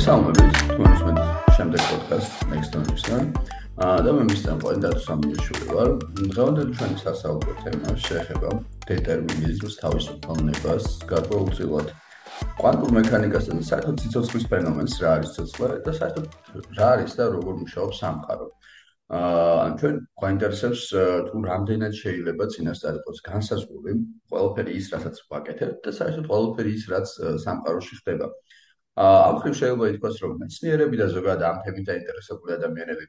მოგესალმებით 0.00 0.54
თქვენს 0.68 1.00
მე 1.04 1.12
შემდეგ 1.56 1.82
პოდკასტ 1.86 2.44
Next 2.50 2.70
Generation. 2.72 3.24
და 3.76 4.12
მე 4.16 4.22
მისთან 4.28 4.60
ყოველდღე 4.62 5.00
სამიშვილი 5.06 5.66
ვარ. 5.76 5.90
დღევანდელი 6.32 6.72
ჩვენი 6.78 6.96
სასაუბრო 7.02 7.52
თემა 7.60 7.92
შეეხება 8.04 8.52
დეტერმინიზმს, 8.88 9.74
თავისუფლებას, 9.82 10.84
გარკვეულწილად 11.10 11.92
კვანტურ 12.60 12.90
მექანიკასა 12.96 13.58
და 13.58 13.64
საერთოდ 13.70 14.00
ციცოცხლის 14.00 14.46
ფენომენს 14.52 14.94
რა 15.04 15.10
არის 15.18 15.34
ცოცხლე 15.36 15.68
და 15.84 15.92
საერთოდ 16.00 16.24
რა 16.80 16.88
არის 16.96 17.12
და 17.20 17.24
როგორ 17.36 17.54
მუშაობს 17.60 18.00
სამყარო. 18.00 18.46
აა 19.20 19.66
ჩვენ 19.80 19.94
გვაინტერესებს 20.16 20.82
თუ 21.28 21.36
რამდენად 21.50 21.92
შეიძლება 22.00 22.44
წინასწარ 22.56 22.94
იყოს 23.04 23.18
განსაზღვრული 23.28 23.92
ყველაფერი 24.32 24.72
ის, 24.80 24.86
რასაც 24.96 25.16
ვაკეთებ 25.28 25.76
და 25.84 25.90
საერთოდ 26.00 26.24
ყველაფერი 26.32 26.72
ის, 26.78 26.84
რაც 26.88 27.08
სამყაროში 27.44 28.00
ხდება. 28.00 28.32
აა 28.32 28.49
ამ 28.98 29.36
ხრივ 29.40 29.54
შეიძლება 29.60 29.86
ითქვას, 29.94 30.16
რომ 30.22 30.32
მეცნიერები 30.42 30.96
და 31.00 31.06
ზოგადად 31.14 31.42
ამ 31.50 31.58
თემით 31.64 31.84
დაინტერესებული 31.90 32.56
ადამიანები 32.58 33.04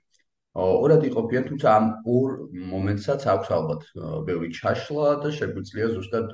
ორად 0.61 1.03
იყოფიან, 1.07 1.43
თუმცა 1.49 1.67
ამ 1.79 1.85
ორ 2.11 2.29
მომენტსაც 2.71 3.21
აქვს 3.33 3.49
ალბათ 3.57 3.81
ბევრი 4.27 4.49
ჩაშლა 4.51 5.07
და 5.23 5.29
შეგვიძლია 5.31 5.87
ზუსტად 5.95 6.27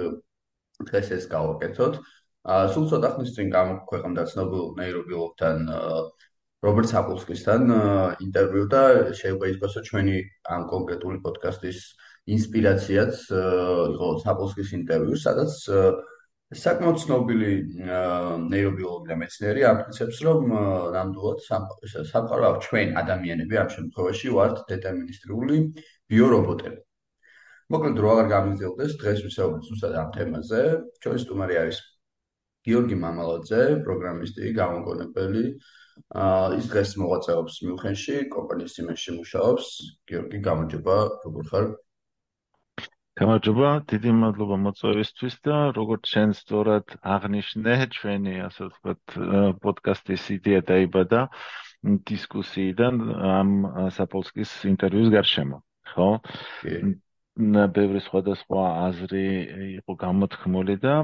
დღეს 0.90 1.08
ეს 1.18 1.26
გავაკეთოთ. 1.30 2.00
აა 2.48 2.66
სულ 2.74 2.86
ცოტა 2.90 3.10
ხნის 3.14 3.32
წინ 3.36 3.48
გამოქვეყნდა 3.54 4.24
ცნობილ 4.32 4.64
ნეირობიოლოგთან 4.80 5.58
აა 5.78 6.02
რობერტ 6.66 6.90
საპოლსკისთან 6.90 7.62
ინტერვიუ 8.26 8.66
და 8.74 8.82
შეიძლება 9.14 9.50
ითქვას, 9.54 9.74
რომ 9.78 9.88
ჩვენი 9.90 10.16
ამ 10.56 10.62
კონკრეტული 10.74 11.20
პოდკასტის 11.26 11.80
ინსპირაციაც 12.38 13.14
იყო 13.94 14.08
საპოლსკის 14.26 14.70
ინტერვიუ, 14.80 15.18
სადაც 15.22 15.54
საკმაოდ 16.56 17.00
ცნობილი 17.04 17.48
ნეირობიოლოგი 18.48 19.10
და 19.12 19.16
მეცნიერი 19.20 19.64
ამტკიცებს, 19.68 20.20
რომ 20.28 20.54
ნამდვილად 20.96 21.42
სამყარო 21.44 22.52
ჩვენ 22.64 22.94
ადამიანები 23.02 23.60
ამ 23.60 23.72
შემთხვევაში 23.74 24.32
ვართ 24.32 24.62
დეტერმინისტრიული 24.70 25.58
ბიორობოტები. 26.08 26.80
მოკლედ 27.68 28.00
რო 28.00 28.12
აღარ 28.14 28.28
გამიგზელდეს, 28.32 28.96
დღეს 29.02 29.20
ვისაუბრებთ 29.28 29.68
ზუსტად 29.68 29.98
ამ 30.00 30.10
თემაზე. 30.16 30.62
ჩვენი 31.04 31.20
სტუმარი 31.28 31.56
არის 31.68 31.78
გიორგი 32.64 32.96
მამალაძე, 32.96 33.64
პროგრამისტი, 33.84 34.54
გამოგონებელი, 34.56 35.44
აა 36.16 36.48
ის 36.64 36.66
დღეს 36.72 36.90
მოღვაწეობს 37.02 37.54
მიუნხენში, 37.68 38.16
კომპანიის 38.32 38.74
იმენში 38.88 39.12
მუშაობს. 39.20 39.68
გიორგი, 40.08 40.38
გამარჯობა, 40.48 40.98
როგორ 41.28 41.44
ხარ? 41.52 41.66
გამარჯობა, 43.18 43.70
დიდი 43.90 44.12
მადლობა 44.14 44.58
მოწვევისთვის 44.62 45.36
და 45.48 45.56
როგორც 45.74 46.10
შენ 46.14 46.34
სწორად 46.38 46.92
აღნიშნე, 47.02 47.78
ჩვენი 47.96 48.34
ასე 48.46 48.68
ვთქვათ, 48.68 49.16
პოდკასტის 49.64 50.26
იდეა 50.36 50.60
დაიბადა 50.68 51.22
დისკუსიიდან 52.12 53.02
ამ 53.32 53.56
საპოლსკის 53.98 54.54
ინტერვიუს 54.70 55.10
გარშემო, 55.18 55.58
ხო? 55.96 56.10
ბევრი 57.74 58.00
სხვადასხვა 58.06 58.62
აზრი 58.86 59.26
იყო 59.82 59.98
გამოთქმული 60.06 60.78
და 60.86 60.96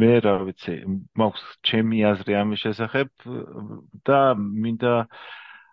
მე 0.00 0.12
რა 0.24 0.34
ვიცი, 0.48 0.74
მაქვს 1.20 1.44
ჩემი 1.68 2.00
აზრი 2.12 2.36
ამის 2.40 2.64
შესახებ 2.64 3.28
და 4.08 4.20
მინდა 4.40 4.96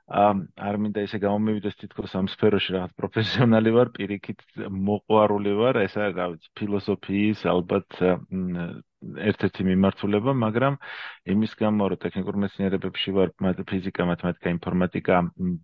არ 0.09 0.77
მინდა 0.81 1.05
ისე 1.05 1.19
გამომივიდეს 1.21 1.75
თითქოს 1.83 2.15
ამ 2.17 2.27
სფეროში 2.33 2.73
რაღაც 2.75 2.93
პროფესიონალი 2.97 3.73
ვარ, 3.77 3.91
პირიქით 3.93 4.41
მოყვარული 4.89 5.53
ვარ, 5.61 5.83
ესა 5.85 6.09
რა 6.17 6.25
ვიცი, 6.33 6.49
ფილოსოფიის 6.57 7.45
ალბათ 7.53 8.01
ერთ-ერთი 8.99 9.63
მიმართულება, 9.63 10.33
მაგრამ 10.35 10.75
იმის 11.33 11.53
გამო 11.61 11.87
რომ 11.93 11.99
ტექნიკურ 12.03 12.35
მეცნიერებებში 12.43 13.13
ვარ, 13.15 13.31
ფიზიკა, 13.69 14.07
მათემატიკა, 14.11 14.53
ინფორმატიკა 14.57 15.15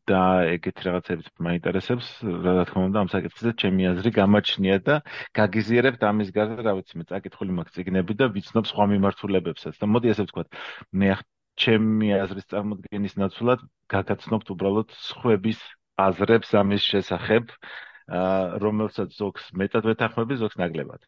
და 0.08 0.22
ეგეთი 0.56 0.82
რაღაცებიც 0.88 1.28
მაინტერესებს, 1.48 2.08
რა 2.24 2.64
თქმა 2.70 2.82
უნდა, 2.90 2.98
ამ 3.04 3.10
საკითხზე 3.12 3.52
ჩემი 3.60 3.90
აზრი 3.92 4.12
გამაჩნია 4.22 4.78
და 4.88 4.96
გაგიზიერებთ 5.36 6.02
ამის 6.12 6.30
გარდა, 6.38 6.62
რა 6.64 6.74
ვიცი, 6.80 6.94
მე 7.02 7.04
წაკითხული 7.12 7.52
მაქვს 7.60 7.76
ციგნები 7.76 8.14
და 8.16 8.26
ვიცნობ 8.32 8.66
სხვა 8.72 8.86
მიმართულებებსაც. 8.94 9.74
და 9.84 9.86
მოდი 9.90 10.08
ასე 10.16 10.24
ვთქვათ, 10.30 10.48
მე 10.96 11.08
ჩემი 11.64 12.12
აზრის 12.20 12.48
წარმოქმნის 12.52 13.16
ნაცვლად 13.22 13.66
გაგაცნობთ 13.94 14.52
უბრალოდ 14.56 14.96
სხვების 15.00 15.60
აზრებს 16.06 16.50
ამის 16.62 16.88
შესახებ, 16.94 17.54
რომელსაც 18.64 19.16
ზოგს 19.20 19.52
მეტად 19.62 19.88
ვეთანხმები, 19.92 20.40
ზოგს 20.42 20.60
ნაკლებად. 20.62 21.06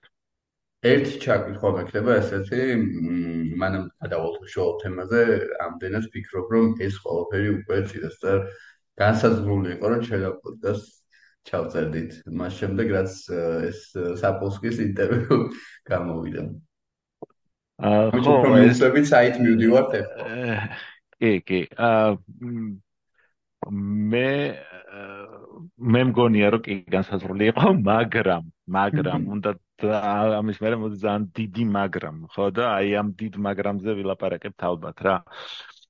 ერთი 0.88 1.20
ჩაკითხვა 1.24 1.70
მექნება 1.78 2.16
ესეთი, 2.22 2.62
მანამ 3.62 3.88
გადავალთ 4.04 4.46
შოუ 4.54 4.76
თემაზე, 4.84 5.24
ამდენად 5.66 6.06
ფიქრობ, 6.14 6.54
რომ 6.54 6.68
ეს 6.88 7.00
ყველაფერი 7.04 7.50
უკვე 7.58 7.80
ციდასწარ 7.92 8.38
განსაზღვრული 9.02 9.74
იყო, 9.76 9.92
რომ 9.94 10.06
შეიძლება 10.08 10.38
პოდკასტ 10.46 10.94
ჩავწერდით. 11.50 12.12
მას 12.40 12.54
შემდეგ 12.62 12.88
რაც 12.98 13.12
ეს 13.68 13.82
საპოლსკის 14.22 14.80
ინტერვიუ 14.86 15.38
გამოვიდა. 15.92 16.44
აა 17.78 18.10
ხო, 18.26 18.36
ესები 18.66 19.06
საით 19.06 19.38
მივდივართ 19.44 19.92
ახლა. 20.02 20.58
კი, 21.22 21.32
კი. 21.46 21.60
აა 21.78 22.18
მე 23.70 24.28
მე 25.94 26.02
მგონია 26.10 26.50
რომ 26.54 26.62
კი 26.66 26.76
განსაზღვრული 26.94 27.50
იყო, 27.52 27.72
მაგრამ, 27.92 28.44
მაგრამ 28.78 29.22
უნდა 29.38 29.54
ამის 30.40 30.60
მერე 30.64 30.78
მოდი 30.82 30.98
ძალიან 31.06 31.26
დიდი 31.38 31.64
მაგრამ, 31.78 32.16
ხო 32.34 32.46
და 32.58 32.70
აი 32.74 32.94
ამ 33.02 33.10
დიდ 33.22 33.38
მაგრამზე 33.46 33.92
ვილაპარაკებთ 34.00 34.66
ალბათ 34.70 35.04
რა. 35.06 35.16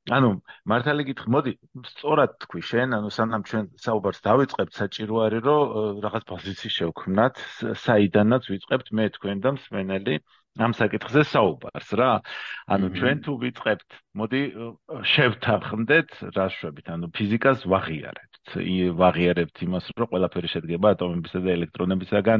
ანუ 0.08 0.30
მართალი 0.72 1.04
გითხრა, 1.08 1.32
მოდი, 1.36 1.52
სწორად 1.92 2.36
თქვი 2.44 2.62
შენ, 2.64 2.96
ანუ 2.96 3.10
სანამ 3.12 3.44
ჩვენ 3.48 3.66
საუბარს 3.86 4.22
დავიწყებთ, 4.28 4.74
საჭირო 4.80 5.16
არის 5.28 5.42
რომ 5.48 6.00
რაღაც 6.06 6.24
პოზიციის 6.32 6.78
შევქმნათ, 6.80 7.42
საიდანაც 7.84 8.48
ვიწყებთ 8.52 8.88
მე 8.96 9.06
თქვენ 9.18 9.44
და 9.44 9.50
მსმენელი. 9.58 10.16
ამ 10.58 10.74
საკითხზე 10.78 11.22
საუბარს 11.32 11.90
რა. 12.00 12.12
ანუ 12.74 12.88
ჩვენ 12.98 13.18
თუ 13.26 13.32
ვიწყებთ, 13.44 13.90
მოდი 14.18 14.42
შევთანხმდეთ 15.14 16.10
რა 16.38 16.46
შვებით, 16.58 16.88
ანუ 16.94 17.06
ფიზიკას 17.14 17.60
ვაღიარებთ. 17.70 18.34
ვაღიარებთ 19.02 19.58
იმას, 19.68 19.86
რომ 19.98 20.08
ყველაფერი 20.14 20.48
შედგება 20.54 20.88
ატომებისა 20.96 21.40
და 21.44 21.50
ელექტრონებისაგან, 21.58 22.40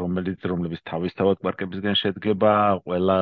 რომელიც 0.00 0.40
რომლებიც 0.52 0.80
თავისთავად 0.84 1.36
კვარკებისგან 1.42 1.94
შედგება, 2.02 2.52
ყველა 2.84 3.18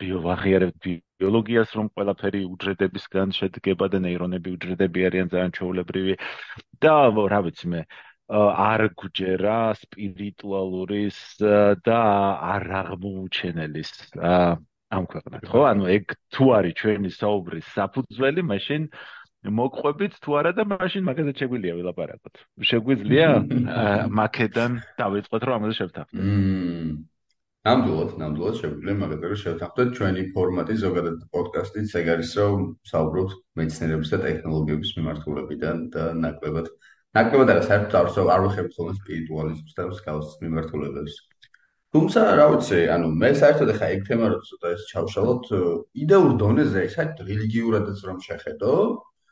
ბიოვაღიარებთ 0.00 0.82
ბიოლოგიას, 1.16 1.70
რომ 1.78 1.86
ყველაფერი 1.96 2.40
უჯრედებისგან 2.52 3.28
შედგება 3.32 3.86
და 3.88 3.98
ნეირონები 4.04 4.48
უჯრედები 4.56 5.00
არიან 5.08 5.28
ძალიან 5.32 5.50
ჩვეულებრივი. 5.56 6.14
და 6.76 6.94
რა 7.32 7.40
ვიცი 7.40 7.66
მე, 7.72 7.80
არ 8.28 8.82
გჯერა 8.98 9.58
სპირიტუალურის 9.78 11.18
და 11.86 12.00
არ 12.54 12.64
აღმოუჩენელის 12.82 13.92
ამ 14.18 15.04
ქვეყნად 15.10 15.42
ხო? 15.46 15.60
ანუ 15.70 15.84
ეგ 15.94 16.04
თუ 16.34 16.44
არის 16.58 16.74
ჩვენი 16.80 17.10
საუბრის 17.14 17.66
საფუძველი 17.74 18.42
მაშინ 18.50 18.82
მოყვებით 19.46 20.18
თუ 20.22 20.30
არა 20.42 20.52
და 20.58 20.62
მაშინ 20.74 21.02
მაგაზე 21.06 21.32
შეგვიძლია 21.38 21.74
ვილაპარაკოთ. 21.78 22.34
შეგვიძლია 22.70 23.28
მაკედან 24.10 24.70
დავიწყოთ 24.98 25.42
რომ 25.46 25.54
ამაზე 25.58 25.74
შევთანხმდეთ 25.78 27.14
ნამდვილად 27.66 28.10
ნამდვილად 28.22 28.58
შეგვიძლია 28.62 28.96
მაგაზე 29.02 29.26
რომ 29.30 29.38
შევთანხმდეთ 29.42 29.88
ჩვენი 29.98 30.22
ფორმატი 30.34 30.74
ზოგადად 30.82 31.16
პოდკასტიც 31.34 31.94
ეგ 32.00 32.06
არის 32.14 32.30
რომ 32.38 32.66
საუბრობთ 32.90 33.32
მეცნიერების 33.58 34.12
და 34.14 34.18
ტექნოლოგიების 34.26 34.90
მიმართულებიდან 34.98 35.76
და 35.94 36.04
ნაკლებად 36.26 36.66
ნაკლებად 37.16 37.50
არა 37.52 37.62
საერთოდ 37.64 38.28
არ 38.34 38.42
ვხებ 38.46 38.68
ხოლმე 38.76 38.94
სპირიტუალიზმს 39.00 39.76
და 39.76 39.84
მსგავს 39.88 40.32
მიმართულებებს. 40.42 41.14
თუმცა 41.96 42.20
რა 42.36 42.46
ვიცი, 42.52 42.80
ანუ 42.92 43.06
მე 43.22 43.30
საერთოდ 43.40 43.70
ახლა 43.72 43.86
ეგ 43.94 44.02
თემა 44.08 44.26
რო 44.32 44.38
ცოტა 44.48 44.72
ეს 44.76 44.82
ჩავშალოთ 44.90 45.46
იდეურ 46.02 46.32
დონეზე, 46.42 46.82
საერთოდ 46.92 47.30
რელიგიურადაც 47.32 47.98
რომ 48.08 48.18
შეხედო, 48.26 48.72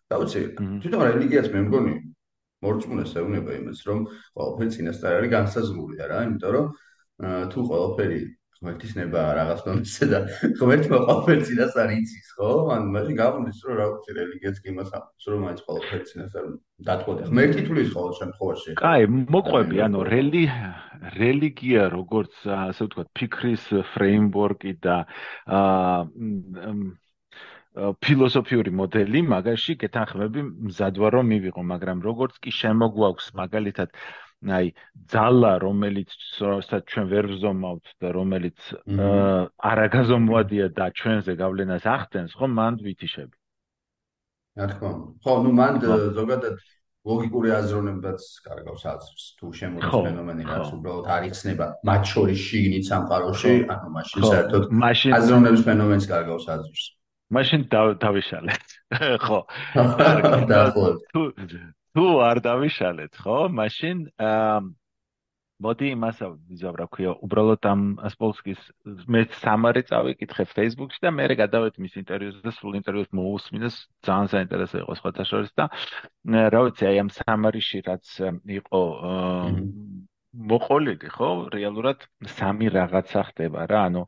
რა 0.09 0.17
ვიცი, 0.23 0.43
თვითონ 0.81 1.03
რელიგიაც 1.11 1.47
მე 1.53 1.61
მგონი 1.67 1.95
მორწმუნეს 2.65 3.13
ეუბნება 3.21 3.53
იმას, 3.61 3.81
რომ 3.89 3.99
ყველაფერი 4.33 4.71
წინასწარ 4.75 5.19
არის 5.19 5.35
განსაზღვრული 5.37 5.97
რა, 6.09 6.19
იმიტომ 6.25 6.53
რომ 6.57 6.67
თუ 7.53 7.59
ყველაფერი 7.69 8.21
ღმერთის 8.65 8.93
ნება 8.97 9.23
რაღაც 9.37 9.61
დონეზე 9.67 10.07
და 10.09 10.19
ღმერთმა 10.57 10.99
ყოველ 11.09 11.41
წინას 11.45 11.77
არ 11.85 11.91
იცის, 12.01 12.29
ხო? 12.39 12.51
ან 12.75 12.89
მაშინ 12.95 13.19
გამოდის 13.21 13.59
რომ 13.69 13.77
რა 13.81 13.87
ვიცი 13.93 14.17
რელიგიაც 14.19 14.57
კი 14.65 14.75
მას 14.79 14.89
ამბობს 14.97 15.25
რომ 15.29 15.45
მაინც 15.45 15.61
ყოველ 15.69 16.03
წინას 16.09 16.33
არ 16.41 16.47
დათყოდა. 16.89 17.29
ღმერთი 17.29 17.63
თulis 17.69 17.89
ყოველ 17.93 18.13
შემთხვევაში. 18.21 18.71
კაი, 18.81 19.03
მოყვები, 19.37 19.77
ანუ 19.85 20.01
რელი 20.09 20.45
რელიგია 21.21 21.83
როგორც 21.93 22.35
ასე 22.49 22.89
ვთქვათ, 22.89 23.09
ფიქრის 23.13 23.65
ფრეიმვორკი 23.93 24.73
და 24.81 24.97
აა 25.45 26.95
ფილოსოფიური 27.75 28.71
მოდელი 28.71 29.21
მაგაში 29.27 29.75
გეთანხმები 29.83 30.43
მზადვა 30.71 31.09
რომ 31.15 31.27
მივიღო, 31.35 31.63
მაგრამ 31.75 32.05
როგორც 32.07 32.39
კი 32.39 32.55
შემოგვაქვს 32.55 33.33
მაგალითად 33.41 33.91
აი 34.59 34.67
ძალა 35.15 35.53
რომელიც 35.65 36.11
რასაც 36.41 36.83
ჩვენ 36.93 37.07
ვერ 37.15 37.25
ვზომავთ 37.33 37.87
და 38.01 38.09
რომელიც 38.19 38.59
არაგაზომვადია 39.71 40.67
და 40.77 40.87
ჩვენზე 41.01 41.33
გავლენას 41.41 41.85
ახდენს 41.97 42.37
ხომ 42.39 42.53
მანდ 42.61 42.85
ვითიშები 42.85 43.37
რა 44.55 44.67
თქმა 44.71 44.91
უნდა. 44.95 45.11
ხო, 45.25 45.33
ну 45.43 45.51
მან 45.59 45.73
ზოგადად 46.15 46.57
ლოგიკური 47.05 47.51
აზროვნებაც 47.59 48.23
კარგავს 48.47 48.85
აზრს. 48.87 49.25
თუ 49.39 49.47
შემოდის 49.61 49.93
ფენომენი, 50.07 50.43
რაც 50.49 50.69
უბრალოდ 50.79 51.07
არ 51.15 51.23
იხსნება 51.29 51.67
მათ 51.85 52.03
შორის 52.13 52.39
შიგნით 52.49 52.85
სამყაროში, 52.91 53.55
ანუ 53.75 53.89
მაშინ 53.99 54.21
საერთოდ 54.31 54.63
აზროვნების 55.19 55.63
ფენომენს 55.69 56.05
კარგავს 56.13 56.47
აზრს. 56.55 56.85
მაშინ 57.35 57.61
დავიშალეთ. 58.05 58.69
ხო. 59.27 59.41
თუ 61.13 61.23
თუ 61.95 62.07
არ 62.27 62.39
დავიშალეთ, 62.43 63.13
ხო? 63.23 63.39
მაშინ 63.55 63.99
აა 64.19 64.57
მოდი 65.65 65.89
იმას 65.95 66.19
ვიზავ 66.51 66.75
რა 66.81 66.87
ქვია, 66.91 67.13
უბრალოდ 67.23 67.67
ამ 67.71 67.83
ასპოლსკის 68.09 68.63
მე 69.07 69.21
სამარი 69.39 69.83
წავიკითხე 69.87 70.45
Facebook-ში 70.51 71.01
და 71.07 71.13
მე 71.15 71.29
გადავედი 71.39 71.85
მის 71.85 71.95
ინტერვიუზე 72.03 72.43
და 72.43 72.53
სულ 72.59 72.79
ინტერვიუს 72.81 73.11
მოусმინეს, 73.15 73.77
ძალიან 74.09 74.29
საინტერესო 74.35 74.83
იყო 74.83 74.97
სხვათა 74.99 75.25
შორის 75.31 75.53
და 75.55 75.69
რა 76.51 76.61
ვიცი, 76.67 76.85
აი 76.91 76.99
ამ 77.05 77.11
სამარიში 77.15 77.79
რაც 77.87 78.07
იყო 78.59 78.83
მოყოლილი, 80.51 81.09
ხო? 81.15 81.31
რეალურად 81.55 81.99
სამი 82.35 82.67
რაღაცა 82.75 83.21
ხდება 83.31 83.71
რა, 83.71 83.81
ანუ 83.95 84.03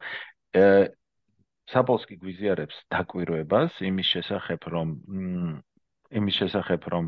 საფოლსკი 1.71 2.19
გვიზიარებს 2.19 2.77
დაკვირვებას 2.91 3.79
იმის 3.87 4.07
შესახებ, 4.19 4.67
რომ 4.75 4.89
იმის 6.11 6.35
შესახებ, 6.41 6.83
რომ 6.95 7.05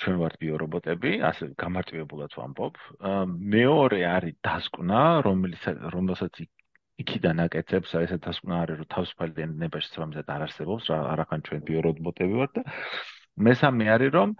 ჩვენ 0.00 0.16
ვართ 0.22 0.34
ბიორობოტები, 0.42 1.12
ასე 1.30 1.50
გამარტივებულად 1.60 2.34
ვამბობ. 2.38 2.74
მეორე 3.54 4.00
არის 4.16 4.34
დასკვნა, 4.42 5.00
რომელიც 5.26 5.62
რომელსაც 5.94 6.34
იქიდან 7.00 7.36
აკეთებს, 7.46 7.94
აი 7.96 8.04
ეს 8.08 8.12
დასკვნა 8.26 8.54
არის, 8.62 8.76
რომ 8.80 8.88
თავისუფალი 8.94 9.46
ნებაში 9.62 9.88
სამზად 9.94 10.26
არ 10.34 10.42
არსებობს, 10.48 10.90
რა 10.90 10.98
არახან 11.14 11.40
ჩვენ 11.48 11.60
ბიორობოტები 11.70 12.34
ვართ 12.40 12.52
და 12.60 12.62
მესამე 13.40 13.84
არის, 13.94 14.10
რომ 14.12 14.30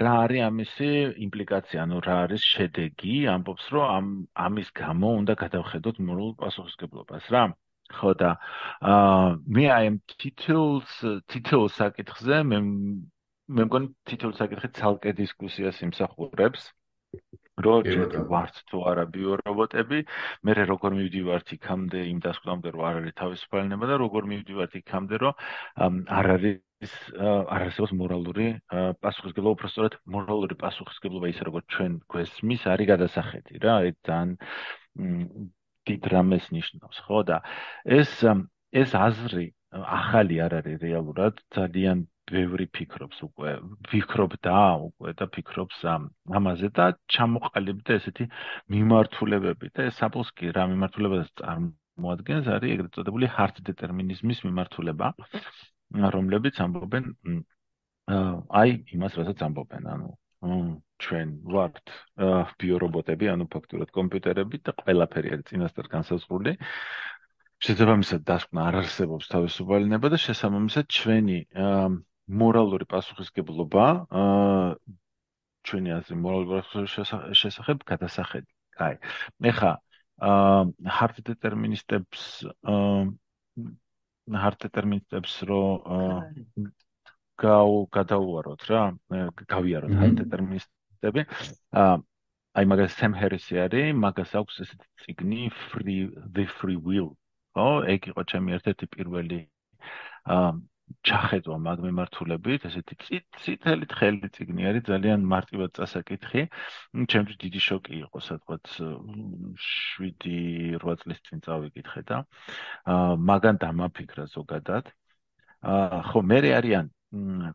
რა 0.00 0.14
არის 0.24 0.42
ამისი 0.48 0.88
იმპლიკაცია, 1.26 1.82
ანუ 1.86 2.00
რა 2.06 2.16
არის 2.24 2.42
შედეგი, 2.54 3.16
ამბობს, 3.34 3.66
რომ 3.74 3.84
ამ 3.96 4.06
ამის 4.46 4.68
გამო 4.74 5.08
უნდა 5.20 5.34
გადავხედოთ 5.44 5.96
მორალ 6.08 6.34
პასუხისგებლობას, 6.42 7.28
რა. 7.30 7.44
ხო 7.92 8.14
და 8.20 8.30
აა 8.80 9.36
მე 9.56 9.64
აი 9.76 9.84
ამ 9.92 9.96
თითოეულს 10.14 10.94
თითოეულ 11.28 11.68
საკითხზე 11.80 12.40
მე 12.50 12.58
მე 12.64 13.62
მგონი 13.68 13.92
თითოეულ 14.08 14.34
საკითხზე 14.40 14.72
ცალკე 14.80 15.12
დისკუსიას 15.20 15.82
იმსახურებს. 15.88 16.72
ჩვენ 17.62 18.26
ვართ 18.26 18.56
თუ 18.70 18.78
არა 18.90 19.04
ბიორობოტები 19.14 19.98
მე 20.42 20.52
როგორ 20.70 20.96
მივდივართ 20.98 21.52
იქამდე 21.56 22.00
იმ 22.10 22.18
დასკვნამდე 22.24 22.68
რომ 22.74 22.82
არ 22.88 22.96
არის 23.00 23.14
თავისუფალება 23.20 23.90
და 23.90 23.98
როგორ 24.02 24.26
მივდივართ 24.32 24.74
იქამდე 24.82 25.20
რომ 25.22 25.34
არ 26.18 26.26
არის 26.34 26.94
არ 27.54 27.60
არსებობს 27.68 27.94
მორალური 28.00 28.46
პასუხისგებლობა 29.06 29.54
უბრალოდ 29.54 29.94
მორალური 30.16 30.58
პასუხისგებლობა 30.64 31.30
ისე 31.30 31.46
როგორც 31.48 31.66
ჩვენ 31.76 31.92
გვესმის 32.10 32.66
არის 32.74 32.90
გადასახედი 32.92 33.62
რა 33.62 33.76
ეს 33.88 33.96
ძალიან 34.10 34.34
დიდ 35.88 36.08
რამეს 36.14 36.48
ნიშნავს, 36.54 36.98
ხო? 37.06 37.18
და 37.28 37.36
ეს 37.84 38.12
ეს 38.74 38.90
აზრი 38.98 39.46
ახალი 39.74 40.40
არ 40.44 40.52
არის 40.60 40.76
რეალურად, 40.82 41.38
ძალიან 41.54 42.06
ბევრი 42.30 42.66
ფიქრობს 42.72 43.18
უკვე, 43.26 43.50
ფიქრობდა 43.90 44.58
უკვე 44.88 45.10
და 45.18 45.26
ფიქრობს 45.34 45.82
ამაზე 46.38 46.68
და 46.78 46.86
ჩამოყალიბდა 47.14 47.98
ესეთი 48.00 48.26
მიმართულებები 48.74 49.70
და 49.76 49.88
ეს 49.90 49.98
საფოსკი 50.00 50.54
რა 50.56 50.64
მიმართულებას 50.72 51.28
წარმოადგენს, 51.40 52.48
არის 52.54 52.74
ეგრეთ 52.76 52.96
წოდებული 52.96 53.28
hard 53.36 53.60
determinism-ის 53.68 54.40
მიმართულება, 54.48 55.12
რომლებიც 56.16 56.62
ამბობენ 56.64 57.12
აი 58.62 58.70
იმას, 58.96 59.20
რასაც 59.20 59.44
ამბობენ, 59.48 59.84
ანუ 59.94 60.10
ჩვენ 61.02 61.28
ვართ 61.54 61.90
ბიორობოტები, 62.60 63.28
ანუ 63.34 63.46
ფაქტურად 63.50 63.90
კომპიუტერები 63.94 64.60
და 64.64 64.74
ყველაფერი 64.78 65.32
არის 65.34 65.46
წინასწარ 65.50 65.86
განსაზღვრული. 65.94 66.52
შესაბამისად, 67.64 68.20
დასკვნა 68.28 68.60
არ 68.68 68.74
არსებობს 68.82 69.30
თავისუფალინება 69.32 70.06
და 70.12 70.18
შესაბამისად 70.20 70.86
ჩვენი 70.98 71.38
მორალური 72.40 72.86
პასუხისგებლობა 72.88 73.86
ჩვენი 75.64 75.90
აზრი 75.98 76.16
მორალური 76.20 76.62
შესახებ 77.40 77.84
გადასახედი. 77.88 78.50
აი, 78.84 78.94
ეხა 79.50 79.72
hard 80.20 81.16
deterministებს 81.26 82.44
hard 84.42 84.58
deterministებს 84.64 85.42
რო 85.48 85.62
გაუ 87.34 87.76
გადაუაროთ 87.90 88.62
რა, 88.70 88.82
გავიაროთ 89.54 89.92
hard 90.00 90.16
deterministები. 90.22 90.83
აა 91.12 91.94
აი 92.54 92.66
მაგას 92.70 92.94
სემ 92.94 93.14
ჰერისი 93.18 93.58
არის, 93.64 93.88
მაგას 93.98 94.32
აქვს 94.38 94.60
ესეთი 94.64 94.86
ციგნი 95.02 95.46
free 95.70 96.06
the 96.36 96.44
free 96.58 96.78
will. 96.78 97.08
ო, 97.58 97.82
ეგ 97.94 98.14
იყო 98.14 98.22
ჩემი 98.30 98.54
ერთ-ერთი 98.56 98.86
პირველი 98.94 99.38
აა 100.34 100.50
ჩახედვა 101.08 101.56
მაგ 101.66 101.78
მიმართულებით, 101.86 102.66
ესეთი 102.70 102.94
წითელი 103.42 103.86
თხელი 103.90 104.28
ციგნი 104.36 104.62
არის, 104.70 104.82
ძალიან 104.90 105.20
მარტივად 105.34 105.70
წასაკითხი. 105.78 106.42
ჩემთვის 107.10 107.38
დიდი 107.44 107.60
შოკი 107.68 107.94
იყო, 108.04 108.18
სადღაც 108.28 108.64
7-8 108.78 110.94
წლის 111.02 111.20
წინ 111.26 111.38
წავიკითხე 111.46 112.02
და 112.10 112.18
აა 112.94 113.18
მაგან 113.32 113.56
დამაფიქრა 113.66 114.24
ზოგადად. 114.36 114.84
აა 115.74 116.02
ხო, 116.10 116.18
მე 116.30 116.38
არიან 116.60 116.86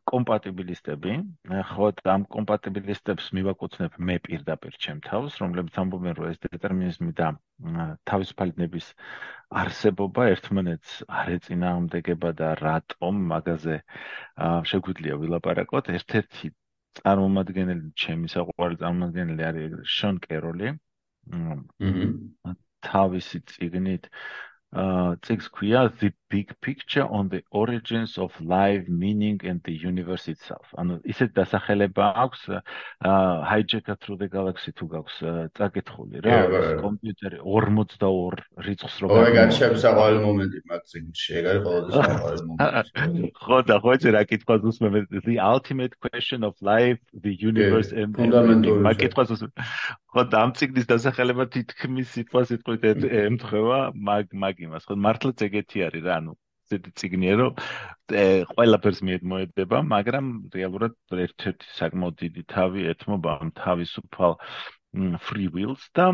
კომპატიბილისტები, 0.09 1.13
ხო, 1.69 1.88
ამ 2.13 2.23
კომპატიბილისტებს 2.35 3.29
მივაკუთვნებ 3.38 3.97
მე 4.09 4.15
პირდაპირ 4.27 4.77
ჩემ 4.85 5.01
თავს, 5.07 5.38
რომლებიც 5.41 5.79
ამბობენ, 5.83 6.15
რომ 6.19 6.29
ეს 6.31 6.39
დეტერმინიზმი 6.45 7.11
და 7.19 7.27
თავისუფალნების 8.11 8.88
არსებობა 9.63 10.27
ერთმანეთს 10.33 10.94
არ 11.21 11.33
ეწინააღმდეგება 11.35 12.31
და 12.41 12.50
რატომ 12.61 13.21
მაგაზე 13.33 13.77
შეგვიძლია 14.71 15.19
ვილაპარაკოთ. 15.23 15.91
ერთ-ერთი 16.00 16.53
წარმომადგენელი, 17.01 17.91
ჩემი 18.03 18.31
საყვარელი 18.35 18.81
წარმომადგენელი 18.83 19.44
არის 19.50 19.95
შონ 20.00 20.23
კეროლი. 20.27 20.75
თავისი 22.79 23.44
ციგნით 23.51 24.07
uh 24.71 25.16
things 25.26 25.47
queer 25.47 25.90
the 25.99 26.11
big 26.30 26.54
picture 26.61 27.06
on 27.09 27.28
the 27.30 27.42
origins 27.49 28.19
of 28.19 28.30
life 28.40 28.88
meaning 28.88 29.42
and 29.44 29.59
the 29.64 29.73
universe 29.73 30.28
itself. 30.30 30.61
ანუ 30.78 30.99
ისეთ 31.09 31.33
დასახელება 31.33 32.06
აქვს 32.23 32.42
hijacker 33.49 33.97
through 33.97 34.19
the 34.21 34.30
galaxy 34.30 34.69
თუ 34.78 34.85
გაქვს 34.94 35.18
წაკითხული. 35.57 36.21
რა 36.21 36.38
კომპიუტერი 36.85 37.42
42 37.42 38.38
რიცხვს 38.68 38.95
რო 39.02 39.07
გაიგე 39.09 39.42
ოღონდ 39.42 39.57
შემსაყვარელი 39.57 40.21
მომენტი 40.28 40.59
მაგ 40.69 40.81
წიგნში. 40.94 41.31
ეგ 41.40 41.49
არის 41.49 41.64
ყველაზე 41.66 41.90
საყვარელი 41.97 42.45
მომენტი. 42.49 43.33
ხო 43.42 43.57
და 43.66 43.76
ხო 43.81 43.90
ეს 43.97 44.04
რა 44.14 44.21
კითხვას 44.30 44.61
უსმენ 44.69 44.94
the 45.26 45.38
ultimate 45.42 45.94
question 45.97 46.45
of 46.45 46.54
life 46.61 47.02
the 47.26 47.33
universe 47.33 47.90
and 47.90 48.14
მაგ 48.85 48.95
კითხვას 49.02 49.33
უსმენ 49.33 49.49
ხო 50.13 50.25
და 50.33 50.44
ამ 50.45 50.51
ციგნის 50.57 50.87
დასახელება 50.89 51.45
თითქმის 51.56 52.13
სიტყვასიტყვით 52.18 52.85
ემთხვევა 53.23 53.80
მაგ 54.09 54.37
მაგ 54.44 54.63
იმას 54.68 54.87
ხო 54.89 54.97
მართლაც 55.06 55.44
ეგეთი 55.47 55.85
არის 55.87 56.06
რა 56.07 56.16
ანუ 56.21 56.33
ზედი 56.69 56.92
ციგნია 57.01 57.35
რომ 57.42 57.61
ყველაფერს 58.54 58.99
მიეmoedება 59.09 59.83
მაგრამ 59.94 60.28
რეალურად 60.56 60.97
ერთ-ერთი 61.25 61.71
საკმაოდ 61.78 62.19
დიდი 62.25 62.44
თავი 62.56 62.85
ეთმობა 62.94 63.37
ამ 63.44 63.54
თავისუფალ 63.61 64.37
free 65.30 65.49
wills 65.54 65.81
და 65.94 66.06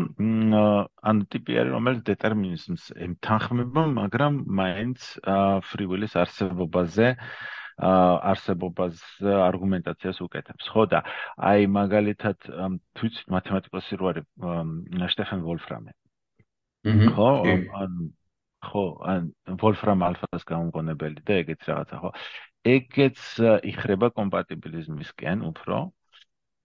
ან 1.10 1.20
ტიპი 1.32 1.60
არის 1.60 1.74
რომელიც 1.76 2.02
დეტერმინიზმს 2.08 2.84
ემთანხმება 3.06 3.84
მაგრამ 3.96 4.40
მაინც 4.60 5.06
free 5.70 5.88
will-ის 5.92 6.16
არსებობაზე 6.24 7.08
არსებობას 7.76 9.00
არგუმენტაციას 9.20 10.20
უკეთებს. 10.24 10.68
ხო 10.72 10.84
და 10.88 11.02
აი 11.36 11.66
მაგალითად 11.68 12.38
თვით 12.96 13.14
მათემატიკოსი 13.28 13.98
რო 14.00 14.06
არის 14.12 14.24
შტეფენ 15.12 15.40
ვოლფრამი. 15.44 15.92
ხო, 16.86 17.30
ან 17.76 17.92
ხო, 18.64 18.84
ან 19.04 19.22
ვოლფრამ 19.60 20.00
ალფას 20.08 20.42
გამოგონებელი 20.48 21.20
და 21.26 21.32
ეგეც 21.42 21.60
რაღაცა, 21.68 21.96
ხო. 22.00 22.10
ეგეც 22.64 23.20
იხრება 23.70 24.08
კომპატიბილიზმისკენ 24.16 25.44
უფრო. 25.52 25.92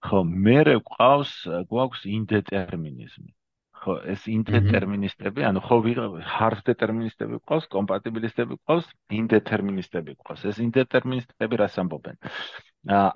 ხო, 0.01 0.19
მე 0.23 0.59
ყავს 0.87 1.33
გვაქვს 1.69 2.01
ინდეტერმინიზმი. 2.07 3.31
ხო 3.81 3.95
ეს 4.13 4.25
ინდეტერმინისტები, 4.29 5.43
ანუ 5.49 5.61
ხო 5.65 5.77
hard 6.21 6.61
deterministები 6.69 7.39
ყავს, 7.49 7.67
compatibilistები 7.73 8.57
ყავს, 8.69 8.87
indeterministები 9.09 10.15
ყავს. 10.21 10.45
ეს 10.45 10.61
indeterministები 10.61 11.61
რას 11.61 11.77
ამბობენ? 11.81 12.17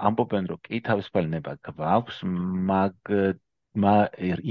ამბობენ, 0.10 0.50
რომ 0.52 0.60
კი 0.66 0.82
თავისუფალება 0.90 1.58
გვაქვს, 1.70 2.22
მაგ 2.26 3.14
მა 3.76 3.96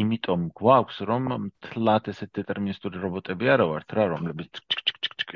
იმიტომ 0.02 0.50
გვაქვს, 0.58 1.00
რომ 1.08 1.50
თლათ 1.64 2.12
ესეთ 2.12 2.30
დეტერმინისტური 2.38 3.00
რობოტები 3.00 3.50
არა 3.56 3.66
ვართ 3.72 3.96
რა, 3.96 4.04
რომლებიც 4.12 4.60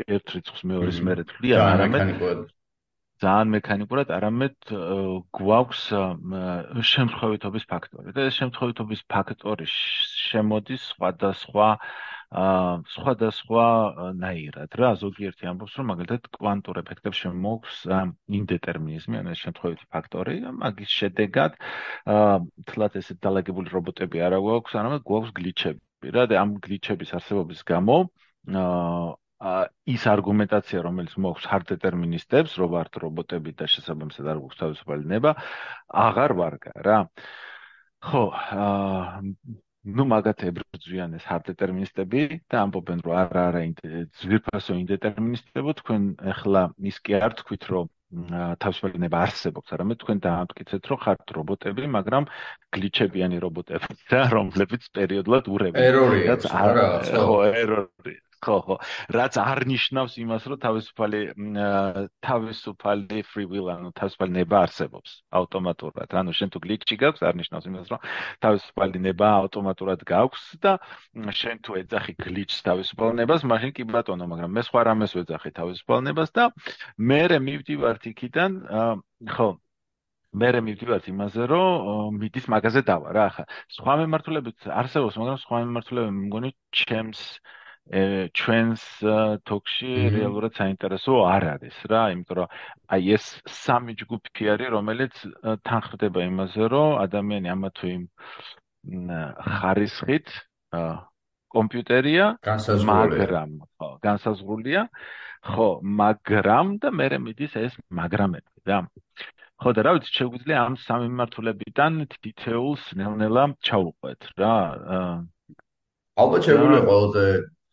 ერთ 0.06 0.34
რიცხვს 0.36 0.62
მეორეს 0.68 1.00
მერე 1.08 1.24
თვლიან, 1.30 1.64
არამედ 1.72 2.08
ძალიან 3.22 3.48
მექანიკურად, 3.54 4.10
არამედ 4.14 4.72
გვაქვს 5.38 5.82
შემთხვევითობის 6.92 7.64
ფაქტორი. 7.72 8.14
და 8.16 8.26
ეს 8.30 8.38
შემთხვევითობის 8.40 9.02
ფაქტორი 9.14 9.66
შემოდის 9.72 10.82
სხვადასხვა 10.92 11.68
აა 12.28 12.72
სხვადასხვა 12.94 13.64
ნაირად. 14.22 14.70
რა 14.80 14.90
ზოგიერთი 15.02 15.48
ამბობს 15.50 15.76
რომ 15.80 15.86
მაგალითად 15.90 16.28
კვანტურ 16.36 16.80
ეფექტებს 16.82 17.20
შემოგვს 17.24 17.76
ინდეტერმინიზმი 18.38 19.16
ან 19.20 19.30
ეს 19.32 19.38
შემთხვევითი 19.44 19.86
ფაქტორი. 19.96 20.34
მაგის 20.62 20.90
შედეგად 21.00 21.56
აა 22.16 22.36
თლათ 22.68 23.00
ესე 23.00 23.16
დალაგებული 23.24 23.72
რობოტები 23.76 24.20
არა 24.28 24.38
გვაქვს 24.44 24.76
არამედ 24.82 25.02
გვაქვს 25.08 25.32
გლიჩები. 25.40 25.80
რა 26.18 26.24
და 26.28 26.34
ამ 26.44 26.50
გლიჩების 26.68 27.14
არსებობის 27.18 27.64
გამო 27.72 27.96
აა 28.04 29.08
ის 29.94 30.02
არგუმენტაცია, 30.12 30.80
რომელიც 30.82 31.14
მოაქვს 31.14 31.46
hard 31.50 31.68
deterministებს, 31.72 32.56
რომ 32.58 32.72
ვართ 32.74 32.98
რობოტები 33.04 33.54
და 33.54 33.68
შესაბამისად 33.70 34.26
არ 34.32 34.40
გვაქვს 34.42 34.60
თავისუფალი 34.62 35.04
ნება, 35.14 35.34
აღარ 36.06 36.34
ვარგა 36.40 36.72
რა. 36.82 36.98
ხო, 38.02 38.24
აა 38.34 39.22
ну 39.88 40.04
მაგათ 40.04 40.42
ებრძვიან 40.50 41.14
ეს 41.16 41.24
hard 41.30 41.48
deterministები 41.52 42.42
და 42.50 42.66
ამბობენ 42.66 42.98
რომ 43.06 43.14
არა 43.22 43.44
არა 43.50 43.62
ძვირფასო 44.20 44.74
ინდეტერმინისტებო 44.82 45.74
თქვენ 45.80 46.02
ახლა 46.34 46.62
ის 46.90 46.98
კი 47.00 47.16
არ 47.16 47.38
თქვით 47.38 47.64
რომ 47.72 47.86
თავისუფალი 48.08 49.00
ნება 49.04 49.20
არსებობს, 49.28 49.72
არამედ 49.76 49.98
თქვენ 50.02 50.20
დაამტკიცეთ 50.24 50.86
რომ 50.88 50.98
ხართ 51.04 51.32
რობოტები, 51.38 51.88
მაგრამ 51.92 52.28
გლიჩებიანი 52.72 53.36
რობოტები 53.44 53.98
და 54.12 54.20
რომლებიც 54.32 54.88
პერიოდულად 54.96 55.44
ურევენ. 55.52 55.82
ერორია, 55.84 56.38
რა, 56.48 56.88
ხო, 57.04 57.36
ერორი. 57.52 58.16
ხო 58.44 58.56
ხო. 58.66 58.76
რაც 59.16 59.34
არ 59.42 59.60
ნიშნავს 59.72 60.12
იმას 60.22 60.42
რომ 60.50 60.58
თავისუფალი 60.64 61.20
თავისუფალი 62.28 63.18
free 63.30 63.48
will 63.50 63.68
ანუ 63.74 63.92
თავისუფალი 63.98 64.32
ნება 64.38 64.56
არსებობს 64.66 65.10
ავტომატურად. 65.38 66.08
ანუ 66.20 66.32
შენ 66.38 66.48
თუ 66.54 66.58
გლიჩი 66.64 66.94
გაქვს 67.02 67.22
არ 67.28 67.34
ნიშნავს 67.40 67.64
იმას 67.70 67.86
რომ 67.92 68.00
თავისუფალი 68.44 68.98
ნება 69.08 69.28
ავტომატურად 69.42 70.00
გაქვს 70.12 70.44
და 70.62 70.72
შენ 71.40 71.56
თუ 71.64 71.70
ეძახი 71.82 72.12
გლიჩს 72.24 72.58
თავისუფალ 72.68 73.10
ნებას 73.20 73.42
მაშინ 73.52 73.70
კი 73.76 73.82
ბატონო 73.92 74.24
მაგრამ 74.32 74.50
მე 74.56 74.62
სხვა 74.68 74.80
რამეს 74.88 75.12
ვეძახი 75.18 75.50
თავისუფალ 75.60 75.98
ნებას 76.08 76.30
და 76.36 76.44
მე 76.98 77.22
მივდივართ 77.48 78.02
იქიდან 78.12 78.52
ხო. 79.36 79.48
მე 80.36 80.48
მივდივართ 80.60 81.04
იმაზე 81.10 81.44
რომ 81.50 82.16
მიდის 82.20 82.46
მაგაზე 82.52 82.80
დავა 82.88 83.12
რა 83.16 83.22
ახლა. 83.30 83.44
სხვა 83.76 83.92
მემართულებიც 84.00 84.66
არსებობს 84.80 85.16
მაგრამ 85.20 85.38
სხვა 85.44 85.56
მემართულებები 85.64 86.20
მგონი 86.28 86.50
ჩემს 86.80 87.20
ჩვენს 87.88 88.82
თოქში 89.48 89.92
რეალურად 90.12 90.52
საინტერესო 90.60 91.14
არ 91.24 91.44
არის 91.56 91.76
რა, 91.88 92.02
იმიტომ 92.12 92.36
რომ 92.36 92.48
აი 92.92 93.02
ეს 93.16 93.24
სამი 93.48 93.96
ჯგუფი 93.96 94.44
არის, 94.52 94.68
რომელიც 94.76 95.14
თანხდება 95.64 96.20
იმაზე, 96.28 96.64
რომ 96.68 97.00
ადამიანი 97.04 97.48
ამა 97.48 97.70
თუ 97.72 97.84
იმ 97.96 98.04
ხარისხით 99.56 100.28
კომპიუტერია, 101.48 102.26
მაგრამ 102.44 103.50
ხო, 103.80 103.88
განსაზღვრულია. 104.04 104.82
ხო, 105.48 105.68
მაგრამ 105.80 106.76
და 106.82 106.88
მე 106.92 107.06
მიდის 107.24 107.52
ეს 107.56 107.74
მაგრამები 107.88 108.68
რა. 108.68 108.84
ხო 109.58 109.70
და 109.74 109.80
რა 109.86 109.90
ვიცი, 109.96 110.10
შეგვიძლია 110.18 110.58
ამ 110.60 110.74
სამი 110.76 111.08
მართულებიდან 111.18 111.92
თითეულს 112.10 112.82
ნელ-ნელა 112.98 113.44
ჩაუყვეთ 113.64 114.22
რა. 114.38 114.54
ალბათ 116.18 116.42
შეგვიძლია 116.46 116.82
ყველაზე 116.84 117.24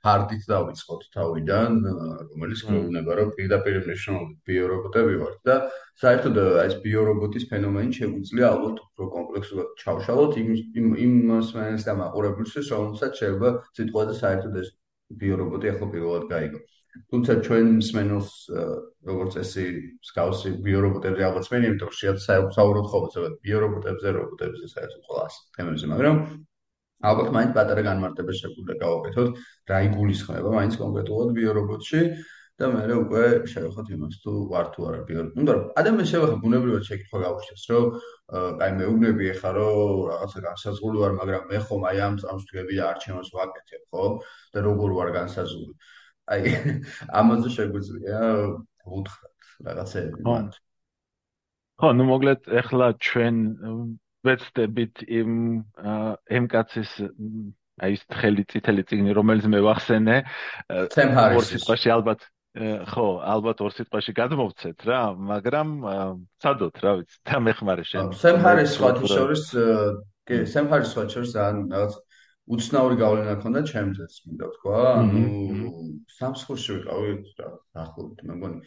ჰარდით 0.05 0.43
დავიწყოთ 0.51 1.01
თავიდან, 1.15 1.77
რომელიც 2.29 2.62
გვეუბნება, 2.67 3.15
რომ 3.19 3.31
პირდაპირ 3.38 3.79
მნიშვნელობით 3.85 4.38
ბიორობოტები 4.50 5.15
ვართ 5.21 5.39
და 5.50 5.55
საერთოდ 6.03 6.39
ეს 6.65 6.75
ბიორობოტის 6.85 7.47
ფენომენი 7.51 7.97
შეგვიძლია 8.00 8.45
ალბათ 8.53 8.77
უფრო 8.85 9.09
კომპლექსურად 9.17 9.74
ჩავშალოთ 9.81 10.39
იმ 10.43 10.50
იმ 10.81 10.88
იმ 11.05 11.13
სმენელს 11.50 11.88
და 11.89 11.97
მაყურებელს, 12.01 12.55
რომელსაც 12.75 13.21
შეიძლება 13.21 13.50
სიტყვაზე 13.79 14.13
საერთოდ 14.21 14.62
ეს 14.62 14.69
ბიორობოტი 15.25 15.74
ახლა 15.74 15.88
პირველად 15.95 16.25
გაიგო. 16.33 16.59
თუმცა 17.12 17.33
ჩვენ 17.45 17.67
სმენელს 17.83 18.29
როგორც 19.09 19.33
ესე 19.41 19.63
სკაუსი 20.09 20.51
ბიორობოტებზე 20.67 21.24
ალბათ 21.27 21.47
სმენი, 21.47 21.67
იმიტომ 21.69 21.89
რომ 21.91 21.97
შეიძლება 22.00 22.55
საუბრობთ 22.57 22.91
ხოლმე 22.91 23.09
ზოგადად 23.15 23.39
ბიორობოტებზე, 23.47 24.13
რობოტებზე 24.17 24.69
საერთოდ 24.75 25.01
ყველას 25.09 25.39
თემებზე, 25.57 25.85
მაგრამ 25.91 26.15
ალბათ 27.03 27.29
მაინც 27.35 27.51
პატარა 27.57 27.81
განმარტება 27.89 28.33
შეგვიძლია 28.39 28.79
გავაკეთოთ 28.85 29.43
რა 29.71 29.79
იგულისხმება 29.89 30.49
მაინც 30.55 30.77
კონკრეტულად 30.79 31.33
ბიორობოტში 31.37 32.01
და 32.55 32.69
მე 32.71 32.95
უკვე 33.03 33.23
შევეხოთ 33.51 33.89
იმას 33.95 34.15
თუ 34.23 34.33
ვარ 34.51 34.67
თუ 34.71 34.85
არა 34.87 34.99
ბიორობოტი. 35.07 35.43
ნუ 35.43 35.55
ადამიანს 35.81 36.11
შევეხოთ 36.11 36.37
ბუნებრივად 36.43 36.83
შეკითხვა 36.87 37.19
გავუშვეს 37.25 37.63
რომ 37.71 37.85
აი 38.63 38.71
მე 38.79 38.85
უნები 38.95 39.25
ახლა 39.33 39.51
რომ 39.57 39.99
რაღაცა 40.11 40.39
განსაზღვრული 40.47 41.01
ვარ 41.03 41.13
მაგრამ 41.19 41.43
მე 41.51 41.59
ხომ 41.67 41.83
აი 41.91 41.99
ამ 42.07 42.15
წამს 42.23 42.47
თქვები 42.47 42.79
და 42.79 42.83
არჩევანს 42.91 43.29
ვაკეთებ 43.35 43.83
ხო 43.91 44.05
და 44.55 44.59
როგორ 44.67 44.89
ვარ 44.99 45.09
განსაზღვრული. 45.19 45.75
აი 46.31 46.41
ამაზე 47.19 47.49
შეგვიძლია 47.57 48.21
უთხრათ 48.87 49.35
რაღაცები 49.67 50.23
მათ. 50.23 50.51
ხო, 51.75 51.87
ნუ 51.91 52.03
მოგლეთ 52.07 52.41
ახლა 52.63 52.87
ჩვენ 53.03 53.35
ვეცდებით 54.25 55.03
იმ 55.20 55.32
ემკაცის 56.39 56.91
აი 57.86 57.98
ეს 57.98 58.03
თხელი 58.08 58.44
წითელი 58.51 58.84
წიგნი 58.88 59.15
რომელიც 59.17 59.46
მე 59.51 59.60
ვახსენე 59.65 60.17
ორ 60.72 61.44
სიტყვაში 61.50 61.91
ალბათ 61.96 62.24
ხო 62.55 63.08
ალბათ 63.36 63.62
ორ 63.65 63.74
სიტყვაში 63.75 64.15
გადმოვცეთ 64.15 64.86
რა 64.88 65.00
მაგრამ 65.32 65.74
ცადოთ 66.39 66.75
რა 66.86 66.91
ვიცი 67.01 67.17
და 67.27 67.39
მეხმარე 67.48 67.84
შენ. 67.89 68.13
სემჰარის 68.15 68.75
სხვათა 68.79 69.12
შორის 69.12 69.44
კი 70.24 70.38
სემჰარის 70.53 70.94
სხვათა 70.96 71.12
შორის 71.17 71.36
რაღაც 71.36 71.98
უცნაური 72.55 72.96
გავლენა 73.01 73.36
ქონდა 73.44 73.62
ჩემზეც 73.67 74.15
მინდა 74.24 74.48
თქვა 74.55 74.79
ანუ 75.01 75.25
სამსხურში 76.15 76.72
ვიყავი 76.77 77.12
რა 77.41 77.50
ახლობთ 77.84 78.24
მე 78.29 78.34
მგონი 78.39 78.60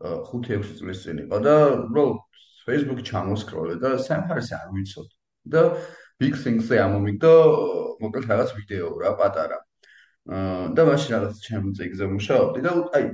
5-6 0.00 0.72
წლის 0.80 1.04
წინ 1.04 1.22
იყო 1.26 1.42
და 1.44 1.54
უბრალოდ 1.84 2.20
Facebook-ი 2.68 3.04
ჩამოსკროლე 3.10 3.74
და 3.82 3.90
სამფარს 4.08 4.50
არ 4.58 4.68
ვიცოდ 4.76 5.08
და 5.54 5.62
big 6.20 6.34
things-ზე 6.44 6.80
ამომიგდო 6.84 7.32
მოკლედ 8.02 8.28
რაღაც 8.32 8.52
ვიდეო 8.58 8.88
რა 9.02 9.12
პატარა. 9.20 9.58
აა 10.28 10.64
და 10.76 10.82
მაშინ 10.88 11.10
რაღაც 11.14 11.34
ჩემ 11.46 11.66
წიგზე 11.78 12.06
მუშაობდი 12.14 12.60
და 12.66 12.72
აი 12.98 13.04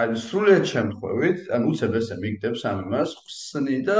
აი 0.00 0.14
სრულიად 0.24 0.64
შემთხვევით, 0.72 1.40
ან 1.52 1.66
უცებ 1.68 1.96
ესე 2.00 2.16
მიგდებს 2.22 2.62
ამ 2.70 2.78
იმას, 2.86 3.10
ხსნი 3.28 3.78
და 3.88 3.98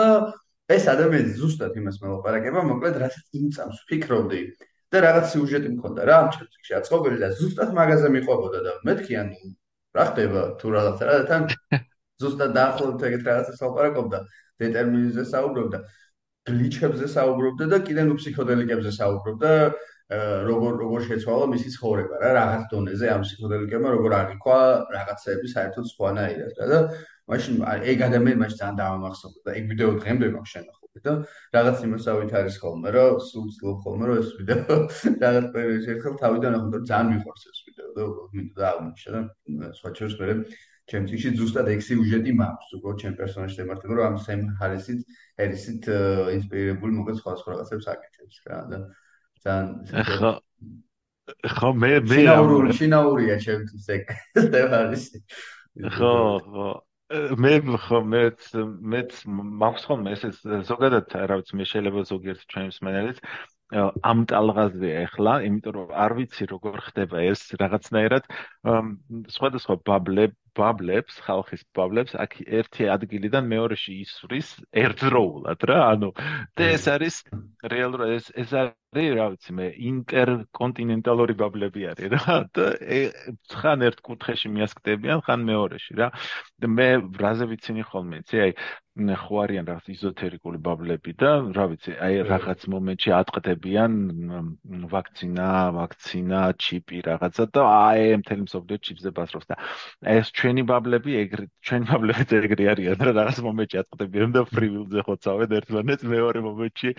ეს 0.73 0.85
ადამიანი 0.88 1.35
ზუსტად 1.37 1.76
იმას 1.76 1.99
მელაპარაკება, 2.00 2.61
მოკლედ 2.71 2.97
რასაც 3.02 3.26
იმ 3.37 3.50
წამს 3.57 3.83
ფიქრობდი 3.90 4.40
და 4.92 5.02
რაღაც 5.04 5.26
სიუჟეტი 5.33 5.69
მქონდა 5.75 6.07
რა 6.09 6.16
ამ 6.23 6.28
ჩემში 6.37 6.73
აწყობილი 6.78 7.19
და 7.21 7.28
ზუსტად 7.37 7.71
მაგაზე 7.76 8.09
მიყვებოდა 8.16 8.59
და 8.66 8.73
მეთქი 8.88 9.14
ანუ 9.21 9.52
რა 9.97 10.04
ხდება 10.09 10.42
თუ 10.61 10.73
რაღაცა 10.76 11.04
რა 11.09 11.16
თან 11.28 11.42
ზუსტად 12.23 12.50
დაახლოებით 12.57 13.04
ეგეთ 13.09 13.23
რაღაცას 13.28 13.62
ლაპარაკობდა 13.64 14.19
დეტერმინიზმზე 14.63 15.25
საუბრობდა, 15.33 15.79
გლიჩებზე 16.51 17.07
საუბრობდა 17.17 17.65
და 17.73 17.79
კიდე 17.87 18.03
ნუ 18.09 18.15
ფსიქოდელიკებზე 18.21 18.93
საუბრობდა, 18.99 19.53
როგორ 20.13 20.73
როგორ 20.83 21.05
შეცვალა 21.09 21.47
მისი 21.53 21.71
ცხოვრება 21.73 22.19
რა, 22.21 22.31
რაღაც 22.37 22.65
დონეზე 22.73 23.07
ამ 23.13 23.23
ფსიქოდელიკებმა 23.25 23.93
როგორ 23.97 24.15
აღიქვა 24.19 24.59
რაღაცები 24.93 25.53
საერთოდ 25.53 25.89
სხვანაირად 25.89 26.59
რა 26.61 26.67
და 26.73 26.81
მაშინ 27.33 27.55
ეგ 27.93 28.03
ადამიანი 28.09 28.41
მაშინ 28.43 28.59
ძალიან 28.61 28.77
დაამახსოვრდა 28.83 29.41
და 29.47 29.55
ეგ 29.61 29.65
ვიდეო 29.73 29.91
დღემდე 30.03 30.27
მაქვს 30.35 30.53
შენახული 30.53 31.03
და 31.07 31.13
რაღაც 31.57 31.79
იმასავით 31.87 32.33
არის 32.43 32.57
ხოლმე 32.63 32.93
რომ 32.97 33.17
სულ 33.31 33.47
ცდილობ 33.55 33.79
ხოლმე 33.87 34.05
რომ 34.11 34.21
ეს 34.23 34.29
ვიდეო 34.41 34.77
რაღაც 35.25 35.47
პერიოდში 35.55 35.93
ერთხელ 35.95 36.15
თავიდან 36.23 36.53
ახლა 36.59 36.83
ძალიან 36.91 37.09
მიყვარს 37.13 37.45
ეს 37.53 37.59
ვიდეო 37.69 37.89
და 37.97 38.05
მინდა 38.37 38.55
დაამუშავე 38.61 39.21
და 39.63 39.73
სხვა 39.79 39.95
ჩვენს 39.97 40.15
მერე 40.21 40.35
ჩემ 40.93 41.07
წიგში 41.09 41.31
ზუსტად 41.41 41.69
ეგ 41.73 41.81
სიუჟეტი 41.89 42.33
მაქვს, 42.37 42.73
უკვე 42.77 42.93
ჩემ 43.01 43.15
პერსონაჟს 43.17 43.61
ემართება, 43.65 43.95
რომ 43.97 44.07
ამ 44.13 44.17
სემ 44.21 44.43
ჰარისით, 44.61 45.01
ერისით 45.41 45.89
ინსპირირებული 46.37 46.97
მოგეთ 47.01 47.21
სხვა 47.23 47.37
სხვა 47.41 47.53
რაღაცებს 47.55 47.89
აკეთებს 47.93 48.43
რა 48.53 48.59
და 48.73 48.81
ძალიან 49.43 49.69
ხო 50.21 50.33
ხო 51.57 51.69
მე 51.81 51.91
მე 52.11 52.19
შინაური 52.21 52.77
შინაურია 52.79 53.37
ჩემთვის 53.47 53.87
ეგ 53.97 54.03
სემ 54.37 54.67
ჰარისი. 54.75 55.19
ხო 55.97 56.15
ხო 56.45 56.69
მე 57.41 57.53
ხო 57.87 57.99
მე 58.13 58.23
მე 58.93 59.01
მაქვს 59.63 59.89
ხოლმე 59.89 60.15
ეს 60.17 60.45
ზოგადად 60.69 61.17
რა 61.31 61.41
ვიცი 61.41 61.59
მე 61.61 61.65
შეიძლება 61.73 62.05
ზოგიერთ 62.13 62.45
ჩვენს 62.53 62.79
მენელიც 62.85 63.19
ამ 63.73 64.19
ტალღაზეა 64.29 64.97
ახლა, 65.09 65.35
იმიტომ 65.49 65.73
რომ 65.77 65.93
არ 66.05 66.13
ვიცი 66.19 66.45
როგორ 66.53 66.77
ხდება 66.89 67.25
ეს 67.25 67.41
რაღაცნაირად 67.57 68.25
სხვადასხვა 69.37 69.77
ბაბლებ 69.89 70.33
ბაბლებს, 70.59 71.19
ხალხის 71.27 71.65
ბაბლებს 71.77 72.17
აქ 72.25 72.37
ერთი 72.61 72.89
ადგილიდან 72.95 73.49
მეორეში 73.53 73.97
ისვრის 74.05 74.53
ერთდროულად 74.85 75.67
რა. 75.71 75.81
ანუ 75.95 76.13
და 76.59 76.71
ეს 76.77 76.85
არის 76.95 77.17
რეალურად 77.75 78.17
ეს 78.19 78.31
ეს 78.37 78.53
არის 78.63 78.81
რა 79.17 79.27
ვიცი 79.33 79.53
მე 79.57 79.67
ინტერკონტინენტალური 79.89 81.35
ბაბლები 81.41 81.87
არის 81.93 82.13
რა 82.13 82.37
და 82.53 82.67
ხან 83.57 83.85
ერთ 83.89 83.99
კუთხეში 84.05 84.53
მიასკდებიან, 84.53 85.25
ხან 85.25 85.41
მეორეში 85.49 85.97
რა. 85.97 86.09
და 86.61 86.67
მე 86.69 86.89
რაზე 87.25 87.49
ვიცინი 87.49 87.83
ხოლმე, 87.89 88.21
იცი 88.21 88.37
აი 88.45 88.53
ხო 88.93 89.37
არიან 89.41 89.65
რაღაც 89.65 89.87
იზოთერიკული 89.89 90.59
ბაბლები 90.61 91.13
და 91.17 91.31
რა 91.57 91.65
ვიცი, 91.73 91.97
აი 91.97 92.17
რაღაც 92.29 92.67
მომენტში 92.69 93.11
ატყდებიან 93.17 93.93
ვაქცინა, 94.93 95.49
ვაქცინა, 95.81 96.41
ჩიპი 96.61 97.01
რაღაცა 97.09 97.45
და 97.57 97.63
აი 97.65 98.21
მთელი 98.21 98.45
მსოფლიო 98.45 98.79
ჩიპზე 98.85 99.11
ბასრობს 99.17 99.49
და 99.49 99.57
ეს 100.05 100.29
ჩვენი 100.43 100.63
ბაბლები 100.67 101.13
ეგრე 101.23 101.45
ჩვენი 101.67 101.87
ბაბლები 101.91 102.37
ეგრე 102.39 102.65
არიან 102.73 103.05
რა 103.07 103.13
რაღაც 103.19 103.39
მომენტში 103.47 103.79
ატყდებიან 103.83 104.33
და 104.37 104.43
ფრივილზე 104.51 105.05
ხოცავენ 105.07 105.55
ერთმანეთს 105.59 106.09
მეორე 106.15 106.43
მომენტში 106.47 106.91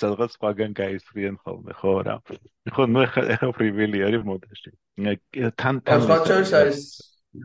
სადღაც 0.00 0.36
სხვაგან 0.36 0.76
გაისვრიან 0.80 1.38
ხოლმე 1.40 1.72
ხო 1.80 1.94
რა. 2.08 2.16
ხო 2.76 2.84
ნუ 2.92 3.06
ეხა 3.06 3.48
ფრივილი 3.56 4.04
არის 4.08 4.26
მოდაში. 4.28 4.70
თან 5.56 5.80
თან 5.88 6.04
სხვა 6.04 6.18
შორის 6.28 6.52
არის 6.60 6.80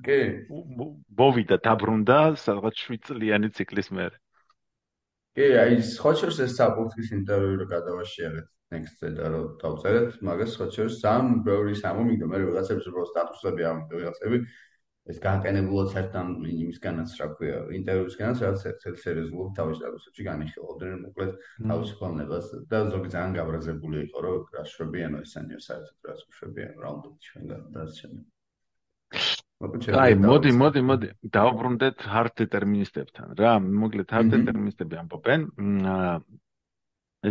კი. 0.04 0.20
მოვიდა 1.22 1.58
დაბრუნდა 1.64 2.20
სადღაც 2.44 2.76
7 2.84 3.00
წლიანი 3.08 3.54
ციკლის 3.56 3.90
მერე. 3.96 4.18
კი 5.38 5.48
აი 5.64 5.82
ხოჩერს 6.04 6.38
ეს 6.44 6.54
საფუძვლის 6.60 7.10
ინტერვიუ 7.16 7.56
რო 7.62 7.66
გადავაშიარეთ 7.72 8.48
next-ზე 8.76 9.10
და 9.16 9.28
რო 9.32 9.42
დავწერეთ 9.62 10.16
მაგას 10.28 10.54
ხოჩერს 10.60 10.96
სამ 11.00 11.28
ბევრი 11.48 11.76
სამომიგდო 11.80 12.26
მე 12.32 12.38
რაღაცებს 12.44 12.88
რო 12.92 13.04
სტატუსები 13.12 13.68
ამბობ 13.70 13.94
რაღაცები 14.02 14.40
ეს 15.12 15.20
განყენებულად 15.24 15.92
საერთოდ 15.94 16.48
იმისგანაც 16.52 17.14
რა 17.22 17.28
ქვია 17.38 17.60
ინტერვიუსგანაც 17.80 18.42
რაც 18.44 18.66
ერთ 18.72 19.04
სერიოზულად 19.04 19.52
თავის 19.60 19.80
სტატუსებში 19.82 20.26
განიხილავდნენ 20.28 21.04
მოკლედ 21.08 21.32
თავის 21.72 21.94
ფონებას 22.00 22.50
და 22.72 22.82
ზოგი 22.92 23.14
ძალიან 23.16 23.38
გაბრაზებული 23.40 24.02
იყო 24.08 24.26
რომ 24.28 24.50
რა 24.58 24.64
შვებიანო 24.74 25.22
ესენიო 25.28 25.62
საერთოდ 25.68 26.12
რაც 26.12 26.26
შვებიანო 26.40 26.84
რა 26.84 26.90
უნდა 26.98 27.14
ჩვენგან 27.28 27.64
და 27.78 27.86
ასე 27.88 28.12
აი, 29.58 30.16
მოდი, 30.22 30.52
მოდი, 30.54 30.82
მოდი. 30.86 31.08
დავბრუნდეთ 31.34 32.04
hard 32.14 32.34
deterministებთან. 32.42 33.32
რა. 33.40 33.54
მოკლედ 33.58 34.12
hard 34.14 34.30
deterministები 34.36 35.00
ამბობენ, 35.02 35.48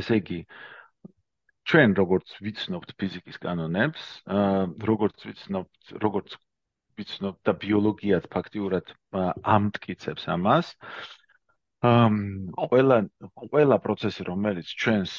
ესე 0.01 0.19
იგი 0.23 0.41
ჩვენ 1.71 1.95
როგორც 2.01 2.35
ვიცნობთ 2.43 2.97
ფიზიკის 2.99 3.39
კანონებს, 3.45 4.03
როგორც 4.91 5.29
ვიცნობთ, 5.29 5.95
როგორც 6.03 6.35
ვიცნობთ 7.01 7.41
და 7.49 7.53
ბიოლოგიაც 7.67 8.27
ფაქტიურად 8.37 8.93
ამტკიცებს 9.57 10.27
ამას, 10.37 10.73
ყველა 11.85 12.97
ყველა 13.53 13.77
პროცესი 13.85 14.25
რომელიც 14.29 14.69
ჩვენს 14.83 15.13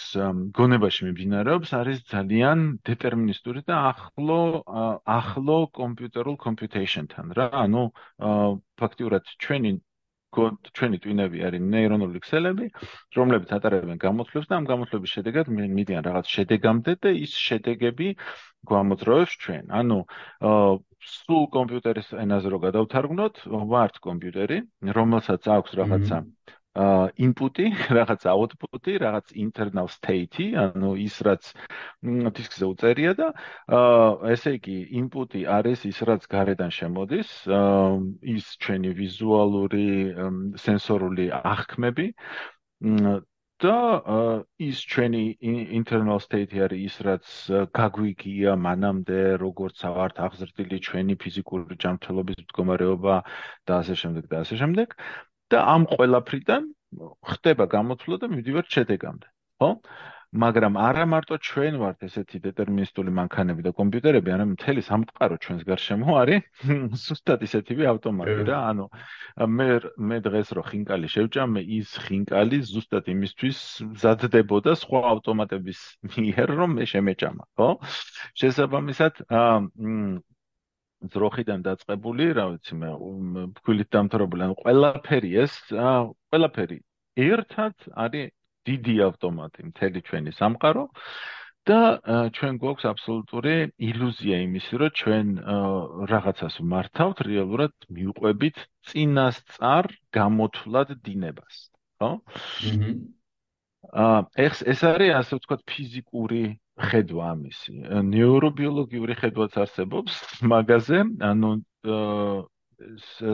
გონებაში 0.58 1.06
მიმდინარეობს 1.08 1.74
არის 1.80 2.02
ძალიან 2.14 2.64
დეტერმინისტური 2.90 3.62
და 3.70 3.76
ახლო 3.94 4.40
ახლო 5.18 5.58
კომპიუტერულ 5.80 6.36
კომპიუტეიშენთან 6.46 7.28
რა. 7.38 7.48
ანუ 7.64 7.84
ფაქტიურად 8.82 9.24
ჩვენი 9.46 9.78
ჩვენი 10.78 10.98
ტვინები 11.04 11.40
არის 11.48 11.62
ნეირონული 11.74 12.20
ქსელები 12.24 12.66
რომლებიც 13.18 13.54
ატარებენ 13.58 13.98
გამოთვლებს 14.04 14.50
და 14.52 14.58
ამ 14.60 14.66
გამოთვლების 14.72 15.14
შედეგად 15.18 15.50
მიდიან 15.78 16.04
რაღაც 16.10 16.28
შედეგამდე 16.36 16.94
და 17.06 17.10
ის 17.26 17.32
შედეგები 17.48 18.08
გვამოძრავებს 18.70 19.34
ჩვენ. 19.44 19.64
ანუ 19.80 20.00
სულ 21.14 21.44
კომპიუტერის 21.56 22.14
ენაზე 22.26 22.54
რო 22.54 22.60
გადავთარგმნოთ 22.68 23.36
ვართ 23.74 24.00
კომპიუტერი 24.08 24.58
რომელსაც 24.98 25.50
აქვს 25.58 25.78
რაღაცა 25.82 26.18
ინპუტი, 27.18 27.66
რაღაც 27.98 28.26
აუტპუტი, 28.30 28.94
რაღაც 29.02 29.32
internal 29.34 29.88
state-ი, 29.90 30.54
ანუ 30.62 30.92
ის 31.02 31.16
რაც 31.26 31.50
დისკზე 32.38 32.66
უწერია 32.70 33.14
და 33.18 33.30
ესე 34.34 34.54
იგი 34.60 34.78
ინპუტი 35.02 35.42
არის 35.58 35.88
ის 35.90 36.02
რაც 36.06 36.28
გარედან 36.30 36.70
შემოდის, 36.78 37.32
ის 38.22 38.46
ჩვენი 38.62 38.94
ვიზუალური, 39.02 39.88
სენსორული 40.62 41.32
აღქმები 41.42 42.08
და 43.64 43.76
ის 44.62 44.82
ჩვენი 44.92 45.22
internal 45.80 46.20
state-ი 46.22 46.62
არის 46.66 46.82
ის 46.90 46.96
რაც 47.08 47.30
გაგვიგია 47.80 48.54
მანამდე 48.66 49.22
როგორც 49.44 49.82
ავართ 49.90 50.22
აღზრდილი 50.28 50.78
ჩვენი 50.88 51.16
ფიზიკური 51.24 51.78
ჯანმრთელობის 51.84 52.42
მდგომარეობა 52.44 53.16
და 53.70 53.80
ასე 53.82 53.96
შემდეგ 54.02 54.30
და 54.34 54.44
ასე 54.46 54.62
შემდეგ. 54.62 54.94
და 55.48 55.60
ამ 55.74 55.84
ყველაფრიდან 55.88 56.64
ხდება 57.32 57.66
გამოთვლა 57.72 58.16
და 58.22 58.28
მივდივართ 58.32 58.68
შედეგამდე, 58.76 59.28
ხო? 59.64 59.70
მაგრამ 60.36 60.76
არა 60.76 61.06
მარტო 61.08 61.38
ჩვენ 61.40 61.78
ვართ 61.80 62.04
ესეთი 62.04 62.40
დეტერმინისტული 62.44 63.12
მანქანები 63.16 63.64
და 63.64 63.72
კომპიუტერები, 63.78 64.32
არამედ 64.36 64.60
მთელი 64.60 64.82
სამყარო 64.84 65.38
ჩვენს 65.40 65.64
გარშემო 65.64 66.18
არის 66.20 66.44
ზუსტად 67.08 67.46
ისეთივე 67.48 67.88
ავტომატი 67.94 68.44
რა. 68.50 68.58
ანუ 68.72 68.86
მე 69.48 69.68
მე 69.96 70.18
დღეს 70.28 70.52
რო 70.52 70.64
ხინკალი 70.68 71.08
შევჭამე, 71.16 71.64
ის 71.80 71.96
ხინკალი 72.04 72.60
ზუსტად 72.60 73.08
იმისთვის 73.08 73.60
მზადდებოდა 73.96 74.72
სხვა 74.84 75.00
ავტომატების 75.16 75.80
მიერ, 76.20 76.48
რომ 76.60 76.76
მე 76.76 76.86
შემეჭამა, 76.92 77.44
ხო? 77.56 77.70
შესაბამისად, 78.36 79.24
აა 79.32 79.56
ძროხიდან 81.14 81.62
დაწყებული, 81.62 82.26
რა 82.36 82.46
ვიცი 82.52 82.76
მე, 82.84 82.90
ფქვილით 83.56 83.90
დამთავრებული, 83.96 84.42
ანუ 84.50 84.56
ყველაფერი 84.60 85.32
ეს, 85.46 85.54
ყველაფერი 85.72 86.78
ერთად 87.18 87.74
არის 87.96 88.34
დიდი 88.68 88.96
ავტომატი, 89.08 89.68
მთელი 89.72 90.00
ჩვენი 90.08 90.32
სამყარო 90.38 90.86
და 91.68 91.80
ჩვენ 92.36 92.58
გვაქვს 92.64 92.86
აბსოლუტური 92.92 93.56
ილუზია 93.90 94.38
იმისი, 94.48 94.74
რომ 94.82 94.92
ჩვენ 95.02 95.28
რაღაცას 96.12 96.56
მართავთ 96.74 97.18
რეალურად 97.28 97.74
მიუყვებით 97.92 98.58
წინასწარ 98.88 99.92
გამოთვლად 100.16 100.96
დინებას, 101.04 101.56
ხო? 102.00 102.12
აა 103.88 104.20
ეს 104.48 104.64
ეს 104.64 104.80
არის 104.84 105.12
ასე 105.20 105.34
ვთქვათ 105.40 105.62
ფიზიკური 105.68 106.44
ხედვა 106.78 107.26
ამისი. 107.36 107.72
ნეირობიოლოგიური 108.14 109.14
ხედვაც 109.20 109.54
არსებობს 109.64 110.14
მაგაზე, 110.54 111.00
ანუ 111.30 111.52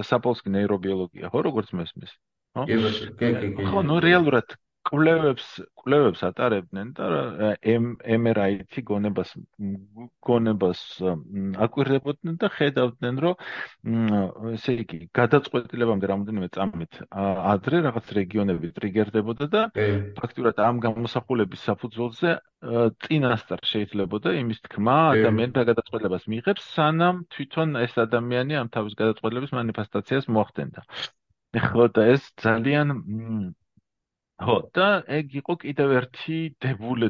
საპოლსკი 0.10 0.54
ნეირობიოლოგია, 0.58 1.30
ხო, 1.34 1.40
როგორც 1.50 1.74
მესმის? 1.76 2.12
ხო? 2.56 2.66
კი, 2.70 2.78
კი, 3.20 3.48
კი. 3.58 3.66
ხო, 3.68 3.82
ნუ 3.90 3.98
რეალურად 4.06 4.56
კვლევებს 4.88 5.48
კვლევებს 5.80 6.22
ატარებდნენ 6.28 6.90
და 6.98 7.08
MRI-ში 7.64 8.84
გონებას 8.88 9.32
გონებას 10.28 10.82
აკვირდებოდნენ 11.66 12.38
და 12.44 12.50
ხედავდნენ, 12.56 13.22
რომ 13.26 14.52
ესე 14.54 14.76
იგი, 14.84 15.00
გადაწყვეტილებამდე 15.20 16.12
რამდენიმე 16.14 16.50
წამით 16.58 17.02
ადრე 17.54 17.82
რაღაც 17.88 18.14
რეგიონები 18.20 18.72
ტრიგერდებოდა 18.80 19.50
და 19.56 19.64
ფაქტურად 20.20 20.62
ამ 20.68 20.84
გამოსახულების 20.88 21.66
საფუძველზე 21.72 22.36
წინასწარ 23.08 23.66
შეიძლებოდა 23.72 24.36
იმის 24.44 24.64
თქმა, 24.68 25.00
ადამიანი 25.16 25.58
და 25.58 25.66
გადაწყვეტილებას 25.72 26.30
მიიღებს, 26.32 26.70
სანამ 26.78 27.26
თვითონ 27.36 27.76
ეს 27.84 27.98
ადამიანი 28.08 28.62
ამ 28.62 28.72
თავის 28.72 28.96
გადაწყვეტილების 29.04 29.52
მანიფესტაციას 29.60 30.32
მოახდენდა. 30.32 30.88
ხო 31.54 31.86
და 31.96 32.08
ეს 32.16 32.24
ძალიან 32.42 32.96
ხო 34.42 34.58
და 34.74 34.88
ეგ 35.20 35.36
იყო 35.40 35.54
კიდევ 35.62 35.94
ერთი 36.00 36.38
დებულე 36.66 37.10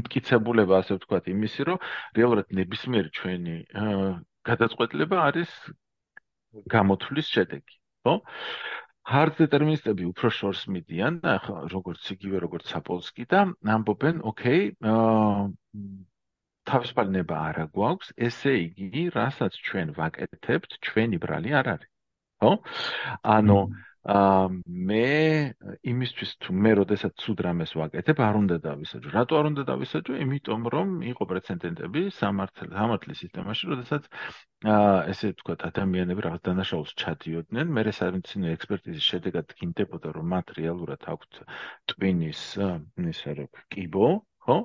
მტკიცებულება 0.00 0.80
ასე 0.80 0.96
ვთქვათ 0.96 1.28
იმისი 1.34 1.66
რომ 1.68 1.82
რეალურად 2.18 2.54
ნებისმიერი 2.58 3.10
ჩვენი 3.18 3.56
გადაწყვეტილება 4.48 5.20
არის 5.28 5.52
გამოთვლის 6.74 7.28
შედეგი 7.36 7.76
ხო? 8.08 8.14
Hard 9.04 9.36
deterministები 9.36 10.06
უფრო 10.08 10.30
შორს 10.32 10.62
მიდიან 10.72 11.20
და 11.20 11.36
ახლა 11.38 11.68
როგორც 11.68 12.06
იგივე 12.14 12.38
როგორც 12.46 12.70
საპოლსკი 12.72 13.26
და 13.28 13.40
ამბობენ 13.74 14.22
ოკეი 14.30 14.62
თავისუფალი 16.70 17.12
ნება 17.18 17.40
არა 17.48 17.66
გვაქვს 17.76 18.14
ესე 18.28 18.54
იგი 18.64 19.02
რასაც 19.16 19.58
ჩვენ 19.68 19.92
ვაკეთებთ 19.98 20.78
ჩვენი 20.88 21.20
ბრალი 21.20 21.52
არ 21.60 21.68
არის 21.74 21.90
ხო? 22.40 22.52
ანუ 23.36 23.58
აა 24.04 24.48
მე 24.88 25.04
იმისთვის 25.88 26.32
თუ 26.44 26.54
მე 26.64 26.72
როდესაც 26.80 27.12
ცუდ 27.24 27.38
რამეს 27.46 27.70
ვაკეთებ, 27.80 28.18
არ 28.20 28.36
უნდა 28.40 28.56
დავისაჯო. 28.66 29.08
რატო 29.16 29.38
არ 29.40 29.46
უნდა 29.50 29.62
დავისაჯო? 29.70 30.16
იმიტომ 30.24 30.66
რომ 30.74 30.88
იყო 31.08 31.24
პრეცედენტები 31.30 32.02
სამართლის 32.18 32.74
სამართლის 32.76 33.22
სისტემაში, 33.24 33.64
როდესაც 33.72 34.10
აა 34.74 34.98
ესე 35.14 35.32
ვთქვათ, 35.32 35.64
ადამიანები 35.70 36.20
რაღაც 36.28 36.42
დანაშაულს 36.50 36.92
ჩადიოდნენ, 37.00 37.66
მე 37.78 37.82
სამედიცინო 38.00 38.52
ექსპერტიზის 38.52 39.08
შედეგად 39.08 39.56
გინდებოდა, 39.62 40.12
რომ 40.20 40.26
მათ 40.36 40.46
რეალურად 40.60 41.08
აქვთ 41.14 41.32
ტვინის 41.94 42.42
ისე 43.14 43.30
რა, 43.40 43.48
კიბო, 43.72 44.08
ხო? 44.44 44.56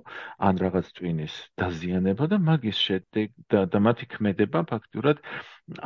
ან 0.48 0.60
რაღაც 0.64 0.92
ტვინის 0.98 1.36
დაზიანება 1.62 2.28
და 2.34 2.38
მაგის 2.50 2.82
შედეგ 2.88 3.30
და, 3.54 3.64
და 3.72 3.80
მათი 3.88 4.06
ქმედება 4.16 4.64
ფაქტურად 4.72 5.24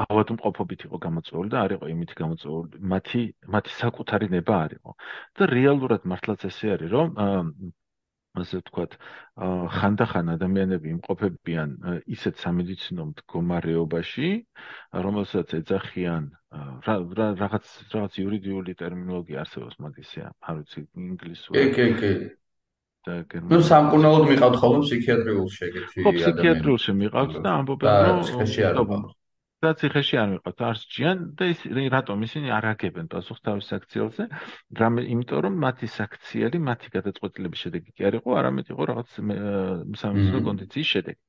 ავადმყოფობით 0.08 0.88
იყო 0.88 0.98
გამოწვეული 1.06 1.54
და 1.54 1.62
არ 1.68 1.78
იყო 1.78 1.92
იმით 1.94 2.12
გამოწვეული, 2.24 2.82
მათი 2.96 3.22
მათი 3.58 3.72
საკუთარი 3.78 4.28
ნება 4.34 4.58
არ 4.66 4.76
იყო. 4.80 4.92
და 5.38 5.44
რეალურად 5.54 6.10
მართლაც 6.14 6.50
ესე 6.50 6.76
არის, 6.78 6.90
რომ 6.98 7.16
ასე 8.34 8.60
ვთქვათ, 8.64 8.94
ხანდახან 9.78 10.30
ადამიანები 10.34 10.90
იმყოფებიან 10.94 11.74
ისეთ 12.16 12.40
სამედიცინო 12.44 13.04
მდგომარეობაში, 13.10 14.30
რომელსაც 15.06 15.54
ეძახიან 15.60 16.24
რაღაც 16.98 17.76
რაღაც 17.94 18.18
იურიდიული 18.24 18.74
ტერმინოლოგია 18.82 19.44
არსებობს 19.46 19.78
მაგისია, 19.86 20.32
არ 20.50 20.62
ვიცი 20.62 20.86
ინგლისურად. 21.10 21.62
კი, 21.62 21.70
კი, 21.78 21.94
კი. 22.02 22.14
და 23.08 23.14
გერმანულად. 23.32 23.54
ნუ 23.54 23.68
სამკურნალოდ 23.70 24.24
მიყავთ 24.32 24.56
ხოლმე 24.62 24.80
ფსიქიატრიულში 24.86 25.62
ეგეთი 25.68 25.84
ადამიანები. 25.84 26.04
ხო, 26.04 26.12
ფსიქიატრიულში 26.20 26.92
მიყავთ 27.02 27.34
და 27.44 27.50
ამბობენ 27.60 28.00
რომ 28.08 28.24
ციხეში 28.28 28.62
არ 28.70 28.76
მიყავთ. 28.80 29.12
და 29.64 29.72
ციხეში 29.80 30.16
არ 30.20 30.30
მიყავთ, 30.34 30.58
არც 30.68 30.82
ჭიან 30.94 31.20
და 31.40 31.46
ის 31.54 31.60
რატომ 31.96 32.24
ისინი 32.28 32.48
არ 32.52 32.66
აგებენ 32.74 33.06
პასუხს 33.14 33.44
თავის 33.48 33.66
საქციელზე? 33.72 34.24
რამე 34.80 35.02
იმიტომ 35.14 35.40
რომ 35.46 35.56
მათი 35.64 35.88
საქციელი, 35.88 36.58
მათი 36.68 36.88
გადაწყვეტილების 36.96 37.64
შედეგი 37.64 37.90
კი 37.96 38.02
არ 38.10 38.14
იყო, 38.20 38.30
არამედ 38.40 38.66
იყო 38.76 38.84
რაღაც 38.92 39.08
სამეცნიერო 40.04 40.42
კონდიციის 40.50 40.90
შედეგი. 40.94 41.22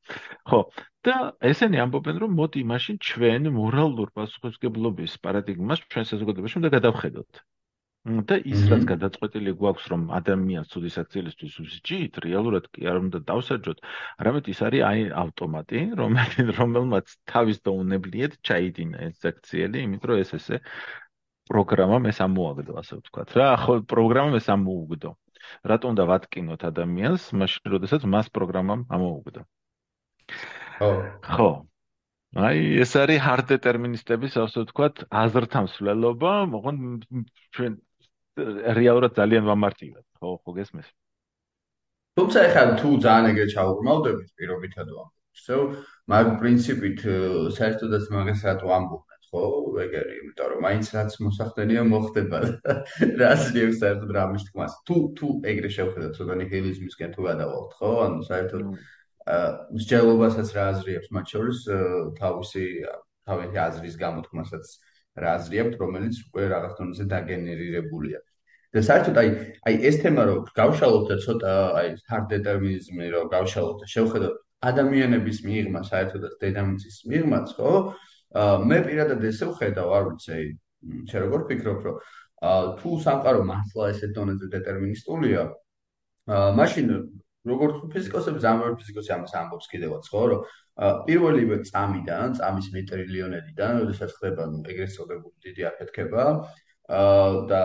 ხო, 0.51 0.61
და 1.07 1.15
ესენი 1.51 1.79
ამბობენ 1.85 2.17
რომ 2.27 2.31
მოდი 2.41 2.61
მაშინ 2.75 2.97
ჩვენ 2.99 3.43
მორალურ 3.55 4.09
პასუხისგებლობის 4.19 5.13
პარადიგმას 5.25 5.87
ჩვენ 5.95 6.05
საზოგადოებაში 6.11 6.59
უნდა 6.59 6.71
გადავხედოთ. 6.75 7.33
და 8.05 8.37
ის 8.45 8.67
რაც 8.69 8.83
გადაწყვეტილი 8.89 9.53
გვაქვს 9.57 9.85
რომ 9.89 10.03
ადამიანს 10.13 10.73
ცუდი 10.73 10.91
საქციელისთვის 10.93 11.55
უსჯით, 11.63 12.19
რეალურად 12.25 12.67
კი 12.69 12.85
არ 12.91 12.99
უნდა 13.01 13.21
დავსაჯოთ, 13.31 13.79
არამედ 14.21 14.51
ის 14.53 14.61
არის 14.69 14.83
აი 14.89 15.07
ავტომატი, 15.23 15.81
რომელიც 16.01 16.53
რომელმაც 16.61 17.15
თავის 17.33 17.63
დაუნებლიეთ 17.65 18.37
ჩაიდინა 18.45 18.99
ეს 19.09 19.25
საქციელი, 19.25 19.85
იმიტომ 19.89 20.13
რომ 20.13 20.21
ეს 20.21 20.35
ესე 20.37 20.61
პროგრამა 21.49 21.97
მე 22.05 22.13
სამოაგდო, 22.21 22.77
ასე 22.85 22.93
ვთქვათ. 23.01 23.33
რა, 23.41 23.49
ხო, 23.65 23.73
პროგრამა 23.89 24.37
მე 24.37 24.41
სამოუგდო. 24.53 25.11
რატომ 25.73 25.89
უნდა 25.97 26.05
ვატკინოთ 26.13 26.63
ადამიანს, 26.69 27.23
მაშინ 27.41 27.73
როდესაც 27.73 28.05
მას 28.05 28.29
პროგრამამ 28.37 28.85
ამოუგდო. 28.97 29.41
ხო. 30.77 30.93
ხო. 31.25 31.51
აი 32.35 32.61
ეს 32.85 32.93
არის 32.99 33.21
hard 33.23 33.49
deterministების 33.49 34.37
ასე 34.45 34.65
ვთქვათ 34.65 35.05
აზრთა 35.25 35.61
მსვლელობა, 35.69 36.33
მაგრამ 36.53 36.77
ჩვენ 37.55 37.73
რეალურად 38.37 39.15
ძალიან 39.15 39.45
ვამარტივებ, 39.47 40.05
ხო, 40.19 40.29
ხო 40.43 40.53
გესმის? 40.59 40.89
თუმცა 42.19 42.39
ეხლა 42.49 42.65
თუ 42.79 42.89
ძალიან 43.05 43.31
ეგრე 43.31 43.47
ჩაუბრმავდებით 43.55 44.29
პირობითად 44.39 44.89
ვამბობ. 44.95 45.15
ისე 45.35 45.57
მაგ 46.11 46.27
პრინციპით 46.41 47.01
საერთოდაც 47.59 48.05
მაგას 48.15 48.41
რატო 48.47 48.69
ამბობთ, 48.71 49.11
ხო? 49.31 49.43
ეგერი, 49.85 50.15
იმიტომ 50.23 50.47
რომ 50.51 50.61
მაინც 50.67 50.87
რაც 50.95 51.13
მოსახდენია 51.27 51.83
მოხდება. 51.91 52.39
რას 53.23 53.43
ნიშნავს 53.51 53.79
საერთოდ 53.83 54.11
რამის 54.15 54.45
თქმას? 54.47 54.73
თუ 54.87 54.97
თუ 55.19 55.29
ეგრე 55.51 55.71
შევხედოთ 55.75 56.13
ცოტა 56.19 56.35
ნიჰილიზმისკენ 56.43 57.11
თუ 57.15 57.21
გადავალთ, 57.29 57.71
ხო? 57.79 57.91
ანუ 58.07 58.21
საერთოდ 58.31 58.63
აა 59.25 59.45
მსჯელობასაც 59.75 60.49
რა 60.55 60.65
აზრიებს 60.71 61.09
მათ 61.17 61.27
შორის 61.33 61.59
თავისი 62.21 62.65
თავისი 63.25 63.57
აზრის 63.67 63.95
გამოთქმასაც 64.05 64.67
რა 65.23 65.29
აზრი 65.39 65.57
აქვს, 65.65 65.77
რომელიც 65.85 66.15
უკვე 66.29 66.45
რაღაც 66.55 66.73
თონზე 66.79 67.05
დაგენერირებულია. 67.15 68.19
და 68.75 68.81
საერთოდ 68.83 69.19
აი 69.23 69.29
აი 69.71 69.75
ეს 69.89 69.97
თემა 70.03 70.23
რომ 70.27 70.39
გავშალოთ 70.59 71.05
და 71.11 71.17
ცოტა 71.25 71.51
აი 71.79 71.89
hard 72.11 72.25
determinism-ი 72.35 73.07
რომ 73.15 73.27
გავშალოთ 73.31 73.77
და 73.83 73.87
შევხედოთ 73.95 74.35
ადამიანების 74.71 75.39
მიღმა 75.47 75.83
საერთოდაც 75.87 76.35
დედამიწის 76.43 76.97
მიღმაც, 77.11 77.55
ხო? 77.59 77.73
მე 78.71 78.79
პირადად 78.87 79.23
ესე 79.31 79.47
ვხედავ, 79.51 79.89
არ 79.97 80.05
ვიცი, 80.09 80.39
შე 81.11 81.23
როგორ 81.25 81.45
ფიქრობ, 81.51 81.87
აა 82.45 82.63
თუ 82.81 82.91
სამყარო 83.05 83.45
მართლა 83.51 83.91
ესე 83.95 84.09
დონეზე 84.17 84.51
დეტერმინისტულია, 84.55 85.43
აა 86.35 86.49
მაშინ 86.59 86.91
როგორც 87.45 87.81
ფიზიკოსები, 87.93 88.41
ზამთარ 88.45 88.77
ფიზიკოსი 88.81 89.11
ამას 89.17 89.35
ამბობს 89.41 89.67
კიდევაც, 89.73 90.05
ხო, 90.13 90.23
რომ 90.33 90.45
პირველივე 91.09 91.57
წამიდან, 91.69 92.37
წამის 92.41 92.69
მეტრილიონებიდან, 92.75 93.73
როდესაც 93.85 94.15
ხდება 94.17 94.47
ნუ 94.53 94.63
ეგრეთ 94.73 94.95
წოდებული 94.97 95.37
დიდი 95.45 95.67
აფეთქება, 95.71 96.25
აა 96.85 97.29
და 97.49 97.61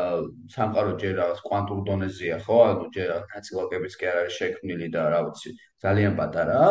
სამყარო 0.51 0.91
ჯერ 0.99 1.13
რაღაც 1.19 1.39
კვანტურ 1.47 1.79
დონეზეა, 1.87 2.37
ხო? 2.43 2.57
ანუ 2.71 2.85
ჯერ 2.95 3.09
ნაწილაკების 3.33 3.93
კი 3.99 4.05
არ 4.11 4.17
არის 4.19 4.37
შექმნილი 4.39 4.87
და 4.95 5.01
რა 5.11 5.19
ვიცი, 5.27 5.49
ძალიან 5.83 6.13
პატარაა. 6.19 6.69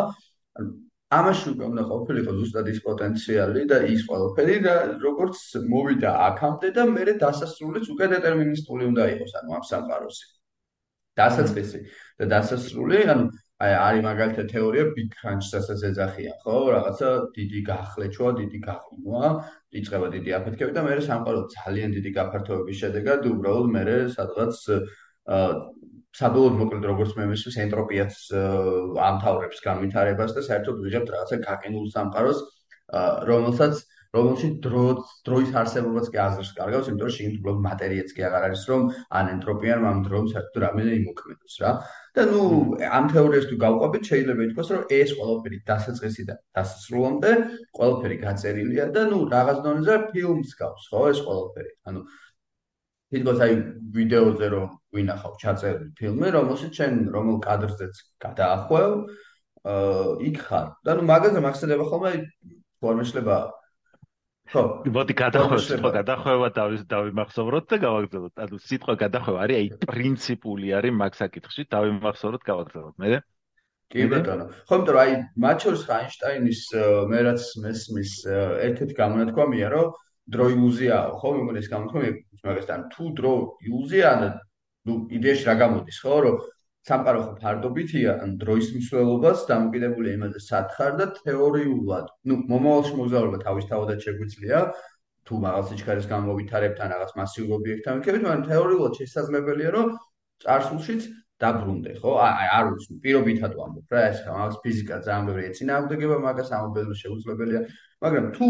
ამაში 1.09 1.45
უკვე 1.53 1.65
უნდა 1.73 1.83
ყოფილიყო 1.89 2.31
ზუსტად 2.39 2.67
ის 2.69 2.79
პოტენციალი 2.85 3.61
და 3.69 3.77
ის 3.93 4.01
ყველაფერი 4.09 4.55
როგორც 5.05 5.37
მოვიდა 5.73 6.09
აქამდე 6.29 6.69
და 6.77 6.83
მე 6.89 7.13
დასასრულიც 7.25 7.85
უკვე 7.93 8.05
დეტერმინისტული 8.13 8.83
უნდა 8.93 9.03
იყოს, 9.13 9.31
ანუ 9.41 9.49
ამ 9.57 9.63
სამყაროსი. 9.69 10.25
დასაწყისი 11.19 11.79
და 12.19 12.25
დასასრული, 12.33 12.99
ანუ 13.13 13.25
აი 13.59 13.73
არის 13.75 14.03
მაგალითად 14.07 14.47
თეორია 14.51 14.83
big 14.95 15.15
crunch-საც 15.19 15.83
ეძახიან, 15.89 16.35
ხო? 16.43 16.57
რაღაცა 16.75 17.09
დიდი 17.35 17.59
გახლეჩვა, 17.71 18.29
დიდი 18.39 18.59
გაყინვა, 18.67 19.31
იწყება 19.79 20.07
დიდი 20.15 20.31
აფეთქება 20.39 20.71
და 20.77 20.81
მეორე 20.87 21.01
სამყარო 21.09 21.41
ძალიან 21.55 21.89
დიდი 21.97 22.11
გაფართოების 22.19 22.79
შედეგად 22.83 23.27
უბრალოდ 23.33 23.67
მეორე 23.75 23.97
სადღაც 24.15 24.55
აა 24.69 25.49
საბოლოოდ 26.19 26.55
მოკლედ 26.59 26.85
როგორც 26.89 27.11
მე 27.19 27.25
მისვლის 27.29 27.57
ენტროპიაც 27.63 28.15
ამთავრებს 29.09 29.61
განვითარებას 29.65 30.33
და 30.37 30.41
საერთოდ 30.47 30.81
ვიღებთ 30.85 31.11
რაღაცა 31.13 31.37
გაყინულ 31.45 31.85
სამყაროს, 31.93 32.39
რომელსაც 33.29 33.83
რომელშიც 34.17 34.53
დრო 34.65 34.83
დროის 35.29 35.51
არსებობაც 35.61 36.07
კი 36.09 36.19
აზრს 36.25 36.51
კარგავს, 36.57 36.87
იმიტომ 36.89 37.05
რომ 37.05 37.15
შეგიძლიათ 37.17 37.41
უბრალოდ 37.43 37.61
მატერიაც 37.65 38.13
კი 38.17 38.25
აღარ 38.25 38.45
არის, 38.49 38.63
რომ 38.71 38.87
ან 39.19 39.25
ენტროპიან 39.35 39.85
ამ 39.89 39.99
დროის 40.07 40.33
საერთოდ 40.33 40.63
რამე 40.65 40.85
იმოქმედოს 40.97 41.55
რა. 41.61 41.71
და 42.15 42.23
ნუ 42.29 42.41
ამ 42.97 43.05
თეორიას 43.13 43.45
თუ 43.49 43.55
გავყვებით, 43.63 44.03
შეიძლება 44.09 44.41
ითქვას, 44.47 44.69
რომ 44.73 44.83
ეს 44.99 45.09
ყველაფერი 45.19 45.57
დასაწყისიდან 45.69 46.37
დასასრულამდე 46.57 47.31
ყველაფერი 47.77 48.17
გაწერილია 48.25 48.85
და 48.95 49.01
ნუ 49.11 49.19
რაღაც 49.35 49.57
დონეზე 49.65 49.95
ფილმს 50.13 50.51
გავს, 50.61 50.83
ხო, 50.89 51.01
ეს 51.13 51.19
ყველაფერი. 51.27 51.71
ანუ 51.89 51.99
თითქოს 53.09 53.39
აი 53.45 53.53
ვიდეოზე 53.97 54.47
რომ 54.53 54.67
ვინახავ 54.93 55.33
ჩაწერილი 55.41 55.89
ფილმი, 55.99 56.27
რომელშიც 56.37 56.71
ჩვენ 56.77 56.93
რომელ 57.13 57.37
კადრზეც 57.45 57.95
გადაახვევ, 58.25 58.89
აა 59.69 60.11
იქ 60.29 60.37
ხარ. 60.45 60.67
და 60.85 60.91
ნუ 60.97 61.03
მაგაზე 61.09 61.39
მახსენდება 61.45 61.85
ხოლმე 61.89 62.11
ფორმაშლება 62.81 63.37
ხო, 64.49 64.63
მოდი 64.89 65.13
გადახვევ, 65.13 65.59
სიტყვა 65.61 65.89
გადახვევა 65.99 66.47
დავიმახსოვროთ 66.57 67.65
და 67.69 67.77
გავაგზავნოთ. 67.85 68.33
ანუ 68.45 68.55
სიტყვა 68.65 68.93
გადახვევა 69.03 69.39
არის 69.45 69.57
აი 69.59 69.67
პრინციპული 69.85 70.67
არის 70.73 70.93
მაგ 71.01 71.13
საკითხში, 71.21 71.65
დავიმახსოვროთ, 71.69 72.43
გავაგზავნოთ. 72.49 72.95
მე 72.97 73.21
კი 73.89 74.05
ბატონო. 74.09 74.45
ხო, 74.69 74.75
იმიტომ 74.77 74.93
რომ 74.93 75.01
აი 75.01 75.13
მათ 75.43 75.57
შორის 75.65 75.81
აინშტაინის 75.97 76.61
მე 77.09 77.19
რაც 77.29 77.41
მესმის 77.61 78.11
ერთ-ერთი 78.69 78.93
გამონათქვამია, 79.01 79.67
რომ 79.73 79.87
დრო 80.29 80.45
ილუზიაა, 80.53 81.05
ხო, 81.17 81.29
მე 81.33 81.39
მგონი 81.45 81.59
ეს 81.61 81.69
გამონათქვამია, 81.73 82.13
მაგასთან 82.49 82.79
თუ 82.93 83.03
დრო 83.17 83.33
ილუზია, 83.65 84.05
ანუ 84.13 84.93
იდეაში 85.17 85.43
რა 85.49 85.55
გამოდის, 85.61 85.97
ხო, 86.05 86.15
რომ 86.25 86.35
სამყარო 86.87 87.21
ხო 87.25 87.33
ფარდობითია, 87.41 88.11
ან 88.23 88.37
დროის 88.41 88.69
მსვლელობას 88.77 89.45
დამოკიდებულია 89.49 90.13
იმაზე 90.19 90.39
სათხარ 90.45 90.91
და 90.99 91.05
თეორიულად, 91.19 92.05
ну, 92.29 92.37
მომავალში 92.51 92.93
მოგზაურობა 92.99 93.39
თავისთავადაც 93.43 94.07
შეგვიძლია, 94.07 94.59
თუ 95.27 95.39
რაღაც 95.45 95.65
სიჩქარის 95.69 96.07
გამოვითარებთ 96.09 96.79
ან 96.83 96.89
რაღაც 96.95 97.11
მასიურ 97.19 97.49
ობიექტთან 97.59 97.99
მიქებით, 97.99 98.23
მაგრამ 98.25 98.45
თეორიულად 98.49 98.93
შესაძლებელია, 98.99 99.69
რომ 99.75 99.87
წარსულშიც 100.45 101.01
დაბრუნდე, 101.39 101.91
ხო? 102.01 102.11
აი, 102.19 102.47
არ 102.57 102.65
ვიცი, 102.71 102.95
პირობითად 103.03 103.51
ვამბობ 103.59 103.93
რა, 103.95 104.01
ეს 104.11 104.19
რაღაც 104.27 104.55
ფიზიკა 104.63 104.95
ძალიან 105.07 105.27
ბევრი 105.29 105.43
ეცინააღმდეგება 105.49 106.17
მაგას 106.25 106.49
ამობელო 106.57 106.95
შეუძლებელია, 106.99 107.61
მაგრამ 108.03 108.25
თუ 108.35 108.49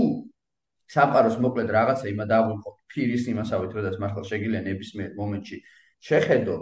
სამყაროს 0.90 1.38
მოკლედ 1.44 1.70
რაღაცა 1.78 2.06
იმა 2.10 2.26
დააღვიყო 2.32 2.70
ფირის 2.90 3.24
იმასავით, 3.30 3.72
როდესაც 3.78 3.98
მართლა 4.02 4.24
შეგიძლია 4.32 4.62
ნებისმიერ 4.70 5.12
მომენტში 5.20 5.58
შეხედო 6.10 6.56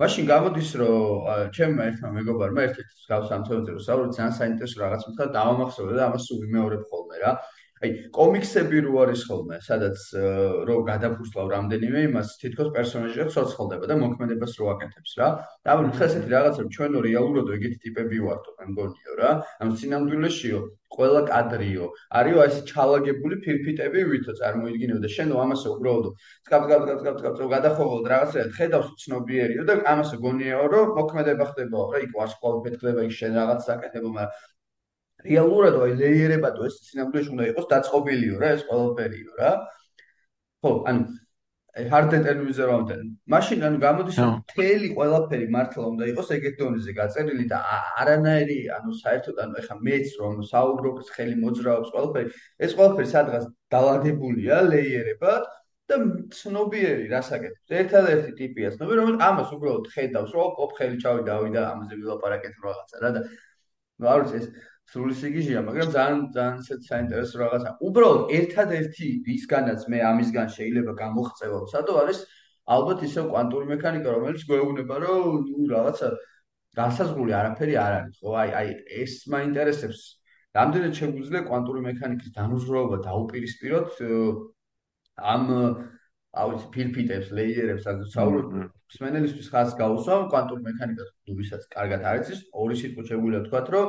მაშინ 0.00 0.24
გამოდის 0.32 0.70
რომ 0.80 1.26
ჩემმა 1.56 1.86
ერთმა 1.90 2.10
მეგობარმა 2.16 2.62
ერთ-ერთი 2.66 3.08
გავს 3.10 3.32
ამ 3.36 3.42
თემაზე 3.48 3.72
რომ 3.74 3.82
საუბრობ 3.86 4.14
ძალიან 4.16 4.36
საინტერესო 4.40 4.80
რაღაც 4.80 5.02
მითხრა 5.08 5.26
დავამახსოვრე 5.34 5.94
და 5.98 6.06
ამას 6.08 6.28
ვიმეორებ 6.40 6.82
ხოლმე 6.92 7.16
რა 7.20 7.32
აი 7.80 7.90
კომიქსები 8.12 8.80
რო 8.84 8.96
არის 9.02 9.22
ხოლმე, 9.28 9.56
სადაც 9.64 10.02
რო 10.68 10.74
გადაფურსლავ 10.88 11.46
რამდენიმე 11.52 12.02
იმას, 12.08 12.34
თითქოს 12.42 12.68
პერსონაჟი 12.76 13.24
ცოცხლდება 13.36 13.88
და 13.88 13.96
მოქმედებას 14.02 14.52
რო 14.60 14.66
აკეთებს 14.74 15.12
რა. 15.20 15.28
და 15.64 15.68
ამ 15.76 15.88
ხა 15.96 16.04
ესეთი 16.10 16.28
რაღაცა 16.34 16.66
ჩვენო 16.76 16.98
რეალურადო 17.08 17.56
ეგეთი 17.56 17.78
ტიპები 17.84 18.20
ვართ, 18.26 18.44
მე 18.58 18.64
მგონიო 18.74 19.14
რა. 19.20 19.30
ამ 19.64 19.68
სინამდვილეშიო 19.80 20.60
ყველა 20.94 21.20
კადრიო 21.30 21.86
არისო 22.20 22.44
ეს 22.44 22.56
ჩალაგებული 22.70 23.36
ფირფიტები 23.44 24.00
ვითო 24.10 24.32
წარმოიდგინეო 24.40 24.98
და 25.04 25.10
შენო 25.16 25.40
ამასე 25.44 25.66
უბრალოდ 25.74 26.06
სკაპ 26.46 26.66
სკაპ 26.66 26.82
სკაპ 26.84 27.02
სკაპ 27.02 27.20
სკაპ 27.20 27.50
გადახოღოლ 27.54 28.02
რაღაცა 28.12 28.46
ხედავს 28.58 28.88
ცნობიერიო 29.04 29.66
და 29.70 29.76
ამასე 29.92 30.18
გონიაო 30.24 30.64
რომ 30.74 30.94
მოქმედება 30.98 31.50
ხდებაო 31.52 31.84
რა 31.94 32.02
იქ 32.06 32.16
ვარსკვლავი 32.18 32.64
პეთქდება 32.66 33.06
იქ 33.06 33.14
შენ 33.20 33.38
რაღაცა 33.40 33.70
აკეთებო 33.76 34.10
მაგრამ 34.18 34.34
რეალურად 35.26 35.80
აი 35.84 35.96
ლეიერებადო 36.02 36.68
ეს 36.68 36.76
სინამდვილეში 36.90 37.34
უნდა 37.34 37.48
იყოს 37.52 37.66
დაწყობილიო 37.74 38.36
რა 38.42 38.48
ეს 38.56 38.62
ყველაფერიო 38.70 39.32
რა. 39.40 39.50
ხო 40.64 40.72
ანუ 40.90 41.04
hard 41.90 42.10
determinism-ამდე 42.12 42.96
მაშინ 43.30 43.60
ანუ 43.66 43.78
გამოდის 43.84 44.16
მთელი 44.18 44.88
ყველაფერი 44.96 45.46
მართლა 45.54 45.84
უნდა 45.92 46.04
იყოს 46.12 46.28
ეგეთ 46.36 46.54
დონეზე 46.60 46.92
გაწერილი 46.98 47.46
და 47.52 47.58
არანაირი 48.02 48.58
ანუ 48.76 48.90
საერთოდ 49.02 49.36
ანუ 49.44 49.54
ეხა 49.62 49.76
მეც 49.86 50.06
რომ 50.20 50.42
საუბრობს 50.50 51.12
ხელი 51.14 51.36
მოძრაობს 51.44 51.92
ყველაფერი 51.94 52.34
ეს 52.66 52.74
ყველაფერი 52.80 53.08
სადღაც 53.14 53.44
დალაგებულია 53.74 54.56
ლეიერებად 54.72 55.46
და 55.90 55.96
ცნობიერი 56.40 57.06
რასაკეთებს 57.14 57.78
ერთადერთი 57.82 58.32
ტიპია 58.40 58.74
ცნობი 58.74 58.98
რომელიც 58.98 59.22
ამას 59.30 59.54
უბრალოდ 59.54 59.86
ხედავს 59.94 60.34
რომ 60.34 60.60
ოპ 60.66 60.74
ხელი 60.80 60.98
ჩავიდა 61.06 61.38
ავიდა 61.38 61.62
ამაზე 61.70 61.94
ვილაპარაკეთ 62.02 62.54
რაღაცა 62.66 63.04
რა 63.04 63.10
და 63.14 63.20
ნუ 64.00 64.10
არ 64.10 64.20
ვიცი 64.26 64.38
ეს 64.42 64.46
სრული 64.90 65.14
სიგიჟეა, 65.20 65.60
მაგრამ 65.68 65.88
ძალიან 65.94 66.20
ძალიან 66.34 66.56
ისეთ 66.62 66.80
საინტერესო 66.90 67.36
რაღაცა. 67.42 67.70
უბრალოდ 67.88 68.22
ერთადერთი 68.38 69.06
რისგანაც 69.28 69.80
მე 69.92 69.98
ამისგან 70.10 70.48
შეიძლება 70.56 70.92
გამოღწევა, 71.02 71.58
სადო 71.74 71.92
არის 72.02 72.18
ალბათ 72.76 73.04
ისევ 73.08 73.24
კვანტური 73.32 73.66
მექანიკა, 73.74 74.08
რომელიც 74.16 74.42
გვეუბნება, 74.50 74.96
რომ 75.04 75.46
ნუ 75.50 75.62
რაღაცა 75.74 76.08
განსაზღვრული 76.80 77.32
არაფერი 77.40 77.74
არ 77.84 77.92
არის, 78.00 78.16
ხო? 78.22 78.30
აი 78.42 78.50
აი 78.60 78.68
ეს 79.02 79.14
მაინტერესებს. 79.34 80.00
რამდენად 80.58 80.92
შეგვიძლია 80.98 81.42
კვანტური 81.46 81.80
მექანიკის 81.86 82.30
განუზროობა 82.34 82.96
დაუპირისპიროთ 83.06 83.90
ამ 85.34 85.44
აუც 86.42 86.62
ფილფიტებს, 86.74 87.28
ლეიერებს, 87.34 87.86
ასე 87.90 88.06
ვსაუბრობ. 88.06 88.70
სმენელისთვის 88.94 89.48
ხას 89.50 89.74
გაუსვა 89.78 90.14
კვანტური 90.30 90.62
მექანიკას, 90.66 91.10
თუ 91.26 91.32
ვისაც 91.38 91.62
კარგად 91.74 92.06
არ 92.10 92.16
იცის, 92.22 92.40
ორი 92.54 92.76
სიტყვა 92.82 93.02
შეგვიძლია 93.10 93.42
თქვა, 93.46 93.60
რომ 93.74 93.86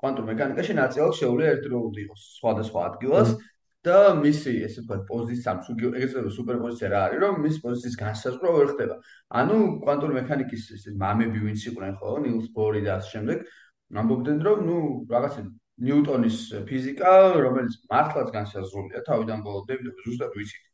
კვანტურ 0.00 0.28
მექანიკაში 0.32 0.76
ნაწილაკ 0.80 1.16
შეუძლია 1.20 1.54
ერთდროულად 1.54 1.96
იყოს 2.04 2.20
სხვადასხვა 2.40 2.84
ადგილას 2.90 3.32
და 3.88 3.98
მისი 4.20 4.52
ესე 4.66 4.82
ვთქვათ 4.84 5.02
პოზიცია 5.08 5.52
ეგრევე 6.04 6.30
სუპერპოზიცია 6.36 6.88
რა 6.92 7.00
არის 7.08 7.20
რომ 7.24 7.38
მის 7.44 7.56
პოზიციის 7.64 7.96
განსაზღვრა 8.00 8.50
ვერ 8.56 8.66
ხდება. 8.72 8.96
ანუ 9.40 9.56
კვანტურ 9.84 10.10
მექანიკის 10.20 10.64
ესე 10.76 10.90
მამები 11.00 11.38
ვინც 11.46 11.60
იყვნენ 11.70 11.94
ხო 12.00 12.12
ნილს 12.24 12.48
ბორი 12.56 12.82
და 12.84 12.96
ამ 12.96 13.06
შემდეგ 13.12 13.38
ამბობდნენ 14.00 14.38
რომ 14.46 14.58
ნუ 14.68 14.76
რაღაცა 15.12 15.42
ნიუტონის 15.86 16.36
ფიზიკა 16.68 17.12
რომელიც 17.44 17.74
მართლაც 17.92 18.28
განსაზღვრულია 18.36 19.00
თავიდან 19.08 19.38
ბოლომდე 19.46 19.72
იმიტომ 19.80 20.04
ზუსტად 20.04 20.36
ვიცით 20.36 20.64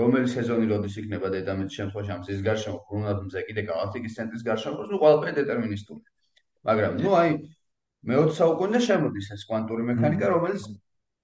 რომელი 0.00 0.28
სეზონი 0.34 0.68
როდის 0.72 0.94
იქნება 1.00 1.28
დედამიწის 1.32 1.78
შემთხვევაში 1.80 2.12
ამ 2.12 2.22
ზის 2.28 2.44
გარშემო 2.48 2.78
ბრუნად 2.88 3.18
მზე 3.28 3.40
კიდე 3.48 3.62
გალაქტიკის 3.70 4.14
ცენტრის 4.18 4.44
გარშემო 4.48 4.86
ნუ 4.92 5.00
ყველაფერი 5.02 5.34
დეტერმინისტული. 5.40 6.04
მაგრამ 6.68 6.92
ნუ 7.00 7.10
აი 7.22 7.30
მე-20 8.02 8.34
საუკუნე 8.38 8.80
შემოდის 8.82 9.28
ეს 9.36 9.44
კვანტური 9.46 9.84
მექანიკა, 9.92 10.30
რომელიც 10.32 10.64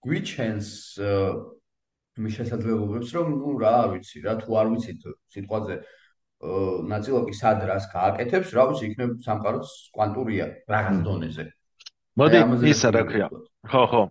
გვიჩენს 0.07 0.69
მის 2.23 2.37
შესაძლებლობებს, 2.39 3.15
რომ 3.19 3.33
ნუ 3.39 3.55
რა 3.63 3.75
ვიცი, 3.95 4.23
რა 4.27 4.35
თუ 4.43 4.59
არ 4.61 4.71
ვიცით 4.75 5.07
სიტყვაზე 5.35 5.77
ნაწილაკი 6.93 7.35
სად 7.35 7.65
რას 7.67 7.89
გააკეთებს, 7.95 8.55
რა 8.55 8.65
ვიცი, 8.71 8.91
იქნებ 8.93 9.15
სამყაროც 9.27 9.73
კვანტურია 9.95 10.47
რაღაც 10.71 11.03
დონეზე. 11.07 11.47
მოდი 12.19 12.39
ისა 12.67 12.91
რა 12.95 13.03
ქვია? 13.07 13.29
ხო 13.69 13.83
ხო. 13.91 14.03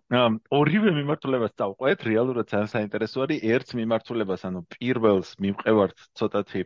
ორივე 0.54 0.92
მიმართულებას 0.96 1.54
დავყვეთ. 1.60 2.04
რეალურად 2.08 2.48
ძალიან 2.52 2.70
საინტერესო 2.72 3.24
არის 3.26 3.44
ერთ 3.54 3.74
მიმართულებას 3.80 4.44
ანუ 4.48 4.62
პირველს 4.76 5.30
მიმყევართ 5.44 5.96
ცოტათი 6.20 6.62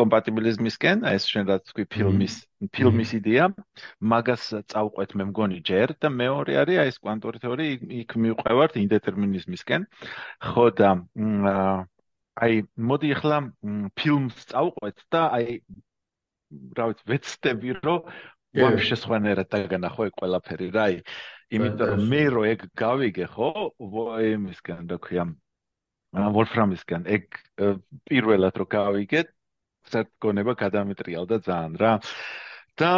კომპატიბილიზმისკენ. 0.00 1.04
ეს 1.08 1.24
შენ 1.32 1.44
რაც 1.50 1.62
თქვი 1.70 1.84
ფილმის 1.94 2.34
ფილმის 2.76 3.10
იდეა. 3.20 3.44
მაგას 4.12 4.44
წავყვეთ 4.68 5.10
მე 5.16 5.24
მგონი 5.30 5.58
ჯერ 5.64 5.96
და 5.96 6.08
მეორე 6.12 6.52
არის 6.62 6.80
აი 6.82 6.88
ეს 6.92 6.98
კვანტური 7.00 7.38
თეორია 7.40 7.70
იქ 8.04 8.10
მივყევართ 8.24 8.76
ინდეტერმინიზმისკენ. 8.84 9.86
ხო 10.44 10.66
და 10.76 10.90
აი 12.40 12.54
მოდი 12.76 13.08
ახლა 13.16 13.38
ფილმს 13.96 14.36
წავყვეთ 14.52 14.98
და 15.12 15.22
აი 15.40 15.62
რა 16.76 16.84
ვიცი 16.90 17.04
ვეცდები 17.10 17.70
რომ 17.84 18.12
ვაფშე 18.58 18.96
სხვანაირად 18.98 19.48
დაგანახო 19.54 20.08
ეგ 20.10 20.14
ყველაფერი 20.20 20.68
რა 20.74 20.86
აი 20.90 20.96
იმიტომ 21.58 21.90
რომ 21.92 22.02
მე 22.10 22.22
რო 22.34 22.42
ეგ 22.50 22.64
გავიგე 22.82 23.26
ხო 23.34 23.50
ვოემისგან 23.94 24.90
და 24.90 24.98
ქვია 25.06 25.26
ვოლფრამისგან 26.36 27.06
ეგ 27.16 27.38
პირველად 28.10 28.58
რო 28.58 28.66
გავიგე 28.74 29.22
საერთოდ 29.90 30.16
გონება 30.26 30.54
გადამეტრიალდა 30.62 31.36
ძალიან 31.46 31.74
რა. 31.82 31.92
და 32.80 32.90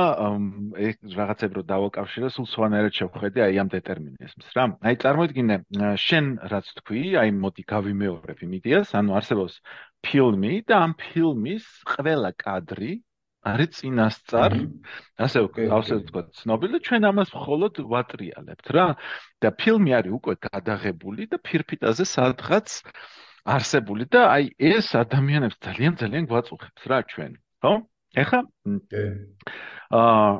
ეგ 0.89 0.97
რაღაცები 1.19 1.55
რო 1.59 1.63
დავაკავშირე 1.67 2.29
სულ 2.31 2.47
სხვანაირად 2.55 2.93
შევხედე 2.99 3.41
აი 3.47 3.57
ამ 3.63 3.69
დეტერმინიზმს 3.73 4.49
რა. 4.57 4.65
აი 4.89 4.95
წარმოიდგინე 5.05 5.57
შენ 5.99 6.27
რაც 6.53 6.67
თქვი 6.79 7.03
აი 7.23 7.31
მოდი 7.45 7.63
გავიმეორებ 7.73 8.39
იმ 8.47 8.53
იდეას 8.63 8.95
ანუ 9.01 9.17
არსებობს 9.19 9.55
ფილმი 10.07 10.53
და 10.69 10.75
ამ 10.87 10.93
ფილმის 11.03 11.67
ყველა 11.95 12.31
კადრი 12.45 12.93
არის 13.43 13.71
წინასწარ. 13.79 14.53
ასე 15.19 15.39
ასე 15.79 15.95
ვთქვა 15.99 16.23
ცნობილი 16.39 16.79
ჩვენ 16.87 17.03
ამას 17.11 17.31
მხოლოდ 17.35 17.75
ვატრიალებთ 17.93 18.67
რა. 18.77 18.87
და 19.43 19.49
ფილმი 19.61 19.91
არის 19.99 20.13
უკვე 20.19 20.35
გადაღებული 20.47 21.27
და 21.33 21.37
ფირფიტაზე 21.43 22.05
სადღაც 22.07 22.69
არსებული 23.43 24.07
და 24.07 24.21
აი 24.31 24.45
ეს 24.59 24.95
ადამიანებს 24.95 25.59
ძალიან 25.67 25.95
ძალიან 25.99 26.25
გვაწუხებს 26.31 26.83
რა 26.87 26.99
ჩვენ 27.11 27.33
ხო? 27.63 27.75
ეხა? 28.23 28.41
აა 29.91 30.31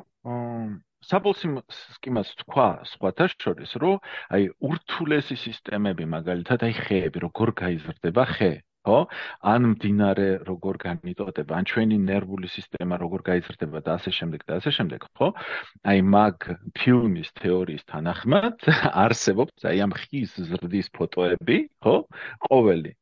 საბოლსიმ 1.03 1.55
სკიმას 1.99 2.29
თქვა 2.47 2.67
სხვათა 2.87 3.27
შორის 3.35 3.73
რომ 3.83 3.99
აი 4.31 4.45
ურთულესი 4.63 5.37
სისტემები 5.45 6.07
მაგალითად 6.15 6.63
აი 6.69 6.75
ხეები 6.79 7.19
როგორ 7.27 7.49
გაიზრდება 7.59 8.25
ხე 8.39 8.53
ხო? 8.83 8.99
ან 9.47 9.67
მდინარე 9.73 10.29
როგორ 10.47 10.79
განიტოტება, 10.83 11.53
ან 11.55 11.65
ჩვენი 11.71 11.97
ნერვული 12.03 12.49
სისტემა 12.51 12.99
როგორ 12.99 13.21
გაიზრდება 13.31 13.83
და 13.87 13.97
ასე 13.99 14.11
შემდეგ 14.19 14.43
და 14.49 14.59
ასე 14.59 14.71
შემდეგ, 14.79 15.07
ხო? 15.19 15.29
აი 15.87 15.99
მაგ 16.03 16.37
ფილმის 16.79 17.31
თეორიის 17.39 17.85
თანახმად 17.93 18.67
არსებობს 19.05 19.69
აი 19.71 19.83
ამ 19.87 19.95
ხის 19.95 20.35
ზრდის 20.51 20.91
ფოტოები, 20.99 21.59
ხო? 21.87 21.97
ყოველი 22.51 22.93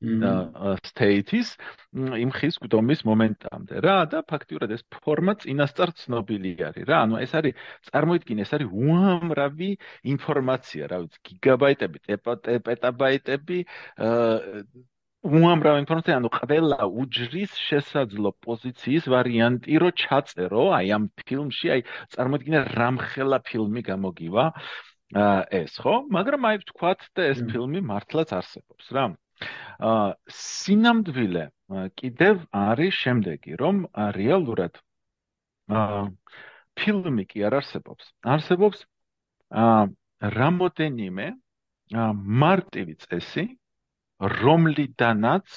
state-ის 0.84 1.56
იმ 1.96 2.30
ხის 2.36 2.60
გვდომის 2.62 3.00
მომენტამდე 3.08 3.80
რა 3.82 3.98
და 4.12 4.20
ფაქტიურად 4.22 4.76
ეს 4.76 4.84
ფორმა 4.94 5.34
წინასწარ 5.42 5.96
ცნობილი 5.96 6.52
არის 6.68 6.84
რა. 6.86 7.00
ანუ 7.08 7.24
ეს 7.24 7.32
არის 7.40 7.56
წარმოიდგინე, 7.88 8.44
ეს 8.46 8.52
არის 8.56 8.68
უამრავი 8.70 9.70
ინფორმაცია, 10.14 10.92
რა 10.92 10.98
ვიცი, 11.02 11.18
გიგაბაიტები, 11.30 11.98
პეტაბაიტები, 12.68 13.58
აა 14.06 14.88
უამრავ 15.20 15.78
ინფორმაცია, 15.82 16.16
ანუ 16.16 16.28
ყველა 16.32 16.86
უჯრის 17.02 17.52
შესაძლო 17.60 18.30
პოზიციის 18.44 19.04
ვარიანტი 19.12 19.80
რო 19.82 19.90
ჩაწერო, 20.02 20.62
აი 20.72 20.92
ამ 20.96 21.04
ფილმში, 21.20 21.66
აი 21.74 21.82
წარმოიდგინე 22.14 22.60
რამხელა 22.72 23.38
ფილმი 23.44 23.82
გამოგივა 23.84 24.44
ეს, 25.60 25.76
ხო? 25.76 25.94
მაგრამ 26.16 26.46
აი 26.48 26.56
ვთქვათ 26.62 27.00
და 27.12 27.28
ეს 27.34 27.44
ფილმი 27.52 27.84
მართლაც 27.84 28.32
არსებობს, 28.32 28.86
რა. 28.96 29.04
აა 29.80 30.08
სინამდვილე 30.40 31.44
კიდევ 32.00 32.44
არის 32.56 32.94
შემდეგი, 33.04 33.52
რომ 33.60 33.76
რეალურად 34.16 34.80
აა 35.68 36.02
ფილმი 36.80 37.24
კი 37.28 37.44
არ 37.44 37.60
არსებობს. 37.60 38.04
არსებობს 38.24 38.84
აა 39.52 39.84
რამოდენიმე 40.40 41.26
მარტივი 42.40 42.94
წესი, 43.04 43.59
რომლიდანაც 44.20 45.48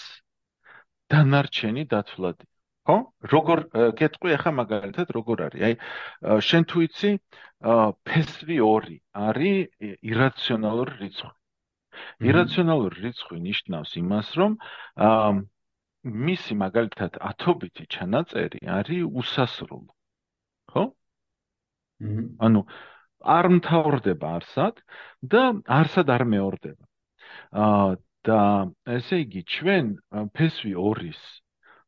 დანარჩენი 1.12 1.84
დათვლადი. 1.92 2.46
ხო? 2.88 2.98
როგორ 3.32 3.60
კეთყვი 4.00 4.36
ახლა 4.36 4.52
მაგალითად 4.60 5.08
როგორ 5.16 5.38
არის. 5.48 5.62
აი 5.68 5.74
შენ 6.48 6.64
თუ 6.72 6.78
იცი 6.88 7.12
ფესვი 8.08 8.58
2 8.60 9.00
არის 9.14 9.60
ირაციონალური 10.12 10.94
რიცხვი. 11.04 11.34
ირაციონალური 12.30 12.98
რიცხვი 13.08 13.38
ნიშნავს 13.48 13.92
იმას 14.04 14.30
რომ 14.40 14.52
მისი 16.28 16.54
მაგალითად 16.64 17.20
ათობითი 17.32 17.84
ჩანაწერი 17.96 18.60
არის 18.80 19.04
უსასრულო. 19.24 19.92
ხო? 20.72 20.84
ანუ 22.48 22.62
არ 23.24 23.46
მთავრდება 23.58 24.28
არსად 24.40 24.82
და 25.24 25.44
არსად 25.80 26.08
არ 26.16 26.24
მეორდება. 26.28 26.84
აა 27.64 27.96
და 28.28 28.42
ესე 28.98 29.20
იგი 29.24 29.42
ჩვენ 29.56 29.90
ფესვი 30.38 30.72
2-ის 30.80 31.22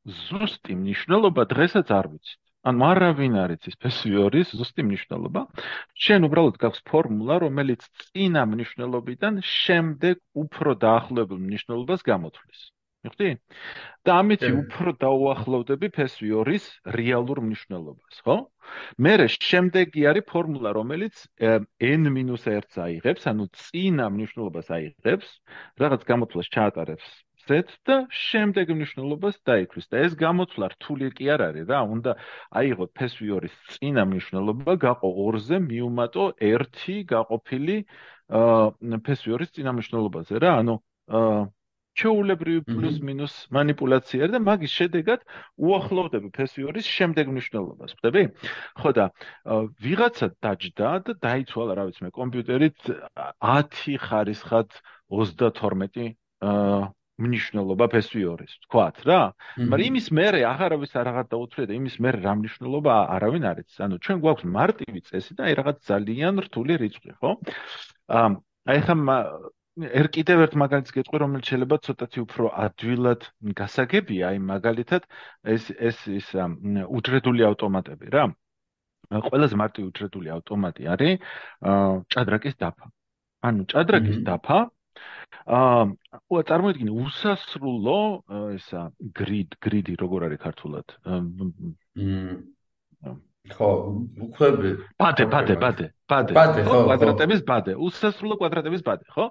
ზუსტი 0.06 0.76
მნიშვნელობა 0.82 1.46
დღესაც 1.54 1.94
არ 2.00 2.10
ვიცით. 2.12 2.42
ან 2.70 2.78
მარავინ 2.82 3.36
არის 3.46 3.70
ეს 3.70 3.76
ფესვი 3.86 4.12
2-ის 4.18 4.54
ზუსტი 4.60 4.86
მნიშვნელობა? 4.90 5.42
ჩვენ 6.04 6.28
უბრალოდ 6.28 6.56
გაქვს 6.64 6.86
ფორმულა, 6.90 7.36
რომელიც 7.46 7.82
წინა 8.04 8.44
მნიშვნელობიდან 8.54 9.42
შემდეგ 9.50 10.16
უფრო 10.44 10.76
დაახლოებულ 10.86 11.40
მნიშვნელობას 11.46 12.02
გამოთვლის. 12.12 12.62
მიხვდი? 13.06 13.30
და 14.06 14.16
ამით 14.22 14.44
უფრო 14.50 14.94
დაუახლოვდები 15.02 15.88
ფესვი 15.98 16.30
2-ის 16.34 16.66
რეალურ 16.98 17.42
მნიშვნელობას, 17.46 18.22
ხო? 18.26 18.38
მერე 19.02 19.28
შემდეგი 19.34 20.02
არის 20.12 20.28
ფორმულა, 20.30 20.74
რომელიც 20.78 21.26
n-1-ს 21.42 22.82
აიღებს, 22.86 23.30
ანუ 23.32 23.46
წინა 23.62 24.10
მნიშვნელობას 24.14 24.68
აიღებს, 24.78 25.30
რაღაც 25.82 26.02
გამოთვლას 26.12 26.52
ჩაატარებს 26.58 27.08
set 27.46 27.70
და 27.86 27.96
შემდეგ 28.10 28.72
მნიშვნელობას 28.74 29.36
დაიქვის 29.50 29.90
და 29.92 30.02
ეს 30.06 30.14
გამოთვლა 30.22 30.70
რთული 30.74 31.10
კი 31.18 31.28
არ 31.34 31.42
არის 31.48 31.68
რა, 31.70 31.82
უნდა 31.96 32.12
აიღოთ 32.62 32.92
ფესვი 33.00 33.28
2-ის 33.34 33.58
წინა 33.76 34.06
მნიშვნელობა, 34.10 34.74
გაყო 34.86 35.10
2-ზე 35.20 35.60
მიუმატო 35.70 36.26
1 36.50 36.98
გაყოფილი 37.14 37.78
აა 38.42 39.00
ფესვი 39.10 39.30
2-ის 39.38 39.54
წინა 39.58 39.72
მნიშვნელობაზე 39.78 40.42
რა, 40.42 40.52
ანუ 40.64 40.76
აა 41.20 41.38
ჩვეულებრივი 42.00 42.62
პლუს 42.68 42.98
მინუს 43.08 43.36
манипуляცია 43.56 44.28
და 44.34 44.42
მაგის 44.44 44.74
შედეგად 44.80 45.24
უახლოვდები 45.56 46.30
ფესვიორის 46.36 46.90
შემდეგ 46.98 47.32
მნიშვნელობას, 47.32 47.96
ხვდები? 47.96 48.24
ხო 48.82 48.92
და 48.98 49.06
ვიღაცა 49.86 50.28
დაჯდა 50.44 50.92
და 51.08 51.14
დაიცვალა, 51.24 51.78
რა 51.80 51.88
ვიცი 51.88 52.06
მე, 52.06 52.12
კომპიუტერით 52.20 52.80
10 53.40 53.98
ხარისხად 54.08 54.70
32 55.14 56.12
აა 56.44 56.92
მნიშვნელობა 57.16 57.86
ფესვიორის, 57.96 58.54
თქვათ 58.68 58.98
რა. 59.08 59.20
მაგრამ 59.56 59.88
იმის 59.88 60.08
მერე 60.20 60.40
აღარავის 60.52 60.92
არ 61.00 61.08
აღარ 61.12 61.28
დაუთვლია 61.32 61.68
და 61.72 61.76
იმის 61.80 61.96
მერე 62.04 62.20
რა 62.28 62.34
მნიშვნელობა 62.44 62.96
არავინ 63.16 63.44
არ 63.52 63.62
იცის. 63.64 63.80
ანუ 63.88 63.96
ჩვენ 64.04 64.18
გვაქვს 64.20 64.46
მარტივი 64.52 65.02
წესი 65.08 65.32
და 65.40 65.48
აი 65.48 65.54
რაღაც 65.64 65.78
ძალიან 65.88 66.36
რთული 66.44 66.76
რიცხვი, 66.76 67.12
ხო? 67.24 67.32
აა 68.20 68.28
აი 68.68 68.80
ხა 68.84 68.96
ერთ 69.76 70.12
კიდევ 70.16 70.42
ერთ 70.46 70.54
მაგალითს 70.62 70.94
გეტყვი, 70.96 71.20
რომელიც 71.24 71.50
შეიძლება 71.52 71.78
ცოტათი 71.86 72.20
უფრო 72.24 72.52
ადვილად 72.66 73.22
გასაგებია, 73.60 74.32
აი 74.32 74.40
მაგალითად 74.52 75.08
ეს 75.56 75.68
ეს 75.76 75.98
ის 76.20 76.28
უჯრედული 77.00 77.44
ავტომატები 77.50 78.08
რა. 78.16 78.26
ყველაზე 79.28 79.56
მარტივი 79.62 79.86
უჯრედული 79.92 80.32
ავტომატი 80.36 80.88
არის 80.94 81.20
ჭადრაკის 82.16 82.56
დაფა. 82.64 82.86
ანუ 83.46 83.62
ჭადრაკის 83.74 84.20
დაფა 84.26 84.60
აა 85.46 86.42
წარმოიდგინე 86.50 86.92
უსასრულო 87.06 88.00
ესა 88.56 88.82
გრიდ 89.20 89.60
გრიდი 89.66 89.94
როგორ 90.02 90.26
არის 90.30 90.40
ქართულად? 90.46 90.88
ხო, 93.54 93.70
უხვები. 94.26 94.72
ბადე, 94.98 95.26
ბადე, 95.30 95.56
ბადე, 95.62 95.86
ბადე. 96.10 96.34
ბადე, 96.34 96.62
ხო, 96.66 96.78
კვადრატების 96.90 97.42
ბადე, 97.46 97.74
უსასრულო 97.78 98.36
კვადრატების 98.42 98.82
ბადე, 98.82 99.06
ხო? 99.14 99.30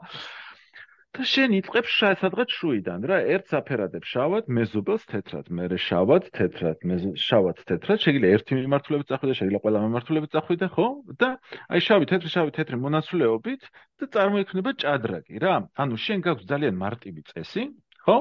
და 1.15 1.23
შენ 1.31 1.53
იწყებ 1.63 1.87
სადღაც 1.95 2.51
შუიდან 2.59 3.05
რა, 3.07 3.19
ერთ 3.35 3.47
საფერადებს 3.55 4.09
შავად, 4.11 4.49
მეზობელს 4.51 5.05
თეთრად, 5.11 5.47
მერე 5.59 5.79
შავად, 5.79 6.27
თეთრად, 6.35 6.83
შავად, 7.27 7.61
თეთრად, 7.71 7.99
შეიძლება 8.03 8.33
ერთი 8.35 8.59
მიმართულებით 8.59 9.07
წახვიდე, 9.15 9.35
შეიძლება 9.39 9.63
ყველა 9.63 9.83
მიმართულებით 9.85 10.31
წახვიდე, 10.35 10.67
ხო? 10.75 10.87
და 11.23 11.29
აი 11.71 11.81
შავი, 11.87 12.05
თეთრი, 12.11 12.29
შავი, 12.35 12.51
თეთრი 12.59 12.77
მონაცვლეობით 12.83 13.63
და 14.03 14.05
წარმოიქმნება 14.11 14.71
ჭადრაკი 14.83 15.35
რა. 15.39 15.55
ანუ 15.79 15.95
შენ 16.03 16.19
გაქვს 16.27 16.51
ძალიან 16.51 16.75
მარტივი 16.83 17.23
წესი, 17.31 17.63
ხო? 18.03 18.17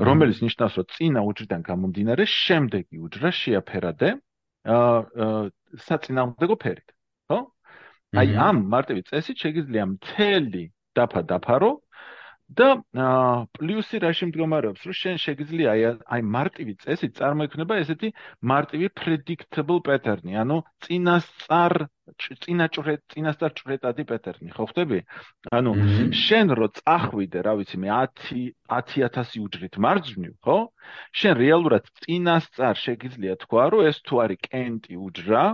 რომელიც 0.00 0.38
ნიშნავს, 0.40 0.74
რომ 0.80 0.88
წინა 0.96 1.20
უჯრიდან 1.28 1.60
გამომდინარე, 1.68 2.24
შემდეგი 2.24 2.96
უჯრა 2.96 3.28
შეაფერადე 3.28 4.16
საწინააღმდეგო 5.86 6.56
ფერით, 6.64 6.88
ხო? 7.30 7.38
აი 8.22 8.34
ამ 8.46 8.56
მარტივი 8.72 9.02
წესით 9.08 9.36
შეიძლება 9.42 9.86
მთელი 9.94 10.64
დაფა 10.98 11.22
დაფარო 11.32 11.70
და 12.58 12.68
პლუსი 13.56 14.00
რაში 14.02 14.28
მდგომარეობს, 14.28 14.82
რომ 14.88 14.96
შენ 15.00 15.16
შეიძლება 15.24 15.70
აი 15.72 15.82
აი 16.16 16.22
მარტივი 16.36 16.74
წესით 16.82 17.12
წარმოიქმნება 17.18 17.78
ესეთი 17.82 18.08
მარტივი 18.52 18.88
predictable 19.00 19.80
pattern-ი, 19.88 20.36
ანუ 20.42 20.56
წინასწარ 20.86 21.74
წინაჭრე 22.44 22.94
წინასწარ 23.14 23.52
ჭრეტადი 23.58 24.04
pattern-ი, 24.10 24.50
ხო 24.52 24.64
ხდები? 24.70 25.00
ანუ 25.58 25.72
შენ 26.24 26.46
რო 26.58 26.68
წახვიდე, 26.78 27.38
რა 27.46 27.52
ვიცი 27.58 27.76
მე 27.82 27.88
10 27.94 28.52
10000 28.68 29.38
უჯრით 29.46 29.74
მარჯვნივ, 29.86 30.34
ხო? 30.44 30.58
შენ 31.18 31.32
რეალურად 31.42 31.84
წინასწარ 32.04 32.76
შეიძლება 32.84 33.36
თქვა, 33.46 33.64
რომ 33.72 33.86
ეს 33.90 33.98
თუ 34.06 34.14
არის 34.24 34.42
კენტი 34.50 34.94
უჯრა, 35.06 35.44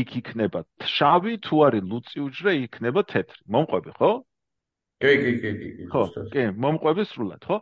იქ 0.00 0.10
იქნება 0.20 0.60
შავი, 0.94 1.34
თუ 1.46 1.54
არის 1.66 1.82
ლუცი 1.90 2.18
უჯრა, 2.26 2.52
იქნება 2.66 3.00
თეთრი. 3.10 3.42
მომყვები, 3.54 3.92
ხო? 3.98 4.12
კი, 5.02 5.12
კი, 5.20 5.32
კი, 5.42 5.52
კი. 5.60 5.86
ხო, 5.90 6.02
კი, 6.32 6.44
მომყვები 6.64 7.04
სრულად, 7.10 7.42
ხო? 7.48 7.58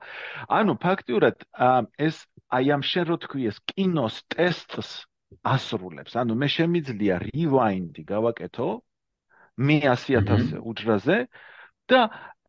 ანუ 0.59 0.77
ფაქტიურად 0.83 1.47
ეს 1.99 2.21
აი 2.53 2.73
ამ 2.77 2.83
შენ 2.85 3.09
რო 3.09 3.16
თქვი 3.25 3.49
ეს 3.53 3.59
კინოს 3.73 4.21
ტესტს 4.35 4.90
ასრულებს. 5.40 6.12
ანუ 6.21 6.37
მე 6.37 6.49
შემიძლია 6.53 7.16
რივაინდი 7.25 8.03
გავაკეთო 8.12 8.68
მე 9.64 9.79
100000 9.88 10.61
უჯრაზე 10.61 11.18
და 11.88 12.01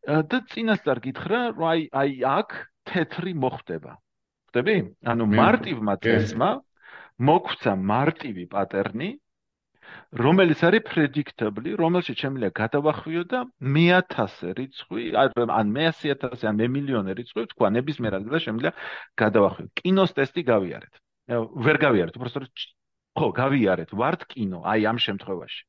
და 0.04 0.38
წინასწარ 0.52 1.00
გითხრა, 1.00 1.39
რომ 1.56 1.67
აი 1.72 1.82
აი 1.96 2.12
აქ 2.28 2.50
თეთრი 2.91 3.34
მოხდება. 3.39 3.96
ხდები? 4.52 4.76
ანუ 5.08 5.24
მარტივმა 5.32 5.96
ტესტმა 6.04 6.50
მოგვცა 7.24 7.74
მარტივი 7.80 8.46
პატერნი 8.52 9.10
რომელიც 10.13 10.60
არის 10.67 10.84
predictable, 10.89 11.74
რომელშიც 11.80 12.17
შემიძლია 12.24 12.52
გადავახვიო 12.60 13.24
და 13.34 13.39
მე1000 13.78 14.54
რიცხვი, 14.60 15.04
ან 15.17 15.74
მე100000 15.78 16.46
ან 16.50 16.56
მე-მილიონი 16.62 17.17
რიცხვი, 17.19 17.48
თქვა 17.54 17.67
ნებისმიერ 17.78 18.13
ადგილას 18.19 18.46
შემიძლია 18.48 18.72
გადავახვიო. 19.24 19.67
კინოს 19.82 20.12
ტესტი 20.17 20.41
გავიარეთ. 20.52 20.93
ვერ 21.65 21.78
გავიარეთ, 21.86 22.15
უბრალოდ 22.19 22.48
ხო, 23.17 23.28
გავიარეთ, 23.41 23.89
ვართ 23.93 24.22
კინო, 24.32 24.60
აი 24.65 24.82
ამ 24.91 24.98
შემთხვევაში. 25.08 25.62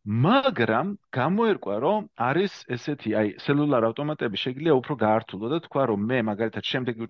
მაგრამ 0.00 0.96
გამოერკვა 1.12 1.74
რომ 1.84 2.06
არის 2.16 2.52
ესეთი 2.72 3.10
აი 3.20 3.28
სელულარ 3.44 3.84
ავტომატები 3.90 4.36
შეიძლება 4.42 4.78
უფრო 4.80 4.94
გაართულო 4.96 5.46
და 5.52 5.58
თქვა 5.68 5.82
რომ 5.92 6.00
მე 6.08 6.18
მაგალითად 6.30 6.64
შემდეგი 6.64 7.00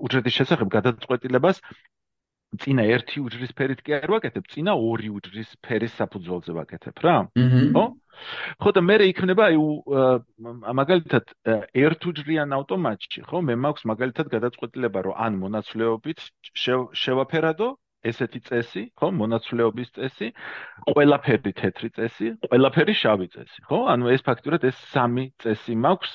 უჯრედის 0.00 0.38
შესახებ 0.40 0.68
გადაწყვეტილებას 0.72 1.60
წინა 2.56 2.84
ერთი 2.88 3.20
უჯრის 3.20 3.52
ფერით 3.52 3.80
კი 3.84 3.94
არ 3.98 4.08
ვაკეთებ, 4.14 4.44
წინა 4.48 4.72
ორი 4.72 5.10
უჯრის 5.12 5.50
ფერის 5.60 5.92
საფუძველზე 6.00 6.52
ვაკეთებ 6.56 6.96
რა. 7.04 7.16
ხო? 7.76 7.84
ხო 8.58 8.70
და 8.74 8.80
მე 8.82 8.96
იქნება 9.12 9.44
აი 9.52 9.58
მაგალითად 10.80 11.24
ერთ 11.84 12.00
უჯრიან 12.10 12.56
ავტომატში, 12.56 13.20
ხო? 13.28 13.38
მე 13.44 13.54
მაქვს 13.64 13.84
მაგალითად 13.92 14.26
გადაწყვეტილება, 14.32 14.98
რომ 15.06 15.14
ან 15.28 15.32
მონაცვლეობით 15.44 16.18
შევაფერადო 17.02 17.68
ესეთი 18.08 18.40
წესი, 18.48 18.82
ხო? 18.96 19.08
მონაცვლეობის 19.20 19.88
წესი, 19.98 20.28
ყველაფერი 20.88 21.52
თეთრი 21.60 21.88
წესი, 21.98 22.28
ყველაფერი 22.48 22.94
შავი 22.94 23.26
წესი, 23.34 23.58
ხო? 23.68 23.78
ანუ 23.92 24.14
ეს 24.14 24.22
ფაქტურად 24.24 24.64
ეს 24.70 24.78
სამი 24.94 25.30
წესი 25.42 25.74
მაქვს 25.76 26.12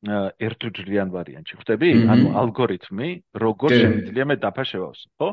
ერთუჯრიან 0.00 1.10
ვარიანტში 1.12 1.54
ხვდები? 1.60 1.88
ანუ 2.08 2.28
ალგორითმი 2.40 3.08
როგორ 3.36 3.68
შეიძლება 3.76 4.24
მე 4.30 4.36
დაფა 4.40 4.64
შევავსო, 4.70 5.08
ხო? 5.20 5.28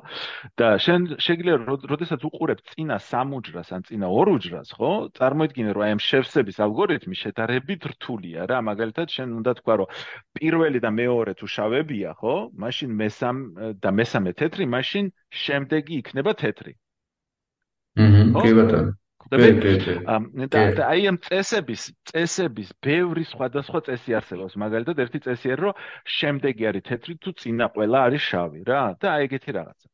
და 0.60 0.68
შენ 0.84 1.02
შეიძლება 1.24 1.78
როდესაც 1.88 2.22
უყურებ 2.28 2.60
წინა 2.68 2.98
სამუჯრას 3.00 3.70
ან 3.72 3.82
წინა 3.88 4.08
ორუჯრას, 4.12 4.70
ხო? 4.76 4.92
წარმოიდგინე 5.16 5.72
რომ 5.72 5.84
აი 5.88 5.92
ამ 5.96 6.02
შევსების 6.04 6.58
ალგორითმი 6.68 7.16
შედარებით 7.16 7.82
რთულია 7.96 8.44
რა, 8.52 8.60
მაგალითად 8.68 9.08
შენ 9.08 9.40
უნდა 9.40 9.52
თქვა 9.64 9.74
რომ 9.80 9.92
პირველი 10.36 10.80
და 10.84 10.90
მეორე 10.92 11.32
თუ 11.40 11.48
შავებია, 11.48 12.12
ხო? 12.20 12.36
მაშინ 12.60 12.90
მესამ 12.92 13.38
და 13.80 13.90
მესამე 13.96 14.32
თეთრი, 14.36 14.68
მაშინ 14.68 15.06
შემდეგი 15.32 15.94
იქნება 16.04 16.36
თეთრი. 16.44 16.76
აჰა, 17.98 18.24
კი 18.44 18.52
ბატონო. 18.52 18.92
ხვდები? 19.28 20.48
და 20.52 20.84
აი 20.88 21.02
ამ 21.12 21.18
წესების, 21.28 21.84
წესების 22.10 22.70
ბევრი 22.84 23.24
სხვადასხვა 23.28 23.80
წესი 23.88 24.18
არსებობს. 24.20 24.56
მაგალითად, 24.64 25.02
ერთი 25.04 25.20
წესი 25.28 25.48
არის, 25.54 25.64
რომ 25.64 25.74
შემდეგი 26.18 26.64
არის 26.72 26.84
თეთრი 26.90 27.14
თუ 27.24 27.32
წინა 27.42 27.66
ყველა 27.76 28.00
არის 28.08 28.24
შავი, 28.30 28.62
რა? 28.68 28.84
და 29.02 29.08
აი 29.14 29.22
ეგეთი 29.28 29.52
რაღაცა. 29.58 29.88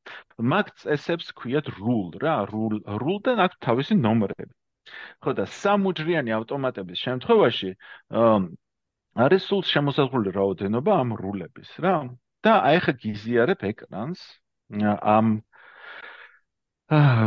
მაგ 0.53 0.65
წესებს 0.83 1.27
ქვიათ 1.37 1.67
rule, 1.77 2.13
რა? 2.21 2.35
rule, 2.53 2.79
rule-დან 3.01 3.37
აქვს 3.45 3.57
თავისი 3.65 3.93
ნომრები. 3.97 4.53
ხო 5.23 5.31
და 5.39 5.45
სამუჯრიანი 5.47 6.31
ავტომატების 6.37 6.99
შემთხვევაში 7.07 7.69
არის 9.23 9.41
სულ 9.49 9.61
შემოსაზღვრული 9.73 10.29
რაოდენობა 10.37 10.91
ამ 11.03 11.09
რულების, 11.21 11.69
რა? 11.85 11.95
და 12.43 12.53
აი 12.69 12.79
ხა 12.83 12.93
გიზიარებ 13.03 13.61
ეკრანს 13.71 14.21
ამ 15.15 15.27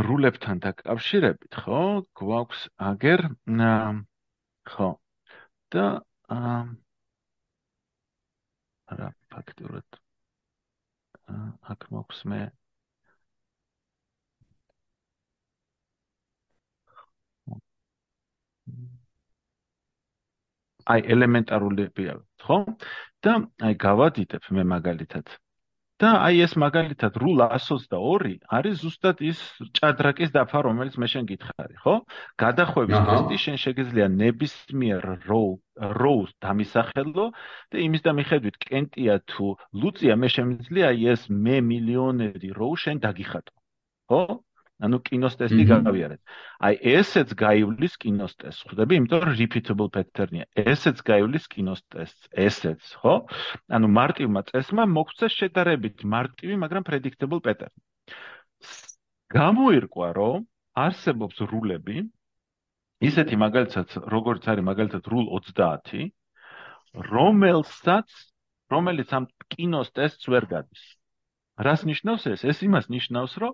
რულებთან 0.07 0.59
დაკავშირებით, 0.63 1.51
ხო? 1.63 1.81
გვაქვს 2.21 2.67
აგერ 2.91 3.27
ხო. 4.67 4.89
და 5.71 5.85
აა 6.33 6.57
არა 8.93 9.07
ფაქტიურად 9.33 9.97
აქ 11.73 11.81
მოხს 11.95 12.21
მე 12.31 12.39
აი 20.87 21.03
ელემენტარული 21.15 21.87
პიარ 21.97 22.21
ხო 22.45 22.59
და 23.27 23.33
აი 23.67 23.79
გავადიდებ 23.87 24.47
მე 24.59 24.65
მაგალითად 24.75 25.35
და 26.01 26.09
აი 26.21 26.41
ეს 26.45 26.53
მაგალითად 26.61 27.15
რულ 27.21 27.39
122 27.45 28.33
არის 28.57 28.75
ზუსტად 28.83 29.21
ის 29.29 29.39
ჭადრაკის 29.79 30.33
დაფა 30.35 30.59
რომელიც 30.67 30.97
მე 31.01 31.07
შენ 31.13 31.29
გითხარი 31.31 31.77
ხო? 31.81 31.95
გადახვევის 32.43 33.01
ტესტი 33.09 33.37
შენ 33.43 33.57
შეგიძლია 33.63 34.07
ნებისმიერ 34.17 35.07
როუ 35.25 35.49
როუს 36.01 36.31
დამისახელო 36.45 37.25
და 37.73 37.77
იმის 37.87 38.05
და 38.05 38.11
მიხედვით 38.19 38.61
კენტია 38.67 39.15
თუ 39.33 39.47
ლუცია 39.81 40.13
მე 40.21 40.29
შემიძლია 40.37 40.85
აი 40.93 41.09
ეს 41.17 41.25
მე 41.47 41.57
მილიონერი 41.71 42.49
როუ 42.61 42.73
შენ 42.85 43.01
დაგიხატო 43.07 43.53
ხო 44.13 44.21
ანუ 44.77 44.97
კინოს 45.01 45.35
ტესტი 45.39 45.63
გავიარეთ. 45.65 46.21
აი 46.61 46.75
ესეც 46.93 47.33
გაივლის 47.33 47.95
კინოს 47.97 48.33
ტესტს, 48.37 48.65
ხვდები? 48.69 48.99
იმიტომ 48.99 49.23
რომ 49.25 49.33
repeatable 49.39 49.89
pattern-ია. 49.95 50.45
ესეც 50.53 51.01
გაივლის 51.01 51.45
კინოს 51.49 51.81
ტესტს, 51.89 52.29
ესეც, 52.45 52.81
ხო? 53.01 53.15
ანუ 53.73 53.87
მარტივმა 53.89 54.41
წესმა 54.51 54.85
მოგვცა 54.85 55.27
შედარებით 55.33 56.05
მარტივი, 56.05 56.55
მაგრამ 56.61 56.85
predictable 56.85 57.41
pattern. 57.41 57.73
გამოირკვა, 59.33 60.07
რომ 60.13 60.45
არსებობს 60.77 61.37
რულები, 61.49 62.05
ისეთი 63.01 63.35
მაგალითად, 63.43 63.87
როგორც 64.13 64.45
არის 64.45 64.67
მაგალითად 64.69 65.03
რულ 65.09 65.25
30, 65.41 66.13
რომელსაც 66.93 68.07
რომელიც 68.73 69.09
ამ 69.17 69.25
კინოს 69.53 69.89
ტესტს 69.95 70.29
ვერ 70.29 70.45
გადის. 70.53 70.83
რას 71.57 71.81
ნიშნავს 71.89 72.23
ეს? 72.29 72.45
ეს 72.45 72.61
იმას 72.61 72.85
ნიშნავს, 72.93 73.33
რომ 73.41 73.53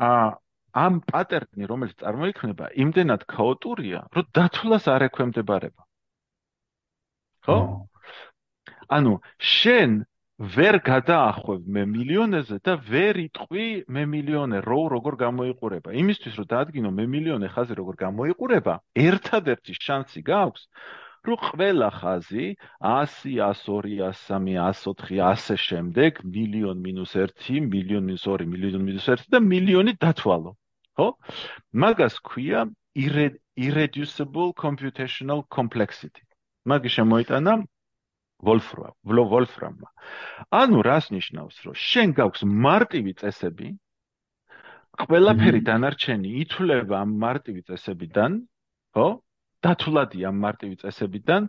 აა 0.00 0.40
ამ 0.72 1.00
პატერნი, 1.04 1.68
რომელიც 1.68 1.96
წარმოიქმნება, 2.00 2.72
იმდენად 2.84 3.26
ქაოტურია, 3.28 4.00
რომ 4.16 4.24
დათვლას 4.36 4.88
არ 4.88 5.08
ექვემდებარება. 5.08 5.82
ხო? 7.44 7.58
ანუ 8.96 9.12
შენ 9.38 10.02
ვერ 10.56 10.76
გადაახვევ 10.82 11.58
მე 11.74 11.82
მილიონეზე 11.92 12.56
და 12.66 12.74
ვერ 12.88 13.18
იტყვი 13.28 13.66
მე 13.94 14.02
მილიონე 14.14 14.58
რო 14.64 14.80
როგორ 14.94 15.14
გამოიყურება. 15.20 15.92
იმისთვის 16.02 16.34
რომ 16.40 16.46
დაადგინო 16.52 16.90
მე 16.98 17.04
მილიონე 17.14 17.48
ხაზი 17.54 17.74
როგორ 17.78 17.94
გამოიყურება, 18.04 18.74
ერთადერთი 19.06 19.72
შანსი 19.86 20.20
გაქვს, 20.26 20.64
რომ 21.28 21.38
ყველა 21.46 21.88
ხაზი 22.00 22.46
100, 22.80 23.44
102, 23.54 24.10
103, 24.16 24.64
104, 24.72 25.20
100 25.20 25.60
შემდეგ 25.68 26.12
მილიონ 26.26 26.78
მინუს 26.86 27.12
1, 27.22 27.70
მილიონ 27.72 28.04
მინუს 28.08 28.26
2, 28.26 28.48
მილიონ 28.52 28.82
მინუს 28.88 29.06
1 29.14 29.30
და 29.30 29.38
მილიონი 29.52 29.92
დათვალო. 30.02 30.56
ხო? 31.02 31.08
მაგას 31.74 32.22
ქვია 32.22 32.70
irreducible 32.94 34.54
computational 34.54 35.42
complexity. 35.50 36.22
მაგი 36.62 36.90
შემოიტანა 36.94 37.52
ვოლფრამ, 38.42 38.94
ვოლფრამმა. 39.06 39.88
ანუ 40.50 40.78
რას 40.86 41.10
ნიშნავს, 41.14 41.56
რომ 41.66 41.74
შენ 41.74 42.08
გაქვს 42.18 42.42
მარტივი 42.46 43.12
წესები, 43.22 43.68
ყველაფერი 45.02 45.60
დანარჩენი 45.66 46.30
ითვლება 46.42 47.02
ამ 47.02 47.10
მარტივი 47.24 47.62
წესებიდან, 47.66 48.32
ხო? 48.94 49.08
დათვლადია 49.62 50.26
ამ 50.30 50.38
მარტივი 50.42 50.76
წესებიდან, 50.82 51.42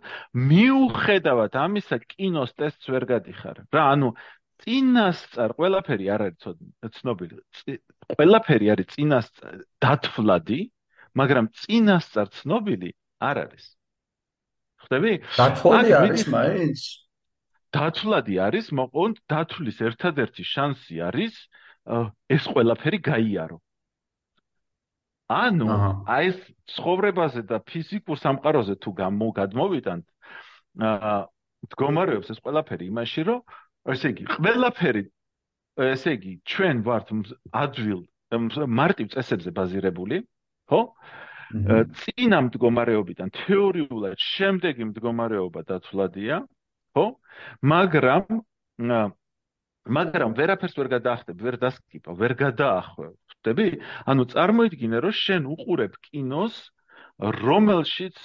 მიუხედავად 0.50 1.52
ამისა, 1.58 1.98
კინოს 2.14 2.54
ტესტს 2.54 2.86
ვერ 2.94 3.04
გადიხარ. 3.10 3.56
რა, 3.74 3.82
ანუ 3.94 4.14
წინასწარ 4.62 5.50
ყველაფერი 5.58 6.06
არ 6.14 6.20
არის 6.30 6.46
ცნობილი. 6.94 7.42
ყველაფერი 8.12 8.70
არის 8.74 8.88
წინასწარ 8.94 9.56
დათვლადი, 9.84 10.60
მაგრამ 11.16 11.46
წინასწარ 11.62 12.28
ცნობილი 12.38 12.90
არ 13.20 13.36
არის. 13.44 13.64
ხვდები? 14.84 15.12
დათვლადი 15.38 15.92
არის 15.98 16.24
მაინც? 16.28 16.80
დათვლადი 17.74 18.34
არის, 18.46 18.66
მოყონთ 18.78 19.16
დათვლის 19.30 19.78
ერთადერთი 19.88 20.44
შანსი 20.44 20.96
არის 21.08 21.34
ეს 22.30 22.44
ყველაფერი 22.52 22.98
გაიარო. 23.04 23.58
ანუ 25.24 25.66
აი 26.04 26.24
ეს 26.30 26.38
ცხოვრებაზე 26.76 27.42
და 27.48 27.56
ფიზიკურ 27.64 28.18
სამყაროზე 28.20 28.74
თუ 28.76 28.90
გამოგადმოვიდანთ 28.92 30.06
აა 30.84 31.14
მდგომარეობს 31.64 32.28
ეს 32.34 32.38
ყველაფერი 32.44 32.84
იმაში, 32.92 33.22
რომ 33.24 33.40
ესე 33.94 34.12
იგი, 34.12 34.24
ყველაფერი 34.36 35.02
ესე 35.80 36.14
იგი, 36.18 36.32
ჩვენ 36.46 36.82
ვართ 36.86 37.12
ადვილ 37.50 38.02
მარტივ 38.78 39.06
წესებზე 39.14 39.50
ბაზირებული, 39.54 40.20
ხო? 40.70 40.80
წინა 42.00 42.38
მდგომარეობიდან 42.48 43.30
თეორიულად 43.38 44.18
შემდეგი 44.18 44.88
მდგომარეობა 44.90 45.60
დაცვლადია, 45.70 46.40
ხო? 46.94 47.06
მაგრამ 47.62 48.42
მაგრამ 49.84 50.32
ვერაფერს 50.38 50.76
ვერ 50.80 50.88
გადაახდებ, 50.96 51.36
ვერ 51.44 51.56
დასკიპო, 51.60 52.14
ვერ 52.16 52.32
გადაახვევ. 52.40 53.10
ხვდები? 53.34 53.66
ანუ 54.08 54.22
წარმოიდგინე, 54.32 54.96
რომ 55.04 55.12
შენ 55.12 55.42
უყურებ 55.54 55.92
კინოს, 56.08 56.56
რომელშიც 57.20 58.16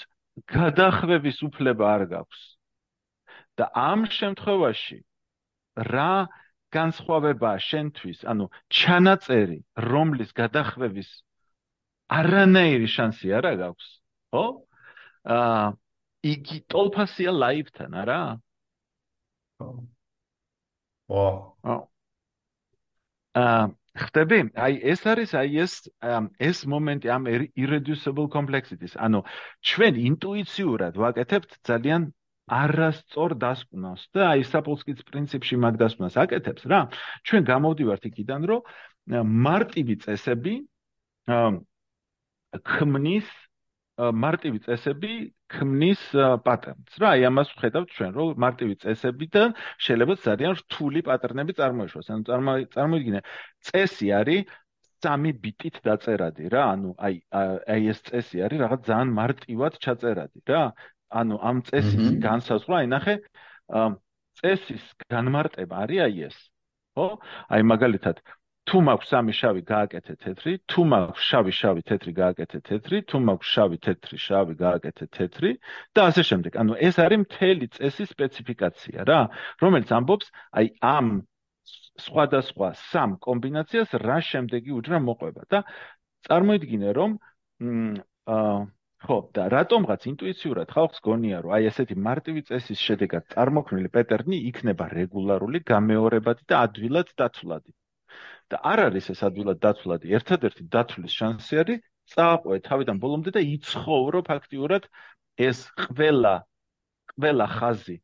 გადახვევის 0.47 1.43
უფლება 1.50 1.86
არ 1.95 2.04
გაქვს. 2.16 2.41
და 3.60 3.68
ამ 3.76 4.08
შემთხვევაში 4.08 4.97
რა 5.91 6.32
განსხვავებაა 6.76 7.59
შენთვის, 7.65 8.24
ანუ 8.32 8.45
ჩანაწერი, 8.80 9.59
რომლის 9.89 10.32
გადახვევის 10.39 11.09
არანაირი 12.20 12.89
შანსი 12.95 13.34
არ 13.39 13.45
აქვს, 13.70 13.88
ხო? 14.34 14.45
აა 15.36 15.65
იგი 16.34 16.57
ტოლფასია 16.74 17.32
ლაიფთან, 17.32 17.91
არა? 18.03 18.20
ხო. 19.59 19.70
ვა. 21.09 21.76
აა 23.39 23.67
ხტები, 23.99 24.39
აი 24.55 24.74
ეს 24.93 25.01
არის 25.11 25.32
აი 25.36 25.57
ეს 25.65 25.74
ეს 26.39 26.57
მომენტი 26.72 27.07
ამ 27.15 27.24
irreducible 27.57 28.30
complexity-ს. 28.36 28.95
ანუ 28.95 29.24
ჩვენ 29.70 29.93
ინტუიციურად 30.09 30.93
ვაკეთებთ 31.03 31.51
ძალიან 31.70 32.13
არასწორ 32.50 33.36
დასკვნას 33.43 34.06
და 34.16 34.30
აი 34.34 34.45
საფოლსკის 34.50 35.04
პრინციპში 35.10 35.56
მაგ 35.64 35.78
დასკვნას 35.82 36.16
აკეთებს 36.24 36.64
რა. 36.72 36.82
ჩვენ 37.28 37.43
გამოვდივართ 37.50 38.04
იქიდან 38.10 38.41
რომ 38.50 38.62
მარტივი 39.47 39.95
წესები 40.06 40.56
ქმნის 42.72 43.30
მარტივი 44.00 44.60
წესები 44.66 45.12
ქმნის 45.54 46.02
პატერნს 46.45 46.93
რა. 47.02 47.08
აი 47.16 47.22
ამას 47.30 47.50
ვხედავთ 47.58 47.89
ჩვენ 47.97 48.12
რომ 48.18 48.28
მარტივი 48.43 48.76
წესებიდან 48.84 49.50
შეიძლება 49.86 50.14
ძალიან 50.26 50.54
რთული 50.62 51.00
პატერნები 51.10 51.54
წარმოიშვას 51.60 52.08
ანუ 52.16 52.24
წარმოიდგინე 52.76 53.22
წესი 53.70 54.08
არის 54.20 54.45
სამი 55.04 55.32
ბიტით 55.43 55.76
დაწერადი 55.84 56.45
რა. 56.54 56.64
ანუ 56.76 56.89
აი 56.97 57.16
აი 57.74 57.82
ეს 57.93 58.00
წესი 58.08 58.38
არის 58.45 58.60
რაღაც 58.66 58.82
ძალიან 58.89 59.10
მარტივად 59.20 59.74
ჩაწერადი 59.84 60.39
რა 60.50 60.64
ანუ 61.10 61.36
ამ 61.49 61.62
წესის 61.68 62.10
განსაზღვრა, 62.24 62.82
აი 62.84 62.88
ნახე, 62.93 63.16
წესის 64.39 64.86
განმარტება 65.10 65.86
არის 65.86 66.03
აი 66.05 66.22
ეს. 66.30 66.38
ხო? 66.95 67.07
აი 67.49 67.62
მაგალითად, 67.72 68.22
თუ 68.70 68.78
მაქვს 68.86 69.10
სამი 69.10 69.34
შავი 69.34 69.62
გააკეთე 69.66 70.14
თეთრი, 70.24 70.53
თუ 70.70 70.82
მაქვს 70.93 71.24
შავი 71.30 71.53
შავი 71.60 71.82
თეთრი 71.89 72.12
გააკეთე 72.22 72.60
თეთრი, 72.70 72.97
თუ 73.10 73.18
მაქვს 73.30 73.49
შავი 73.53 73.78
თეთრი 73.86 74.18
შავი 74.26 74.53
გააკეთე 74.60 75.05
თეთრი 75.18 75.51
და 75.95 76.01
ასე 76.10 76.24
შემდეგ. 76.30 76.51
ანუ 76.62 76.74
ეს 76.78 76.95
არის 77.01 77.20
მთელი 77.26 77.68
წესის 77.78 78.14
სპეციფიკაცია 78.14 78.99
რა, 79.10 79.22
რომელიც 79.64 79.89
ამბობს 79.99 80.28
აი 80.62 80.68
ამ 80.86 81.07
სხვადასხვა 81.99 82.70
სამ 82.91 83.18
კომბინაციას 83.26 83.89
რა 84.05 84.20
შემდეგი 84.30 84.72
უჯრა 84.80 84.99
მოყვება 85.07 85.43
და 85.49 85.60
წარმოიდგინე 86.30 86.93
რომ 86.99 87.18
აა 88.36 88.53
ხო 89.06 89.18
და 89.36 89.43
რატომღაც 89.54 90.06
ინტუიციურად 90.12 90.72
ხალხს 90.76 91.04
გონია 91.08 91.38
რომ 91.43 91.54
აი 91.58 91.68
ესეთი 91.72 91.95
მარტივი 92.08 92.41
წესის 92.50 92.80
შედეგად 92.88 93.28
წარმოქმნილი 93.34 93.91
პეტერნი 93.95 94.39
იქნება 94.50 94.88
რეგულარული, 94.93 95.62
გამეორებადი 95.72 96.43
და 96.52 96.64
ადვილად 96.68 97.14
დაცვლადი. 97.22 97.72
და 98.50 98.58
არ 98.72 98.80
არის 98.88 99.08
ეს 99.14 99.22
ადვილად 99.28 99.60
დაცვლადი, 99.64 100.06
ერთადერთი 100.18 100.64
დაცვლის 100.76 101.14
შანსი 101.20 101.60
არის 101.62 101.82
წააყვე 102.14 102.60
თავიდან 102.68 103.00
ბოლომდე 103.04 103.32
და 103.38 103.41
იცხოვრო 103.56 104.20
ფაქტიურად 104.30 104.88
ეს 105.47 105.60
ყველა 105.86 106.36
ყველა 107.14 107.47
ხაზი 107.56 107.97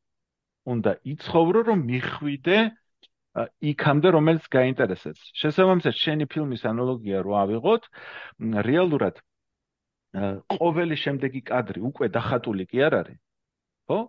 უნდა 0.73 0.91
იცხოვრო 1.13 1.59
რომ 1.69 1.79
მიხვიდე 1.91 2.57
იქამდე 3.71 4.09
რომელიც 4.15 4.45
გაინტერესებს. 4.57 5.21
შესაბამისად, 5.41 5.95
შენი 6.03 6.25
ფილმის 6.31 6.63
ანალოგია 6.71 7.19
რო 7.25 7.33
ავიღოთ, 7.43 7.83
რეალურად 8.69 9.19
ყოველი 10.15 10.97
შემდეგი 11.03 11.41
კადრი 11.49 11.81
უკვე 11.89 12.09
დახატული 12.15 12.65
კი 12.71 12.83
არ 12.87 12.93
არის. 13.01 13.19
ხო? 13.89 13.99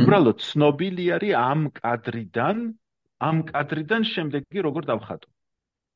უბრალოდ 0.00 0.42
ცნობილი 0.48 1.06
არის 1.16 1.32
ამ 1.40 1.62
კადრიდან, 1.78 2.60
ამ 3.28 3.36
კადრიდან 3.50 4.06
შემდეგი 4.12 4.64
როგორ 4.68 4.86
დავხატო. 4.92 5.28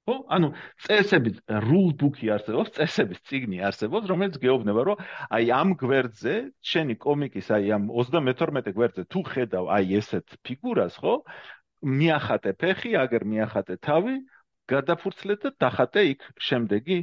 ხო? 0.09 0.17
ანუ 0.35 0.49
წესების 0.87 1.37
rule 1.69 1.95
book-ი 2.03 2.33
არსებობს, 2.35 2.75
წესების 2.77 3.21
წიგნი 3.31 3.63
არსებობს, 3.69 4.11
რომელიც 4.11 4.37
გეუბნება, 4.43 4.83
რომ 4.91 4.97
აი 5.39 5.45
ამ 5.61 5.69
გვერდზე, 5.83 6.35
შენი 6.61 6.95
კომიკის 7.07 7.47
აი 7.57 7.73
ამ 7.77 7.85
32 7.95 8.75
გვერდზე 8.77 9.07
თუ 9.13 9.21
ხედავ 9.31 9.65
აი 9.77 9.97
ესეთ 10.01 10.29
ფიგურას, 10.45 10.99
ხო? 11.01 11.15
მიახატე 11.81 12.53
ფეხი, 12.61 12.93
აგერ 13.05 13.23
მიახატე 13.25 13.77
თავი, 13.81 14.17
გადაფურცლე 14.73 15.37
და 15.43 15.51
დახატე 15.65 16.03
იქ 16.13 16.27
შემდეგი 16.49 16.99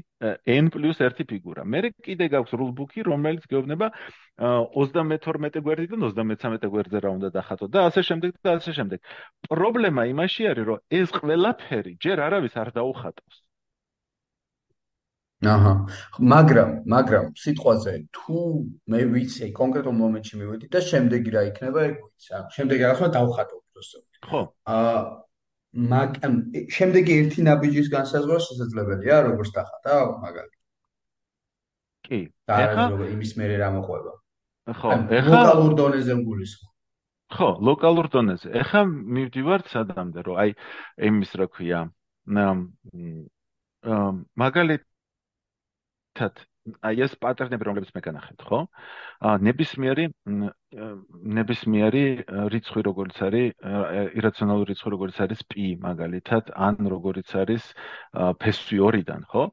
n+1 0.54 1.26
ფიგურა. 1.32 1.66
მე 1.74 1.80
კიდე 2.08 2.30
გაქვს 2.34 2.54
rulebook-ი, 2.60 3.06
რომელიც 3.08 3.44
გეუბნება 3.52 3.90
32 4.38 5.64
გვერდიდან 5.68 6.06
33 6.08 6.72
გვერდზე 6.74 7.02
რა 7.06 7.12
უნდა 7.18 7.30
დახატო 7.40 7.68
და 7.74 7.88
ასე 7.90 8.02
შემდეგ 8.10 8.40
და 8.44 8.56
ასე 8.60 8.72
შემდეგ. 8.80 9.00
პრობლემა 9.52 10.08
იმაში 10.14 10.50
არის, 10.52 10.66
რომ 10.70 10.80
ეს 11.02 11.10
ყველაფერი 11.20 11.94
ჯერ 12.04 12.18
არავის 12.28 12.56
არ 12.62 12.72
დაუხატავს. 12.80 13.38
აჰა. 15.46 15.74
მაგრამ, 16.18 16.70
მაგრამ 16.90 17.26
სიტყვაზე 17.38 17.94
თუ 18.10 18.38
მე 18.90 19.02
ვიცი 19.14 19.54
კონკრეტულ 19.54 19.96
მომენტში 20.02 20.36
მივედი 20.42 20.66
და 20.74 20.80
შემდეგი 20.82 21.30
რა 21.36 21.42
იქნება, 21.54 21.80
ეგ 21.90 21.96
ვიცი. 22.02 22.30
ანუ 22.38 22.50
შემდეგი 22.58 22.84
რაღაცა 22.88 23.08
დავხატო 23.18 23.54
უბრალოდ. 23.62 24.06
ხო. 24.26 24.42
აა 24.66 25.27
მაგ 25.78 26.10
შემდეგი 26.74 27.18
ერთი 27.22 27.44
ნაბიჯის 27.48 27.90
განსაზღვრა 27.94 28.40
შესაძლებელია 28.46 29.18
როგორც 29.28 29.50
დახატა 29.58 29.98
მაგალითად. 30.24 30.62
კი. 32.08 32.20
ეხა 32.48 32.86
იმის 33.14 33.32
მერე 33.38 33.56
რა 33.62 33.70
მოყვება. 33.78 34.14
ხო 34.80 34.90
ეხა 35.20 35.38
ლოკალურ 35.38 35.74
დონეზე 35.80 36.14
გულისხმობ 36.28 36.72
ხო 37.36 37.50
ლოკალურ 37.68 38.08
დონეზე. 38.12 38.50
ეხა 38.56 38.82
მივდივართ 38.88 39.66
სადამდე 39.72 40.20
რომ 40.28 40.36
აი 40.44 40.50
იმის 41.08 41.32
რა 41.40 41.48
ქვია 41.52 41.80
მაგალითად 44.44 44.86
აი 46.88 47.04
ეს 47.06 47.14
პატერნები 47.24 47.68
რომლებიც 47.68 47.92
მე 47.96 48.02
განახეთ 48.08 48.44
ხო? 48.48 48.60
ა 49.28 49.36
ნებისმიერი 49.48 50.06
ნებისმიერი 51.38 52.04
რიცხვი 52.54 52.84
როგორც 52.90 53.22
არის 53.28 53.54
ირაციონალური 54.20 54.70
რიცხვი 54.74 54.94
როგორც 54.96 55.22
არის 55.26 55.44
π 55.54 55.68
მაგალითად 55.88 56.52
ან 56.68 56.92
როგორც 56.96 57.36
არის 57.44 57.64
ფესვი 58.44 58.78
2-დან 58.84 59.24
ხო? 59.32 59.44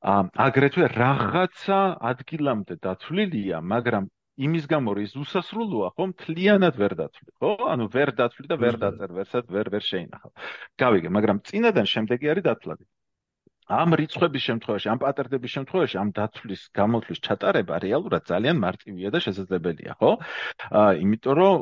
ა 0.00 0.14
აგრეთვე 0.46 0.86
რაღაცა 0.94 1.80
ადგილამდე 2.12 2.80
დათვლილია 2.86 3.60
მაგრამ 3.74 4.08
იმის 4.40 4.64
გამო 4.72 4.94
ის 5.04 5.12
უსასრულოა 5.20 5.90
ხო 5.96 6.04
მთლიანად 6.12 6.74
ვერ 6.80 6.92
დათვლი 7.02 7.30
ხო? 7.40 7.50
ანუ 7.72 7.90
ვერ 7.96 8.14
დათვლი 8.22 8.46
და 8.52 8.56
ვერ 8.62 8.80
დაწერ 8.84 9.10
ვერსად 9.18 9.52
ვერ 9.56 9.66
ვერ 9.74 9.84
შეინახავ. 9.90 10.32
გავიგე 10.80 11.08
მაგრამ 11.18 11.44
წინადან 11.50 11.86
შემდეგი 11.94 12.32
არის 12.32 12.48
დათვლადი 12.48 12.84
ამ 13.70 13.94
რიცხვების 14.00 14.42
შემთხვევაში, 14.48 14.86
ამ 14.90 14.98
პატერნების 15.04 15.50
შემთხვევაში, 15.56 15.96
ამ 16.02 16.08
დათვლის 16.18 16.62
გამოთვლის 16.74 17.20
ჩატარება 17.26 17.74
რეალურად 17.84 18.22
ძალიან 18.30 18.56
მარტივია 18.64 19.08
და 19.14 19.18
შესაძლებელია, 19.26 19.92
ხო? 20.00 20.10
აა, 20.80 20.92
იმიტომ 21.04 21.34
რომ, 21.38 21.54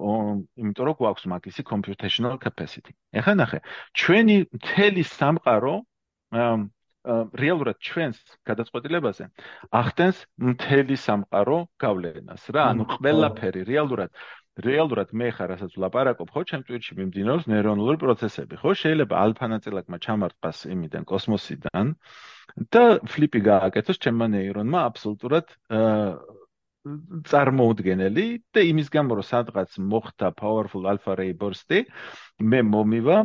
იმიტომ 0.63 0.85
რომ 0.89 0.97
გვაქვს 1.03 1.25
მაგისი 1.35 1.63
computational 1.69 2.35
capacity. 2.41 2.93
ეხლა 3.13 3.35
ნახე, 3.43 3.59
ჩვენი 3.93 4.37
მთელი 4.57 5.03
სამყარო 5.05 5.75
რეალურად 7.09 7.79
ჩვენს 7.81 8.19
გადაწყვეტილებაზე 8.49 9.29
ახდენს 9.81 10.19
მთელი 10.45 10.97
სამყარო 10.99 11.59
გავლენას 11.81 12.43
რა 12.53 12.65
ანუ 12.73 12.85
ყველაფერი 12.99 13.63
რეალურად 13.71 14.11
რეალურად 14.65 15.13
მე 15.15 15.29
ხარ 15.37 15.53
რასაც 15.55 15.77
ვლაპარაკობ, 15.79 16.33
ხო, 16.35 16.43
ჩემ 16.51 16.63
ტვირჩი 16.67 16.97
მიმდინარეობს 16.99 17.47
ნეირონული 17.51 17.99
პროცესები, 18.03 18.59
ხო? 18.59 18.73
შეიძლება 18.83 19.15
ალფა 19.25 19.47
ნაწილაკმა 19.55 19.99
ჩამარტყას 20.07 20.59
იმიდან 20.75 21.07
კოსმოსიდან 21.07 21.87
და 22.75 22.83
ფლიპი 23.13 23.41
გააკეთოს 23.51 24.03
ჩემმა 24.03 24.27
ნეირონმა 24.35 24.83
აბსოლუტურად 24.91 25.47
წარმოუდგენელი 27.29 28.25
და 28.55 28.63
იმის 28.71 28.89
გამო 28.95 29.19
რომ 29.19 29.27
სადღაც 29.29 29.77
მოხდა 29.93 30.29
powerful 30.39 30.87
alpha 30.93 31.17
ray 31.19 31.33
burst-ი 31.41 31.85
მე 32.53 32.61
მომივა 32.73 33.17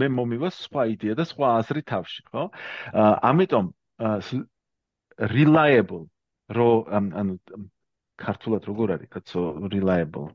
მე 0.00 0.08
მომივა 0.16 0.50
სხვა 0.56 0.86
იდეა 0.94 1.14
და 1.20 1.24
სხვა 1.30 1.52
აზრი 1.60 1.82
თავში 1.92 2.22
ხო? 2.28 2.44
ამიტომ 3.30 3.70
reliable 5.34 6.04
რო 6.58 6.70
ანუ 6.90 7.38
ქართულად 8.20 8.68
როგორ 8.68 8.96
არის? 8.98 9.08
კაცო 9.14 9.40
reliable 9.72 10.28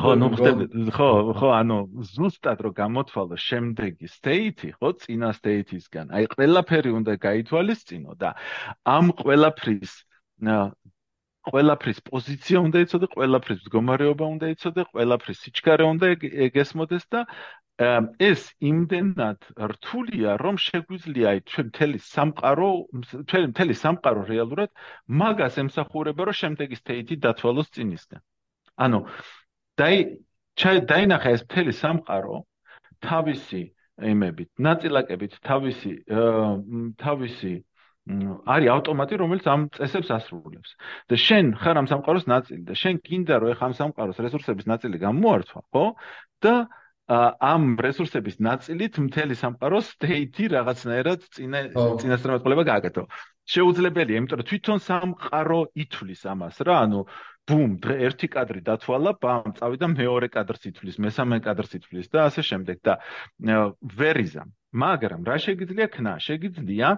ხო 0.00 0.12
ნუ 0.18 0.28
ხდები 0.34 0.64
ხო 0.96 1.08
ხო 1.38 1.48
ანუ 1.54 1.78
ზუსტად 2.12 2.58
რო 2.66 2.70
გამოთვალო 2.80 3.36
შემდეგი 3.38 4.06
state-ი 4.10 4.70
ხო 4.78 4.88
წინა 5.02 5.30
state-ისგან 5.38 6.10
აი 6.10 6.24
ყველაფერი 6.34 6.90
უნდა 7.00 7.14
გაითვალისწინო 7.26 8.18
და 8.18 8.34
ამ 8.96 9.14
ყველაფრის 9.22 9.92
ყველაფრის 11.48 12.00
პოზიცია 12.04 12.60
უნდა 12.60 12.82
იცოდე, 12.84 13.06
ყველაფრის 13.16 13.60
მდგომარეობა 13.64 14.26
უნდა 14.34 14.46
იცოდე, 14.54 14.84
ყველაფრის 14.92 15.38
სიჩქარე 15.44 15.84
უნდა 15.88 16.10
ეგესმოდეს 16.46 17.04
და 17.14 17.24
ეს 17.80 18.42
იმდენად 18.60 19.46
რთულია, 19.56 20.36
რომ 20.36 20.56
შეგვიძლია 20.60 21.30
ჩვენ 21.48 21.66
მთელი 21.72 21.98
სამყარო, 22.04 22.70
ჩვენ 23.24 23.44
მთელი 23.56 23.74
სამყარო 23.82 24.24
რეალურად 24.28 24.70
მაგას 25.08 25.56
ემსახურება, 25.64 26.28
რომ 26.28 26.36
შემდეგი 26.40 26.76
state-ი 26.76 27.16
დათვალოს 27.24 27.72
წინისგან. 27.72 28.20
ანუ 28.84 28.98
დაი 29.80 29.98
დაინახა 30.60 31.28
ეს 31.36 31.42
მთელი 31.48 31.72
სამყარო 31.72 32.36
თავისი 33.00 33.62
იმებით, 34.12 34.50
ნაწილაკებით, 34.60 35.32
თავისი 35.40 35.92
თავისი 37.00 37.54
არის 38.44 38.68
ავტომატი, 38.76 39.14
რომელიც 39.20 39.44
ამ 39.48 39.68
წესებს 39.72 40.08
ასრულებს. 40.12 40.70
და 41.08 41.16
შენ 41.16 41.56
ხარ 41.56 41.76
ამ 41.80 41.86
სამყაროს 41.88 42.26
ნაწილი 42.28 42.62
და 42.68 42.74
შენ 42.76 42.94
გინდა 43.04 43.34
რომ 43.40 43.48
ეხა 43.54 43.64
ამ 43.70 43.74
სამყაროს 43.80 44.18
რესურსების 44.24 44.66
ნაწილი 44.66 44.96
გამოართვა, 45.00 45.60
ხო? 45.72 45.84
და 46.44 46.54
ამ 47.10 47.62
რესურსების 47.82 48.36
ნაწილით 48.38 48.98
მთელი 49.02 49.34
სამყაროს 49.34 49.86
state-ი 49.96 50.44
რაღაცნაირად 50.54 51.24
წინა 51.34 51.60
წინასწარმეტყველება 51.74 52.64
გააკეთო. 52.70 53.04
შეუძლებელია, 53.50 54.20
იმიტომ 54.20 54.38
რომ 54.40 54.48
თვითონ 54.50 54.78
სამყარო 54.86 55.60
ითვლის 55.74 56.22
ამას 56.30 56.62
რა, 56.62 56.76
ანუ 56.86 57.00
ბუმ, 57.50 57.70
დღე 57.82 57.96
ერთი 58.06 58.30
კადრი 58.30 58.62
დათვალა, 58.62 59.12
ბამ, 59.18 59.50
წავიდა 59.58 59.86
მეორე 59.90 60.28
კადრს 60.30 60.70
ითვლის, 60.70 61.00
მესამე 61.02 61.40
კადრს 61.42 61.74
ითვლის 61.80 62.06
და 62.14 62.30
ასე 62.30 62.46
შემდეგ 62.46 62.78
და 62.86 62.94
ვერიზა. 63.98 64.46
მაგრამ 64.70 65.26
რა 65.26 65.36
შეგიძლია 65.42 65.86
ქნა? 65.90 66.12
შეგიძლია 66.22 66.88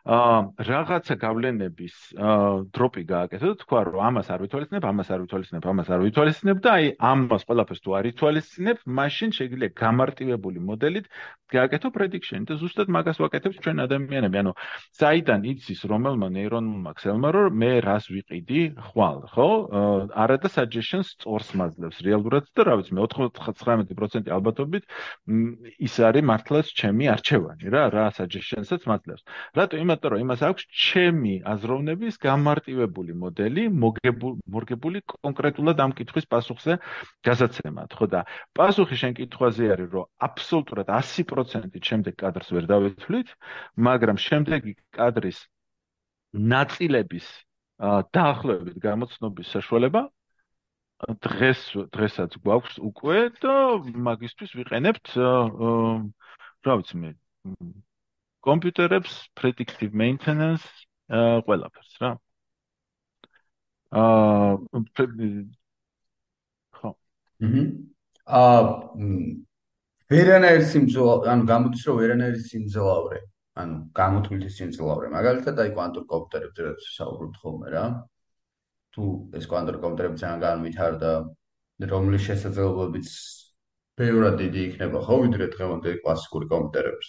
აა 0.00 0.64
რაღაცა 0.64 1.14
გავლენების 1.20 1.94
აა 2.16 2.72
დროპი 2.72 3.02
გააკეთო 3.04 3.46
და 3.52 3.56
თქვა 3.60 3.80
რომ 3.84 4.00
ამას 4.08 4.28
არ 4.32 4.40
ვითვალისწინებ, 4.44 4.84
ამას 4.90 5.08
არ 5.12 5.20
ვითვალისწინებ, 5.24 5.64
ამას 5.70 5.88
არ 5.92 6.00
ვითვალისწინებ 6.08 6.58
და 6.64 6.70
აი 6.72 6.86
ამას 7.10 7.42
ყველაფერს 7.44 7.82
თუ 7.84 7.90
არ 8.00 8.04
ვითვალისწინებ, 8.08 8.78
მაშინ 9.00 9.30
შეგიძლია 9.38 9.70
გამარტივებული 9.76 10.58
მოდელით 10.70 11.06
გააკეთო 11.52 11.88
prediction 11.92 12.48
და 12.48 12.56
ზუსტად 12.56 12.88
მაგას 12.96 13.20
ვაკეთებ 13.20 13.52
ჩვენ 13.60 13.76
ადამიანები. 13.84 14.36
ანუ 14.40 14.52
საიდან 14.96 15.40
იცის 15.52 15.80
რომელმა 15.84 16.28
ნეირონულმა 16.32 16.92
ქსელმა 16.96 17.28
რომ 17.36 17.60
მე 17.60 17.72
რას 17.84 18.04
ვიყიდი 18.08 18.60
ხვალ, 18.88 19.18
ხო? 19.34 19.48
არა 20.16 20.36
და 20.40 20.48
suggestions 20.48 21.12
სწორს 21.12 21.52
მაძლევს 21.60 21.98
რეალურად 22.06 22.48
და 22.56 22.62
რა 22.64 22.74
ვიცი 22.80 22.92
მე 22.96 23.04
99% 23.04 24.30
ალბათობით 24.30 24.84
ის 25.86 25.94
არის 26.00 26.24
მართლაც 26.30 26.66
ჩემი 26.80 27.10
არჩევანი 27.20 27.68
რა, 27.68 27.82
რა 27.92 28.04
suggestions-აც 28.16 28.86
მაძლევს. 28.88 29.22
რატო 29.56 29.76
იმიტომ 29.80 30.10
რომ 30.12 30.22
იმას 30.24 30.40
აქვს 30.48 30.64
ჩემი 30.72 31.34
აზროვნების 31.52 32.16
გამარტივებული 32.24 33.12
მოდელი 33.22 33.64
მოგებული 33.76 35.02
კონკრეტულად 35.12 35.82
ამ 35.84 35.92
კითხვის 36.00 36.26
პასუხზე 36.32 36.78
გასაცემად 37.28 37.90
ხო 38.00 38.06
და 38.14 38.20
პასუხი 38.56 38.96
შენ 39.02 39.12
კითხვაზე 39.20 39.64
არის 39.76 39.90
რომ 39.92 40.08
აბსოლუტურად 40.28 40.88
100% 40.88 41.76
შემდეგ 41.90 42.14
კადრს 42.24 42.48
ვერ 42.56 42.64
დავითვლით 42.72 43.28
მაგრამ 43.88 44.16
შემდეგი 44.16 44.72
კადრის 44.96 45.38
ნაწილების 46.54 47.26
დაახლოებით 48.16 48.80
გამოცნობის 48.80 49.52
საშუალება 49.56 50.08
დღეს 51.24 51.60
დღესაც 51.96 52.36
გვაქვს 52.44 52.76
უკვე 52.88 53.20
და 53.40 53.54
მაგისტვის 54.08 54.52
ვიყენებთ 54.58 55.14
რა 56.66 56.76
ვიცი 56.80 57.00
მე 57.02 57.10
კომპიუტერებს 58.46 59.14
predictive 59.40 59.96
maintenance 60.02 60.66
ყველაფერს 61.10 61.94
რა. 62.02 62.10
აა 63.90 64.60
ხო. 66.78 66.90
აა 68.26 68.60
ვერანაირ 70.10 70.62
სიმძლავრე, 70.70 71.28
ანუ 71.32 71.44
გამოდის 71.50 71.82
რომ 71.86 71.98
ვერანაირ 72.02 72.38
სიმძლავრე 72.50 73.20
ანუ 73.60 73.76
გამოთვლითი 73.94 74.50
სიმძლავრე. 74.56 75.10
მაგალითად, 75.14 75.60
აი 75.62 75.70
კვანტურ 75.74 76.04
კომპიუტერებზე 76.12 76.66
რაც 76.66 76.86
საუბრობთ 76.96 77.36
ხოლმე 77.42 77.68
რა. 77.74 77.84
თუ 78.94 79.04
ეს 79.38 79.44
კვანტურ 79.50 79.76
კომპიუტერები 79.82 80.22
ძალიან 80.22 80.40
განვითარდა, 80.46 81.10
რომლის 81.92 82.22
შესაძლებლობებიც 82.28 83.08
ბევრად 84.00 84.36
დიდი 84.40 84.60
იქნება, 84.70 84.98
ხო, 85.06 85.16
ვიდრე 85.24 85.46
დღევანდელი 85.54 85.98
კლასიკური 86.04 86.46
კომპიუტერების. 86.52 87.08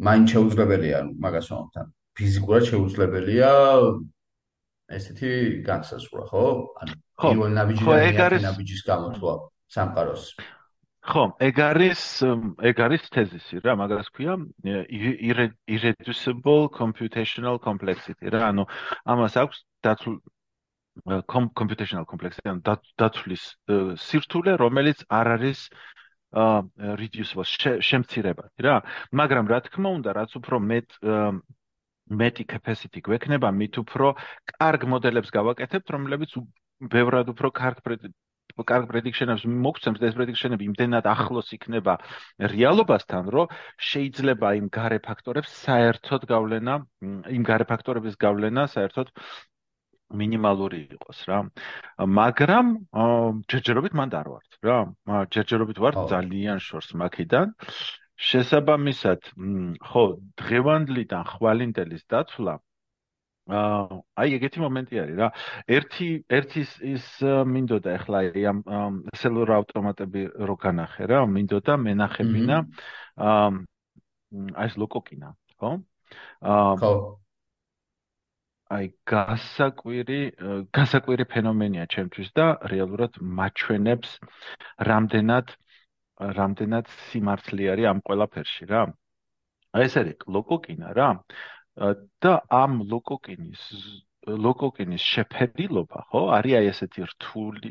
მაინც 0.00 0.26
შეუძლებელია, 0.34 0.94
ანუ 1.04 1.12
მაგას 1.20 1.50
ვამბობთ, 1.52 1.90
ფიზიკურად 2.16 2.64
შეუძლებელია 2.70 3.50
ესეთი 4.96 5.32
განსაზღვრა, 5.66 6.24
ხო? 6.30 6.46
ანუ 6.82 6.94
პირველ 7.20 7.52
ნაბიჯიდან 7.58 8.40
ნაბიჯის 8.48 8.82
გამოთვლა 8.88 9.34
სამყაროს. 9.76 10.24
ხო, 11.00 11.22
ეგ 11.40 11.56
არის 11.64 12.00
ეგ 12.70 12.76
არის 12.84 13.02
თეზისი 13.14 13.62
რა, 13.64 13.72
მაგას 13.80 14.08
ქვია 14.12 14.34
irreducible 15.76 16.68
computational 16.74 17.56
complexity 17.56 18.28
რა, 18.28 18.50
ანუ 18.52 18.66
ამას 19.08 19.36
აქვს 19.40 19.58
დათულ 19.84 20.20
computational 21.56 22.06
complexity, 22.06 22.48
ანუ 22.50 22.62
დათulis 22.98 23.44
სირთულე, 24.06 24.56
რომელიც 24.60 25.04
არ 25.08 25.26
არის 25.36 25.68
აა 26.30 26.94
reducible 27.00 27.46
შემცირებადი 27.82 28.66
რა, 28.66 28.76
მაგრამ 29.18 29.50
რა 29.50 29.58
თქმა 29.66 29.90
უნდა, 29.98 30.10
რაც 30.14 30.30
უფრო 30.38 30.56
მეტ 30.62 30.88
მეტი 32.10 32.44
capacity 32.52 33.02
გვექნება, 33.06 33.50
მით 33.50 33.74
უფრო 33.82 34.14
კარგ 34.58 34.86
მოდელებს 34.92 35.30
გავაკეთებთ, 35.30 35.86
რომლებიც 35.94 36.38
ბევრად 36.90 37.30
უფრო 37.34 37.50
კარგ 37.54 37.78
კარგ 38.66 38.86
პრედიქშენებს 38.90 39.44
მოგცემს 39.46 40.02
ეს 40.04 40.16
პრედიქშენები 40.18 40.66
იმდენად 40.68 41.06
ახლოს 41.06 41.52
იქნება 41.56 41.94
რეალობასთან, 42.52 43.30
რომ 43.34 43.52
შეიძლება 43.90 44.48
იმ 44.58 44.66
გარე 44.74 44.98
ფაქტორებს 45.06 45.54
საერთოდ 45.64 46.26
გავლენა, 46.32 46.74
იმ 47.36 47.42
გარე 47.46 47.64
ფაქტორების 47.70 48.18
გავლენა 48.20 48.66
საერთოდ 48.74 49.14
მინიმალური 50.10 50.80
იყოს 50.96 51.20
რა. 51.30 51.38
მაგრამ 52.20 52.66
ჯერჯერობით 53.50 53.94
მანდ 53.94 54.12
არ 54.20 54.28
ვართ 54.34 54.50
რა. 54.66 54.78
ჯერჯერობით 55.34 55.78
ვართ 55.82 55.98
ძალიან 56.12 56.58
შორს 56.58 56.94
მაქიდან. 56.94 57.54
შესაბამისად, 58.20 59.32
ხო, 59.80 60.04
დღევანდლიდან 60.36 61.24
ხვალინდელის 61.24 62.04
დათვლა 62.04 62.60
აი 63.50 64.34
ეგეთი 64.38 64.60
მომენტი 64.62 65.00
არის 65.02 65.16
რა. 65.18 65.28
ერთი 65.66 66.08
ერთის 66.28 66.70
ის 66.86 67.06
მინდოდა 67.24 67.94
ახლა 67.98 68.22
აი 68.30 68.44
ამ 68.46 68.60
სელულარ 69.16 69.52
ავტომატები 69.58 70.22
რო 70.46 70.56
განახე 70.60 71.08
რა, 71.10 71.24
მინდოდა 71.26 71.74
მენახებინა 71.86 72.58
აა 73.16 73.48
ეს 74.66 74.76
ლოკოკინა, 74.78 75.34
ხო? 75.58 75.70
აა 76.42 76.74
ხო. 76.78 76.92
აი 78.76 78.86
გასაკვირი 79.10 80.18
გასაკვირი 80.78 81.24
ფენომენია 81.32 81.86
ჩემთვის 81.94 82.28
და 82.38 82.46
რეალურად 82.72 83.18
მაჩვენებს 83.38 84.12
რამდენად 84.90 85.54
რამდენად 86.38 86.92
სიმართლე 87.08 87.70
არის 87.74 87.90
ამ 87.92 88.02
ყველაფერში 88.10 88.68
რა. 88.72 88.82
აი 89.74 89.88
ეს 89.88 89.96
არის 90.02 90.28
ლოკოკინა 90.36 90.94
რა. 91.00 91.10
და 92.22 92.32
ამ 92.62 92.72
ლოკოკინის 92.92 93.64
ლოკოკინის 94.46 95.04
შეფერილობა, 95.14 96.00
ხო, 96.12 96.20
არის 96.36 96.56
აი 96.58 96.66
ესეთი 96.70 97.06
რთული, 97.12 97.70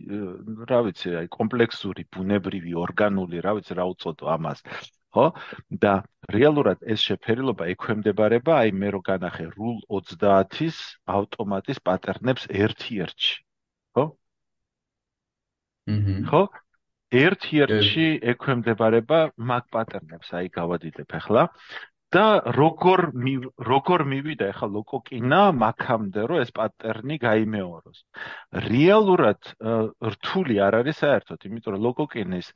რა 0.71 0.79
ვიცი, 0.87 1.09
აი 1.21 1.27
კომპლექსური, 1.35 2.05
ბუნებრივი, 2.15 2.73
ორგანული, 2.85 3.43
რა 3.45 3.53
ვიცი, 3.59 3.77
რა 3.79 3.85
უწოდო 3.93 4.31
ამას, 4.35 4.63
ხო? 5.16 5.26
და 5.84 5.93
რეალურად 6.36 6.86
ეს 6.93 7.03
შეფერილობა 7.10 7.70
ექვემდებარება 7.74 8.57
აი 8.64 8.74
მე 8.82 8.89
რო 8.95 9.01
განახე 9.10 9.49
რულ 9.55 9.78
30-ის 9.89 10.80
ავტომატის 11.18 11.82
პატერნებს 11.89 12.49
ერთ-ერთში, 12.64 13.36
ხო? 13.97 14.05
ჰმმ. 15.89 16.26
ხო? 16.30 16.43
ერთ-ერთში 17.24 18.07
ექვემდებარება 18.34 19.22
მაგ 19.51 19.70
პატერნებს, 19.74 20.34
აი 20.39 20.53
გავადიდებ 20.60 21.18
ახლა. 21.22 21.49
და 22.10 22.41
როგორ 22.57 23.01
როგორ 23.70 24.03
მივიდა 24.12 24.45
ახლა 24.51 24.68
ლოკოკინა 24.76 25.41
მაქამდე 25.64 26.22
რომ 26.30 26.41
ეს 26.43 26.51
პატერნი 26.57 27.18
გამოიმეოროს 27.22 27.99
რეალურად 28.66 29.51
რთული 30.14 30.57
არ 30.68 30.80
არის 30.82 31.01
საერთოდ 31.05 31.45
იმიტომ 31.49 31.76
რომ 31.76 31.86
ლოკოკინის 31.86 32.49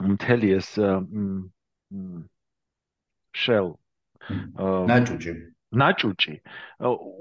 მთელი 0.00 0.48
ეს 0.58 0.68
შელ 3.32 3.68
ნაჭუჭი. 4.90 5.32
ნაჭუჭი. 5.72 6.34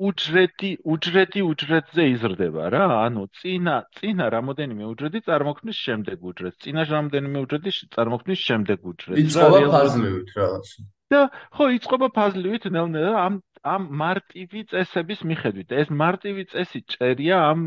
უჯრედი 0.08 0.72
უჯრედი 0.94 1.42
უჯრედზე 1.52 2.04
იზრდება 2.14 2.64
რა. 2.74 2.84
ანუ 3.08 3.24
წინა 3.40 3.76
წინა 3.96 4.26
რამოდენიმე 4.36 4.84
უჯრედი 4.92 5.20
წარმოქმნის 5.28 5.78
შემდეგ 5.86 6.18
უჯრედს. 6.32 6.58
წინა 6.64 6.82
რამოდენიმე 6.96 7.38
უჯრედი 7.46 7.72
წარმოქმნის 7.96 8.40
შემდეგ 8.48 8.80
უჯრედს. 8.92 9.22
იცხოვა 9.24 9.60
ფაზლივით 9.76 10.30
რაღაც. 10.36 10.68
და 11.12 11.22
ხო 11.56 11.66
იწყება 11.76 12.08
ფაზლივით 12.16 12.64
ნელ-ნელა 12.76 13.16
ამ 13.28 13.34
ამ 13.64 13.88
მარტივი 14.02 14.62
წესების 14.72 15.22
მიხედვით. 15.32 15.70
ეს 15.72 15.90
მარტივი 15.94 16.44
წესი 16.52 16.80
წერია 16.94 17.38
ამ 17.52 17.60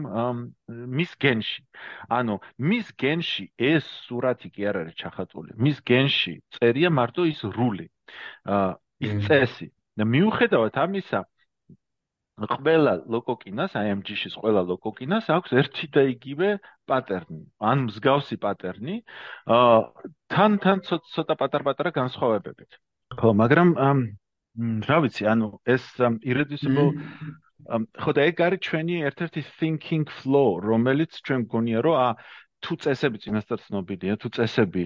მის 0.69 1.13
გენში. 1.23 1.63
ანუ 2.11 2.41
მის 2.59 2.87
გენში 2.99 3.45
ეს 3.59 3.85
სურათი 4.07 4.49
კი 4.55 4.63
არ 4.69 4.77
არის 4.83 4.95
ჩახატული. 4.99 5.55
მის 5.55 5.79
გენში 5.87 6.35
წერია 6.59 6.91
მარტო 6.91 7.23
ის 7.31 7.41
რული. 7.45 7.87
ის 9.01 9.15
წესი. 9.27 9.71
და 9.95 10.05
მიუხედავად 10.11 10.75
ამისა, 10.75 11.21
ყველა 12.35 13.07
ლოკოკინას, 13.07 13.79
ჯიშის 14.07 14.35
ყველა 14.43 14.63
ლოკოკინას 14.67 15.31
აქვს 15.31 15.51
ერთი 15.55 15.87
და 15.95 16.03
იგივე 16.11 16.49
პატერნი, 16.91 17.47
ან 17.63 17.87
მსგავსი 17.87 18.37
პატერნი, 18.43 18.97
თან 19.47 20.59
თან 20.59 20.83
ცოტა 20.83 21.35
პატარ-პატარა 21.39 21.91
განსხვავებებით. 21.95 22.71
ხო, 23.15 23.31
მაგრამ 23.39 23.69
რა 24.55 24.99
ვიცი, 25.03 25.27
ანუ 25.27 25.49
ეს 25.67 25.85
irreducible 26.23 26.95
ხო 27.65 28.13
და 28.13 28.23
ეგ 28.29 28.41
არის 28.45 28.61
ჩვენი 28.67 28.97
ერთ-ერთი 29.09 29.43
thinking 29.59 30.05
flow, 30.21 30.61
რომელიც 30.61 31.17
ჩვენ 31.27 31.41
გონია, 31.49 31.81
რომ 31.87 31.97
ა 31.97 32.09
თუ 32.61 32.77
წესები 32.85 33.19
წინასწარ 33.25 33.61
ცნობილია, 33.67 34.15
თუ 34.21 34.29
წესები 34.37 34.85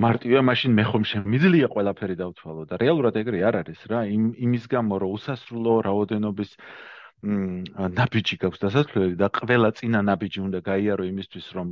მარტივია, 0.00 0.40
მაშინ 0.48 0.72
მე 0.74 0.84
ხომ 0.88 1.04
შემიძლია 1.10 1.68
ყველაფერი 1.70 2.16
დავთვალო 2.18 2.62
და 2.70 2.74
რეალურად 2.80 3.14
ეგრე 3.20 3.38
არ 3.48 3.54
არის 3.62 3.80
რა, 3.92 4.00
იმის 4.10 4.64
გამო 4.72 4.94
რომ 5.04 5.14
უსასრულო 5.14 5.74
რაოდენობის 5.86 6.50
ნაბიჯი 7.24 8.36
გაქვს 8.42 8.60
დასასრულებელი 8.62 9.16
და 9.16 9.28
ყველა 9.32 9.70
წინა 9.78 10.00
ნაბიჯი 10.08 10.40
უნდა 10.44 10.60
გაიარო 10.68 11.04
იმისთვის 11.08 11.46
რომ 11.56 11.68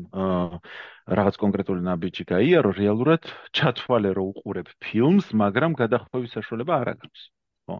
რაღაც 1.19 1.35
კონკრეტული 1.43 1.83
ნაბიჯი 1.89 2.25
გაიარო 2.33 2.71
რეალურად 2.79 3.29
ჩათვალე 3.59 4.11
რომ 4.17 4.31
უყურებ 4.33 4.69
ფილმს 4.87 5.27
მაგრამ 5.43 5.77
გადახვევის 5.83 6.33
საშუალება 6.39 6.73
არ 6.81 6.89
აქვს. 6.95 7.21
ხო. 7.69 7.77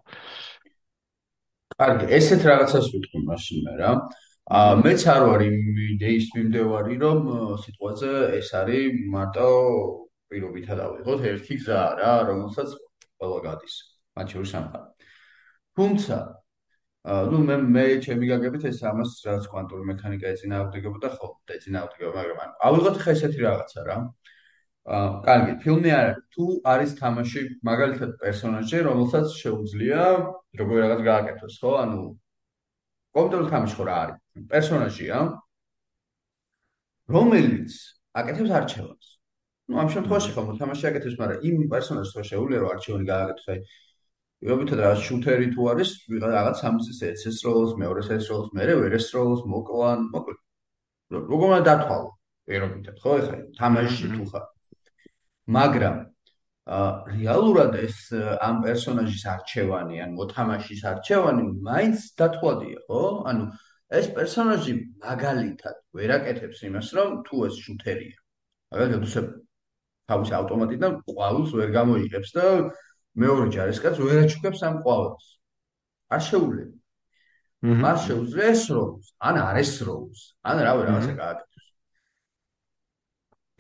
კარგი 1.81 2.07
ესეთ 2.19 2.43
რაღაცას 2.51 2.87
ვიტყვი 2.93 3.21
მაშინ 3.31 3.59
მე 3.65 3.75
რა 3.81 3.91
ა 4.53 4.61
მეც 4.85 5.01
არ 5.15 5.23
ვარ 5.29 5.41
იმ 5.49 5.57
იდეის 5.97 6.27
მიმდევარი 6.37 6.97
რომ 7.05 7.21
სიტყვაზე 7.65 8.13
ეს 8.37 8.49
არის 8.61 9.01
მარტო 9.17 9.49
პირობითა 10.29 10.75
დავიღოთ 10.83 11.21
ერთი 11.33 11.55
გზა 11.63 11.81
რა 12.03 12.13
რომელსაც 12.29 12.69
ყველა 13.17 13.39
გადის. 13.49 13.75
მათ 14.13 14.27
შორის 14.37 14.51
სამყარო. 14.53 14.87
თუმცა 15.73 16.17
ну 17.32 17.38
მე 17.48 17.56
მე 17.74 17.84
ჩემი 18.04 18.28
გაგებით 18.32 18.64
ეს 18.70 18.80
ამას 18.90 19.12
რაც 19.28 19.46
კვანტური 19.52 19.86
მექანიკა 19.90 20.32
ეწინააღმდეგებოდა 20.34 21.10
ხო 21.16 21.30
და 21.48 21.56
ეწინააღმდეგება 21.58 22.12
მაგრამ 22.18 22.42
ანუ 22.46 22.54
ავიღოთ 22.70 22.98
ხა 23.04 23.14
ესეთი 23.18 23.40
რაღაცა 23.48 23.86
რა 23.88 23.98
აა 24.98 25.08
კარგი 25.28 25.54
ფილმი 25.64 25.92
არ 26.00 26.06
არის 26.10 26.20
თუ 26.36 26.46
არის 26.74 26.92
თამაში 27.00 27.42
მაგალითად 27.70 28.12
პერსონაჟი 28.24 28.78
რომელსაც 28.90 29.28
შეუძლია 29.40 30.04
როგორი 30.60 30.80
რაღაც 30.84 31.02
გააკეთოს 31.10 31.56
ხო 31.64 31.72
ანუ 31.84 32.02
კომპიუტერულ 33.16 33.50
თამაში 33.56 33.76
ხო 33.80 33.88
რა 33.88 33.98
არის 34.04 34.48
პერსონაჟია 34.52 35.18
რომელიც 37.16 37.72
აკეთებს 38.20 38.52
არჩევანს 38.60 39.08
ну 39.68 39.80
ამ 39.84 39.90
შემთხვევაში 39.96 40.32
ხო 40.36 40.42
მოთამაშე 40.52 40.86
აკეთებს 40.92 41.20
მაგრამ 41.24 41.44
იმ 41.50 41.68
პერსონაჟს 41.72 42.16
ხო 42.16 42.24
შეუძლია 42.32 42.60
რომ 42.64 42.72
არჩევანი 42.76 43.06
გააკეთოს 43.12 43.48
აი 43.54 43.60
პირობითად 44.43 44.81
რა 44.83 44.93
შუთერი 45.07 45.53
თუ 45.55 45.67
არის 45.73 45.91
რაღაც 46.23 46.63
სამის 46.63 47.03
ეს 47.09 47.37
როლს 47.47 47.77
მეორე 47.83 48.03
ეს 48.19 48.27
როლს 48.33 48.49
მეორე 48.59 48.75
ვერ 48.83 48.97
ეს 48.99 49.07
როლს 49.15 49.45
მოკლან 49.53 50.09
მოკლ 50.15 50.35
როგორ 51.15 51.45
უნდა 51.49 51.61
დათვალო? 51.69 52.09
პირობითად 52.51 52.97
ხო 53.03 53.13
ეხლა 53.21 53.37
თამაში 53.59 54.09
თუ 54.15 54.25
ხარ. 54.33 54.45
მაგრამ 55.57 55.97
ა 56.67 56.81
რეალურად 57.15 57.73
ეს 57.87 57.97
ამ 58.49 58.57
პერსონაჟის 58.67 59.25
არჩევანი 59.35 60.03
ან 60.03 60.11
მოთამაშის 60.19 60.83
არჩევანი 60.91 61.43
მაინც 61.69 61.99
დათვალია 62.19 62.81
ხო? 62.89 63.03
ანუ 63.31 63.45
ეს 63.99 64.07
პერსონაჟი 64.17 64.75
მაგალითად 65.07 65.77
ვერ 65.97 66.11
აკეთებს 66.19 66.59
იმას 66.67 66.89
რომ 66.99 67.09
თუ 67.27 67.37
ეს 67.47 67.55
შუთერია 67.65 68.19
მაგალითად 68.75 69.03
უსე 69.07 69.21
თავის 70.11 70.31
ავტომატიდან 70.39 70.93
ყვავილს 71.07 71.51
ვერ 71.59 71.71
გამოიღებს 71.79 72.31
და 72.39 72.47
მეორე 73.21 73.47
ჯარისკაც 73.55 73.99
ვერ 74.01 74.19
აჩუქებს 74.25 74.61
ამ 74.69 74.77
ყვავილს. 74.83 75.27
არ 76.13 76.23
შეუძლია. 76.29 76.69
მას 77.63 77.99
შეუძლია 78.09 78.47
ესროლს, 78.53 79.07
ან 79.23 79.35
არ 79.39 79.57
ესროლს, 79.63 80.21
ან 80.43 80.57
რავი 80.67 80.83
რაღაცა 80.89 81.13
გააკეთოს. 81.23 81.67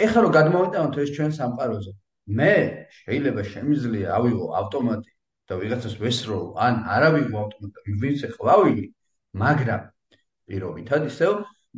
ეხლა 0.05 0.20
რომ 0.24 0.32
გადმოვიტანოთ 0.38 0.96
ეს 1.03 1.11
ჩვენ 1.16 1.30
სამყაროზე, 1.38 1.92
მე 2.38 2.55
შეიძლება 2.98 3.42
შემიძლია 3.53 4.09
ავიღო 4.18 4.46
ავტომატი 4.61 5.11
და 5.46 5.55
ვიღაცას 5.62 5.94
ვესროლ, 6.03 6.44
ან 6.66 6.74
არ 6.94 7.03
ავიღო 7.09 7.36
ავტომატი, 7.44 7.94
ვინც 8.03 8.18
ეხლავილი, 8.28 8.84
მაგრამ 9.42 9.82
პირობითად 10.48 11.03
ისევ 11.12 11.32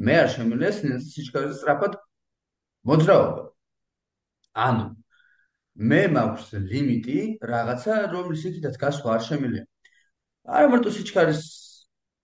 მე 0.06 0.14
არ 0.24 0.28
შემიძლია 0.34 0.70
სიჩქარეზე 1.12 1.54
სწრაფად 1.60 1.92
მოძრაობა. 2.88 3.42
ანუ 4.54 4.86
მე 5.74 6.00
მაქვს 6.14 6.50
ლიმიტი 6.70 7.18
რაღაცა 7.42 7.94
რომლის 8.14 8.42
იქითაც 8.50 8.76
გასვლა 8.78 9.14
არ 9.18 9.22
შემიძლია. 9.28 9.64
არა 10.44 10.68
მარტო 10.70 10.90
სიჩქარის 10.94 11.42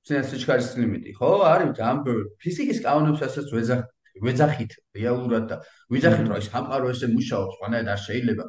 სიჩქარის 0.06 0.68
ლიმიტი, 0.78 1.12
ხო? 1.18 1.30
არის 1.50 1.70
ბევრი 1.78 2.14
ფიზიკის 2.42 2.78
კანონებსაც 2.84 3.50
ვეძახით, 3.54 3.88
ვეძახით 4.26 4.72
რეალურად 4.98 5.44
და 5.50 5.56
ვეძახით 5.90 6.26
რომ 6.30 6.38
ეს 6.40 6.48
სამყარო 6.50 6.86
ესე 6.94 7.06
მუშაობს, 7.14 7.58
ყველანაირად 7.58 7.90
არ 7.94 8.00
შეიძლება. 8.06 8.44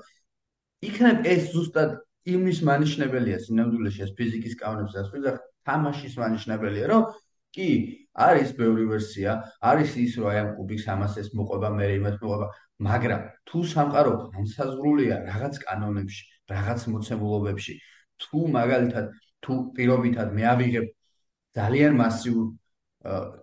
იქნებ 0.90 1.18
ეს 1.34 1.42
ზუსტად 1.54 1.92
იმის 2.34 2.60
მანიშნებელია 2.70 3.38
სინამდვილეში 3.46 4.02
ეს 4.06 4.12
ფიზიკის 4.18 4.56
კანონებსაც 4.62 5.06
ვეძახით, 5.14 5.44
თამაშის 5.66 6.14
მანიშნებელია, 6.22 6.86
რომ 6.94 7.04
კი, 7.56 7.70
არის 8.16 8.50
ბევრი 8.58 8.86
ვერსია, 8.92 9.32
არის 9.72 9.92
ის 10.02 10.14
რომ 10.20 10.28
აი 10.32 10.38
ამ 10.42 10.50
კუბიკს 10.58 10.86
ამას 10.94 11.14
ეს 11.22 11.30
მოყვება, 11.36 11.70
მე 11.78 11.86
იმას 12.00 12.16
მოყვება, 12.22 12.48
მაგრამ 12.88 13.22
თუ 13.48 13.60
სამყარო 13.74 14.14
განსაზღვრულია 14.36 15.16
რაღაც 15.30 15.56
კანონებში, 15.66 16.24
რაღაც 16.54 16.82
მოცემულობებში, 16.94 17.74
თუ 18.22 18.38
მაგალითად 18.58 19.06
თუ 19.46 19.54
პირობითად 19.76 20.34
მე 20.38 20.44
ავიღებ 20.54 20.86
ძალიან 21.58 21.94
მასიურ 22.02 22.48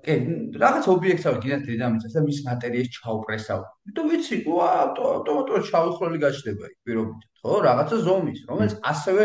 კი 0.06 0.14
რაღაც 0.62 0.84
ობიექტს 0.94 1.24
ავიღებ 1.28 1.42
გინდათ 1.44 1.62
დედამიწას 1.68 2.12
და 2.14 2.20
მის 2.26 2.38
მატერიას 2.46 2.88
ჩაუპრესავ. 2.94 3.60
თუ 3.94 4.02
ვიცი, 4.10 4.36
ვა, 4.46 4.68
ავტომატურად 4.86 5.62
ჩავხროლი 5.70 6.18
გაჩნდება 6.24 6.64
იქ 6.70 6.78
პირობითად, 6.86 7.30
ხო? 7.42 7.52
რაღაცა 7.66 7.96
ზომის, 8.06 8.38
რომელიც 8.50 8.74
ასევე 8.92 9.22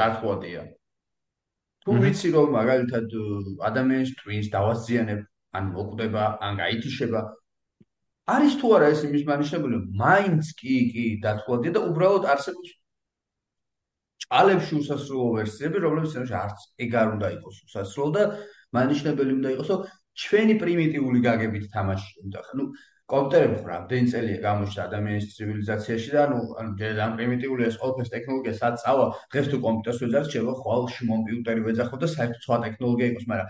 დათხოვადია. 0.00 0.62
თუ 1.84 1.90
ვიცი 2.02 2.28
რომ 2.36 2.48
მაგალითად 2.58 3.06
ადამიანის 3.68 4.10
twins 4.20 4.46
დავაზიანებ, 4.56 5.20
ან 5.56 5.64
მოკვდება, 5.76 6.24
ან 6.46 6.52
გაითიშება, 6.62 7.20
არის 8.34 8.54
თუ 8.60 8.66
არა 8.76 8.86
ეს 8.94 9.00
იმის 9.06 9.24
მანიშნებელი, 9.30 9.76
მაინც 10.02 10.44
კი 10.58 10.76
კი 10.92 11.04
დათხოვადია 11.22 11.72
და 11.76 11.80
უბრალოდ 11.90 12.24
არსებობს 12.32 12.70
ჭალებში 14.26 14.74
უსასრულო 14.80 15.26
ვერსიები, 15.38 15.78
რომლებიც 15.84 16.16
ისე 16.18 16.34
არც 16.42 16.58
ეგ 16.82 16.96
არ 17.02 17.08
უნდა 17.14 17.28
იყოს 17.36 17.56
უსასრულო 17.66 18.08
და 18.16 18.22
მანიშნებელი 18.76 19.32
უნდა 19.38 19.50
იყოს, 19.54 19.68
რომ 19.70 19.86
ჩვენი 20.26 20.54
პრიმიტიული 20.62 21.18
გაგებით 21.28 21.64
თამაში 21.76 22.12
უნდა 22.26 22.40
ხა. 22.46 22.52
ნუ 22.58 22.64
კომპიუტერები 23.06 23.56
ხო 23.62 23.68
რამდენი 23.70 24.06
წელია 24.10 24.38
გამოჩნდა 24.42 24.82
ადამიანის 24.88 25.26
ცივილიზაციაში 25.36 26.10
და 26.16 26.22
ნუ 26.32 26.38
ანუ 26.58 26.70
ძალიან 26.80 27.12
პრიმიტიული 27.18 27.62
ეს 27.68 27.76
ყველაფერს 27.78 28.10
ტექნოლოგია 28.14 28.54
სად 28.60 28.74
წავა, 28.82 29.06
დღეს 29.30 29.46
თუ 29.52 29.56
კომპიუტერს 29.66 30.00
ვეძახ, 30.02 30.24
შეიძლება 30.32 30.54
ხვალში 30.62 31.02
კომპიუტერი 31.12 31.60
ვეძახო 31.66 31.96
და 32.02 32.06
საერთოდ 32.16 32.42
სხვა 32.46 32.56
ტექნოლოგია 32.66 33.06
იყოს, 33.12 33.26
მაგრამ 33.30 33.48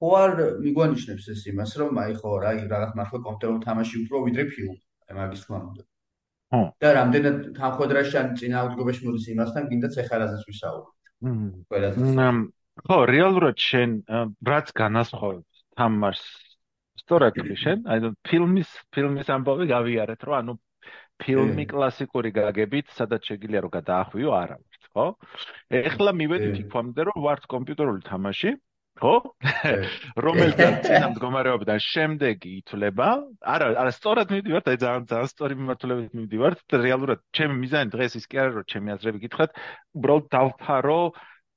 ხო 0.00 0.10
არ 0.16 0.30
მიგვანიშნებს 0.64 1.24
ეს 1.28 1.40
იმას, 1.52 1.72
რომ 1.80 1.98
აი 2.00 2.12
ხო 2.20 2.30
რა 2.40 2.50
რაღაც 2.72 2.92
მართლა 2.96 3.18
კომპიუტერულ 3.26 3.58
თამაში 3.68 3.94
უფრო 4.04 4.16
ვიდრე 4.26 4.44
ფილმი, 4.52 4.78
აი 5.10 5.14
მაგის 5.20 5.42
თქმა 5.44 5.58
უნდა. 5.60 5.82
ხო. 6.50 6.60
და 6.82 6.88
რამდენად 6.98 7.36
თანხwebdriver-ში 7.58 8.16
ან 8.20 8.28
წინააღმდეგობაში 8.40 9.02
მოდის 9.06 9.26
იმასთან, 9.34 9.62
გინდაც 9.70 9.94
ეხარაზეც 10.02 10.42
ვისაუბროთ. 10.48 10.96
მმ. 12.24 12.38
ხო, 12.80 12.98
რეალურად 13.12 13.56
შენ 13.60 13.90
რაც 14.50 14.66
განასხვავებს 14.80 15.56
თამაშს 15.76 16.26
სწორად 17.04 17.36
შენ, 17.60 17.78
აი 17.84 17.98
ფილმის 18.24 18.70
ფილმის 18.94 19.28
ამბავი 19.36 19.64
გავიარეთ, 19.68 20.20
რომ 20.26 20.34
ანუ 20.40 20.52
ფილმი 21.20 21.64
კლასიკური 21.68 22.30
გაგებით, 22.32 22.86
სადაც 22.96 23.28
შეგიძლია 23.28 23.60
რომ 23.64 23.72
გადაახვიო, 23.76 24.30
არა 24.32 24.56
ვართ, 24.56 24.82
ხო? 24.96 25.06
ეხლა 25.76 26.10
მივედით 26.16 26.56
იქამდე, 26.64 27.00
რომ 27.08 27.16
ვართ 27.26 27.44
კომპიუტერული 27.54 28.02
თამაში, 28.08 28.56
ხო? 29.00 29.14
რომელსაც 30.24 30.76
წინა 30.84 31.08
მდგომარეობიდან 31.14 31.80
შემდეგი 31.84 32.52
ითვლება. 32.60 33.08
არა, 33.54 33.68
არა, 33.82 33.92
სწორად 33.96 34.34
მივდივართ, 34.34 34.70
აი 34.72 34.80
ძალიან 34.84 35.06
ძალიან 35.12 35.30
სწორი 35.32 35.58
მიმართულებით 35.60 36.16
მივდივართ 36.18 36.76
რეალურად 36.84 37.22
ჩემი 37.36 37.56
მიზანი 37.64 37.94
დღეს 37.94 38.18
ის 38.20 38.28
კი 38.30 38.42
არა, 38.44 38.52
რომ 38.58 38.68
ჩემი 38.74 38.94
აზრები 38.96 39.22
გითხრათ, 39.24 39.56
უბრალოდ 40.00 40.28
დავფარო, 40.36 41.00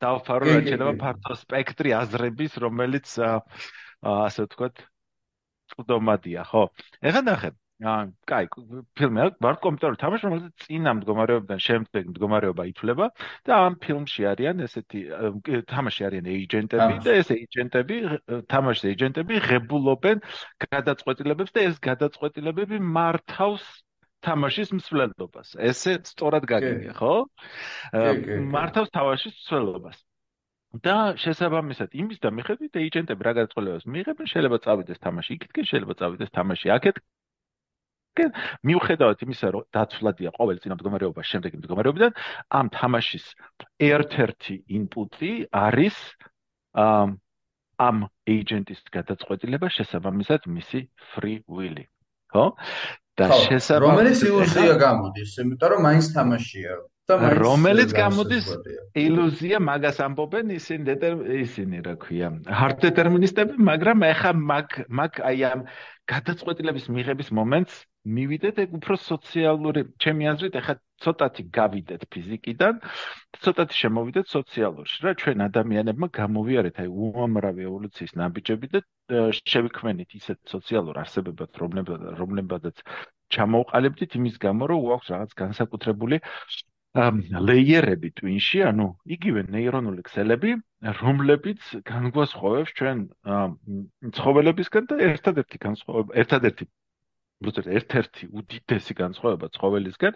დავფარო 0.04 0.48
რა 0.50 0.56
შეიძლება 0.64 0.94
ფართო 1.04 1.40
სპექტრი 1.44 1.96
აზრების, 2.00 2.58
რომელიც 2.64 3.08
ასე 4.04 4.48
ვთქვათ, 4.48 4.84
წვდომადია, 5.74 6.44
ხო? 6.48 6.64
ეხლა 7.04 7.22
ნახეთ, 7.28 7.56
აა, 7.84 8.04
კაი, 8.30 8.48
ფილმი 8.98 9.26
ვარ 9.44 9.58
კომპიუტერული 9.64 10.00
თამაში, 10.04 10.28
რომელსაც 10.28 10.66
წინა 10.66 10.92
მდგომარეობიდან 11.00 11.60
შემდეგ 11.68 12.12
მდგომარეობა 12.14 12.64
ითვლება 12.72 13.08
და 13.50 13.58
ამ 13.68 13.76
ფილმში 13.84 14.28
არიან 14.32 14.64
ესეთი 14.68 15.02
თამაში 15.72 16.08
არიან 16.08 16.30
ეიჯენტები 16.34 17.00
და 17.08 17.16
ეს 17.22 17.32
ეიჯენტები, 17.36 17.98
თამაშის 18.54 18.88
ეიჯენტები 18.92 19.42
ღებულობენ 19.48 20.24
გადაწყვეტილებებს 20.64 21.56
და 21.58 21.66
ეს 21.70 21.76
გადაწყვეტილებები 21.90 22.80
მართავს 23.00 23.68
თამაშის 24.24 24.72
მსვლელობას. 24.80 25.54
ესე 25.60 26.00
სწორად 26.08 26.48
გაგიგია, 26.48 26.96
ხო? 26.96 27.14
მართავს 28.56 28.96
თამაშის 28.96 29.36
მსვლელობას. 29.44 30.00
და 30.82 31.14
შესაბამისად 31.22 31.92
იმის 32.02 32.18
და 32.18 32.30
მიხედვით 32.34 32.78
ეიჯენტები 32.82 33.26
რა 33.26 33.34
გადაწყვეტილებას 33.38 33.84
მიიღებენ, 33.94 34.30
შეიძლება 34.32 34.58
წავიდეს 34.66 35.00
თამაში 35.06 35.32
იქითკენ, 35.36 35.66
შეიძლება 35.70 35.94
წავიდეს 36.00 36.32
თამაში 36.34 36.72
აქეთ, 36.74 36.96
მიუხედავად 38.70 39.24
იმისა 39.26 39.48
რომ 39.56 39.66
დაცვლადია 39.74 40.30
ყოველ 40.38 40.58
წინა 40.64 40.78
მდგომარეობა 40.78 41.26
შემდეგი 41.30 41.60
მდგომარეობიდან 41.62 42.12
ამ 42.60 42.70
თამაშის 42.78 43.26
ერთ-ერთი 43.90 44.56
ინპუტი 44.80 45.32
არის 45.50 45.98
ამ 47.88 47.98
ეიჯენტის 48.30 48.82
გადაწყვეტილება 48.94 49.68
შესაბამისად 49.78 50.46
მისი 50.58 50.80
free 51.14 51.42
will-ი 51.50 51.86
ხო? 52.34 52.46
და 53.18 53.30
შესაბამისად 53.30 53.82
რომელიც 53.86 54.20
ილუზია 54.30 54.74
გამოდის 54.86 55.32
იმიტომ 55.46 55.70
რომ 55.74 55.82
მაინც 55.88 56.06
თამაშია 56.14 56.78
რომელიც 57.12 57.92
გამოდის 57.92 58.46
ილუზია 58.96 59.60
მაგას 59.60 59.98
ამბობენ 60.06 60.54
ისინი 60.56 60.96
ისინი 61.44 61.82
რა 61.84 61.96
ქვია 62.00 62.30
hard 62.48 62.80
deterministები 62.80 63.60
მაგრამ 63.60 64.06
ეხა 64.08 64.32
მაგ 64.52 64.78
მაგ 64.88 65.20
აი 65.20 65.44
ამ 65.52 65.66
გადაწყვეტილების 66.08 66.88
მიღების 66.96 67.30
მომენტს 67.36 67.76
მივიდეთ 68.08 68.56
ეგ 68.64 68.72
უფრო 68.80 68.96
სოციალური 69.04 69.84
ჩემი 70.00 70.24
აზრით 70.32 70.56
ეხა 70.64 70.76
ცოტათი 71.04 71.44
გავიდეთ 71.60 72.02
ფიზიკიდან 72.08 72.80
ცოტათი 73.44 73.76
შემოვიდეთ 73.84 74.26
სოციალურში 74.36 74.98
რა 75.04 75.14
ჩვენ 75.20 75.48
ადამიანებმა 75.48 76.08
გამოვიარეთ 76.20 76.84
აი 76.84 76.88
უამრავი 76.88 77.68
ევოლუციის 77.68 78.16
ნაბიჯები 78.24 78.68
და 78.76 78.80
შევიქმნით 79.44 80.12
ისეთ 80.20 80.40
სოციალურ 80.56 81.04
არსებებად 81.04 81.52
რომლებად 81.64 82.02
რომლებადაც 82.20 82.80
ჩამოვყალიბდით 83.36 84.12
იმის 84.20 84.36
გამო 84.40 84.64
რომ 84.72 84.80
გვაქვს 84.88 85.12
რაღაც 85.16 85.32
განსაკუთრებული 85.44 86.20
ლეიერები 86.94 88.12
twin-ში, 88.20 88.60
ანუ 88.70 88.86
იგივე 89.16 89.44
ნეირონული 89.50 90.04
ქსელები, 90.06 90.52
რომლებიც 91.02 91.72
განგვასხოვებს 91.90 92.74
ჩვენ 92.78 93.00
ცხოველებისგან 94.14 94.90
და 94.92 95.00
ერთადერთი 95.10 95.58
განსხვავება, 95.66 96.14
ერთადერთი 96.22 96.70
ერთ-ერთი 97.80 98.30
უდიდესი 98.40 98.94
განსხვავება 99.02 99.50
ცხოველისგან 99.58 100.14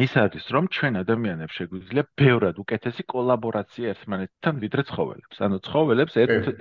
ის 0.00 0.12
არის 0.16 0.46
რომ 0.56 0.68
ჩვენ 0.72 0.94
ადამიანებს 1.04 1.56
შეგვიძლია 1.60 2.02
ბევრად 2.16 2.56
უკეთესი 2.64 3.04
კოლაბორაცია 3.12 3.90
ერთმანეთთან 3.92 4.54
ვიდრე 4.64 4.82
ცხოველებს. 4.88 5.36
ანუ 5.44 5.56
ცხოველებს 5.68 6.14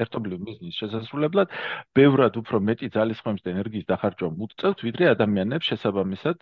ერთობლივ 0.04 0.38
მიზნის 0.48 0.76
შესასრულებლად 0.82 1.48
ბევრად 1.96 2.34
უფრო 2.42 2.58
მეტი 2.60 2.88
ძალისხმევის 2.92 3.46
და 3.48 3.50
ენერგიის 3.56 3.88
დახარჯვა 3.88 4.30
უწევთ 4.36 4.80
ვიდრე 4.84 5.04
ადამიანებს 5.16 5.70
შესაბამისად 5.72 6.38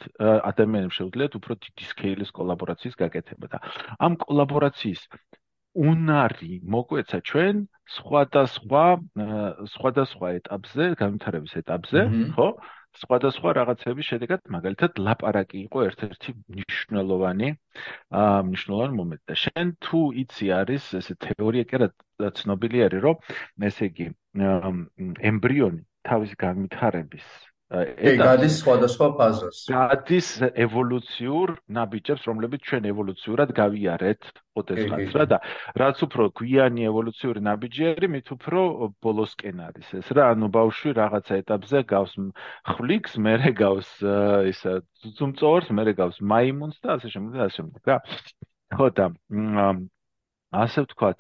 ადამიანებს 0.50 0.98
შეუძლიათ 0.98 1.34
უფრო 1.38 1.54
დიდი 1.62 1.86
სკეილის 1.94 2.34
კოლაბორაციის 2.34 2.96
გაკეთება 3.06 3.48
და 3.54 3.58
ამ 4.02 4.18
კოლაბორაციის 4.26 5.02
უნარი 5.78 6.54
მოგვეცა 6.66 7.20
ჩვენ 7.30 7.56
სხვადასხვა 7.86 8.86
სხვადასხვა 9.78 10.28
ეტაპზე, 10.42 10.84
განვითარების 10.98 11.54
ეტაპზე, 11.62 12.02
ხო? 12.34 12.50
სხვადასხვა 13.00 13.52
რაღაცების 13.58 14.08
შედეგად 14.12 14.50
მაგალითად 14.56 15.00
ლაპარაკი 15.08 15.58
იყო 15.66 15.84
ერთ-ერთი 15.90 16.34
მნიშვნელოვანი 16.56 17.50
აა 18.22 18.40
მნიშვნელოვანი 18.50 18.98
მომენტი. 19.00 19.24
და 19.32 19.36
შენ 19.44 19.74
თუ 19.88 20.02
იცი 20.24 20.52
არის 20.60 20.90
ესე 21.02 21.16
თეორია 21.28 21.68
კი 21.70 21.80
არა 21.80 21.90
ცნობილი 22.42 22.84
არის 22.88 23.06
რომ 23.08 23.16
ესე 23.70 23.92
იგი 23.92 24.10
ემბრიონი 25.32 25.82
თავის 26.10 26.36
განვითარების 26.46 27.28
ეტაპზე. 27.70 28.18
გადის 28.18 28.54
სხვადასხვა 28.66 29.08
ფაზას. 29.18 29.58
გადის 29.70 30.28
ევოლუციურ 30.66 31.50
ნაბიჯებს, 31.70 32.24
რომლებიც 32.26 32.62
ჩვენ 32.66 32.84
ევოლუციურად 32.90 33.50
გავიარეთ 33.54 34.22
ოდესღაც 34.58 35.14
რა 35.14 35.26
და 35.30 35.38
რაც 35.78 35.98
უფრო 36.02 36.24
გვიანი 36.34 36.82
ევოლუციური 36.90 37.40
ნაბიჯი 37.46 37.84
არის, 37.94 38.10
მით 38.10 38.28
უფრო 38.36 38.60
ბოლოსკენ 39.06 39.58
არის 39.70 39.88
ეს 40.02 40.10
რა. 40.18 40.24
ანუ 40.34 40.48
ბავშვი 40.50 40.90
რაღაცა 40.98 41.34
ეტაპზე 41.46 41.80
გავს 41.94 42.14
ხვლიკს, 42.74 43.12
მერე 43.22 43.50
გავს 43.54 43.90
ისა 44.50 44.72
ძუმწოვარს, 45.18 45.70
მერე 45.70 45.94
გავს 45.94 46.18
მაიმუნს 46.26 46.78
და 46.82 46.98
ასე 46.98 47.08
შემდეგ 47.14 47.34
და 47.38 47.44
ასე 47.46 47.56
შემდეგ 47.62 47.84
რა. 47.86 47.98
ხო 48.74 48.88
და 48.98 49.06
ასე 50.50 50.80
ვთქვათ, 50.90 51.20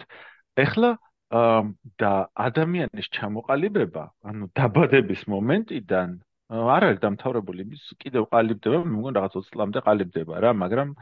ეხლა 0.66 0.98
და 1.30 2.14
ადამიანის 2.34 3.08
ჩამოყალიბება, 3.14 4.04
ანუ 4.26 4.50
დაბადების 4.58 5.22
მომენტიდან 5.30 6.10
არ 6.50 6.86
არის 6.88 7.00
დამთავრებული, 7.04 7.66
ის 7.78 7.84
კიდევ 8.02 8.26
ყალიბდება, 8.34 8.80
მე 8.82 8.96
მგონი 8.96 9.20
რაღაც 9.20 9.36
20 9.38 9.52
წლამდე 9.54 9.84
ყალიბდება 9.86 10.40
რა, 10.42 10.54
მაგრამ 10.58 10.96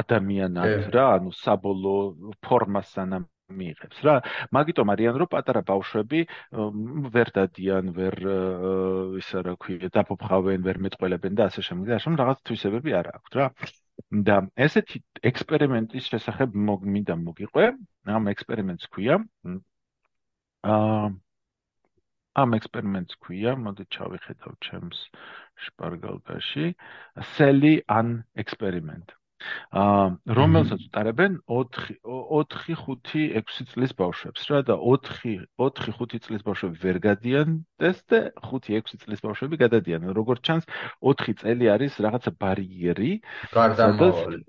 ადამიანად 0.00 0.90
რა, 0.96 1.04
ანუ 1.18 1.30
საბოლოო 1.38 2.34
ფორმას 2.42 2.90
სანამ 2.96 3.28
მიიღებს 3.54 3.98
რა. 4.02 4.14
მაგიტომ 4.56 4.90
არიან 4.94 5.18
რომ 5.22 5.30
პატარა 5.30 5.62
ბავშვები 5.70 6.20
ვერ 7.14 7.28
დადიან, 7.38 7.92
ვერ 7.94 8.14
ისა 9.22 9.44
რა 9.46 9.54
ქვია, 9.62 9.90
დაფოფხავენ, 9.94 10.66
ვერ 10.66 10.80
მეტყველებენ 10.88 11.38
და 11.38 11.48
ასე 11.52 11.62
შემდეგ, 11.68 11.94
ასე 11.94 12.16
რაღაც 12.18 12.38
თვისებები 12.50 12.90
არ 12.98 13.06
აქვს 13.14 13.38
რა. 13.38 13.46
და 14.10 14.36
ესეთი 14.58 14.98
ექსპერიმენტის 15.22 16.10
შესახებ 16.10 16.50
მინდა 16.58 17.14
მოგიყვე, 17.14 17.66
ამ 18.10 18.26
ექსპერიმენტს 18.34 18.90
ქვია 18.90 19.22
აა 20.64 21.14
ამ 22.42 22.56
ექსპერიმენტს 22.58 23.18
ქვია, 23.24 23.52
მოდი 23.64 23.84
ჩავიხედავ 23.96 24.54
ჩემს 24.66 25.02
შპარგალკაში, 25.66 26.70
Sally 27.34 27.74
an 27.98 28.16
experiment. 28.44 29.14
აა 29.76 30.34
რომელსაც 30.38 30.84
უტარებენ 30.86 31.34
4 31.54 31.96
4 32.04 32.70
5 32.86 33.50
6 33.56 33.66
წლის 33.72 33.92
ბავშვებს. 33.98 34.46
რა 34.50 34.60
და 34.70 34.76
4 34.78 35.34
4 35.60 35.96
5 35.98 36.22
წლის 36.26 36.46
ბავშვები 36.48 36.80
ვერ 36.84 37.00
გადიან 37.08 37.58
ტესტზე 37.82 38.20
5 38.48 38.72
6 38.78 39.04
წლის 39.04 39.24
ბავშვები 39.26 39.60
გადადიან. 39.64 40.08
როგორც 40.20 40.40
ჩანს 40.48 40.64
4 41.12 41.36
წელი 41.42 41.70
არის 41.76 42.00
რაღაცა 42.06 42.34
ბარიერი 42.40 43.12
გარდამავალი. 43.58 44.44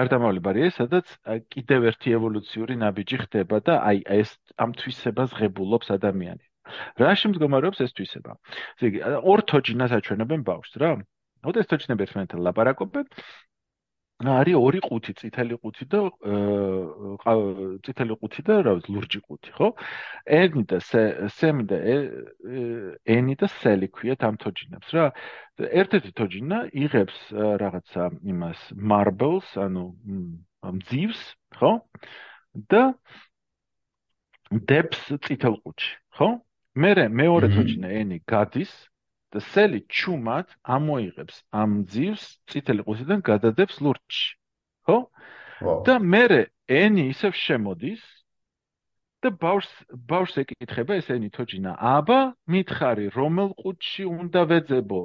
გარდამავალი 0.00 0.40
ბარიერი 0.48 0.72
სადაც 0.80 1.06
კიდევ 1.54 1.90
ერთი 1.92 2.18
ევოლუციური 2.18 2.74
ნაბიჯი 2.84 3.16
ხდება 3.24 3.62
და 3.70 3.80
აი 3.90 4.02
ეს 4.20 4.34
ამ 4.58 4.74
თვისებას 4.80 5.36
ღებულობს 5.38 5.94
ადამიანი 5.96 6.49
რა 7.02 7.12
შემდგომარეობს 7.22 7.84
ეს 7.86 7.94
თვისება 7.98 8.36
ესე 8.76 8.90
იგი 8.90 9.04
ორ 9.34 9.44
თოჯინას 9.52 9.96
აჩვენებენ 10.00 10.46
ბავშვს 10.50 10.80
რა 10.82 10.90
ოდეს 11.50 11.70
თოჯინები 11.70 12.06
ერთმანეთთან 12.06 12.44
ლაპარაკობენ 12.46 13.06
არის 14.20 14.56
ორი 14.60 14.80
ყუთი, 14.84 15.14
წითელი 15.16 15.56
ყუთი 15.64 15.84
და 15.88 16.00
წითელი 17.80 18.16
ყუთი 18.20 18.42
და 18.44 18.54
რა 18.66 18.72
ვიცი, 18.76 18.92
ლურჯი 18.92 19.20
ყუთი, 19.24 19.50
ხო? 19.56 19.68
ენი 20.28 20.62
და 20.68 20.78
სემი 20.84 21.64
და 21.64 21.78
ენი 23.08 23.34
და 23.40 23.48
სელი 23.48 23.88
ქვიათ 23.88 24.20
ამ 24.28 24.36
თოჯინებს 24.44 24.92
რა. 24.92 25.06
ერთ-ერთი 25.56 26.12
თოჯინა 26.20 26.58
იღებს 26.68 27.16
რაღაცა 27.32 28.04
იმას 28.28 28.60
marbles, 28.76 29.48
ანუ 29.56 29.84
მძივს, 30.68 31.20
ხო? 31.56 31.72
და 32.68 32.92
დებს 34.52 35.00
წითელ 35.24 35.56
ყუთში, 35.64 35.92
ხო? 36.20 36.28
მე 36.78 36.90
მეორე 37.10 37.48
თოჯინა 37.50 37.88
ენი 37.98 38.16
გადის 38.30 38.70
და 39.34 39.40
სელი 39.42 39.80
ჩუმად 39.90 40.46
ამოიღებს 40.62 41.36
ამ 41.50 41.72
ძივს 41.90 42.24
წითელი 42.46 42.82
ყუთიდან 42.86 43.20
გადადებს 43.26 43.80
ლურჯში 43.82 44.28
ხო? 44.86 44.98
და 45.86 45.94
მე 45.98 46.46
ენი 46.70 47.10
ისევ 47.10 47.34
შემოდის 47.34 48.02
და 49.22 49.32
ბავშვს 49.42 49.74
ბავშვს 50.12 50.36
ეკითხება 50.42 50.94
ეს 51.02 51.10
ენი 51.10 51.30
თოჯინა 51.34 51.72
აბა 51.74 52.20
მითხარი 52.54 53.06
რომელ 53.18 53.50
ყუთში 53.62 54.06
უნდა 54.06 54.42
ვეძებო 54.50 55.00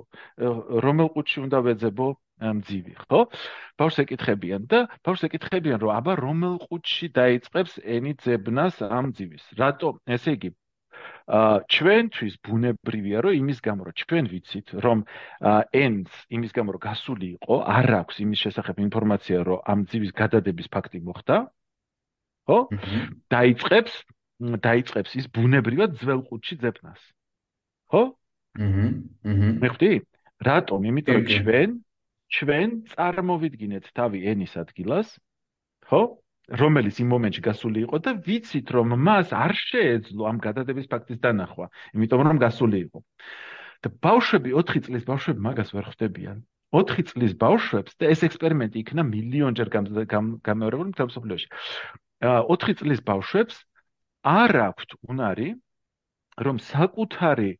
რომელ 0.86 1.10
ყუთში 1.18 1.38
უნდა 1.46 1.60
ვეძებო 1.66 2.08
ძივი 2.70 2.94
ხო? 3.02 3.22
ბავშვს 3.82 4.04
ეკითხებიან 4.06 4.70
და 4.70 4.86
ბავშვს 5.02 5.28
ეკითხებიან 5.30 5.82
რომ 5.82 5.92
აბა 5.98 6.14
რომელ 6.22 6.56
ყუთში 6.68 7.10
დაიწყებს 7.10 7.74
ენი 7.82 8.14
ძებნას 8.22 8.86
ამ 8.86 9.18
ძივის. 9.18 9.46
რატო 9.58 9.98
ესე 10.06 10.38
იგი 10.38 10.54
ჩვენთვის 11.26 12.34
ბუნებრივია 12.46 13.22
რომ 13.26 13.34
იმის 13.34 13.60
გამო 13.66 13.82
რომ 13.90 13.96
ჩვენ 13.98 14.26
ვიცით 14.30 14.68
რომ 14.86 15.00
ends 15.74 16.12
იმის 16.30 16.52
გამო 16.54 16.70
რომ 16.78 16.82
გასული 16.86 17.28
იყო 17.42 17.56
არ 17.66 17.90
აქვს 18.06 18.16
იმის 18.26 18.40
შესახებ 18.46 18.76
ინფორმაცია 18.86 19.38
რომ 19.50 19.60
ამ 19.66 19.80
ძივის 19.90 20.12
გადადების 20.22 20.68
ფაქტი 20.70 21.00
მოხდა 21.02 21.38
ხო? 22.46 22.60
დაიწყებს 23.34 23.94
დაიწყებს 24.70 25.12
ის 25.18 25.26
ბუნებრივად 25.34 25.98
ძველ 25.98 26.22
ყუთში 26.30 26.56
ძებნას 26.62 27.02
ხო? 27.90 28.04
აჰა 28.62 28.86
აჰა 29.26 29.50
მეხტი 29.66 29.92
რატომ? 30.46 30.80
იმიტომ 30.94 31.16
რომ 31.18 31.26
ჩვენ 31.34 31.70
ჩვენ 32.36 32.70
წარმოვიდგინეთ 32.94 33.86
თავი 33.98 34.20
ენის 34.30 34.54
ადგილას 34.62 35.10
ხო 35.90 36.02
რომელიც 36.62 37.00
იმ 37.02 37.10
მომენტში 37.14 37.42
გასული 37.46 37.82
იყო 37.86 37.98
და 38.06 38.12
ვიცით 38.26 38.72
რომ 38.76 38.94
მას 39.08 39.34
არ 39.34 39.54
შეეძლო 39.58 40.28
ამ 40.30 40.38
გადადების 40.44 40.90
ფაქტის 40.92 41.20
დანახვა, 41.24 41.70
იმიტომ 41.98 42.22
რომ 42.30 42.38
გასული 42.46 42.78
იყო. 42.86 43.00
და 43.86 43.90
ბავშვები 44.02 44.50
4 44.58 44.82
წლის 44.86 45.04
ბავშვები 45.06 45.40
მაგას 45.46 45.70
ვერ 45.76 45.86
ხვდებიან. 45.90 46.38
4 46.74 47.04
წლის 47.10 47.34
ბავშვებს 47.38 47.98
და 48.02 48.10
ეს 48.14 48.22
ექსპერიმენტი 48.26 48.78
იქნა 48.82 49.02
მილიონჯერ 49.06 49.68
გამეორებული 50.42 50.90
მთელ 50.90 51.10
მსოფლიოში. 51.12 51.48
4 52.22 52.78
წლის 52.82 53.02
ბავშვებს 53.06 53.56
არ 54.26 54.52
აქვთ 54.70 54.90
უნარი 55.06 55.50
რომ 56.46 56.58
საკუთარი 56.62 57.52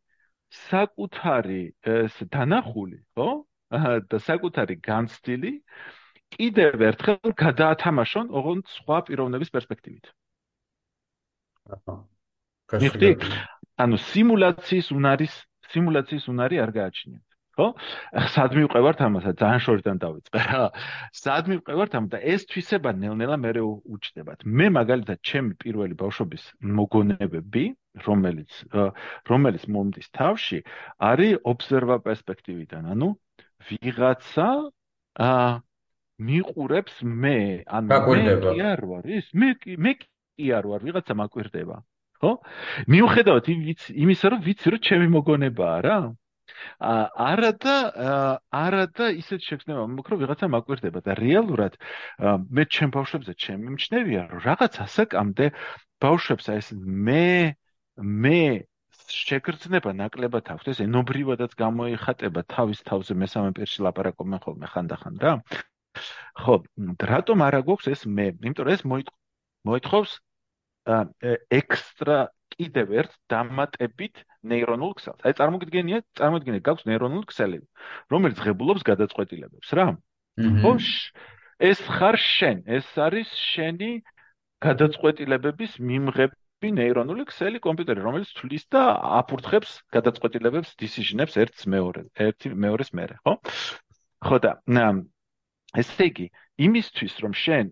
საკუთარი 0.70 1.62
ეს 1.84 2.16
დანახული, 2.32 3.00
ხო? 3.18 3.30
და 4.10 4.18
საკუთარი 4.22 4.76
განცდილი 4.82 5.52
კიდევ 6.34 6.82
ერთხელ 6.90 7.34
გადაათამაშონ 7.44 8.32
ოღონდ 8.34 8.66
სხვა 8.78 8.98
პიროვნების 9.08 9.54
პერსპექტივით. 9.56 10.10
აჰა. 11.76 11.96
გასაგები. 12.74 13.30
ანუ 13.86 13.98
სიმულაციის 14.10 14.88
უნარის 14.96 15.36
სიმულაციის 15.74 16.26
უნარი 16.32 16.60
არ 16.64 16.72
გააჩნიათ. 16.76 17.26
ხო? 17.56 17.68
სად 18.36 18.56
მივყევართ 18.60 19.02
ამასა? 19.08 19.32
ძალიან 19.40 19.62
შორიდან 19.66 20.00
დავიწყე 20.04 20.40
რა. 20.44 20.64
სად 21.16 21.50
მივყევართ 21.52 21.92
ამ 22.00 22.06
და 22.12 22.20
ეს 22.20 22.44
თვისება 22.52 22.92
ნელ-ნელა 23.00 23.38
მე 23.40 23.52
უჩნდებათ. 23.64 24.44
მე 24.44 24.68
მაგალითად 24.76 25.20
ჩემი 25.24 25.56
პირველი 25.64 25.96
ბავშვობის 25.96 26.44
მოგონებები, 26.80 27.66
რომელიც 28.08 28.52
რომელიც 29.32 29.64
მომდის 29.72 30.08
თავში, 30.12 30.60
არის 31.00 31.40
ობსერვა 31.48 31.98
პერსპექტივიდან. 32.04 32.92
ანუ 32.92 33.10
ვიღაცა 33.72 34.50
აა 35.16 35.65
მიყურებს 36.20 37.02
მე, 37.04 37.38
ან 37.68 37.90
მე 37.92 38.00
კი 38.44 38.62
არ 38.72 38.82
ვარ 38.92 39.10
ის, 39.20 39.32
მე 39.36 39.50
კი 39.60 39.78
მე 39.78 39.96
კი 40.00 40.52
არ 40.56 40.68
ვარ, 40.72 40.86
ვიღაცა 40.88 41.14
მაკვირდება. 41.22 41.78
ხო? 42.24 42.32
მიუხედავად 42.88 43.50
იმისა, 43.52 44.32
რომ 44.32 44.46
ვიცი, 44.48 44.68
რომ 44.76 44.86
ჩემი 44.88 45.08
მოგონებაა 45.16 45.80
რა. 45.86 45.98
არა 46.80 47.52
და 47.64 47.76
არა 48.54 48.84
და 48.98 49.06
ისეთ 49.22 49.42
შექმნება 49.50 49.86
მოკ 49.96 50.12
რომ 50.14 50.22
ვიღაცა 50.22 50.48
მაკვირდება 50.56 51.02
და 51.08 51.16
რეალურად 51.20 51.78
მე 52.56 52.64
ჩემ 52.76 52.94
ბავშვებზე 52.96 53.34
ჩემი 53.46 53.74
მჩნევია 53.76 54.22
რომ 54.32 54.44
რაღაც 54.46 54.80
ასაკამდე 54.86 55.50
ბავშვებს 56.06 56.46
ეს 56.58 56.68
მე 57.10 57.58
მე 57.98 58.42
შეგრძნება 59.10 59.94
ნაკლებად 60.02 60.46
აქვს 60.54 60.70
ეს 60.74 60.80
ენობრივადაც 60.86 61.58
გამოიხატება 61.64 62.46
თავის 62.56 62.80
თავზე 62.90 63.14
მესამე 63.24 63.50
პირში 63.58 63.86
ლაპარაკობენ 63.86 64.40
ხოლმე 64.46 64.68
ხანდახან 64.74 65.22
რა 65.26 65.34
ხო, 66.42 66.56
რატომ 67.14 67.44
არა 67.48 67.62
გვაქვს 67.68 67.92
ეს 67.94 68.06
მე? 68.06 68.28
იმიტომ 68.44 68.66
რომ 68.66 68.76
ეს 68.76 68.84
მოითხოვს 69.66 70.12
ექსტრა 70.86 72.18
კიდევ 72.56 72.92
ერთ 73.02 73.14
დამატებით 73.32 74.22
ნეირონულ 74.46 74.92
ქსელს. 75.00 75.22
აი 75.26 75.34
წარმოგიდგენია, 75.40 76.00
წარმოგიდგენია, 76.20 76.64
გაქვს 76.68 76.86
ნეირონული 76.90 77.26
ქსელები, 77.32 77.66
რომელიც 78.14 78.38
ღებულობს 78.46 78.86
გადაწყვეტილებებს, 78.86 79.74
რა? 79.76 79.88
ხო? 80.62 80.74
ეს 81.66 81.80
ხარ 81.88 82.18
შენ, 82.20 82.58
ეს 82.68 82.88
არის 83.00 83.30
შენი 83.56 83.92
გადაწყვეტილებების 84.62 85.80
მიმღები 85.80 86.70
ნეირონული 86.80 87.26
ქსელი 87.30 87.60
კომპიუტერი, 87.66 88.02
რომელიც 88.06 88.30
თვლის 88.38 88.66
და 88.72 88.84
აფურთხებს 89.20 89.72
გადაწყვეტილებებს, 89.96 90.76
decision-ებს 90.80 91.36
ერთს 91.44 91.68
მეორე, 91.72 92.06
ერთი 92.28 92.54
მეორეს 92.56 92.92
მერე, 92.96 93.20
ხო? 93.26 93.40
ხო 94.26 94.38
და 94.44 94.52
ესე 95.82 96.08
იგი, 96.12 96.28
იმისთვის 96.68 97.14
რომ 97.24 97.34
შენ 97.44 97.66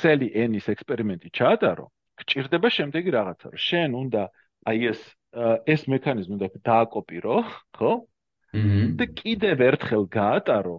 სელი 0.00 0.28
ენის 0.44 0.66
ექსპერიმენტი 0.74 1.30
ჩაატარო, 1.38 1.86
გჭირდება 2.18 2.68
შემდეგი 2.78 3.10
რაღაცა, 3.18 3.46
რომ 3.54 3.62
შენ 3.68 3.90
უნდა 4.02 4.22
აი 4.68 4.78
ეს 4.92 5.00
ეს 5.74 5.82
მექანიზმი 5.92 6.34
უნდა 6.38 6.48
დააკოპირო, 6.68 7.36
ხო? 7.78 7.92
და 8.98 9.04
კიდევ 9.20 9.56
ერთხელ 9.70 10.04
გაატარო 10.08 10.76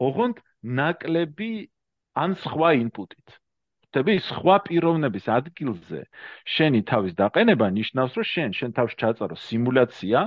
ოღონდ 0.00 0.36
ნაკლები 0.78 1.50
ან 2.16 2.30
სხვა 2.40 2.70
ინპუტით. 2.80 3.28
ხტები 3.96 4.14
სხვა 4.28 4.56
პიროვნების 4.66 5.26
ადგილზე 5.32 6.00
შენი 6.54 6.80
თავის 6.90 7.12
დაყენება 7.20 7.68
ნიშნავს 7.76 8.16
რომ 8.18 8.26
შენ 8.32 8.50
შენ 8.58 8.70
თავს 8.76 8.92
ჩაწარო 9.00 9.36
სიმულაცია 9.40 10.20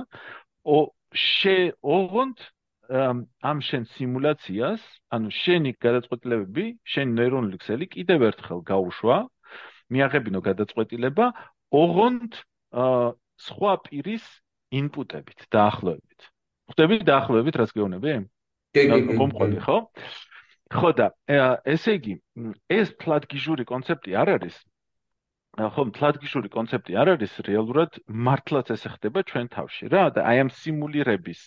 ო 0.66 0.78
შე 1.14 1.56
ოღონდ 1.82 2.38
ამ 2.90 3.58
შენ 3.62 3.84
სიმულაციას 3.94 4.82
ანუ 5.14 5.30
შენი 5.30 5.72
გადაწყვეტილებები 5.84 6.64
შენი 6.94 7.12
ნეირონული 7.20 7.60
ქსელი 7.62 7.86
კიდევ 7.94 8.26
ერთხელ 8.30 8.60
გაუშვა 8.70 9.18
მიაღებინო 9.94 10.40
გადაწყვეტილება 10.48 11.26
ოღონდ 11.82 12.40
სხვა 13.46 13.72
პირის 13.86 14.26
ინპუტებით 14.82 15.46
დაახლოებით 15.54 16.30
ხტები 16.70 17.00
დაახლოებით 17.06 17.58
რაც 17.60 17.72
გეუბნები? 17.74 18.16
კი 18.74 18.82
კი 18.90 18.98
კი. 19.06 19.16
მომყვები 19.18 19.62
ხო? 19.66 19.78
ხო 20.70 20.90
და 20.98 21.06
ესე 21.66 21.96
იგი 21.98 22.14
ეს 22.70 22.92
თლადგიჟური 23.02 23.66
კონცეფტი 23.66 24.14
არ 24.22 24.34
არის 24.38 24.56
ხო, 25.58 25.82
თლადგიჟური 25.96 26.48
კონცეფტი 26.54 26.96
არ 27.02 27.08
არის 27.16 27.32
რეალურად 27.46 27.98
მართლაც 28.26 28.70
ესე 28.74 28.92
ხდება 28.94 29.24
ჩვენ 29.30 29.48
თავში 29.54 29.90
რა 29.94 30.04
და 30.14 30.24
აი 30.30 30.42
ამ 30.44 30.50
სიმულირების 30.54 31.40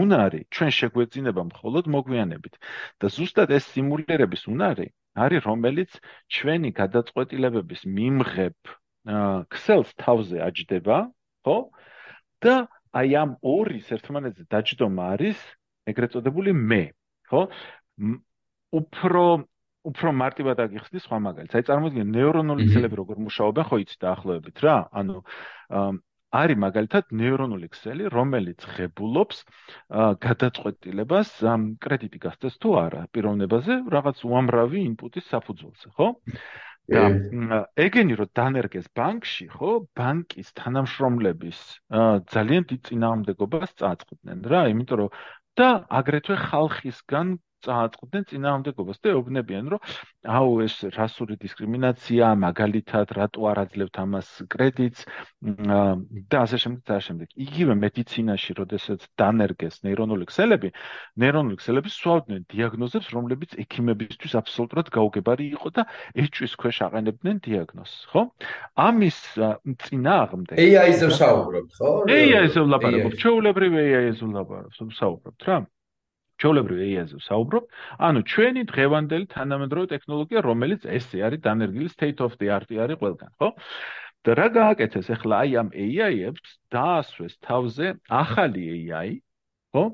უნარი 0.00 0.40
ჩვენ 0.50 0.70
შეგვეძინება 0.78 1.42
მხოლოდ 1.50 1.84
მოგვიანებით 1.94 2.58
და 2.98 3.06
ზუსტად 3.16 3.54
ეს 3.54 3.68
სიმულირების 3.74 4.42
უნარი 4.50 4.88
არის 5.26 5.46
რომელიც 5.46 5.90
ჩვენი 6.34 6.70
გადაწყვეტილებების 6.80 7.82
მიმღებ 7.98 8.58
ქსელს 9.54 9.90
თავზე 10.02 10.42
აჯდება 10.48 10.98
ხო 11.46 11.58
და 12.42 12.54
აი 12.94 13.14
ამ 13.22 13.30
ორის 13.54 13.86
ერთმანეთზე 13.94 14.44
დაჯდომა 14.50 15.04
არის 15.14 15.38
ეგრეთ 15.90 16.14
წოდებული 16.16 16.52
მე, 16.54 16.82
ხო? 17.30 17.40
უფრო 18.74 19.24
უფრო 19.84 20.12
მარტივად 20.16 20.60
აგიხსნი 20.64 21.00
სხვა 21.04 21.18
მაგალითს. 21.28 21.56
აი 21.58 21.64
წარმოიდგინე 21.68 22.06
ნეირონული 22.16 22.66
ქსელები 22.70 22.98
როგორ 23.00 23.16
მუშაობენ, 23.28 23.64
ხო 23.68 23.76
იცი 23.84 23.96
დაახლოებით 24.04 24.56
რა? 24.64 24.76
ანუ 25.00 25.16
არის 26.34 26.58
მაგალითად 26.64 27.12
ნეირონული 27.14 27.68
ქსელი, 27.70 28.08
რომელიც 28.10 28.64
ღებულობს 28.74 29.42
გადაწყვეტილებას 30.24 31.30
კრედიტი 31.84 32.18
გასცეს 32.26 32.58
თუ 32.64 32.74
არა 32.80 33.02
პიროვნებაზე 33.14 33.74
რაღაც 33.94 34.24
უამრავი 34.26 34.80
ინპუტის 34.90 35.28
საფუძველზე, 35.30 35.92
ხო? 35.94 36.08
და 36.84 37.04
ეგენი 37.80 38.14
რომ 38.20 38.28
დანერგეს 38.36 38.90
ბანკში, 38.98 39.46
ხო, 39.54 39.70
ბანკის 39.96 40.50
თანამშრომლების 40.58 41.60
ძალიან 42.34 42.66
დიდ 42.72 42.80
წინააღმდეგობას 42.88 43.70
წააწყდნენ 43.80 44.44
რა, 44.52 44.60
იმიტომ 44.74 44.98
რომ 45.00 45.14
და 45.60 45.70
აგრეთვე 46.00 46.36
ხალხისგან 46.50 47.38
წააწყდნენ 47.64 48.24
წინააღმდეგობას 48.30 48.98
და 49.00 49.08
ეუბნებიან, 49.14 49.64
რომ 49.72 49.80
აუ 50.24 50.50
ეს 50.64 50.76
რასური 50.94 51.34
დისკრიმინაცია, 51.40 52.24
მაგალითად, 52.44 53.06
რატო 53.16 53.40
არ 53.50 53.58
აძლევთ 53.64 53.96
ამას 54.04 54.28
კრედიტს 54.52 55.00
და 56.28 56.36
ასე 56.44 56.56
შემდეგ 56.60 56.82
და 56.84 56.94
ასე 57.00 57.06
შემდეგ. 57.14 57.28
იგივე 57.46 57.74
მედიცინაში, 57.78 58.50
როდესაც 58.58 59.00
დანერგეს 59.18 59.82
ნეირონული 59.86 60.26
ქსელები, 60.30 60.70
ნეირონული 61.20 61.56
ქსელები 61.60 61.88
სვავდნენ 61.94 62.42
დიაგნოზებს, 62.50 63.08
რომლებიც 63.16 63.50
ექიმებისთვის 63.64 64.32
აბსოლუტურად 64.40 64.90
გაუგებარი 64.94 65.44
იყო 65.56 65.68
და 65.78 65.82
ეჭვის 66.24 66.56
ქვეშ 66.60 66.76
აყენებდნენ 66.88 67.36
დიაგნოზს, 67.44 67.96
ხო? 68.10 68.22
ამის 68.74 69.18
წინააღმდეგ 69.84 70.56
AI-ზე 70.64 71.06
ვსაუბრობთ, 71.12 71.70
ხო? 71.78 71.90
AI-ზე 72.08 72.60
ვლაპარაკობ, 72.66 73.12
ჩეულებრივ 73.20 73.72
AI-ზე 73.84 74.24
ვლაპარაკობ, 74.28 74.90
ვსაუბრობთ 74.90 75.48
რა? 75.48 75.58
ჩოლებრივ 76.44 76.78
AI-ზე 76.86 77.18
ვსაუბრობ, 77.20 77.68
ანუ 78.08 78.20
ჩვენი 78.30 78.62
დღევანდელი 78.70 79.26
თანამედროვე 79.34 79.90
ტექნოლოგია, 79.94 80.44
რომელიც 80.44 80.84
ესე 80.84 81.24
არის 81.24 81.44
დანერგილი 81.48 81.88
state 81.96 82.20
of 82.20 82.36
the 82.40 82.52
art 82.52 82.68
არის 82.68 83.00
ყველგან, 83.00 83.30
ხო? 83.40 83.48
და 84.24 84.32
რა 84.40 84.48
გააკეთეს 84.56 85.08
ახლა 85.14 85.44
აი 85.44 85.50
ამ 85.60 85.68
AI-ებს 85.84 86.50
დაასვეს 86.72 87.34
თავზე 87.44 87.86
ახალი 88.08 88.62
AI, 88.76 89.08
ხო? 89.76 89.84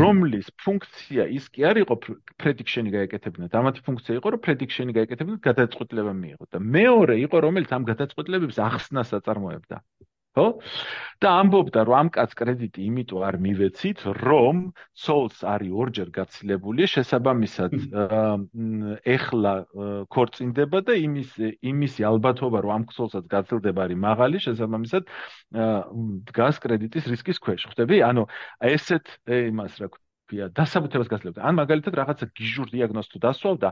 რომლის 0.00 0.50
ფუნქცია 0.62 1.26
ის 1.38 1.48
კი 1.50 1.66
არ 1.70 1.82
იყო 1.82 1.94
prediction-ი 2.42 2.90
გაეკეთებინა, 2.94 3.50
დამათი 3.54 3.82
ფუნქცია 3.86 4.18
იყო, 4.20 4.28
რომ 4.34 4.44
prediction-ი 4.46 4.92
გაეკეთებინა 4.98 5.38
გადაწყვეტილება 5.48 6.12
მიიღო 6.22 6.44
და 6.52 6.58
მეორე 6.76 7.16
იყო, 7.26 7.36
რომელიც 7.46 7.70
ამ 7.74 7.88
გადაწყვეტილებების 7.90 8.58
ახსნას 8.68 9.10
აწარმოებდა. 9.18 9.82
ხო? 10.36 10.46
და 11.16 11.30
ამბობდა, 11.40 11.80
რომ 11.88 11.96
ამ 11.96 12.08
კაც 12.12 12.34
კრედიტი 12.36 12.82
იმიტომ 12.84 13.22
არ 13.24 13.36
მივეცით, 13.40 14.02
რომ 14.20 14.58
სოლს 14.92 15.40
არის 15.48 15.72
ორჯერ 15.72 16.08
გაცილებული, 16.12 16.88
შესაბამისად 16.92 17.72
ეხლა 19.16 19.54
ქორწინდება 20.12 20.82
და 20.84 20.98
იმის 21.00 21.30
იმისი 21.72 22.06
ალბათობა, 22.10 22.60
რომ 22.68 22.72
ამ 22.76 22.84
სოლსაც 22.92 23.24
გაცილდება 23.32 23.88
არის 23.88 24.02
მაღალი, 24.04 24.42
შესაბამისად 24.44 25.08
დგას 26.28 26.60
კრედიტის 26.60 27.08
რისკის 27.16 27.40
ქვეშ. 27.40 27.64
ხვდები? 27.72 28.04
ანუ 28.04 28.28
ესეთ 28.60 29.06
იმას 29.24 29.80
რა 29.80 29.88
ქვია 30.26 30.46
დასაბუთებას 30.52 31.08
გასლებდა. 31.10 31.40
ან 31.46 31.54
მაგალითად 31.60 31.94
რაღაცა 32.00 32.26
გიჟურ 32.36 32.68
დიაგნოზს 32.74 33.10
თუ 33.12 33.18
დასვავდა, 33.26 33.68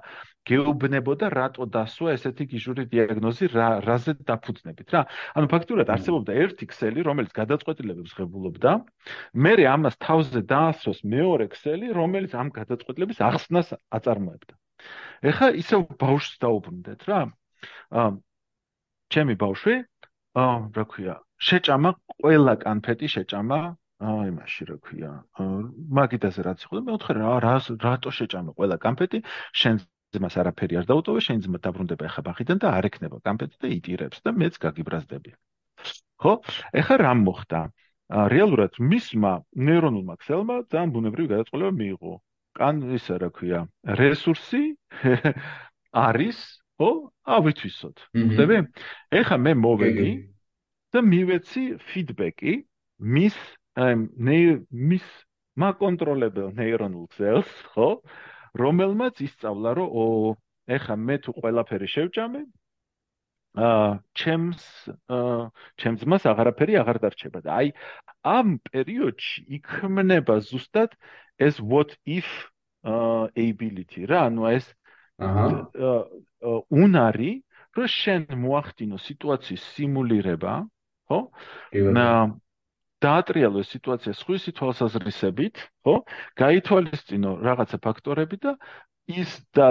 გეუბნებოდა 0.49 1.27
რატო 1.35 1.65
დასვა 1.77 2.09
ესეთი 2.17 2.45
გიჟური 2.55 2.83
დიაგნოზი, 2.93 3.45
რა 3.55 3.69
რაზე 3.85 4.13
დაფუძნებით 4.23 4.89
რა. 4.95 5.03
ანუ 5.35 5.47
ფაქტურად 5.51 5.89
არსებობდა 5.95 6.33
ერთი 6.45 6.65
ქსელი, 6.71 7.01
რომელიც 7.09 7.33
გადაწყვეტილებებს 7.35 8.13
ღებულობდა, 8.19 8.71
მე 9.35 9.53
ამას 9.75 9.95
თავზე 9.99 10.41
დაასვას 10.47 10.99
მეორე 11.03 11.47
ქსელი, 11.55 11.87
რომელიც 11.99 12.33
ამ 12.39 12.49
გადაწყვეტილების 12.55 13.19
ახსნას 13.19 13.69
აწარმოებდა. 13.91 14.55
ეხა 15.31 15.49
ისევ 15.63 15.81
ბავშვს 15.99 16.39
დაუბრუნდეთ 16.45 17.01
რა. 17.09 17.21
ჩემი 19.15 19.35
ბავშვი 19.39 19.75
აა 20.35 20.55
რა 20.77 20.85
ქვია, 20.91 21.15
შეჭამა 21.39 21.91
ყველა 22.11 22.55
კანფეტი 22.65 23.09
შეჭამა 23.15 23.59
აი 24.05 24.31
მაშინ 24.37 24.67
რა 24.71 24.77
ქვია. 24.85 25.13
მაგიდაზე 25.99 26.41
რაც 26.47 26.61
იყო 26.67 26.75
და 26.79 26.83
მე 26.87 26.93
ვთქვი 26.97 27.15
რა 27.21 27.55
რატო 27.85 28.11
შეჭამე 28.19 28.53
ყველა 28.59 28.77
კამფეტი 28.85 29.19
შენ 29.61 29.81
ძმას 30.15 30.35
არაფერი 30.43 30.75
არ 30.81 30.87
დაუტოვე 30.91 31.21
შენ 31.27 31.39
ძმა 31.45 31.59
დაბრუნდება 31.65 32.05
ახლა 32.11 32.23
ბაღიდან 32.29 32.59
და 32.63 32.69
არ 32.79 32.85
ექნება 32.91 33.17
კამფეტი 33.25 33.57
და 33.65 33.69
იტირებს 33.79 34.19
და 34.25 34.31
მეც 34.41 34.55
გაგიბრაზდები. 34.65 35.31
ხო? 36.23 36.33
ეხლა 36.81 36.97
რა 37.03 37.13
მოხდა? 37.25 37.61
რეალურად 38.35 38.77
მისმა 38.79 39.33
ნეირონულმა 39.67 40.15
ქსელმა 40.21 40.57
ძალიან 40.71 40.91
ბუნებრივი 40.95 41.29
გადაწყვეტილება 41.33 41.73
მიიღო. 41.81 42.15
კან 42.55 42.77
ისა 42.95 43.17
რა 43.19 43.31
ქვია 43.35 43.61
რესურსი 43.99 44.63
არის 46.07 46.39
ხო? 46.79 46.91
ავითვისოთ 47.25 47.97
ხდები 48.15 48.59
ეხლა 49.21 49.37
მე 49.47 49.53
მოვედი 49.65 50.11
და 50.95 51.03
მივეცი 51.03 51.65
ფიდბექი 51.89 52.55
მის 53.17 53.39
აი 53.75 53.95
მის 54.71 55.07
მაკონტროლებელ 55.59 56.53
ნეირონულ 56.59 57.07
ქსელს, 57.15 57.51
ხო? 57.75 57.89
რომელმაც 58.59 59.23
ისწავლა, 59.27 59.71
რომ 59.79 59.89
ო, 59.91 60.05
ეხა 60.77 60.95
მე 60.95 61.17
თუ 61.27 61.35
ყველაფერი 61.39 61.89
შევჭამე, 61.91 62.43
აა, 63.55 63.91
ჩემს 64.19 64.63
აა, 65.15 65.51
ჩემს 65.79 66.03
მას 66.11 66.27
აღარაფერი 66.31 66.79
აღარ 66.83 66.99
დარჩება 67.03 67.41
და 67.47 67.51
აი 67.55 67.69
ამ 68.27 68.59
პერიოდში 68.67 69.47
იქმნება 69.59 70.39
ზუსტად 70.43 70.95
ეს 71.39 71.59
what 71.63 71.95
if 72.07 72.27
აა 72.83 73.31
ability 73.35 74.07
რა, 74.11 74.27
ანუ 74.31 74.43
ეს 74.59 74.67
აჰა 75.23 75.47
უნარი, 76.71 77.33
რომ 77.75 77.87
შენ 77.91 78.27
მოახდინო 78.43 78.99
სიტუაციის 79.03 79.63
სიმულირება, 79.75 80.55
ხო? 81.11 81.19
აა 81.75 82.23
დაატრიალო 83.05 83.63
სიტუაცია 83.69 84.13
სხვისი 84.21 84.55
თვალსაზრისებით, 84.59 85.63
ხო? 85.85 85.95
გაითვალისწინო 86.41 87.31
რაღაცა 87.45 87.79
ფაქტორები 87.87 88.37
და 88.45 88.53
ის 89.13 89.31
და 89.53 89.69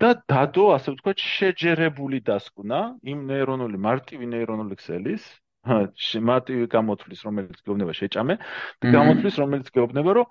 და 0.00 0.10
დადო, 0.32 0.64
ასე 0.76 0.94
ვთქვათ, 0.96 1.18
შეჯერებული 1.20 2.22
დასკვნა 2.24 2.80
იმ 3.12 3.18
ნეირონული 3.30 3.78
მარტივი 3.86 4.26
ნეირონული 4.32 4.78
ქსელის, 4.80 5.24
მარტივი 5.62 6.66
გამოთვლის, 6.72 7.20
რომელიც 7.28 7.58
გეუბნება 7.62 7.92
შეჭამე, 8.00 8.34
და 8.82 8.92
გამოთვლის, 8.96 9.36
რომელიც 9.42 9.68
გეუბნება, 9.76 10.10
რომ 10.18 10.26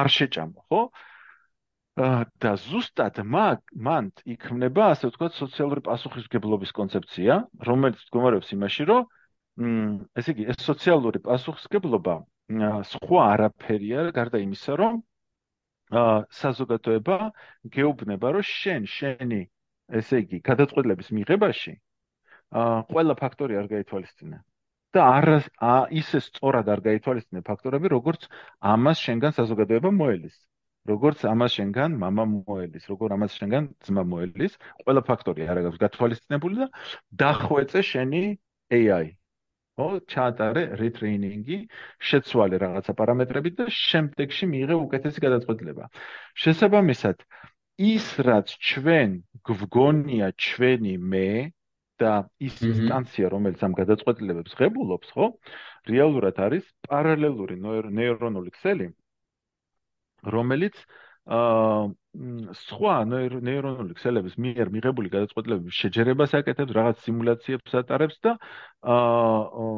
არ 0.00 0.08
შეჭამო, 0.18 0.60
ხო? 0.68 0.82
და 2.38 2.50
ზუსტად 2.62 3.16
მან 3.26 4.04
იქმნება, 4.34 4.82
ასე 4.94 5.10
ვთქვათ, 5.10 5.32
სოციალური 5.34 5.82
პასუხისგებლობის 5.88 6.70
კონცეფცია, 6.76 7.34
რომელიც 7.68 8.04
მდგომარეობს 8.04 8.52
იმაში, 8.54 8.86
რომ 8.92 9.08
ესე 10.19 10.33
იგი, 10.33 10.45
ეს 10.53 10.63
სოციალური 10.65 11.19
პასუხისგებლობა 11.25 12.15
სხვა 12.91 13.25
არაფერია, 13.33 14.05
გარდა 14.15 14.39
იმისა, 14.43 14.77
რომ 14.81 15.01
აა 15.93 16.15
საზოგადოება 16.41 17.17
გეუბნება, 17.75 18.31
რომ 18.37 18.47
შენ 18.49 18.87
შენი 18.95 19.41
ესე 19.99 20.23
იგი, 20.23 20.39
გადაწყვეტილების 20.49 21.11
მიღებაში 21.17 21.73
აა 22.63 22.81
ყველა 22.89 23.15
ფაქტორი 23.21 23.61
არ 23.61 23.69
გაითვალისწინა. 23.75 24.41
და 24.93 25.03
არ 25.17 25.27
ისე 25.99 26.19
სწორად 26.21 26.67
არ 26.69 26.81
გაითვალისწინე 26.87 27.41
ფაქტორები, 27.45 27.89
როგორც 27.93 28.27
ამას 28.73 28.99
შენგან 29.05 29.31
საზოგადოება 29.39 29.89
მოელის. 30.01 30.35
როგორც 30.91 31.23
ამას 31.33 31.51
შენგან 31.57 31.97
мама 32.03 32.23
მოელის, 32.29 32.85
როგორ 32.91 33.15
ამას 33.15 33.37
შენგან 33.39 33.69
ძმა 33.87 34.03
მოელის, 34.13 34.57
ყველა 34.83 35.01
ფაქტორი 35.09 35.47
არ 35.49 35.57
აქვს 35.63 35.81
გათვალისწინებული 35.85 36.55
და 36.61 36.67
დახვეწე 37.23 37.81
შენი 37.91 38.23
AI. 38.79 39.05
ო, 39.78 39.88
ჩაატარე 40.12 40.62
retraining-ი, 40.80 41.58
შეცვალე 42.10 42.58
რაღაცა 42.64 42.94
პარამეტრები 43.00 43.50
და 43.60 43.66
შემდეგში 43.74 44.48
მიიღე 44.52 44.78
უკეთესი 44.84 45.24
გადაწყვეტილება. 45.26 45.88
შესაბამისად, 46.44 47.22
ის 47.78 48.06
რაც 48.28 48.54
ჩვენ 48.70 49.14
გვგონია 49.48 50.32
ჩვენი 50.34 50.94
მე 50.98 51.30
და 52.02 52.12
ის 52.42 52.58
ინსტანცია, 52.62 53.30
რომელიც 53.34 53.62
ამ 53.66 53.74
გადაწყვეტილებებს 53.78 54.54
ღებულობს, 54.58 55.08
ხო? 55.14 55.26
რეალურად 55.90 56.36
არის 56.46 56.66
პარალელური 56.86 57.58
ნეირონული 57.58 58.54
ქსელი, 58.54 58.90
რომელიც 60.36 60.78
აა 61.38 61.88
სხვა 62.18 62.94
ნეირონული 63.08 63.94
ქსელების 63.98 64.34
მიერ 64.42 64.70
მიღებული 64.74 65.10
გადაწყვეტილებების 65.12 65.78
შეჯერებას 65.82 66.34
აკეთებს, 66.38 66.74
რაღაც 66.74 67.02
სიმულაციებს 67.06 67.76
ატარებს 67.80 68.18
და 68.26 68.32
აა 68.82 69.68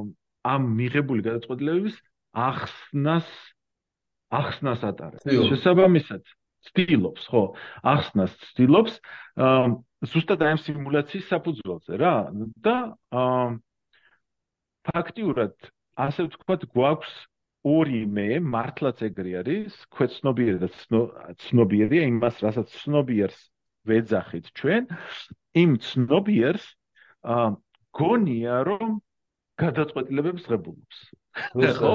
ამ 0.55 0.68
მიღებული 0.80 1.24
გადაწყვეტილებების 1.28 1.97
ახსნას 2.32 3.28
ახსნას 4.41 4.84
ატარებს. 4.88 5.26
შესაბამისად, 5.26 6.22
ცდილობს, 6.70 7.26
ხო? 7.28 7.43
ახსნას 7.93 8.32
ცდილობს 8.53 9.01
აა 9.36 9.68
ზუსტად 10.09 10.41
აი 10.41 10.55
ამ 10.57 10.61
სიმულაციის 10.64 11.26
საფუძველზე 11.28 12.01
რა 12.01 12.14
და 12.64 12.76
აა 13.12 13.49
ფაქტიურად 14.88 15.53
ასე 16.01 16.24
ვთქვათ 16.28 16.64
გვაქვს 16.72 17.12
ორი 17.66 18.04
მე 18.08 18.40
მართლაც 18.40 19.02
ეგრე 19.11 19.32
არის 19.42 19.76
ქვეცნობიერი 19.96 20.58
და 20.62 20.68
ცნობიერი 21.44 22.00
იმას 22.08 22.40
რასაც 22.44 22.72
ცნობიერს 22.82 23.40
ვეძახით 23.90 24.46
ჩვენ 24.61 24.86
იმ 25.61 25.76
ცნობიერს 25.84 26.64
აა 27.34 27.48
გონია 28.00 28.56
რომ 28.68 29.00
გადაწყვეტილებებს 29.61 30.46
ღებულობს. 30.48 30.98
ხო? 31.80 31.92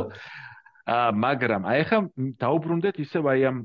აა 0.85 1.09
მაგრამ 1.17 1.65
აი 1.65 1.81
ხა 1.89 1.99
დაუბრუნდეთ 2.45 3.01
ისევ 3.01 3.29
აი 3.33 3.47
ამ 3.49 3.57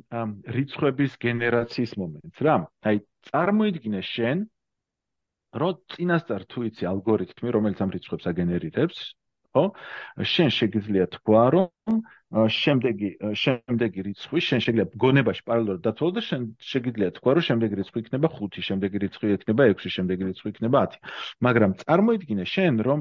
რიცხვების 0.57 1.20
გენერაციის 1.20 1.92
მომენტს. 2.01 2.38
რა 2.48 2.55
აი 2.88 3.05
წარმოიდგინე 3.28 4.01
შენ 4.01 4.46
რომ 5.61 5.80
წინასწარ 5.92 6.42
თუ 6.48 6.64
იცი 6.70 6.84
ალგორითმი 6.94 7.48
რომელიც 7.57 7.78
ამ 7.84 7.92
რიცხვებს 7.92 8.24
აგენერირებს 8.30 8.98
ხო 9.55 9.64
შენ 10.32 10.51
შეგიძლია 10.57 11.07
თქვა 11.16 11.44
რომ 11.55 12.03
შემდეგი 12.57 13.11
შემდეგი 13.42 14.01
რიცხვი 14.09 14.40
შენ 14.48 14.61
შეიძლება 14.66 15.01
გონებაში 15.05 15.42
პარალელურად 15.48 15.80
დათვალო 15.86 16.12
და 16.18 16.22
შენ 16.28 16.42
შეგიძლია 16.72 17.09
თქვა 17.18 17.30
რომ 17.38 17.46
შემდეგი 17.48 17.74
რიცხვი 17.80 17.98
იქნება 18.05 18.28
5 18.36 18.61
შემდეგი 18.68 18.98
რიცხვი 19.05 19.32
იქნება 19.38 19.62
6 19.74 19.94
შემდეგი 19.96 20.22
რიცხვი 20.30 20.48
იქნება 20.55 20.84
10 20.94 21.01
მაგრამ 21.46 21.70
წარმოიდგინე 21.82 22.44
შენ 22.55 22.74
რომ 22.88 23.01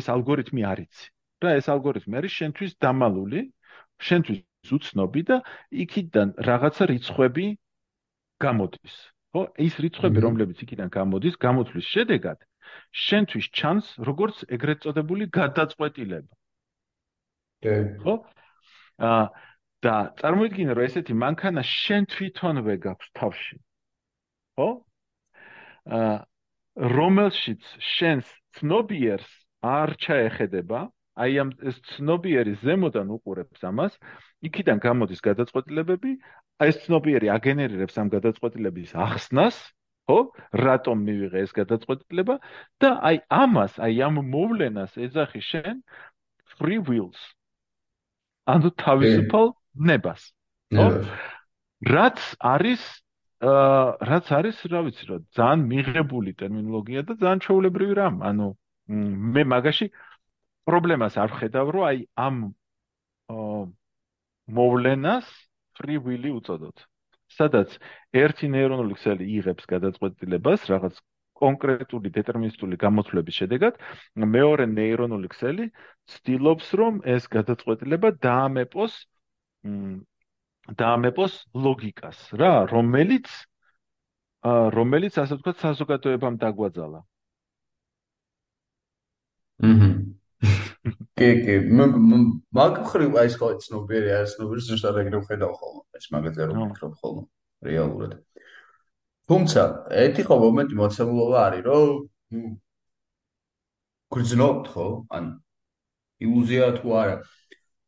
ეს 0.00 0.06
ალგორითმი 0.14 0.62
არიცი 0.72 1.06
რა 1.42 1.50
ეს 1.58 1.66
ალგორითმი 1.74 2.14
არის 2.20 2.32
შენთვის 2.38 2.72
დამალული 2.84 3.40
შენთვის 4.08 4.72
უცნობი 4.76 5.22
და 5.30 5.36
იქიდან 5.84 6.28
რაღაცა 6.48 6.84
რიცხვები 6.92 7.46
გამოდის. 8.44 8.94
ხო? 9.32 9.42
ის 9.66 9.74
რიცხვები, 9.84 10.18
რომლებიც 10.26 10.58
იქიდან 10.64 10.88
გამოდის, 10.96 11.34
გამოთვლის 11.46 11.86
შედეგად 11.94 12.38
შენთვის 13.04 13.46
ჩანს 13.60 13.86
როგორც 14.08 14.44
ეგრეთ 14.56 14.84
წოდებული 14.86 15.28
გადაწყვეტილება. 15.36 16.32
ხო? 18.04 18.14
აა 19.00 19.24
და 19.80 19.94
წარმოიდგინე, 20.20 20.72
რომ 20.76 20.84
ესეთი 20.84 21.14
მანქანა 21.16 21.62
შენ 21.64 22.08
თვითონვე 22.12 22.74
გაქვს 22.84 23.08
თავში. 23.16 23.56
ხო? 24.56 24.68
აა 25.98 26.16
რომელშიც 26.80 27.62
შენს 27.96 28.28
ცნობიერს 28.56 29.30
არ 29.60 29.90
ჩაეხედება, 30.00 30.80
აი 31.20 31.32
ამ 31.42 31.50
ეს 31.68 31.76
ცნობიერი 31.96 32.54
ზემოდან 32.62 33.10
უყურებს 33.16 33.64
ამას, 33.70 33.96
იქიდან 34.46 34.78
გამოდის 34.80 35.20
გადაწყვეტილებები, 35.26 36.12
ეს 36.64 36.80
ცნობიერი 36.86 37.28
აგენერირებს 37.36 37.98
ამ 38.00 38.08
გადაწყვეტილების 38.14 38.94
ახსნას, 38.96 39.56
ხო? 40.10 40.18
რატომ 40.66 41.02
მივიღე 41.06 41.42
ეს 41.46 41.52
გადაწყვეტილება 41.54 42.36
და 42.82 42.90
აი 42.98 43.16
ამას, 43.30 43.78
აი 43.78 44.02
ამ 44.06 44.18
მოვლენას 44.34 44.98
ეძახი 44.98 45.42
შენ 45.50 45.76
free 46.58 46.82
wills. 46.82 47.20
ანუ 48.50 48.74
თავისუფალ 48.82 49.46
ნებას. 49.86 50.22
ხო? 50.74 50.88
რაც 51.94 52.18
არის 52.42 52.82
აა 53.40 54.04
რაც 54.04 54.26
არის, 54.36 54.56
რა 54.68 54.80
ვიცი 54.84 55.04
რა, 55.08 55.16
ძალიან 55.32 55.60
მიღებული 55.64 56.36
ტერმინოლოგია 56.36 57.02
და 57.08 57.14
ძალიან 57.22 57.40
ჩაოლებრივი 57.40 57.94
რამ. 57.96 58.16
ანუ 58.20 58.48
მე 59.32 59.42
მაგაში 59.48 59.86
პრობლემას 60.68 61.16
არ 61.16 61.30
ხედავ, 61.38 61.66
რომ 61.72 61.84
აი 61.88 61.98
ამ 62.20 62.36
აა 63.32 63.60
მოვლენას 64.58 65.26
free 65.78 65.96
will-ი 65.96 66.36
უწოდოთ. 66.36 66.89
სადაც 67.36 67.76
ერთი 68.22 68.50
ნეირონული 68.54 68.96
ქსელი 68.98 69.26
იღებს 69.38 69.68
გადაწყვეტილებას 69.70 70.66
რაღაც 70.72 70.98
კონკრეტული 71.40 72.12
დეტერმინისტული 72.16 72.76
გამოთვლების 72.80 73.38
შედეგად, 73.40 73.78
მეორე 74.36 74.66
ნეირონული 74.72 75.30
ქსელი 75.32 75.70
ცდილობს, 76.14 76.66
რომ 76.80 77.00
ეს 77.14 77.28
გადაწყვეტილება 77.36 78.12
დაამეპოს 78.26 78.98
დაამეპოს 80.80 81.34
ლოგიკას, 81.66 82.18
რა, 82.40 82.52
რომელიც 82.72 83.30
რომელიც 84.76 85.16
ასე 85.20 85.36
ვთქვათ 85.36 85.56
საზოგადოებამ 85.64 86.36
დაგვაძალა. 86.40 87.00
აჰა 89.60 90.69
კი 90.88 91.28
კი. 91.44 91.56
მაგ 92.56 92.78
ხრივ 92.90 93.18
აი 93.20 93.32
სხვა 93.34 93.48
ცნობიერი 93.64 94.12
არის 94.16 94.34
ცნობიერი 94.36 94.64
ზუსტად 94.68 95.00
ეგრე 95.02 95.20
ვხედავ 95.20 95.52
ხოლმე. 95.60 95.82
ეს 95.98 96.06
მაგაზე 96.14 96.46
რომ 96.48 96.62
ვფიქრობ 96.70 96.94
ხოლმე 97.00 97.24
რეალურად. 97.68 98.12
თუმცა 99.28 99.62
ერთი 100.04 100.22
ხო 100.28 100.36
მომენტი 100.44 100.74
მოცემულობა 100.80 101.38
არის 101.46 101.62
რომ 101.68 101.90
გრძნობთ 104.16 104.64
ხო? 104.74 104.88
ან 105.16 105.24
ილუზია 106.24 106.66
თუ 106.80 106.88
არა. 107.02 107.16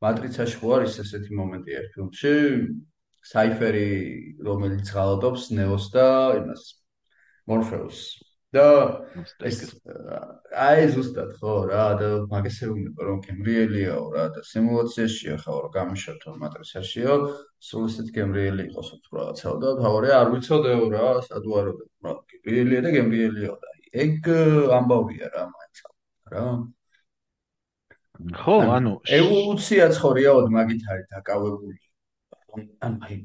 მატრიცაში 0.02 0.56
ხო 0.60 0.68
არის 0.76 0.98
ესეთი 1.02 1.32
მომენტი 1.38 1.70
ერთ 1.78 1.88
ფილმში 1.94 2.34
საიფერი 3.32 3.88
რომელიც 4.42 4.90
ღალატობს 4.94 5.42
ნეოს 5.56 5.86
და 5.94 6.06
იმას 6.42 6.62
მორფეუსს 7.48 8.31
და 8.52 8.66
ეს 9.48 9.58
აი 10.66 10.88
ზუსტად 10.94 11.30
ხო 11.40 11.54
რა 11.70 11.84
და 12.00 12.08
მაგასე 12.32 12.68
უნდა 12.72 13.06
რომ 13.08 13.20
გემრიელიაო 13.26 14.04
რა 14.16 14.24
და 14.36 14.44
სიმულაციაშია 14.50 15.36
ხო 15.44 15.54
რა 15.64 15.70
გამიშოთო 15.76 16.34
მატრიცაშიო 16.42 17.16
სულ 17.68 17.88
ისეთ 17.92 18.12
გემრიელი 18.18 18.68
იყოს 18.68 18.88
თუ 19.04 19.10
რაღაცაო 19.18 19.56
და 19.64 19.74
თავარი 19.80 20.14
არ 20.20 20.32
ვიცოდეო 20.36 20.84
რა 20.96 21.08
სადუარო 21.28 21.72
რა 22.04 22.14
გემრიელია 22.32 22.84
და 22.84 22.94
გემრიელიაო 22.96 23.56
და 23.64 23.72
ეგ 24.04 24.28
ამბავია 24.78 25.26
რა 25.32 25.42
მაინც 25.52 25.76
რა. 26.32 26.46
ხო 28.40 28.56
ანუ 28.76 28.92
ევოლუციაც 29.18 29.94
ხო 30.00 30.10
რეალოდ 30.20 30.48
მაგით 30.56 30.82
არის 30.92 31.06
დაკავებული. 31.12 31.78
ან 32.86 32.94
აი 33.08 33.16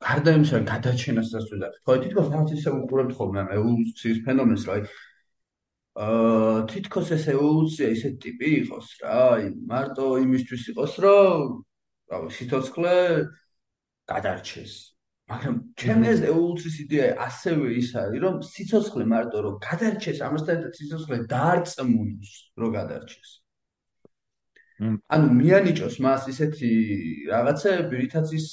გარდა 0.00 0.30
იმისა, 0.38 0.58
გადაჩენასაც 0.72 1.44
ვიძახ. 1.52 1.72
ხო, 1.84 1.94
თითქოს 2.04 2.28
რაღაც 2.32 2.50
ისე 2.56 2.70
უყურებთ 2.72 3.12
ხოლმე 3.16 3.42
ევოლუციის 3.56 4.18
ფენომენს, 4.24 4.62
რა. 4.68 4.76
აა, 6.00 6.58
თითქოს 6.72 7.08
ეს 7.16 7.24
ევოლუცია 7.34 7.88
ისეთ 7.96 8.14
ტიპი 8.24 8.48
იყოს, 8.64 8.86
რა. 9.04 9.18
აი, 9.36 9.44
მარტო 9.68 10.06
იმისთვის 10.24 10.62
იყოს, 10.72 10.92
რომ 11.04 11.44
რა, 12.08 12.16
სიცოცხლე 12.36 12.94
გადარჩეს. 14.08 14.72
მაგრამ 15.30 15.56
ჩემ 15.78 16.02
ეს 16.10 16.20
ევოლუციის 16.26 16.76
იდეა 16.84 17.08
ასევე 17.28 17.66
ის 17.78 17.90
არის, 18.02 18.20
რომ 18.24 18.34
სიცოცხლე 18.42 19.04
მარტო 19.12 19.38
რომ 19.44 19.54
გადარჩეს, 19.62 20.18
ამასთან 20.26 20.54
ერთად 20.56 20.72
სიცოცხლე 20.80 21.16
დაარწმუნოს, 21.30 22.32
რომ 22.58 22.70
გადარჩეს. 22.78 23.30
ანუ 24.80 25.26
მიანიჭოს 25.38 25.96
მას 26.00 26.22
ისეთი 26.32 26.70
რაღაცები, 27.30 27.94
რითაც 28.00 28.28
ის 28.32 28.46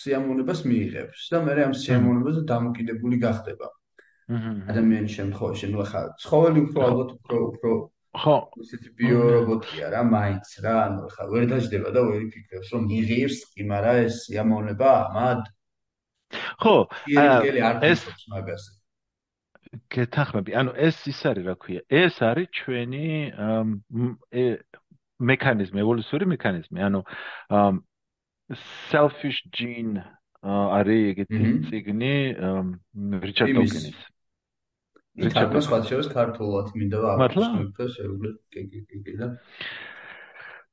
სიამოვნებას 0.00 0.60
მიიღებს 0.68 1.28
და 1.32 1.38
მე 1.46 1.52
ამ 1.66 1.72
სიამოვნებაზე 1.82 2.40
დამოკიდებული 2.52 3.16
გახდება. 3.22 3.68
აჰა. 4.32 4.52
ადამიანის 4.70 5.12
შემთხვევაში, 5.18 5.66
ნუ 5.72 5.78
ახლა 5.84 6.02
ცხოველი 6.22 6.60
უფრო 6.66 6.80
ალბათ 6.88 7.10
უფრო 7.16 7.38
უფრო 7.52 7.70
ხო, 8.12 8.36
ისეთი 8.64 8.88
ბიორობოტია 9.00 9.86
რა, 9.92 10.02
მაინც 10.12 10.46
რა, 10.64 10.74
ანუ 10.86 11.00
ახლა 11.08 11.24
ვერ 11.32 11.44
დაждდება 11.52 11.88
და 11.96 12.00
ვერ 12.08 12.20
იფიქრებს, 12.28 12.68
რომ 12.72 12.82
მიიღებს 12.92 13.36
კი, 13.52 13.62
მაგრამ 13.72 13.96
ეს 14.06 14.14
სიამოვნება 14.24 14.90
ამად 15.08 15.42
ხო, 16.62 16.76
ეს 17.90 18.00
მაგაზე. 18.32 18.70
გეთახმები. 19.92 20.50
ანუ 20.60 20.70
ეს 20.76 20.96
ის 21.08 21.20
არის, 21.28 21.44
რა 21.48 21.56
ქვია, 21.56 21.80
ეს 21.88 22.14
არის 22.20 22.48
ჩვენი 22.52 23.06
მექანიზმი, 25.32 25.78
ევოლუციური 25.80 26.26
მექანიზმი. 26.34 26.78
ანუ 26.88 27.00
selfish 28.90 29.40
gene 29.52 30.02
არის 30.42 31.02
ეგეთი 31.12 31.38
ციგნი 31.70 32.14
რიჩარდ 33.22 33.54
დოკინის. 33.58 33.98
რიჩარდ 35.22 35.54
სხვა 35.66 35.78
შევეს 35.86 36.08
ქართულად 36.10 36.72
მინდა 36.74 36.98
აღნიშნო 37.12 37.86
შეუძლია 37.94 38.32
კი 38.50 38.62
კი 38.90 38.98
კი 39.06 39.14
და 39.20 39.28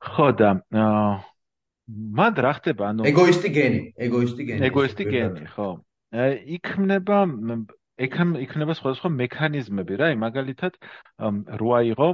ხო 0.10 0.28
და 0.42 0.50
მან 2.18 2.34
რა 2.46 2.54
ხდება 2.58 2.90
ანუ 2.90 3.06
ეგოისტი 3.12 3.50
გენი 3.60 3.82
ეგოისტი 4.10 4.44
გენი 4.50 4.62
ეგოისტი 4.70 5.04
გენი 5.14 5.46
ხო. 5.54 5.70
იქნება 6.58 7.18
იქნება 8.00 8.74
სხვადასხვა 8.80 9.10
მექანიზმები 9.22 9.94
რა 10.02 10.08
მაგალითად 10.26 10.74
როა 11.62 11.80
იყო 11.94 12.10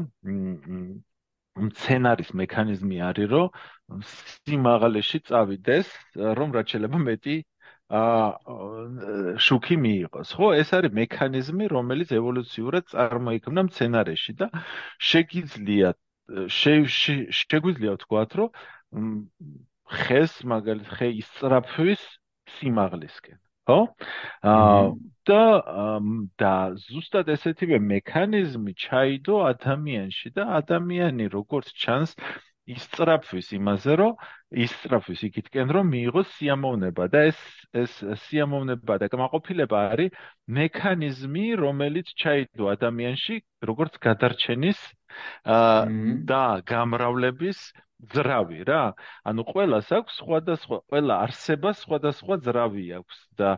მცენარის 1.63 2.31
მექანიზმი 2.39 2.97
არის 3.09 3.29
რომ 3.33 4.01
სიმაღლეში 4.11 5.19
წავიდეს 5.29 5.91
რომ 6.39 6.55
რაც 6.57 6.73
შეიძლება 6.73 6.99
მეტი 7.07 7.35
ა 7.99 8.01
შუქი 9.45 9.77
მიიღოს. 9.85 10.29
ხო 10.35 10.47
ეს 10.61 10.73
არის 10.77 10.91
მექანიზმი 10.99 11.65
რომელიც 11.75 12.11
ევოლუციურად 12.19 12.89
წარმოიქმნა 12.91 13.61
მცენარეში 13.69 14.33
და 14.41 14.47
შეგიძლია 15.11 15.93
შეგვიძლია 16.59 17.95
ვთქვათ 17.95 18.37
რომ 18.41 18.49
ხეს 20.01 20.33
მაგალითად 20.53 20.97
ხე 20.97 21.09
ისწრაფვის 21.21 22.01
სიმაღლისკენ 22.57 23.44
ხო? 23.67 23.79
აა 24.53 24.95
და 25.25 25.43
და 26.37 26.55
ზუსტად 26.85 27.29
ესეთივე 27.35 27.79
მექანიზმი 27.91 28.73
ჩაიდო 28.85 29.37
ადამიანში 29.51 30.29
და 30.37 30.43
ადამიანი 30.61 31.25
როგორც 31.33 31.71
ჩანს 31.83 32.13
ისწრაფვის 32.65 33.49
იმაზე, 33.57 33.95
რომ 34.01 34.13
ისწრაფვის 34.65 35.21
იქითკენ, 35.27 35.73
რომ 35.77 35.89
მიიღოს 35.93 36.29
სიამოვნება 36.37 37.05
და 37.13 37.19
ეს 37.29 37.41
ეს 37.81 37.93
სიამოვნება 38.25 38.97
და 39.01 39.09
კმაყოფილება 39.13 39.81
არის 39.93 40.15
მექანიზმი, 40.59 41.45
რომელიც 41.61 42.13
ჩაიდო 42.21 42.69
ადამიანში 42.73 43.35
როგორც 43.69 43.99
გადარჩენის 44.05 44.79
აა 45.57 45.85
და 46.31 46.43
გამრავლების 46.73 47.59
ძრავი 48.13 48.63
რა. 48.67 48.93
ანუ 49.23 49.41
ყოველას 49.51 49.91
აქვს 49.97 50.13
სხვადასხვა, 50.21 50.77
ყველა 50.91 51.15
არსებას 51.25 51.77
სხვადასხვა 51.85 52.35
ძრავი 52.47 52.85
აქვს 52.99 53.17
და 53.39 53.49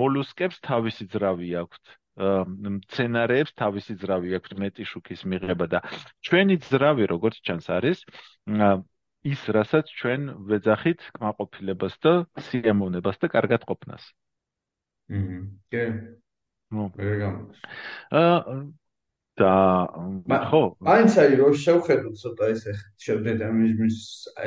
მოლუსკებს 0.00 0.60
თავისი 0.68 1.08
ძრავი 1.14 1.50
აქვს. 1.62 1.80
მცენარეებს 2.18 3.52
თავისი 3.54 3.94
ძრავი 4.02 4.34
აქვს 4.38 4.54
მეტი 4.58 4.84
შუქის 4.90 5.22
მიღება 5.22 5.66
და 5.70 5.78
ჩვენი 6.26 6.56
ძრავი 6.66 7.06
როგორც 7.06 7.38
ჩანს 7.46 7.70
არის 7.70 8.02
ის 9.22 9.40
რასაც 9.54 9.86
ჩვენ 10.00 10.22
ვეძახით 10.50 11.00
კმაყოფილებას 11.14 11.94
და 12.02 12.12
სიამოვნებას 12.48 13.22
და 13.22 13.26
კარგად 13.30 13.62
ყოფნას. 13.70 14.02
აჰა. 15.14 15.38
კი. 15.70 15.84
ნუ, 16.74 16.84
ეგრე 16.98 17.28
აა 18.12 18.58
და 19.38 19.54
ხო. 20.50 20.62
მაინც 20.82 21.12
აი 21.22 21.36
რო 21.40 21.48
შევხედოთ 21.64 22.14
ცოტა 22.22 22.44
ესე 22.54 22.72
შევდეტერმინიზმის 23.04 23.98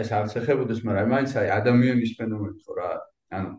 ეს 0.01 0.09
არც 0.19 0.35
ეხებოდეს 0.41 0.81
მაგრამ 0.87 1.11
მაინც 1.15 1.31
აი 1.41 1.47
ადამიანის 1.57 2.11
ფენომენი 2.19 2.59
ხო 2.65 2.73
რა 2.79 2.89
ანუ 3.37 3.49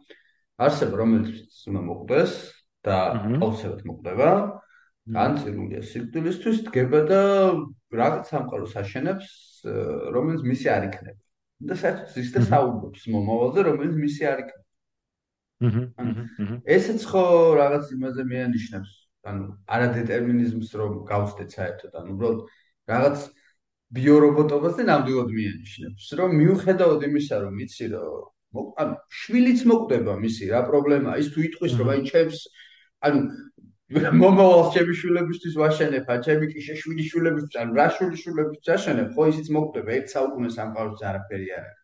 არსება 0.63 0.95
რომელიც 1.03 1.63
უნდა 1.73 1.83
მოკვდეს 1.89 2.33
და 2.87 2.97
აუცილებლად 3.41 3.83
მოკვდება 3.91 4.31
განცილულია 5.17 5.81
სიკვდილისთვის 5.83 6.59
დგება 6.69 7.01
და 7.11 7.21
რაღაც 7.91 8.31
სამყაროს 8.31 8.75
აშენებს 8.83 9.29
რომელიც 10.15 10.43
მისი 10.47 10.67
არ 10.77 10.83
იქნება. 10.91 11.21
და 11.63 11.75
საერთოდ 11.79 12.17
ის 12.23 12.31
და 12.35 12.41
საუბრობს 12.51 13.03
მომავალზე 13.15 13.61
რომელიც 13.71 13.95
მისი 14.03 14.23
არ 14.31 14.39
იქნება. 14.43 14.63
აჰა 16.03 16.57
ესეც 16.77 17.01
ხო 17.07 17.25
რაღაც 17.59 17.91
იმაზე 17.95 18.23
მეანიშნებს 18.31 19.02
ანუ 19.31 19.45
არადეტერმინიზმს 19.77 20.71
რომ 20.81 20.93
გავხდეთ 21.11 21.57
საერთოდ 21.57 21.99
ანუ 22.01 22.15
უბრალოდ 22.17 22.41
რაღაც 22.93 23.25
ბიორობოტობას 23.99 24.79
და 24.79 24.87
ნამდვილად 24.89 25.31
მიანიშნებს 25.37 26.07
რომ 26.21 26.37
მიუხედავად 26.41 27.07
იმისა 27.09 27.37
რომ 27.45 27.61
იცი 27.67 27.89
რომ 27.95 28.71
ანუ 28.83 28.95
შვილიც 29.23 29.61
მოკვდება 29.73 30.17
მისი 30.25 30.49
რა 30.53 30.61
პრობლემაა 30.71 31.21
ის 31.23 31.29
თუ 31.35 31.45
იტყვის 31.49 31.77
რომ 31.81 31.93
აი 31.95 32.03
ჩემს 32.11 32.41
ანუ 33.09 33.21
მომავალ 33.93 34.73
ჩემი 34.75 34.95
შვილებისთვის 35.03 35.55
ვაშენებ 35.63 36.11
ა 36.13 36.17
ჩემი 36.27 36.49
კი 36.53 36.65
შეშვილი 36.67 37.05
შვილებისთვის 37.13 37.61
ანუ 37.63 37.79
რა 37.79 37.87
შვილი 37.97 38.17
შვილებისთვის 38.23 38.75
აშენებ 38.77 39.09
ხო 39.17 39.29
ისიც 39.33 39.53
მოკვდება 39.57 39.97
ერთ 39.99 40.15
საუკუნეს 40.17 40.57
ამყაროს 40.65 41.03
არაფერი 41.13 41.49
არ 41.59 41.65
არის 41.69 41.82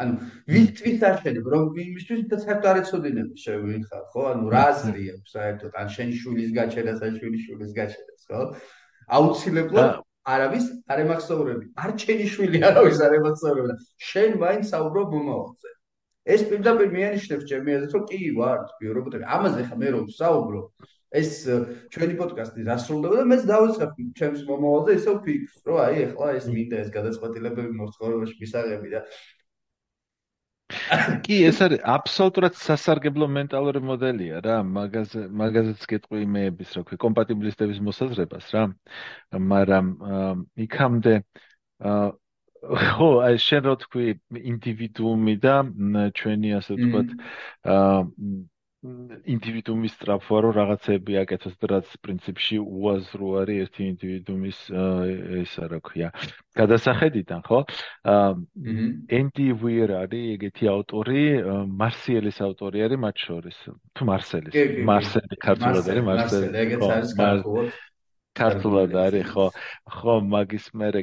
ანუ 0.00 0.14
ვისთვის 0.48 1.02
აშენებ 1.08 1.48
რომ 1.52 1.66
იმისთვის 1.84 2.22
და 2.30 2.36
საერთოდ 2.44 2.68
არ 2.70 2.78
ეცოდინებ 2.82 3.34
შევიხარ 3.42 4.04
ხო? 4.12 4.22
ანუ 4.32 4.46
რა 4.54 4.62
აზრი 4.72 5.04
აქვს 5.14 5.34
საერთოდ? 5.36 5.72
ან 5.82 5.88
შენი 5.96 6.14
შვილის 6.22 6.54
გაჩერდა 6.58 6.94
ან 7.08 7.18
შვილი 7.20 7.38
შვილის 7.44 7.74
გაჩერდა 7.76 8.14
ხო? 8.28 8.40
აუცილებლად 9.18 9.92
არავის 10.32 10.66
არ 10.92 10.98
ემახსოვრები. 11.04 11.66
არ 11.82 11.90
ჩემი 12.00 12.26
შვილი 12.32 12.58
არავის 12.70 12.98
არ 13.04 13.12
ემახსოვრება 13.20 13.74
შენ 14.08 14.30
მაინც 14.44 14.64
საუბრობ 14.72 15.06
მომავალზე. 15.16 15.70
ეს 16.32 16.42
პირდაპირ 16.48 16.88
მიანიშნებს 16.96 17.46
ჩემი 17.50 17.72
აზრით 17.76 17.94
რომ 17.98 18.04
კი 18.08 18.18
ვარ 18.38 18.58
ბიორობოტები 18.80 19.24
ამაზე 19.36 19.62
ხა 19.68 19.76
მე 19.82 19.88
რომ 19.94 20.04
საუბრობ 20.16 20.88
ეს 21.20 21.30
ჩვენი 21.92 22.14
პოდკასტი 22.20 22.66
დასრულდება 22.68 23.16
და 23.20 23.24
მეც 23.32 23.42
დავიწყებ 23.50 23.90
ჩემს 24.20 24.44
მომავალზე 24.48 24.94
ისევ 25.02 25.16
ფიქრს 25.26 25.66
რომ 25.66 25.80
აი 25.82 25.96
ეხლა 26.06 26.28
ეს 26.38 26.46
მინდა 26.54 26.76
ეს 26.84 26.92
გადაწყვეტილებები 26.94 27.74
მოხწყორებაში 27.80 28.38
მისაღები 28.38 28.94
და 28.94 29.00
კი, 31.24 31.38
ეს 31.48 31.60
არის 31.64 31.82
აბსოლუტურად 31.94 32.56
სასარგებლო 32.58 33.28
მენტალური 33.36 33.82
მოდელია 33.88 34.42
რა, 34.46 34.56
მაგაზე 34.76 35.24
მაგაზეც 35.42 35.86
გეტყვი 35.92 36.22
იმეების, 36.26 36.74
რა 36.76 36.82
ქვია, 36.88 37.00
კომპატიბილისტების 37.04 37.80
მოსაზრებას 37.88 38.50
რა. 38.56 38.64
მაგრამ 39.52 39.90
იქამდე 40.66 41.14
ხო, 42.62 43.08
აი 43.26 43.38
შენ 43.42 43.62
რო 43.66 43.74
თქვი 43.82 44.06
ინდივიდუუმი 44.52 45.34
და 45.42 45.54
ჩვენი 46.18 46.50
ასე 46.58 46.78
ვთქვათ 46.78 47.08
აა 47.74 48.00
ინდივიდუმის 48.82 49.92
სტრაფვა 49.94 50.38
რო 50.42 50.48
რაღაცები 50.56 51.18
აკეთოს 51.20 51.54
და 51.62 51.68
რაც 51.72 51.92
პრინციპში 52.02 52.58
უაზრო 52.62 53.28
არის 53.42 53.60
ერთი 53.64 53.86
ინდივიდუმის 53.92 54.58
ესა 55.42 55.68
რა 55.70 55.78
ქვია 55.86 56.08
გადასახედიდან 56.58 57.44
ხო? 57.46 57.60
ენდი 59.20 59.46
ვიერ 59.62 59.94
არის 60.02 60.26
ეგეთი 60.34 60.70
ავტორი 60.74 61.22
მარსიელის 61.78 62.42
ავტორი 62.48 62.84
არის 62.88 63.02
მათ 63.06 63.24
შორის 63.28 63.62
თუ 63.70 64.10
მარსელის 64.10 64.60
მარსელი 64.90 65.40
ქართულად 65.46 65.94
არის 65.94 66.06
მარსელი 66.10 66.62
ეგეც 66.66 66.86
არის 66.90 67.16
ქართულად. 67.22 67.72
ქართულად 68.32 68.94
არის 69.06 69.26
ხო. 69.30 69.46
ხო 69.94 70.14
მაგის 70.34 70.66
მერე 70.74 71.02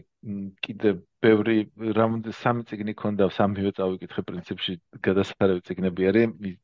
კიდე 0.65 0.97
ბევრი 1.23 1.57
რამოდენ 1.95 2.33
სამი 2.43 2.65
ციგნი 2.67 2.93
ქონდა 2.97 3.29
სამივე 3.37 3.71
წავიკითხე 3.77 4.21
პრინციპში 4.29 4.73
გადასახადები 5.05 5.63
ციგნები 5.69 6.09
არის 6.09 6.57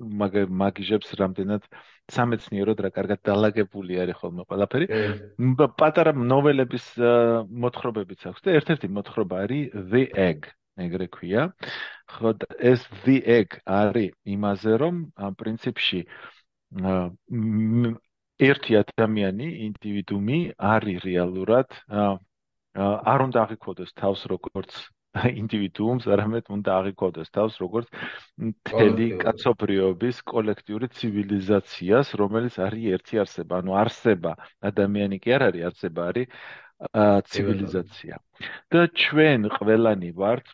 მაგიჟებს 0.00 1.12
რამდენად 1.20 1.66
სამეცნიეროდ 2.10 2.78
რა 2.86 2.90
კარგად 2.96 3.20
დალაგებული 3.28 4.00
არის 4.02 4.16
ხოლმე 4.20 4.44
ყველაფერი. 4.48 4.86
პატარა 5.80 6.12
ნოველების 6.16 6.86
მოთხრობებიც 7.64 8.20
აქვს 8.30 8.40
და 8.44 8.56
ერთ-ერთი 8.60 8.88
მოთხრობა 8.96 9.36
არის 9.44 9.64
The 9.92 10.02
Egg, 10.28 10.50
ეგრე 10.80 11.06
ქვია. 11.14 11.42
ხო 12.10 12.34
ეს 12.58 12.80
The 13.04 13.16
Egg 13.38 13.60
არის 13.66 14.12
იმაზე 14.24 14.72
რომ 14.82 14.94
პრინციპში 15.38 16.00
ერთი 18.40 18.72
ადამიანი, 18.80 19.46
ინდივიდუმი 19.68 20.38
არის 20.56 20.98
რეალურად 21.04 21.68
არ 22.80 23.20
უნდა 23.26 23.38
აღიქვოდეს 23.44 23.92
თავს 24.00 24.24
როგორც 24.32 24.70
ინდივიდუუმს, 25.18 26.06
არამედ 26.06 26.50
უნდა 26.54 26.70
აღიქვოდეს 26.80 27.32
თავს 27.34 27.54
როგორც 27.62 27.88
მთელი 28.38 29.06
კაცობრიობის 29.22 30.22
კოლექტიური 30.32 30.86
ცივილიზაციას, 30.94 32.14
რომელიც 32.22 32.58
არის 32.62 32.86
ერთი 32.94 33.22
არსება, 33.24 33.58
ანუ 33.58 33.72
არსება 33.82 34.32
ადამიანი 34.70 35.18
კი 35.18 35.34
არ 35.34 35.42
არის, 35.50 35.66
არსება 35.70 36.00
არის 36.10 36.28
ცივილიზაცია. 37.30 38.14
და 38.72 38.80
ჩვენ 38.88 39.50
ყველანი 39.58 40.10
ვართ 40.16 40.46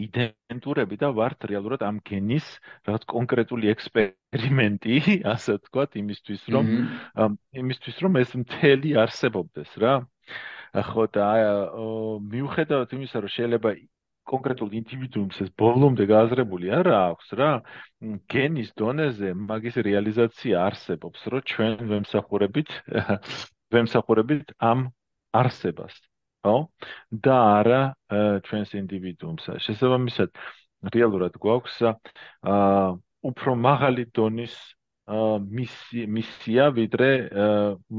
იდენტურები 0.00 0.96
და 1.02 1.08
ვართ 1.14 1.46
რეალურად 1.50 1.82
ამ 1.86 2.00
გენის 2.02 2.46
რაღაც 2.88 3.04
კონკრეტული 3.12 3.70
ექსპერიმენტი, 3.74 4.96
ასე 5.34 5.58
ვთქვათ, 5.58 5.98
იმისთვის 6.02 6.42
რომ 6.54 6.66
იმისთვის 7.62 7.96
რომ 8.02 8.12
ეს 8.22 8.30
მთელი 8.42 8.90
არსებობდეს 9.04 9.70
რა. 9.82 9.94
ხო 10.74 11.04
და 11.14 11.28
მიუხედავად 12.34 12.92
იმისა, 12.96 13.22
რომ 13.24 13.34
შეიძლება 13.36 13.70
კონკრეტულ 14.30 14.74
ინდივიდუუმს 14.80 15.40
ეს 15.44 15.50
ბოლომდე 15.58 16.06
გააზრებული 16.10 16.70
არა 16.78 16.96
აქვს 17.10 17.32
რა 17.40 17.50
გენის 18.34 18.70
დონეზე 18.78 19.32
მაგის 19.48 19.80
რეალიზაცია 19.86 20.60
არსებობს 20.68 21.26
რომ 21.34 21.42
ჩვენ 21.52 21.74
ვემსახურებით 21.90 22.70
ვემსახურებით 23.74 24.54
ამ 24.70 24.86
არსებას 25.42 25.96
ხო? 26.46 26.56
და 27.26 27.36
არა 27.60 27.82
ჩვენს 28.46 28.74
ინდივიდუუმს. 28.82 29.44
შესაბამისად 29.66 30.30
რეალურად 30.94 31.36
გვაქვს 31.44 31.76
აა 31.90 32.98
უფრო 33.30 33.54
მაღალი 33.68 34.06
დონის 34.16 34.54
მისია 35.10 36.70
ვიდრე 36.76 37.10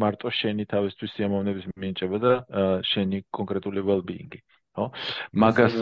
მარტო 0.04 0.32
შენი 0.40 0.66
თავისთვის 0.74 1.14
სიამოვნების 1.18 1.66
მინიჭება 1.76 2.18
და 2.24 2.34
შენი 2.88 3.24
კონკრეტული 3.36 3.84
well-being-ი 3.90 4.40
ხო? 4.78 4.86
მაგას 5.36 5.74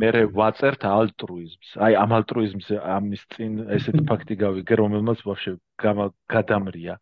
მე 0.00 0.10
ვაწერთ 0.30 0.86
ალტრუიზმს. 0.86 1.70
აი 1.82 1.92
ამ 1.98 2.10
ალტრუიზმს 2.18 2.68
ამის 2.78 3.22
წინ 3.34 3.52
ესეთი 3.76 4.02
ფაქტი 4.06 4.34
გავიგე 4.42 4.78
რომელმაც 4.82 5.24
ვაფშე 5.26 5.52
გადამრია. 6.30 6.94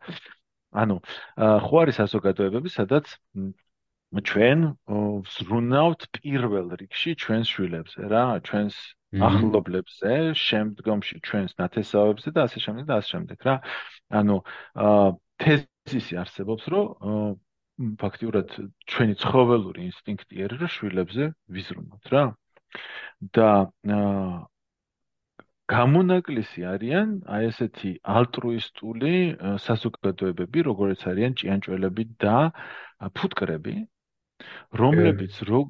ანუ 0.73 0.95
ხო 1.37 1.75
არის 1.85 2.01
საზოგადოებები 2.01 2.69
სადაც 2.73 3.13
ჩვენ 4.25 4.59
ვზრუნავთ 5.29 6.01
პირველ 6.17 6.67
რიგში 6.81 7.11
ჩვენს 7.21 7.47
შვილებზე 7.53 8.01
რა? 8.09 8.23
ჩვენს 8.47 8.75
ახლობლებზე, 9.23 10.11
შემდგომში 10.35 11.17
ჩვენს 11.25 11.55
ნათესავებზე 11.61 12.29
და 12.35 12.45
ასე 12.47 12.59
შემდეგ 12.65 12.85
და 12.89 12.95
ასე 12.99 13.09
შემდეგ 13.15 13.39
რა. 13.47 13.55
ანუ 14.19 14.37
თეზისი 15.45 16.13
არსებობს, 16.23 16.63
რომ 16.73 16.85
ფაქტიურად 17.99 18.47
ჩვენი 18.91 19.15
ცხოველური 19.23 19.81
ინსტინქტი 19.91 20.35
არის, 20.45 20.59
რომ 20.63 20.71
შვილებზე 20.75 21.23
ვიზრუნოთ 21.55 22.05
რა. 22.15 22.23
და 23.35 23.49
გამონაკლისი 25.65 26.61
არიან 26.69 27.09
აი 27.35 27.47
ესეთი 27.49 27.91
ალტრუისტული 28.15 29.13
საზოგადოებები, 29.65 30.59
როგორც 30.69 31.05
არიან 31.09 31.33
ჭიანჭველები 31.41 32.03
და 32.21 32.37
ფუტკრები, 33.17 33.75
რომლებიც 34.81 35.39
რო 35.49 35.61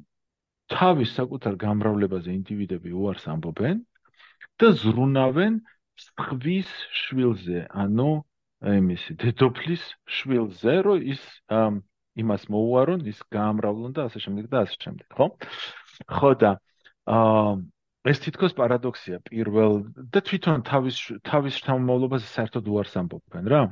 თავის 0.72 1.12
საკუთარ 1.18 1.56
გამრავლებაზე 1.62 2.32
ინდივიდები 2.34 2.94
უარს 2.96 3.26
ამბობენ 3.32 3.82
და 4.62 4.70
ზრუნავენ 4.82 5.60
სხვის 6.06 6.70
შვილზე, 7.02 7.66
ანუ 7.82 8.10
იმისი 8.72 9.16
დედოფლის 9.22 9.84
შვილზე, 10.18 10.74
რომ 10.86 11.06
ის 11.14 11.22
იმას 12.22 12.48
მოუარონ, 12.52 13.06
ის 13.12 13.20
გამრავლონ 13.36 13.96
და 13.96 14.08
ასე 14.08 14.22
შემდეგ 14.26 14.50
და 14.52 14.64
ასე 14.66 14.76
შემდეგ, 14.84 15.06
ხო? 15.16 15.26
ხო 16.16 16.30
და 16.42 16.52
აა 17.06 17.56
ეს 18.06 18.20
თითქოს 18.22 18.54
პარადოქსია 18.56 19.18
პირველ 19.26 19.80
და 20.14 20.20
თვითონ 20.22 20.62
თავის 20.66 20.98
თავის 21.26 21.58
შთამომავლობაზე 21.60 22.28
საერთოდ 22.32 22.68
უარს 22.70 22.94
ამბობენ 23.02 23.50
რა. 23.52 23.62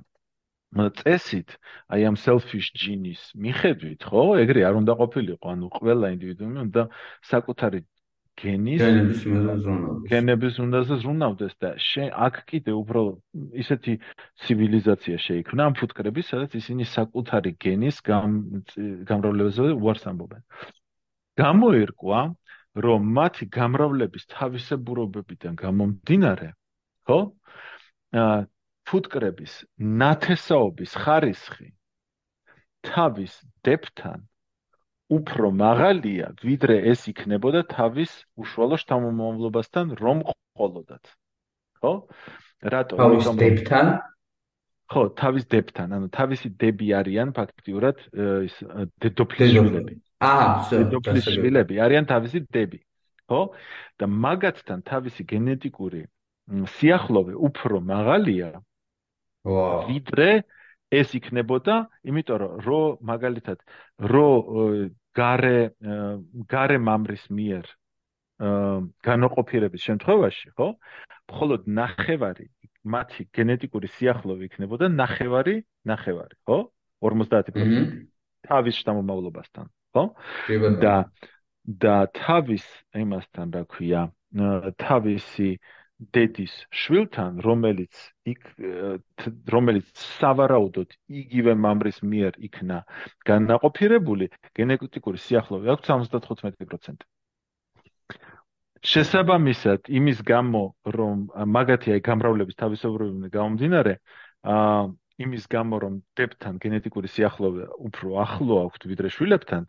წესით, 0.75 1.55
აი 1.95 2.01
ამ 2.11 2.17
selfish 2.19 2.71
gene-ის 2.75 3.23
მიხედვით, 3.39 4.01
ხო? 4.11 4.23
ეგრე 4.43 4.61
არ 4.69 4.75
უნდა 4.83 4.93
ყოფილიყო, 5.01 5.47
ანუ 5.55 5.67
ყველა 5.79 6.07
ინდივიდუმი 6.15 6.59
უნდა 6.67 6.83
საკუთარი 7.31 7.81
გენის 8.35 8.81
გენების 8.83 9.21
უნდა 9.31 9.53
ზრუნავდეს. 9.63 10.09
გენების 10.11 10.55
უნდა 10.65 10.79
ზრუნავდეს 10.91 11.55
და 11.63 11.71
შენ 11.79 12.09
აქ 12.27 12.35
კიდე 12.51 12.73
უფრო 12.75 13.01
ისეთი 13.63 13.93
ცივილიზაცია 14.43 15.17
შეიქმნა 15.27 15.63
ამ 15.71 15.75
ფუტკრების, 15.79 16.27
სადაც 16.35 16.51
ისინი 16.59 16.85
საკუთარი 16.91 17.51
გენის 17.63 17.97
გამრავლებაზე 19.11 19.71
უარს 19.79 20.05
ამბობენ. 20.11 20.43
გამოერკვა, 21.39 22.21
რომ 22.75 23.01
მათი 23.19 23.45
გამრავლების 23.55 24.25
თავისებურებებიდან 24.35 25.55
გამომდინარე, 25.55 26.49
ხო? 27.07 27.19
აა 28.19 28.35
ფუტკრების 28.89 29.52
ნათესაობის 30.02 30.93
ხარისხი 31.05 31.69
თავის 32.85 33.35
დებთან 33.65 34.24
უფრო 35.15 35.51
მაღალია, 35.52 36.32
ვიდრე 36.44 36.77
ეს 36.93 37.05
იქნებოდა 37.12 37.65
თავის 37.70 38.12
უშუალო 38.40 38.77
შთამომავლობასთან 38.82 39.93
რომ 40.01 40.24
ყოლოდათ. 40.56 41.05
ხო? 41.81 41.93
რატო? 42.65 42.97
თავის 43.01 43.28
დებთან? 43.40 43.86
ხო, 44.89 45.02
თავის 45.20 45.44
დებთან, 45.52 45.89
ანუ 45.97 46.09
თავისი 46.12 46.48
დები 46.61 46.89
არიან 47.01 47.32
ფაქტიურად 47.36 47.97
ის 48.48 48.56
დედოფლის 49.01 49.52
შვილები. 49.52 49.94
აა, 50.24 51.20
შვილები 51.28 51.81
არიან 51.85 52.05
თავისი 52.09 52.44
დები. 52.48 52.81
ხო? 53.28 53.43
და 54.01 54.06
მაგათთან 54.09 54.85
თავისი 54.85 55.23
გენეტიკური 55.24 56.02
სიახლოვე 56.77 57.35
უფრო 57.48 57.81
მაღალია, 57.81 58.51
ვიდრე 59.45 60.43
ეს 60.95 61.15
იქნებოდა, 61.19 61.77
იმიტომ 62.07 62.39
რომ 62.41 62.53
რო 62.65 62.83
მაგალითად 63.05 63.59
რო 64.01 64.29
gare 65.15 65.73
gare 66.51 66.79
mamris 66.79 67.25
mier 67.31 67.66
განოყოფირების 68.39 69.83
შემთხვევაში, 69.89 70.51
ხო? 70.59 70.69
მხოლოდ 71.31 71.69
ნახევარი 71.71 72.49
მათი 72.85 73.29
გენეტიკური 73.33 73.89
სიახლოვე 73.95 74.49
იქნებოდა 74.51 74.91
ნახევარი, 74.91 75.57
ნახევარი, 75.87 76.35
ხო? 76.49 76.59
50% 77.05 78.11
თავის 78.49 78.75
შთამომავლობასთან, 78.81 79.66
ხო? 79.95 80.05
და 80.83 80.97
და 81.65 81.95
თავის 82.12 82.65
იმასთან, 82.93 83.55
რა 83.57 83.62
ქვია, 83.65 84.03
თავისი 84.77 85.49
დედის 86.16 86.55
შვილთან, 86.82 87.40
რომელიც 87.47 88.01
იქ 88.28 88.43
რომელიც 89.55 90.05
სავარაუდოდ 90.18 90.94
იგივე 91.22 91.55
მამრის 91.64 92.01
მიერ 92.12 92.39
იქნა 92.48 92.78
განაყოფირებული, 93.31 94.31
გენეტიკური 94.59 95.18
სიახლოვე 95.26 95.72
აქვს 95.74 95.93
75%. 95.94 97.06
შესაბამისად, 98.85 99.89
იმის 99.89 100.18
გამო, 100.28 100.62
რომ 100.85 101.28
მაგათი 101.56 101.94
აი 101.97 102.01
გამრავლების 102.05 102.59
თავისებურებიდან 102.60 103.31
გამომდინარე, 103.32 103.94
აა 104.44 104.82
იმის 105.24 105.44
გამო, 105.48 105.78
რომ 105.85 105.94
დებთან 106.18 106.59
გენეტიკური 106.64 107.09
სიახლოვე 107.09 107.68
უფრო 107.89 108.18
ახლო 108.24 108.55
აქვს 108.66 108.89
ვიდრე 108.90 109.09
შვილებთან, 109.14 109.62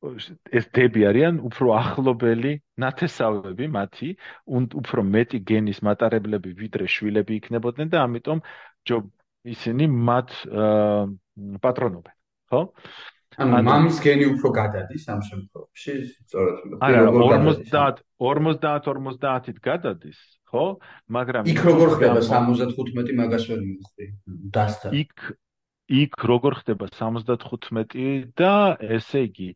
ეს 0.00 0.66
დები 0.72 1.04
არიან 1.10 1.40
უფრო 1.44 1.74
ახლობელი 1.76 2.52
ნათესავები 2.80 3.66
მათი, 3.68 4.08
უფრო 4.48 5.04
მეტი 5.04 5.40
გენის 5.44 5.82
მატარებლები 5.84 6.54
ვიდრე 6.56 6.88
შვილები 6.88 7.36
იქნებოდნენ 7.40 7.92
და 7.92 8.04
ამიტომ 8.08 8.40
ჯო 8.88 9.02
ისინი 9.44 9.88
მათ 10.08 10.28
პატრონობენ, 11.64 12.16
ხო? 12.52 12.62
ანუ 13.40 13.60
მამის 13.64 13.98
გენი 14.04 14.24
უფრო 14.34 14.48
გადადის 14.56 15.04
ამ 15.12 15.20
შემთხვევაში, 15.24 15.92
სწორედ. 16.26 16.56
არა, 16.82 17.04
50 17.14 18.00
50-50-ით 18.20 19.60
გადადის, 19.64 20.18
ხო? 20.50 20.64
მაგრამ 21.16 21.44
იქ 21.52 21.60
როგორ 21.68 21.94
ხდება 21.94 22.24
75 22.26 23.14
მაგას 23.20 23.44
ვერ 23.52 23.60
მივხვდი. 23.68 24.06
დასთან. 24.56 24.90
იქ 25.04 25.14
იქ 25.90 26.14
როგორ 26.30 26.52
ხდება 26.62 26.86
75 26.94 28.34
და 28.38 28.54
ესე 28.78 29.26
იგი 29.26 29.50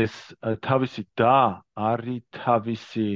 ეს 0.00 0.14
თავისი 0.66 1.04
და 1.20 1.62
არის 1.88 2.22
თავისი 2.34 3.08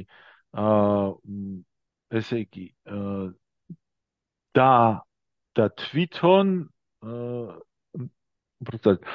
ესე 2.21 2.39
იგი 2.45 2.67
და 4.59 4.73
და 5.59 5.69
თვითონ 5.83 6.53
უბრალოდ 8.63 9.09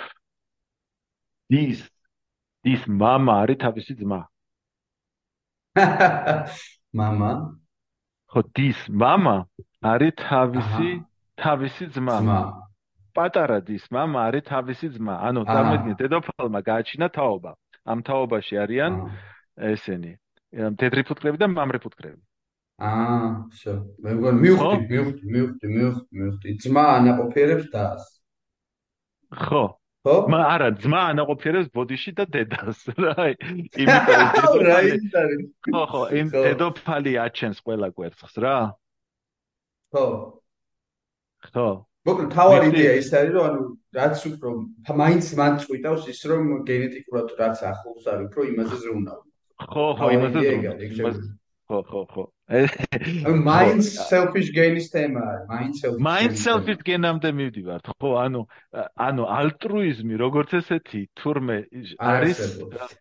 ის 1.61 1.83
ის 2.67 2.87
мама 3.03 3.37
არის 3.43 3.61
თავისი 3.63 3.93
ძმა 4.01 4.21
мама 7.01 7.31
ხო 8.33 8.43
ის 8.67 8.79
мама 9.05 9.35
არის 9.93 10.13
თავისი 10.21 10.89
თავისი 11.39 11.85
ძმა 11.95 12.17
ძმა 12.21 12.39
პატარა 13.17 13.59
დის 13.65 13.85
мама 13.91 14.29
არის 14.29 14.45
თავისი 14.45 14.87
ძმა. 14.95 15.15
ანუ 15.27 15.41
წარმოიდგინე 15.49 15.95
დედოფალმა 16.01 16.59
გააჩინა 16.69 17.07
თაობა. 17.17 17.51
ამ 17.87 17.99
თაობაში 18.03 18.55
არიან 18.63 18.93
ესენი 19.57 20.13
თეთრი 20.53 21.03
ფუტკრები 21.07 21.37
და 21.41 21.47
მამრი 21.51 21.79
ფუტკრები. 21.83 22.21
აა, 22.77 23.49
всё. 23.57 23.73
მე 24.05 24.11
მგონი 24.17 24.37
მივხვდი, 24.43 24.85
მივხვდი, 24.91 25.25
მივხვდი, 25.33 25.67
მივხვდი, 25.75 26.13
მივხვდი. 26.19 26.49
ძმა 26.61 26.83
ანაყოფიერებს 26.97 27.67
დას. 27.73 28.03
ხო. 29.33 29.63
ხო? 30.05 30.15
მა 30.31 30.39
არა, 30.53 30.69
ძმა 30.83 31.01
ანაყოფიერებს 31.11 31.69
ბოდიში 31.73 32.11
და 32.15 32.23
დედას. 32.29 32.79
რა, 33.01 33.33
იმიტომ 33.81 34.17
რომ 34.19 34.29
დედოფალი 34.37 34.91
ხო, 35.73 35.83
ხო, 35.91 36.03
იმ 36.21 36.27
დედოფალი 36.31 37.11
აჩენს 37.25 37.57
ყველა 37.65 37.87
კვერცხს 37.97 38.35
რა. 38.45 38.57
ხო. 39.91 40.05
ხო. 41.49 41.69
მოკლედ 42.08 42.30
თავარი 42.34 42.70
იდეა 42.72 42.94
ის 43.00 43.10
არის 43.18 43.34
რომ 43.36 43.44
ანუ 43.48 43.60
რაც 43.98 44.24
უფრო 44.30 44.50
მაინც 45.02 45.28
მან 45.40 45.58
წვითავს 45.62 46.08
ის 46.12 46.20
რომ 46.32 46.48
გენეტიკურად 46.70 47.36
რაც 47.42 47.62
ახლოს 47.70 48.08
არის 48.12 48.26
უფრო 48.30 48.46
იმაზე 48.52 48.80
ზრუნავ. 48.82 49.20
ხო 49.72 49.86
ხო 50.00 50.10
იმასაც 50.16 51.22
ხო 51.68 51.82
ხო 51.86 52.02
ხო. 52.12 52.24
Mind 53.48 53.80
selfish 53.80 54.50
gain-ის 54.52 54.90
თემა 54.92 55.46
mind 55.48 55.74
selfish 55.78 56.02
mind 56.04 56.34
selfish 56.36 56.82
gain-ამდე 56.84 57.30
მივდივართ. 57.38 57.86
ხო 57.96 58.10
ანუ 58.24 58.42
ანუ 59.06 59.24
ალტრუიზმი 59.38 60.18
როგორც 60.20 60.50
ესეთი 60.60 61.02
თურმე 61.16 61.56
არის 61.96 62.42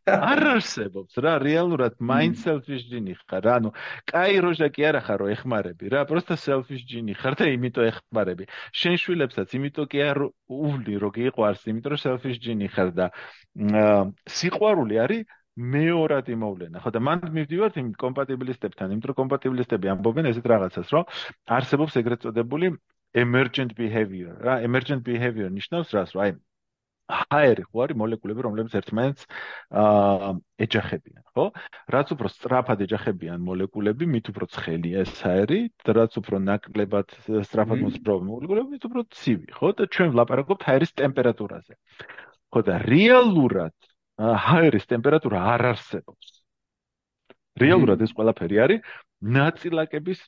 არ 0.06 0.42
არსებობს 0.56 1.20
რა 1.26 1.34
რეალურად 1.44 2.00
mind 2.00 2.40
selfish 2.44 2.86
ჯინი 2.92 3.18
ხარ 3.28 3.50
ანუ 3.58 3.74
კაი 4.14 4.40
როჟა 4.46 4.70
კი 4.72 4.88
არა 4.92 5.02
ხარო 5.10 5.26
ეხმარები 5.36 5.92
რა 5.92 6.06
პროსტა 6.08 6.38
selfish 6.46 6.86
ჯინი 6.88 7.18
ხარ 7.18 7.36
და 7.42 7.52
იმიტომ 7.52 7.90
ეხმარები. 7.92 8.46
შენ 8.72 8.96
შვილებსაც 9.04 9.58
იმიტომ 9.58 9.86
კი 9.92 10.00
არ 10.06 10.18
უვლი 10.48 10.96
რო 11.02 11.10
გიყვარს 11.18 11.68
იმიტომ 11.68 11.92
რომ 11.98 12.04
selfish 12.08 12.40
ჯინი 12.40 12.72
ხარ 12.72 12.90
და 12.96 13.06
სიყვარული 14.32 14.96
არის 15.02 15.28
მეორად 15.58 16.30
იმოვლენა. 16.32 16.80
ხო 16.80 16.92
და 16.96 17.00
მან 17.04 17.28
მივდივართ 17.36 17.76
იმ 17.82 17.88
კომპატიბილისტებთან, 18.00 18.94
იმიტომ 18.96 19.12
რომ 19.12 19.20
კომპატიბილისტები 19.22 19.92
ამბობენ 19.94 20.32
ესეთ 20.32 20.46
რაღაცას, 20.48 20.88
რომ 20.96 21.04
არსებობს 21.58 21.98
ეგრეთ 22.02 22.24
წოდებული 22.24 22.72
emergent 23.14 23.76
behavior. 23.76 24.40
რა, 24.40 24.64
emergent 24.64 25.04
behavior 25.04 25.52
ნიშნავს 25.52 25.92
რას, 25.92 26.16
რომ 26.16 26.24
აი 26.24 26.32
ჰაერი 27.12 27.64
ხო 27.68 27.84
არის 27.84 27.98
მოლეკულები, 28.00 28.44
რომლებიც 28.46 28.76
ერთმანეთს 28.80 29.24
აა 29.82 30.32
ეჯახებიან, 30.66 31.24
ხო? 31.36 31.46
რაც 31.96 32.08
უფრო 32.16 32.28
სწრაფად 32.32 32.84
ეჯახებიან 32.88 33.44
მოლეკულები, 33.44 34.08
მით 34.16 34.32
უფრო 34.32 34.48
ცხელია 34.56 35.04
ეს 35.04 35.14
ჰაერი, 35.20 35.60
და 35.84 35.92
რაც 36.00 36.16
უფრო 36.22 36.40
ნაკლებად 36.48 37.08
სწრაფად 37.28 37.84
მოსპრობენ 37.88 38.28
მოლეკულები, 38.32 38.68
მით 38.76 38.88
უფრო 38.88 39.02
ცივი, 39.12 39.48
ხო? 39.60 39.68
და 39.76 39.84
ჩვენ 39.92 40.16
ვლაპარაკობთ 40.16 40.62
ჰაერის 40.72 40.96
ტემპერატურაზე. 40.96 41.74
ხო 42.52 42.60
და 42.68 42.80
რეალურად 42.88 43.76
ჰაერის 44.22 44.86
ტემპერატურა 44.92 45.40
არ 45.56 45.66
არსებობს. 45.74 46.28
რეალურად 47.62 48.02
ეს 48.06 48.14
ყველაფერი 48.18 48.58
არის 48.66 48.80
ნაწილაკების 49.38 50.20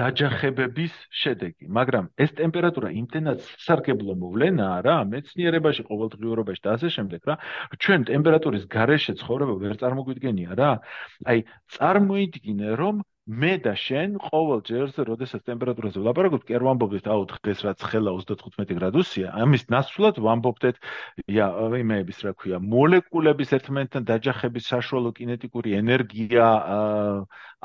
დაჯახებების 0.00 0.94
შედეგი, 1.14 1.68
მაგრამ 1.70 2.08
ეს 2.18 2.32
ტემპერატურა 2.40 2.90
იმდენად 3.00 3.42
სარგებლო 3.64 4.16
მოვლენაა 4.22 4.78
რა, 4.86 4.96
მეცნიერებაში, 5.12 5.86
ყოველდღიურობაში 5.86 6.62
და 6.66 6.74
ასე 6.74 6.88
შემდეგ 6.96 7.28
რა, 7.30 7.36
ჩვენ 7.78 8.06
ტემპერატურის 8.10 8.64
გარეშე 8.66 9.14
ცხოვრება 9.22 9.54
ვერ 9.62 9.78
წარმოგვიდგენია 9.82 10.58
რა. 10.58 10.72
აი, 11.30 11.46
წარმოიდგინე, 11.78 12.74
რომ 12.82 13.04
მე 13.26 13.52
და 13.58 13.72
შენ 13.74 14.12
ყოველ 14.22 14.60
ჯერზე, 14.62 15.02
როდესაც 15.06 15.42
ტემპერატურაზე 15.50 15.98
ვლაპარაკობთ, 15.98 16.44
კი 16.46 16.56
არ 16.58 16.64
ვამბობთ, 16.66 17.08
აუ 17.10 17.24
დღეს 17.32 17.58
რაც 17.66 17.82
ხელა 17.90 18.12
35 18.22 18.70
გრადუსია, 18.78 19.32
ამის 19.34 19.66
ნაცვლად 19.74 20.20
ვამბობთ, 20.22 20.78
ია, 21.26 21.46
იმეების 21.82 22.18
რა 22.22 22.32
ქვია, 22.38 22.62
მოლეკულების 22.62 23.50
ერთმანეთთან 23.58 24.06
დაჯახების 24.06 24.70
საშუალო 24.70 25.10
კინეტიკური 25.18 25.74
ენერგია 25.82 26.46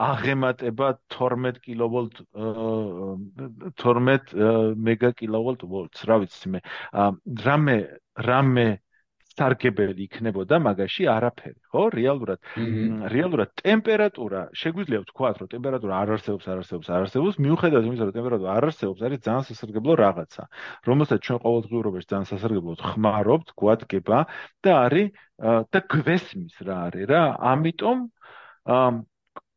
აღემატება 0.01 0.88
12 1.13 1.61
კილოვოლტ 1.61 2.25
12 3.85 4.33
მეგაკილოვოლტ 4.89 5.61
ვოლტს, 5.69 6.09
რა 6.09 6.15
ვიცი 6.25 6.57
მე. 6.57 6.59
რამე 7.45 7.77
რამე 8.17 8.67
სარგებელი 9.41 10.05
იქნებოდა 10.05 10.59
მაგაში 10.61 11.07
არაფერი, 11.09 11.57
ხო? 11.73 11.84
რეალურად 11.97 12.39
რეალურად 13.13 13.49
ტემპერატურა, 13.61 14.41
შეგვიძლია 14.61 15.01
ვთქვათ, 15.01 15.41
რომ 15.41 15.49
ტემპერატურა 15.53 15.93
არ 15.97 16.13
არსებობს, 16.15 16.45
არ 16.51 16.61
არსებობს, 16.61 16.88
არ 16.93 17.05
არსებობს, 17.07 17.39
მიუხედავად 17.41 17.89
იმისა, 17.89 18.07
რომ 18.07 18.15
ტემპერატურა 18.18 18.51
არ 18.55 18.68
არსებობს, 18.69 19.03
არის 19.09 19.23
ძალიან 19.26 19.45
სასარგებლო 19.49 19.93
რაღაცა, 20.01 20.43
რომელსაც 20.88 21.19
ჩვენ 21.26 21.39
ყოველდღიურობაში 21.45 22.07
ძალიან 22.13 22.30
სასარგებლოდ 22.31 22.80
ხმარობთ, 22.91 23.47
გვადგება 23.57 24.19
და 24.61 24.72
არის 24.85 25.07
და 25.41 25.80
გვესმის 25.89 26.55
რა 26.61 26.76
არის 26.88 27.05
რა. 27.09 27.23
ამიტომ 27.51 27.97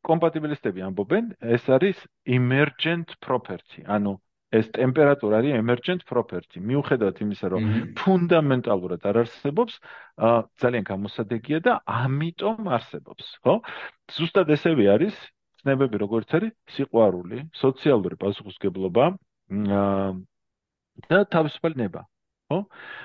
კომპატიბილისტები 0.05 0.85
ამბობენ, 0.85 1.25
ეს 1.41 1.65
არის 1.69 1.97
emergent 2.29 3.17
property, 3.25 3.85
ანუ 3.85 4.21
ეს 4.55 4.71
ტემპერატურა 4.77 5.41
არის 5.43 5.57
emergent 5.59 6.05
property. 6.09 6.63
მიუხედავად 6.63 7.21
იმისა, 7.25 7.47
რომ 7.55 7.63
ფუნდამენტალურად 8.01 9.07
არ 9.11 9.17
არსებობს, 9.25 9.75
ძალიან 10.63 10.85
გამოსადეგია 10.91 11.59
და 11.67 11.73
ამიტომ 11.85 12.71
არსებობს, 12.79 13.25
ხო? 13.43 13.55
ზუსტად 14.15 14.55
ესევე 14.55 14.87
არის 14.95 15.15
ცნებები, 15.63 15.97
როგორც 16.05 16.29
არის 16.39 16.53
სიყვარული, 16.77 17.39
სოციალური 17.57 18.17
პასუხისგებლობა 18.21 19.05
და 21.11 21.19
თავისუფალი 21.35 21.77
ნება. 21.83 22.07
ხო? 22.51 22.59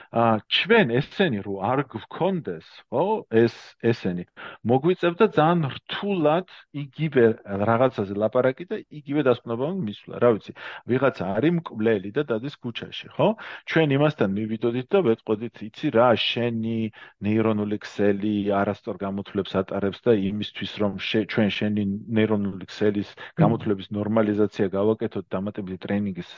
აა 0.10 0.42
ჩვენ 0.50 0.88
ესენი 1.00 1.40
რო 1.46 1.56
არ 1.64 1.80
გქონდეს, 1.94 2.68
ხო? 2.92 3.24
ეს 3.30 3.56
ესენი 3.80 4.26
მოგვიწევდა 4.68 5.26
ძალიან 5.38 5.62
რთულად 5.76 6.48
იგივე 6.84 7.26
რაღაცაზე 7.46 8.14
ლაპარაკი 8.20 8.66
და 8.72 8.78
იგივე 9.00 9.22
დასკვნობა 9.30 9.68
მისვლა. 9.86 10.16
რა 10.20 10.30
ვიცი, 10.36 10.52
ვიღაცა 10.90 11.24
არის 11.40 11.54
მკვლელი 11.60 12.10
და 12.18 12.22
დადის 12.30 12.56
ქუჩაში, 12.60 13.08
ხო? 13.16 13.28
ჩვენ 13.70 13.88
იმასთან 13.98 14.30
მივიდოდით 14.34 14.88
და 14.92 15.00
ვეთყოდით, 15.08 15.56
იცი 15.70 15.88
რა, 15.96 16.10
შენი 16.20 16.80
ნეირონული 17.24 17.78
ქსელი 17.86 18.34
არასწორ 18.60 18.98
გამოთვლებს 19.06 19.56
ატარებს 19.62 20.00
და 20.04 20.12
იმისთვის 20.20 20.72
რომ 20.84 20.92
ჩვენ 21.00 21.50
შენი 21.58 21.84
ნეირონული 22.18 22.66
ქსელის 22.70 23.10
გამოთვლების 23.40 23.88
ნორმალიზაცია 23.96 24.66
გავაკეთოთ 24.76 25.26
დამატებითი 25.32 25.80
ტრენინგის 25.86 26.32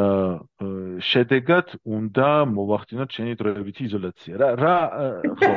აა 0.00 1.00
შედეგად 1.12 1.76
უნდა 1.98 2.31
მოვახდინოთ 2.52 3.10
შენი 3.16 3.32
დროებითი 3.40 3.82
იზოლაცია. 3.88 4.32
რა 4.42 4.48
რა 4.62 4.76
ხო 5.40 5.52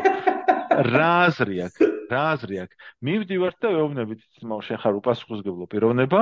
რა 0.76 1.10
აზრი 1.26 1.58
აქვს? 1.66 1.80
რა 2.12 2.24
აზრი 2.36 2.56
აქვს? 2.64 2.76
მივდივართ 3.08 3.58
და 3.64 3.70
ვეუბნებით 3.76 4.20
ძმაო, 4.42 4.62
შენ 4.68 4.78
ხარ 4.84 4.94
უპასუხისგებლო 5.00 5.66
პიროვნება. 5.72 6.22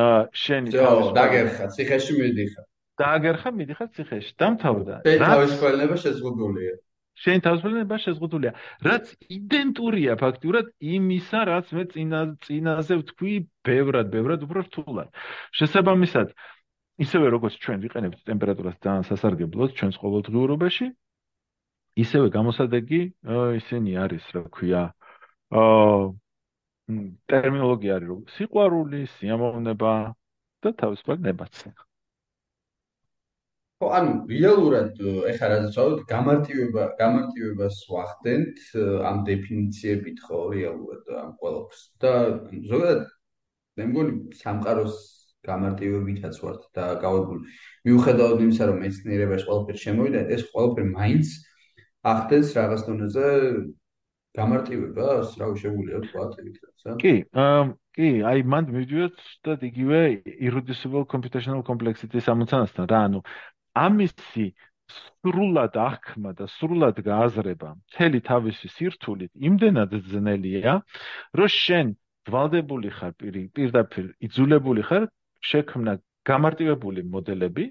აა 0.00 0.20
შენი 0.44 0.68
თავის 0.74 1.10
დაგერხა, 1.18 1.64
ციხეში 1.76 2.12
მიდიხარ. 2.20 2.66
დაგერხა, 3.02 3.48
მიდიხარ 3.60 3.88
ციხეში. 3.94 4.32
დამთავრდა. 4.40 4.94
რა 5.04 5.28
თავისუფლება 5.34 5.96
შეზღუდულია? 6.04 6.74
შენ 7.14 7.38
თავისუფლება 7.46 7.96
შეზღუდულია. 8.04 8.52
რაც 8.82 9.04
იდენტურია 9.36 10.12
ფაქტურად 10.18 10.66
იმისა, 10.94 11.40
რაც 11.50 11.66
მე 11.76 11.84
წინა 11.94 12.20
წინაზე 12.42 12.94
ვთქვი, 13.00 13.34
ბევრად, 13.62 14.10
ბევრად 14.10 14.40
უფრო 14.46 14.66
რთულად. 14.66 15.08
შესაბამისად, 15.54 16.34
ისევე 17.02 17.30
როგორც 17.34 17.54
ჩვენ 17.58 17.78
ვიყენებთ 17.84 18.20
ტემპერატურას 18.28 18.76
ძალიან 18.84 19.04
სასარგებლოდ 19.08 19.70
ჩვენს 19.78 19.96
ყოველდღიურობაში, 19.98 20.86
ისევე 22.04 22.26
გამოსადეგი 22.36 23.00
ისინი 23.58 23.96
არის, 24.04 24.24
რა 24.34 24.42
ქვია, 24.54 24.82
აა 25.54 26.12
ტერმინოლოგია 27.32 27.96
არის, 27.96 28.08
რომ 28.12 28.22
სიყვარული, 28.36 29.00
სიამოვნება 29.16 29.92
და 30.62 30.70
თავისუფალი 30.82 31.20
ნება. 31.26 31.46
ხო, 33.80 33.88
ანუ 33.98 34.12
რეალურად 34.30 35.00
ეხლა 35.30 35.46
რაც 35.50 35.64
ვთქვათ, 35.74 36.04
გამარტივება, 36.10 36.84
გამარტივებას 37.00 37.76
ვახდენთ 37.90 38.60
ამ 39.10 39.16
დეფინიციებით, 39.28 40.22
ხო, 40.24 40.38
რეალურად 40.54 41.02
ამ 41.24 41.32
ყველაფერს. 41.40 41.82
და 42.00 42.12
ზოგადად 42.70 43.02
მე 43.76 43.84
მგონი 43.90 44.12
სამყაროს 44.38 45.23
გამარტივებითაც 45.44 46.34
ვართ 46.42 46.62
და 46.76 46.84
გავაგული. 47.04 47.42
მიუხედავად 47.84 48.38
იმისა, 48.44 48.64
რომ 48.70 48.76
მეცნიერებაში 48.84 49.44
ყველაფერი 49.48 49.78
შემოვიდა, 49.84 50.20
ეს 50.34 50.42
ყველაფერი 50.52 50.88
მაინც 50.98 51.26
ახდენს 52.04 52.48
რაღაც 52.58 52.80
დონეზე 52.88 53.26
გამარტივებას, 54.34 55.26
რა 55.38 55.46
უშეულია 55.54 55.98
თქვა 56.04 56.24
თვითონაც. 56.34 57.00
კი, 57.02 57.14
კი, 57.94 58.08
აი 58.30 58.38
მანდ 58.50 58.66
მივიდეთ 58.74 59.16
და 59.46 59.52
იგივე 59.70 60.00
irreducible 60.42 61.04
computational 61.06 61.62
complexity 61.62 62.18
სამოცანასთან 62.18 62.84
რა, 62.90 63.00
ანუ 63.08 63.20
ამისი 63.78 64.46
სრულად 64.94 65.76
აღქმა 65.80 66.30
და 66.38 66.46
სრულად 66.56 66.98
გააზრება 67.06 67.68
მთელი 67.78 68.20
თავისი 68.30 68.68
სირთულით 68.74 69.32
იმდენად 69.48 69.94
ძნელია, 70.10 70.74
რომ 71.38 71.48
შენ 71.48 71.86
ვალდებული 72.34 72.90
ხარ 72.96 73.14
პირდაპირ 73.56 74.12
იძულებული 74.26 74.82
ხარ 74.88 75.08
შექმნა 75.50 75.98
გამარტივებული 76.28 77.04
მოდელები 77.14 77.66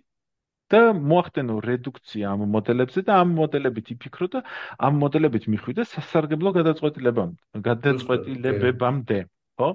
და 0.73 0.81
მოახდენო 1.11 1.55
რედუქცია 1.65 2.31
ამ 2.33 2.45
მოდელებზე 2.55 3.03
და 3.07 3.19
ამ 3.23 3.33
მოდელებით 3.39 3.91
იფიქრო 3.95 4.27
და 4.35 4.39
ამ 4.87 4.99
მოდელებით 5.03 5.45
მიხვიდა 5.53 5.85
სასარგებლო 5.91 6.53
გადაწყვეტილებამ 6.57 7.31
გადაწყვეტილებებამდე 7.67 9.19
ხო? 9.61 9.69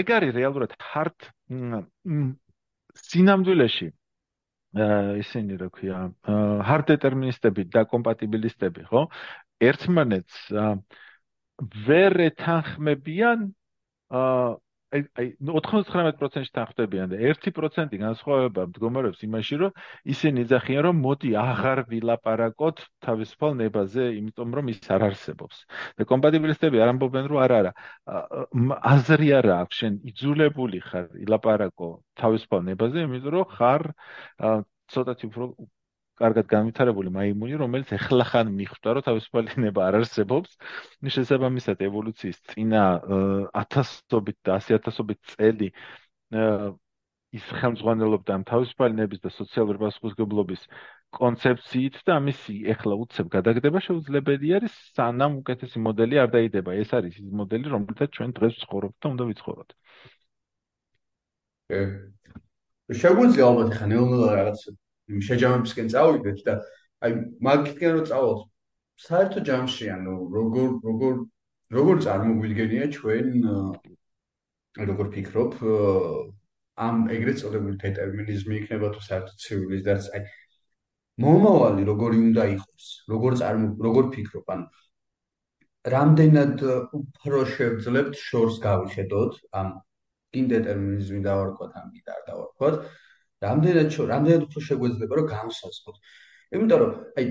ეგ 0.00 0.12
არის 0.16 0.34
რეალურად 0.38 0.76
hard 0.92 1.28
სინამდვილეში 3.08 3.88
ისინი 5.22 5.56
რა 5.62 5.68
ქვია 5.76 6.00
hard 6.68 6.92
deterministები 6.92 7.68
და 7.72 7.84
კომპატიბილისტები 7.92 8.88
ხო? 8.90 9.06
ერთმანეთს 9.68 10.36
ვერ 11.86 12.20
ეთანხმებიან 12.28 13.48
აი 14.92 15.02
აი 15.16 15.28
99%-ში 15.48 16.52
თანხმდებიან 16.56 17.12
და 17.12 17.18
1% 17.32 17.94
განსხვავება 18.02 18.66
მდგომარეობს 18.68 19.22
იმაში, 19.26 19.58
რომ 19.62 19.72
ისინი 20.14 20.44
ძახიან, 20.52 20.82
რომ 20.86 21.00
მოდი 21.06 21.30
აღარ 21.42 21.78
ვილაპარაკოთ 21.92 22.82
თავისუფალ 23.06 23.56
ნებაზე, 23.62 24.04
იმიტომ 24.20 24.56
რომ 24.58 24.72
ის 24.74 24.80
არ 24.92 25.06
არსებობს. 25.08 25.56
და 25.96 26.02
კომპატიბილისტები 26.12 26.82
არ 26.84 26.92
ამბობენ, 26.92 27.24
რომ 27.32 27.38
არა, 27.44 27.56
არა. 27.62 27.72
აზრი 28.92 29.28
არა 29.40 29.54
აქვს, 29.64 29.76
შენ 29.80 29.92
იძულებული 30.12 30.78
ხარ 30.88 31.06
ილაპარაკო 31.24 31.88
თავისუფალ 32.20 32.60
ნებაზე, 32.68 32.98
იმიტომ 33.08 33.32
რომ 33.32 33.46
ხარ 33.56 33.82
ცოტათი 34.92 35.24
უფრო 35.32 35.44
კარგად 36.20 36.46
განვითარებული 36.52 37.10
მაიმუნი, 37.16 37.56
რომელიც 37.62 37.92
ეხლახან 37.96 38.52
მიხვდა, 38.58 38.94
რომ 38.98 39.06
თავისუფალი 39.08 39.56
ნება 39.64 39.86
არ 39.88 39.98
არსებობს, 40.02 40.50
შესაბამისად 41.16 41.84
ევოლუციის 41.88 42.38
წინა 42.52 42.82
ათასობით 43.62 44.38
და 44.44 44.58
ასიათასობით 44.60 45.20
წელი 45.34 45.68
ის 47.32 47.44
ხელმძღვანელობდა 47.60 48.34
თავისუფალი 48.48 48.98
ნების 48.98 49.22
და 49.24 49.30
სოციალური 49.32 49.80
პასუხისგებლობის 49.80 50.64
კონცეფციით 51.16 51.96
და 52.08 52.16
ამის 52.20 52.42
ეხლა 52.74 52.98
უცებ 53.04 53.30
გადაგდება 53.32 53.80
შეუძლებელი 53.86 54.52
არის 54.58 54.74
სანამ 54.96 55.38
უკეთესი 55.40 55.80
მოდელი 55.86 56.20
არ 56.24 56.28
დაიდება. 56.36 56.76
ეს 56.82 56.92
არის 56.98 57.16
ის 57.22 57.30
მოდელი, 57.40 57.72
რომელთაც 57.72 58.16
ჩვენ 58.16 58.36
დღეს 58.36 58.58
ვცხოვრობთ 58.60 58.96
და 59.00 59.12
უნდა 59.12 59.24
ვიცხოვროთ. 59.32 59.70
შეგვიძლია 63.00 63.44
ალბათ 63.48 63.68
ახლა 63.72 63.86
ნეონოლა 63.92 64.28
რაღაც 64.36 64.60
შეჯამებისკენ 65.28 65.92
წავიდეთ 65.94 66.42
და 66.48 66.54
აი 67.06 67.14
მაგითკენ 67.48 67.94
რო 67.96 68.02
წავალთ 68.10 68.42
საერთო 69.06 69.40
ჯამში 69.48 69.88
ანუ 69.96 70.14
როგორ 70.36 70.68
როგორ 70.88 71.16
როგორ 71.76 72.02
წარმოგვიდგენია 72.06 72.86
ჩვენ 72.96 73.28
როგორ 74.90 75.06
ფიქრობ 75.16 75.56
ამ 76.86 77.02
ეგრეთ 77.16 77.42
წოდებული 77.42 77.76
დეტერმინიზმი 77.82 78.54
იქნება 78.60 78.92
თუ 78.94 79.02
საერთო 79.08 79.34
ცივილიზაცია 79.44 80.20
აი 80.20 80.22
მომავალი 81.24 81.82
როგორი 81.90 82.22
უნდა 82.28 82.44
იყოს 82.54 82.86
როგორ 83.12 83.38
წარმო 83.42 83.68
როგორ 83.86 84.10
ფიქრობ 84.14 84.54
ანუ 84.54 84.66
რამდენად 85.92 86.62
უფრო 87.00 87.38
შევძლებთ 87.54 88.18
შორს 88.22 88.58
გავიხედოთ 88.66 89.38
ამ 89.60 89.72
ინდეტერმინიზმი 90.42 91.20
დავარქვათ 91.26 91.72
ამ 91.80 91.88
კიდე 91.96 92.12
არ 92.16 92.22
დავარქვათ 92.28 92.76
რამდენად 93.46 93.88
შო 93.96 94.02
რამდენად 94.12 94.42
უფრო 94.48 94.60
შეგვეძლება 94.68 95.18
რომ 95.20 95.26
განსაზღვროთ 95.32 95.96
იმიტომ 96.56 96.78
რომ 96.82 96.92
აი 97.18 97.26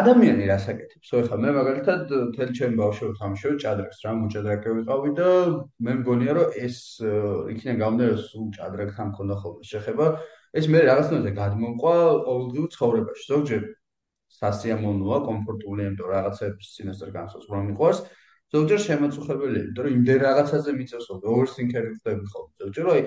ადამიანი 0.00 0.44
რასაკეთებს 0.48 1.08
ხო 1.10 1.20
ეხლა 1.20 1.36
მე 1.44 1.52
მაგალითად 1.58 2.12
თელ 2.36 2.50
ჩემ 2.58 2.74
ბავშვებს 2.80 3.16
თამშობ 3.22 3.54
ჭადრაკს 3.62 4.04
რა 4.06 4.12
მოჭადრაკე 4.18 4.74
ვიყავი 4.76 5.10
და 5.18 5.30
მე 5.86 5.94
მგონია 6.00 6.36
რომ 6.38 6.58
ეს 6.66 6.76
იქიდან 7.54 7.80
გამომდინარე 7.82 8.20
სულ 8.26 8.46
ჭადრაკთან 8.58 9.10
მქონდა 9.10 9.38
ხოლმე 9.42 9.64
შეხება 9.72 10.06
ეს 10.58 10.66
მე 10.70 10.80
რაღაცნაირად 10.86 11.34
გადმომყვა 11.38 11.94
ყოველდღიურ 12.26 12.70
ცხოვრებაში. 12.74 13.24
ზოგჯერ 13.32 13.62
სასიამოვნოა 14.38 15.18
კომფორტულია 15.26 15.84
იმიტომ 15.90 16.08
რაღაცებს 16.14 16.70
წინასწარ 16.74 17.10
განსაზღვრა 17.18 17.60
მიყვარს. 17.70 18.00
ზოგჯერ 18.54 18.80
შემაწუხებელია 18.86 19.62
იმიტომ 19.62 19.84
რომ 19.86 19.94
იმდენ 19.98 20.18
რაღაცაზე 20.26 20.70
მიწევს 20.78 21.06
ხოლმე 21.10 21.28
ოვერსინკერი 21.34 21.90
ხდები 21.98 22.26
ხოლმე. 22.32 22.52
ზოგჯერ 22.62 22.86
აი 22.94 23.02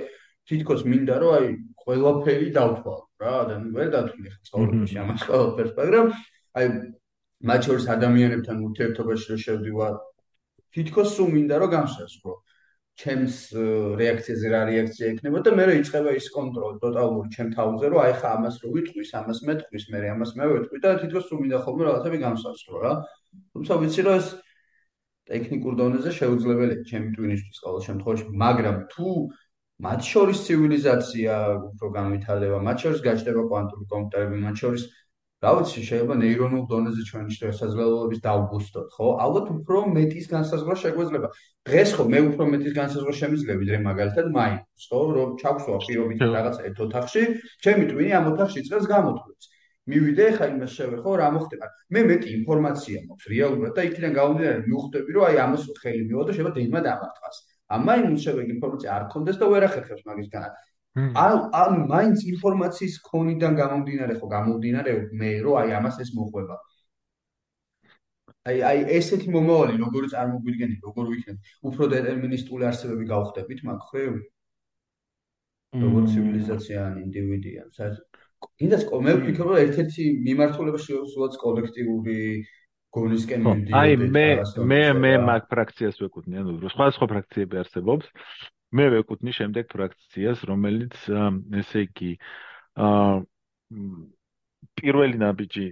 თითქოს 0.49 0.81
მინდა 0.91 1.15
რომ 1.23 1.35
აი 1.37 1.47
ყველაფერი 1.83 2.47
დავთვალო 2.57 3.03
რა 3.23 3.35
და 3.49 3.55
ვერ 3.77 3.91
დათვლი 3.95 4.29
ხა 4.33 4.39
ცხოვრებაში 4.49 4.97
ამას 5.03 5.21
ყველაფერს 5.29 5.73
მაგრამ 5.79 6.07
აი 6.59 6.65
მათ 7.49 7.61
შორის 7.67 7.85
ადამიანებთან 7.95 8.57
ურთიერთობაში 8.67 9.25
რომ 9.31 9.43
შევდივარ 9.45 9.93
თითქოს 10.75 11.09
სულ 11.15 11.29
მინდა 11.37 11.55
რომ 11.63 11.73
გამსაზღვრო 11.75 12.33
ჩემს 13.01 13.37
რეაქციაზე 13.97 14.49
რა 14.53 14.61
რეაქცია 14.69 15.07
იქნება 15.13 15.39
და 15.45 15.51
მე 15.57 15.63
რა 15.69 15.75
იწება 15.81 16.11
ის 16.13 16.27
კონტროლი 16.33 16.77
ტოტალური 16.83 17.29
ჩემ 17.33 17.49
თავზე 17.57 17.89
რომ 17.89 18.01
აი 18.03 18.13
ხა 18.21 18.33
ამას 18.37 18.59
რო 18.61 18.69
ვიტყვის 18.75 19.13
ამას 19.19 19.39
მე 19.49 19.53
თქვის 19.61 19.85
მე 19.93 20.01
ამას 20.13 20.31
მე 20.37 20.49
ვიტყვი 20.51 20.81
და 20.83 20.91
თითქოს 21.01 21.25
სულ 21.29 21.41
მინდა 21.41 21.61
ხოლმე 21.65 21.83
რაღაცები 21.89 22.17
გამსაზღვრო 22.25 22.83
რა. 22.83 22.93
თუმცა 23.53 23.73
ვიცი 23.81 24.01
რომ 24.05 24.19
ეს 24.21 24.27
ტექნიკურ 25.31 25.73
დონეზე 25.81 26.11
შეუძლებელია 26.19 26.85
ჩემი 26.89 27.09
ტვინისთვის 27.17 27.57
ყოველ 27.65 27.81
შემთხვევაში 27.87 28.25
მაგრამ 28.43 28.77
თუ 28.93 29.07
მათ 29.81 30.01
შორის 30.05 30.41
ცივილიზაცია 30.47 31.33
უფრო 31.69 31.87
განვითარდება, 31.97 32.57
მათ 32.67 32.77
შორის 32.83 32.99
გაჩნდება 33.07 33.41
კვანტური 33.49 33.85
კომპიუტერები, 33.93 34.37
მათ 34.45 34.55
შორის 34.63 34.83
რა 35.43 35.51
ვიცი, 35.59 35.81
შეიძლება 35.87 36.15
ნეირონულ 36.23 36.61
დონეზე 36.71 37.01
ჩვენი 37.09 37.33
შესაძლებლობების 37.35 38.19
დაუბუსტოთ, 38.27 38.93
ხო? 38.95 39.07
ალბათ 39.25 39.47
უფრო 39.53 39.79
მეტის 39.97 40.27
განსაზღვრა 40.33 40.75
შეგვეძლება. 40.83 41.27
დღეს 41.67 41.89
ხო 41.97 42.03
მე 42.13 42.19
უფრო 42.29 42.43
მეტის 42.53 42.73
განსაზღვრა 42.79 43.15
შემიძლია 43.21 43.55
ვიდრე 43.63 43.77
მაგალითად 43.87 44.29
მაინს, 44.37 44.85
ხო? 44.87 45.01
რომ 45.17 45.33
ჩავსვა 45.41 45.77
პირობით 45.87 46.23
რაღაც 46.37 46.55
ერთ 46.69 46.77
ოთახში, 46.87 47.23
ჩემი 47.63 47.83
ტვინი 47.91 48.11
ამ 48.19 48.25
ოთახში 48.31 48.63
წელს 48.69 48.87
გამოთვლებს. 48.93 49.45
მივიდე 49.91 50.25
ხა 50.39 50.45
იმას 50.53 50.71
შევე 50.79 50.97
ხო 51.03 51.11
რა 51.19 51.27
მოხდება? 51.35 51.67
მე 51.91 52.01
მეტი 52.07 52.29
ინფორმაცია 52.39 52.99
მაქვს 53.07 53.25
რეალურად 53.33 53.73
და 53.75 53.83
იქიდან 53.89 54.13
გამომდინარე 54.15 54.59
მივხვდები 54.63 55.15
რომ 55.17 55.25
აი 55.27 55.35
ამას 55.43 55.63
ხელი 55.83 56.03
მივა 56.07 56.23
და 56.23 56.35
შეიძლება 56.37 56.55
დეიმა 56.57 56.79
დამარტყას. 56.87 57.37
ამ 57.75 57.81
მაინც 57.89 58.25
შევეგ 58.25 58.47
ინფორმაცია 58.55 58.89
არ 58.97 59.03
კონდეს 59.13 59.37
და 59.41 59.49
ვერ 59.53 59.63
ახერხებს 59.69 60.03
მაგისგან. 60.09 60.43
ან 61.25 61.35
ან 61.61 61.71
მაინც 61.89 62.19
ინფორმაციის 62.33 62.95
ქონიდან 63.09 63.53
გამომდინარე 63.61 64.13
ხო 64.19 64.27
გამომდინარე 64.35 64.91
მე 65.21 65.31
რომ 65.45 65.55
აი 65.61 65.69
ამას 65.79 65.97
ეს 66.03 66.11
მოხვება. 66.17 66.57
აი 68.49 68.57
აი 68.69 68.79
ესეთი 68.99 69.29
მომავალი 69.33 69.75
როგორ 69.83 70.03
წარმოგვიდგენთ, 70.13 70.75
როგორ 70.87 71.05
ვიქნებ, 71.13 71.37
უფრო 71.69 71.83
დეტერმინისტული 71.95 72.63
არსებები 72.69 73.05
გავხდებით 73.13 73.59
მაგ 73.67 73.79
ხრივ? 73.89 74.13
როგორ 75.83 76.03
ცივილიზაცია 76.13 76.79
ან 76.87 76.95
ინდივიდია, 77.05 77.61
საერთოდ 77.77 78.23
კიდეც 78.59 78.83
მე 79.05 79.13
ვფიქრობ 79.17 79.47
რომ 79.49 79.59
ერთ-ერთი 79.63 80.03
მიმართულება 80.27 80.79
შეუძლოა 80.85 81.29
კოლექტიური 81.43 82.17
გონისკენ 82.93 83.45
მიდიოდი 83.47 83.75
აი 83.79 83.95
მე 84.15 84.27
მე 84.71 84.81
მე 85.03 85.11
მაგ 85.27 85.47
ფრაქციას 85.53 86.01
ვეკუთვნი 86.03 86.41
ანუ 86.43 86.73
სხვა 86.73 86.89
სხვა 86.97 87.07
ფრაქციები 87.13 87.61
არსებობს 87.63 88.09
მე 88.77 88.85
ვეკუთვნი 88.95 89.31
შემდეგ 89.39 89.69
ფრაქციას 89.73 90.43
რომელიც 90.49 90.97
ესე 91.61 91.85
იგი 91.87 92.11
აა 92.87 93.15
პირველი 94.79 95.17
ნაბიჯი 95.23 95.67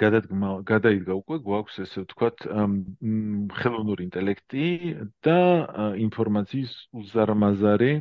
გადადგმა 0.00 0.50
გადაიდგა 0.68 1.14
უკვე 1.20 1.36
გვაქვს 1.46 1.78
ესე 1.84 2.02
ვთქვათ 2.04 2.46
ხელოვნური 3.60 4.06
ინტელექტი 4.08 4.66
და 5.26 5.38
ინფორმაციის 6.06 6.72
უზარმაზარი 7.02 7.92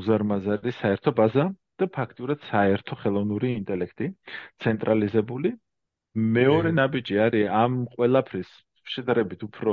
უზარმაზარი 0.00 0.74
საერთო 0.78 1.14
ბაზა 1.18 1.46
და 1.82 1.90
ფაქტურად 1.98 2.46
საერთო 2.50 3.00
ხელოვნური 3.02 3.50
ინტელექტი 3.58 4.10
ცენტრალიზებული 4.62 5.54
მეორე 6.14 6.70
ნაბიჯი 6.78 7.16
არის 7.26 7.50
ამ 7.50 7.72
ყველაფრის 7.94 8.50
შედარებით 8.92 9.42
უფრო 9.46 9.72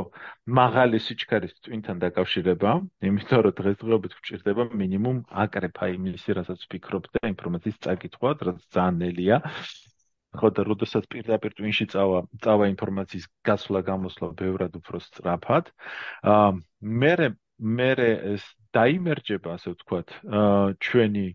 მაღალი 0.57 0.99
სიჩქარის 1.05 1.53
twin-თან 1.65 1.99
დაკავშირება, 2.01 2.72
იმიტომ 3.09 3.41
რომ 3.45 3.55
დღესდღეობით 3.59 4.13
გვჭირდება 4.18 4.63
მინიმუმ 4.81 5.18
აკრეფა 5.43 5.89
იმისი, 5.97 6.35
რასაც 6.39 6.63
ვფიქრობ 6.65 7.09
და 7.18 7.22
ინფორმაციის 7.34 7.77
წაკითხვა, 7.85 8.30
რაც 8.47 8.59
ძალიან 8.77 8.95
ნელია. 9.03 9.38
ხო 10.31 10.47
და 10.55 10.63
როდესაც 10.63 11.03
პირდაპირ 11.11 11.51
twin-ში 11.59 11.85
წავა, 11.91 12.19
წავა 12.39 12.65
ინფორმაციის 12.72 13.26
გასვლა 13.43 13.80
გამოსვლა 13.91 14.27
ბევრად 14.39 14.80
უფრო 14.80 14.97
სწრაფად. 15.03 15.65
აა 16.23 16.51
მე 17.01 17.13
მე 17.61 17.89
ეს 18.31 18.43
დაიმერჯება, 18.72 19.59
ასე 19.59 19.76
ვთქვათ, 19.76 20.07
აა 20.39 20.80
ჩვენი 20.88 21.27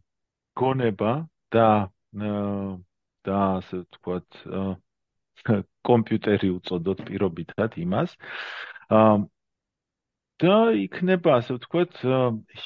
გონება 0.56 1.12
და 1.52 1.70
და 2.16 3.36
ასე 3.60 3.76
ვთქვათ, 3.84 4.28
აა 4.48 4.72
კომპიუტერი 5.88 6.50
უწოდოთ 6.58 7.02
პირობითად 7.08 7.78
იმას. 7.82 8.14
აა 9.00 9.16
და 10.42 10.56
იქნება 10.76 11.36
ასე 11.40 11.56
ვთქვათ 11.56 12.00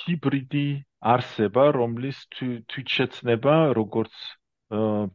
ჰიბრიდი 0.00 0.68
არსება, 1.14 1.64
რომლის 1.76 2.18
თვითშეცნება 2.34 3.56
როგორც 3.78 4.14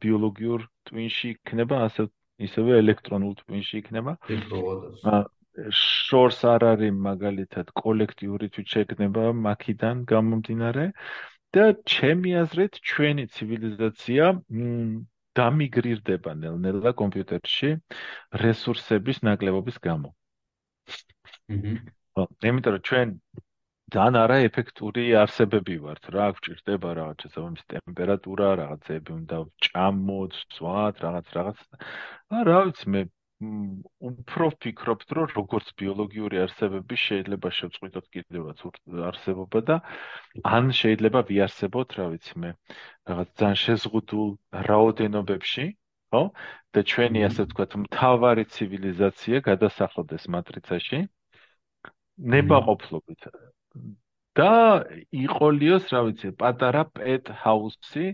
ბიოლოგიურ 0.03 0.67
ტვინში 0.87 1.33
იქნება, 1.35 1.81
ასე 1.87 2.07
ისევე 2.47 2.79
ელექტრონულ 2.83 3.35
ტვინში 3.43 3.81
იქნება. 3.83 4.15
აა 4.23 5.23
შორს 5.71 6.39
არ 6.51 6.63
არის 6.71 6.95
მაგალითად 7.05 7.71
კოლექტიური 7.81 8.49
თვითშეგნება 8.55 9.23
მაქიდან 9.45 10.01
გამომდინარე 10.11 10.85
და 11.55 11.67
ჩემი 11.93 12.33
აზრით 12.41 12.79
ჩვენი 12.89 13.25
ცივილიზაცია 13.35 14.25
დამიგრირდება 15.39 16.31
ნელ-ნელა 16.41 16.91
კომპიუტერში 17.01 17.71
რესურსების 18.43 19.21
ნაკლებობის 19.27 19.77
გამო. 19.87 20.13
აჰა. 21.55 21.73
ხო, 22.15 22.23
იმიტომ 22.49 22.73
რომ 22.75 22.83
ჩვენ 22.89 23.09
ძალიან 23.93 24.15
არაეფექტური 24.17 25.03
არსებები 25.21 25.75
ვართ 25.85 26.07
რა, 26.15 26.27
გვჭირდება 26.35 26.89
რაღაც 26.99 27.17
შესაბამისი 27.25 27.65
ტემპერატურა, 27.73 28.47
რაღაცები 28.61 29.11
უნდა 29.15 29.37
ჭამოთ, 29.65 30.31
სვათ, 30.55 30.95
რაღაც 31.05 31.27
რაღაც. 31.37 31.59
ა 32.33 32.37
რა 32.49 32.57
ვიცი 32.65 32.85
მე 32.95 33.01
უფრო 33.43 34.47
ვფიქრობთ, 34.51 35.09
რომ 35.17 35.31
როგორც 35.35 35.71
ბიოლოგიური 35.79 36.39
არსებები 36.39 36.95
შეიძლება 36.95 37.49
შევწყვიტოთ 37.57 38.05
კიდევაც 38.15 38.61
არსებობა 39.11 39.59
და 39.69 39.75
ან 40.47 40.71
შეიძლება 40.79 41.19
ვიარსებოთ, 41.29 41.97
რა 41.99 42.05
ვიცი 42.15 42.35
მე, 42.39 42.51
რაღაც 43.11 43.29
ძალიან 43.41 43.59
შეზღუდულ 43.65 44.29
რაოდენობებში, 44.69 45.65
ხო? 46.15 46.23
და 46.71 46.79
ჩვენი 46.93 47.19
ასე 47.27 47.41
ვთქვათ, 47.49 47.71
მთავარი 47.83 48.43
ცივილიზაცია 48.55 49.43
გადასახლდეს 49.51 50.23
მატრიცაში. 50.31 51.03
ნებაყოფლობით 52.35 53.21
და 54.35 54.51
იყოლიოს, 55.15 55.87
რა 55.95 56.01
ვიცი, 56.07 56.31
პატარა 56.41 56.83
პეტ 56.97 57.31
ჰაუსი, 57.41 58.05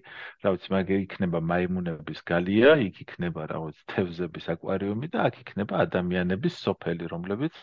რა 0.46 0.54
ვიცი, 0.54 0.70
მაგ 0.76 0.92
იქნება 0.98 1.42
მაიმუნების 1.52 2.22
გალია, 2.32 2.76
იქ 2.88 3.02
იქნება 3.06 3.48
რა 3.52 3.60
ვიცი, 3.66 3.84
თევზების 3.94 4.46
აკვარიუმი 4.54 5.12
და 5.14 5.28
აქ 5.28 5.42
იქნება 5.44 5.82
ადამიანების 5.86 6.60
სოფელი, 6.66 7.10
რომლებიც 7.14 7.58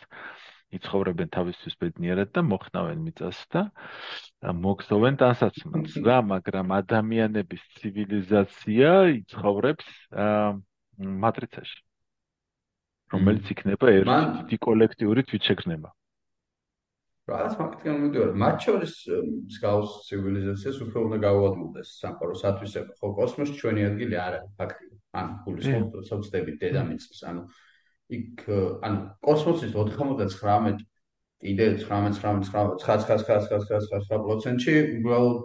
იცხოვრებენ 0.77 1.29
თავისთვის 1.33 1.75
ბედნიერად 1.81 2.33
და 2.37 2.43
მოხნავენ 2.45 2.99
მიწას 3.07 3.39
და 3.55 3.63
მოგზოვენ 4.65 5.15
დასაცმელს 5.23 5.95
რა, 6.05 6.19
მაგრამ 6.33 6.75
ადამიანების 6.79 7.63
ცივილიზაცია 7.79 8.91
იცხოვრებს 9.17 9.87
მატრიცაში. 11.25 11.79
რომელიც 13.13 13.47
იქნება 13.55 13.87
ერთი 13.99 14.19
დიდი 14.37 14.57
კოლექტიური 14.69 15.23
თვითშეგნება. 15.31 15.89
რაც 17.29 17.53
ფაქტია 17.61 17.93
მიდიოდა 18.03 18.35
მათ 18.43 18.57
შორის 18.65 18.93
მსგავს 19.29 19.91
ცივილიზაციას 20.09 20.77
უფრო 20.85 20.99
უნდა 21.09 21.19
გაუადვილდეს 21.25 21.89
სამყაროსათვის 22.03 22.73
ხო 23.01 23.09
კოსმოსში 23.19 23.55
ჩვენი 23.61 23.83
ადგილი 23.89 24.17
არ 24.27 24.33
არის 24.39 24.53
ფაქტია 24.61 24.95
ან 25.21 25.27
გულისხმობ 25.45 25.91
სოცდები 26.09 26.53
დედამიწის. 26.63 27.21
ანუ 27.29 27.43
იქ 28.19 28.37
ანუ 28.89 28.99
კოსმოსის 29.29 29.73
99 29.77 30.81
კიდე 31.45 31.67
19-19-19-19-19%-ში 31.85 34.75
უბრალოდ 34.99 35.41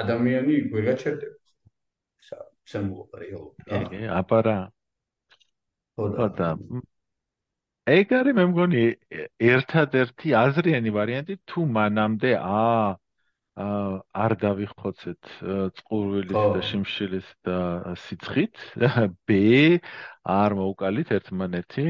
ადამიანი 0.00 0.54
ვერ 0.72 0.82
გაჩერდება 0.90 1.38
სამულო 2.70 3.04
რეალურად 3.20 3.84
კი 3.90 3.98
აბარა 4.20 4.58
ხო 5.98 6.04
და 6.38 6.48
ეგ 7.90 8.12
არის 8.20 8.36
მე 8.38 8.44
მგონი 8.50 8.82
ერთადერთი 9.50 10.34
აზრიანი 10.40 10.90
ვარიანტი 10.96 11.36
თუ 11.50 11.64
მანამდე 11.76 12.32
ა 12.40 12.64
არ 13.60 14.34
დავიხოცეთ 14.40 15.30
წყურვილის 15.78 16.36
და 16.54 16.60
შიმშილის 16.68 17.28
და 17.44 17.56
სიცხით. 18.04 18.60
ბ 19.26 19.80
არ 20.34 20.54
მოუკალით 20.60 21.10
ერთმანეთი 21.16 21.86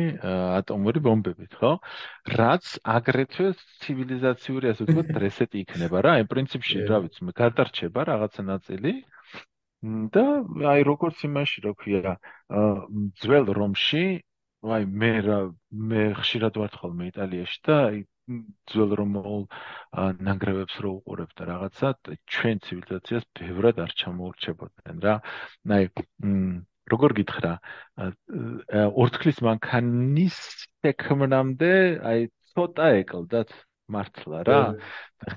ატომური 0.56 1.02
ბომბებით 1.04 1.54
ხო? 1.60 1.72
რაც 2.40 2.72
აგრეთვე 2.96 3.52
ცივილიზაციური 3.84 4.72
ასე 4.72 4.88
ვთქვათ 4.88 5.12
დრესეტი 5.18 5.62
იქნება 5.66 6.02
რა. 6.06 6.16
აი 6.20 6.26
პრინციპში 6.32 6.86
რა 6.90 7.04
ვიცი 7.06 7.28
მე 7.28 7.36
გადარჩება 7.42 8.08
რაღაცა 8.10 8.42
ნაწილი. 8.50 8.94
და 10.14 10.24
აი 10.70 10.80
როგორც 10.84 11.22
იმაში 11.24 11.60
რა 11.64 11.72
ქვია 11.80 12.16
ძველ 13.20 13.46
რომში 13.56 14.04
აი 14.60 14.84
მე 15.02 15.12
რა 15.24 15.36
მე 15.90 16.02
ხშირად 16.20 16.58
ვარ 16.60 16.74
ხოლმე 16.80 17.04
იტალიაში 17.10 17.60
და 17.64 17.76
აი 17.90 18.00
ძველ 18.70 18.92
რომაულ 19.00 19.44
ნანგრევებს 20.26 20.76
რო 20.84 20.90
უყურებ 20.98 21.30
და 21.38 21.46
რაღაცა 21.50 21.88
ჩვენ 22.34 22.60
ცივილიზაციას 22.66 23.24
ბევრად 23.40 23.80
არ 23.84 23.94
ჩამოურჩებოდნენ 24.02 25.00
რა. 25.06 25.14
აი 25.76 25.84
როგორ 26.92 27.10
გითხრა 27.20 27.52
ორთქლის 29.04 29.40
მანქანის 29.48 30.38
შექმნამდე 30.84 31.72
აი 32.12 32.28
ცოტა 32.52 32.86
ეკლდათ 33.00 33.56
მართლა 33.96 34.40
რა. 34.50 34.60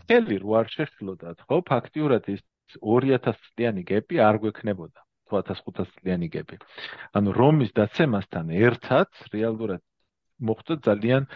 ხელი 0.04 0.38
რო 0.44 0.52
არ 0.60 0.68
შეშლოდათ 0.76 1.48
ხო 1.48 1.62
ფაქტიურად 1.72 2.30
ის 2.36 2.44
2000 2.76 3.40
წლიანი 3.48 3.88
გეპი 3.94 4.22
არ 4.28 4.44
გვექნებოდა. 4.44 5.00
1500 5.34 5.90
წლიანი 5.98 6.30
გები. 6.36 6.60
ანუ 7.18 7.30
რომის 7.40 7.74
დაცემასთან 7.80 8.54
ერთად 8.60 9.10
რეალურად 9.34 9.82
მოხდა 10.44 10.76
ძალიან 10.88 11.28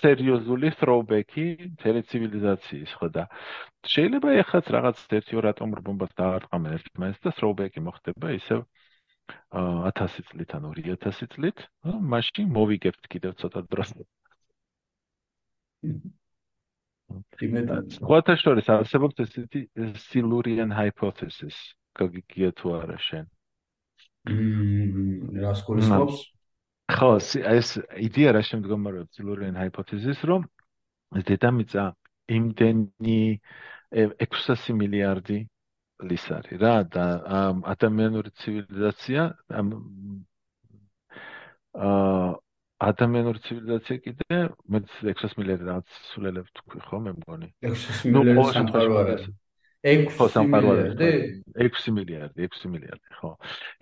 სერიოზული 0.00 0.70
throwback-ი 0.80 1.46
თელეცივილიზაციის, 1.82 2.90
ხო 2.98 3.08
და 3.16 3.24
შეიძლება 3.94 4.30
ეხაც 4.42 4.64
რაღაც 4.76 4.96
1-2 5.10 5.44
ატომურ 5.52 5.80
ბომბას 5.84 6.12
დაარტყამენ 6.20 6.76
ერთმანეთს 6.78 7.22
და 7.26 7.30
throwback-ი 7.38 7.84
მოხდება 7.84 8.32
ისევ 8.38 8.64
1000 9.52 10.26
წლით 10.30 10.50
ან 10.56 10.68
2000 10.70 11.30
წლით, 11.34 11.58
მაშინ 12.14 12.50
მოვიგებთ 12.56 13.04
კიდევ 13.12 13.32
ცოტა 13.40 13.60
დროს. 13.72 13.94
ხოთა 18.08 18.34
შორის 18.40 18.68
არსებობს 18.74 19.20
ესეთი 19.24 19.60
Silurian 20.08 20.72
hypothesis, 20.72 21.56
გიგია 21.98 22.50
თუ 22.58 22.76
არა 22.80 22.98
შენ? 22.98 23.24
რას 24.24 25.60
გულისხმობს? 25.66 26.20
ხო, 26.94 27.10
ეს 27.56 27.68
იდეა 28.08 28.30
რა 28.36 28.42
შემდგომარეობს 28.44 29.16
ცილურიან 29.16 29.56
ჰაიპოთეზის, 29.60 30.20
რომ 30.28 30.44
დედამიწა 31.28 31.84
იმდენი 32.38 33.20
600 33.94 34.74
მილიარდი 34.80 35.38
ლის 36.10 36.24
არის 36.36 36.58
რა 36.60 36.74
და 36.90 37.04
ადამიანური 37.72 38.32
ცივილიზაცია 38.42 39.26
აა 41.84 42.32
ადამიანური 42.84 43.40
ცივილიზაცია 43.46 43.96
კიდე 44.04 44.40
მე 44.74 44.80
600 44.98 45.38
მილიარდი 45.40 45.68
რაც 45.70 45.98
სულელებ 46.10 46.50
თქვი 46.58 46.82
ხო 46.88 47.00
მე 47.06 47.12
მგონი 47.20 47.48
600 47.62 48.12
მილიარდი 48.16 48.56
სამყარო 48.58 48.98
არის 49.04 49.28
6 49.84 50.40
მილიარდი. 50.48 51.10
6 51.60 51.90
მილიარდი 51.96 52.46
6 52.48 52.70
მილიარდი 52.72 53.10
ხო. 53.20 53.30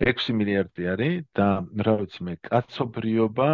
6 0.03 0.33
მილიარდი 0.39 0.83
არის 0.93 1.15
და 1.39 1.47
რა 1.87 1.93
ვიცი 2.01 2.21
მე 2.27 2.33
კაცობრიობა 2.49 3.47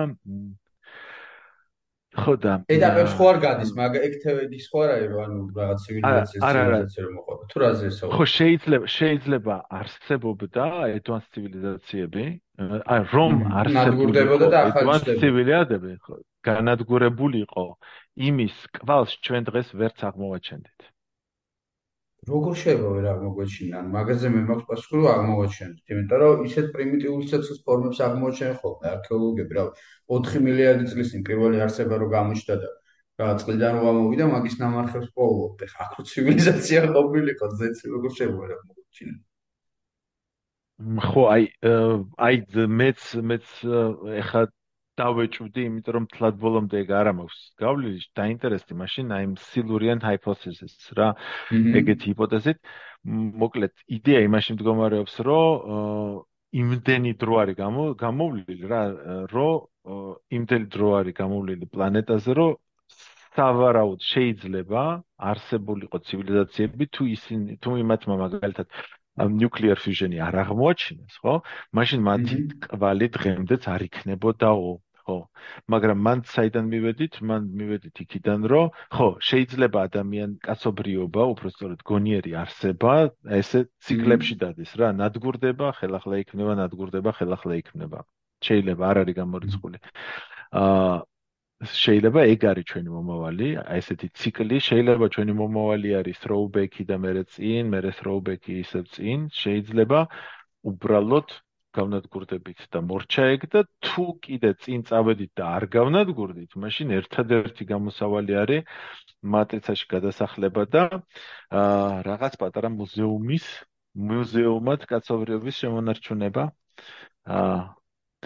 ხო 2.18 2.34
და 2.42 2.54
ეტაპებს 2.74 3.14
ხო 3.20 3.26
არ 3.32 3.38
გადის 3.46 3.72
მაგრამ 3.78 4.06
ექტივედის 4.10 4.66
ხო 4.74 4.80
არ 4.86 4.92
არის 4.96 5.12
ანუ 5.24 5.38
რაღაც 5.60 5.80
ცივილიზაციის 5.86 6.42
ცივილიზაცია 6.42 7.02
რომ 7.06 7.14
მოყვება 7.20 7.44
თუ 7.54 7.58
რა 7.62 7.70
ზესო? 7.82 8.06
ხო 8.18 8.26
შეიძლება 8.34 8.88
შეიძლება 8.98 9.56
არსებობდა 9.80 10.66
advanced 10.98 11.30
ცივილიზაციები 11.38 12.26
აი 12.98 13.02
რომ 13.14 13.34
არსებობდა 13.62 14.22
და 14.56 14.60
advanced 14.74 15.12
ცივილიზაციები 15.22 15.92
ხო. 16.02 16.16
განადგურებულიყო 16.50 17.66
იმის 18.30 18.56
კვალს 18.80 19.12
ჩვენ 19.22 19.44
დღეს 19.54 19.68
ვერც 19.78 20.00
აღმოვაჩენთ 20.10 20.90
როგორ 22.28 22.54
შეიძლება 22.62 22.90
ვერ 22.96 23.06
აღმოგვეჩინან? 23.14 23.86
მაგაზე 23.96 24.28
მე 24.34 24.42
მაქვს 24.50 24.68
პასუხი, 24.70 24.96
რომ 25.00 25.08
აღმოვაჩენთ, 25.14 25.76
იმიტომ 25.92 26.20
რომ 26.24 26.44
ისეთ 26.50 26.68
პრიმიტიულ 26.76 27.22
ცეცხლის 27.30 27.60
ფორმებს 27.68 28.02
აღმოაჩენენ 28.08 28.56
ხოლმე 28.60 28.88
არქეოლოგები, 28.94 29.54
რა 29.56 29.64
ვიცი, 29.70 29.82
4 30.10 30.44
მილიარდი 30.46 30.86
წლის 30.92 31.08
წინ 31.14 31.22
პირველი 31.30 31.58
არსება 31.66 31.96
რო 32.04 32.08
გამოჩნდა 32.16 32.56
და 32.60 32.70
რა 33.20 33.32
წყლიდან 33.40 33.72
რო 33.76 33.82
გამოვიდა, 33.88 34.26
მაგის 34.36 34.56
ნამარხებს 34.60 35.10
პოულობ. 35.16 35.64
ეხა 35.66 35.80
აქ 35.88 35.96
ცივილიზაცია 36.12 36.80
ყოფილიყო, 36.96 37.46
ზეცი 37.60 37.86
როგორ 37.96 38.12
შეიძლება 38.20 38.40
ვერ 38.44 38.52
აღმოგვეჩინან? 38.60 39.20
ხო, 40.80 41.24
აი 41.36 41.44
აი 42.28 42.36
მეც 42.80 43.00
მეც 43.30 43.48
ეხა 44.24 44.42
დავეჭვდი, 45.00 45.62
იმიტომ 45.70 45.96
რომ 45.98 46.06
თლად 46.14 46.36
ბოლომდე 46.44 46.82
ეგ 46.84 46.90
არ 47.00 47.10
ამაქვს 47.14 47.40
გავლილი, 47.64 48.00
დაინტერესდი 48.20 48.74
მაშინ 48.82 49.14
აი 49.18 49.26
სილურიან 49.50 50.00
ჰაიპოთეზის 50.06 50.76
რა, 51.00 51.10
ეგეთი 51.80 52.06
ჰიპოთეზით. 52.12 52.60
მოკლედ, 53.44 53.74
იდეა 53.98 54.20
იმაში 54.28 54.56
მდგომარეობს, 54.56 55.16
რომ 55.28 56.24
იმდენი 56.50 57.12
დრო 57.22 57.34
არის 57.42 57.56
გამოვლილი 58.04 58.56
რა, 58.72 58.82
რომ 59.34 59.54
იმდენი 60.38 60.68
დრო 60.74 60.90
არის 61.00 61.16
გამოვლილი 61.22 61.66
პლანეტაზე, 61.74 62.32
რომ 62.40 62.58
სავარაუდ 63.38 64.02
შეიძლება 64.12 64.84
არსებულიყო 65.32 65.98
ცივილიზაციები 66.10 66.86
თუ 66.96 67.04
ისინი 67.16 67.58
თუ 67.64 67.76
იმათმა 67.84 68.16
მაგალითად 68.26 68.68
ნუკლეარ 69.20 69.80
ფიუჟენი 69.84 70.18
არ 70.28 70.36
აღმოაჩინეს, 70.44 71.16
ხო? 71.22 71.36
მაშინ 71.78 72.00
მათი 72.10 72.38
კვალი 72.66 73.08
დღემდეც 73.16 73.64
არ 73.74 73.82
იქნებოდაო. 73.90 74.72
ხო 75.10 75.18
მაგრამ 75.74 76.00
მან 76.08 76.24
საიდან 76.34 76.70
მივედით? 76.74 77.20
მან 77.32 77.50
მივედით 77.60 78.02
იქიდან 78.06 78.48
რომ 78.54 78.72
ხო 78.96 79.10
შეიძლება 79.30 79.84
ადამიან 79.90 80.38
კაცობრიობა 80.48 81.28
უბრალოდ 81.34 81.86
გონიერი 81.92 82.34
არსება 82.46 82.96
ესე 83.42 83.66
ციკლებში 83.90 84.40
დადის 84.46 84.74
რა 84.82 84.94
ნადგურდება 85.02 85.74
ხელახლა 85.82 86.24
იქნება 86.24 86.58
ნადგურდება 86.64 87.16
ხელახლა 87.20 87.62
იქნება. 87.64 88.06
შეიძლება 88.48 88.84
არ 88.92 88.98
არის 89.04 89.16
გამორიცხული. 89.22 89.78
აა 90.64 91.00
შეიძლება 91.60 92.22
ეგ 92.34 92.44
არის 92.50 92.66
ჩვენი 92.72 92.90
მომავალი 92.96 93.48
ესეთი 93.78 94.08
ციკლი 94.20 94.58
შეიძლება 94.68 95.08
ჩვენი 95.16 95.34
მომავალი 95.40 95.90
არის 96.00 96.22
throwback-ი 96.24 96.84
და 96.92 96.96
მეორე 97.06 97.24
წინ 97.36 97.74
მეორე 97.74 97.92
throwback-ი 98.00 98.54
ისევ 98.64 98.86
წინ 98.96 99.26
შეიძლება 99.40 100.00
უბრალოდ 100.72 101.36
გავნადგურდებით 101.78 102.66
და 102.74 102.82
მორჩაეგ 102.82 103.46
და 103.54 103.62
თუ 103.86 104.06
კიდე 104.26 104.52
წინ 104.64 104.84
წავედით 104.90 105.32
და 105.38 105.46
არ 105.58 105.66
გავნადგურდით, 105.76 106.56
მაშინ 106.64 106.94
ერთადერთი 107.00 107.64
გამოსავალი 107.72 108.34
არის 108.44 108.66
მატრიცაში 109.36 109.86
გადასახლება 109.94 110.64
და 110.76 110.84
აა 111.62 112.02
რაღაც 112.10 112.34
პატარა 112.42 112.70
მუზეუმის 112.80 113.46
მუზეუმად 114.10 114.82
კაცობრიობის 114.90 115.56
შემონარჩუნება 115.62 116.44
აა 117.38 117.60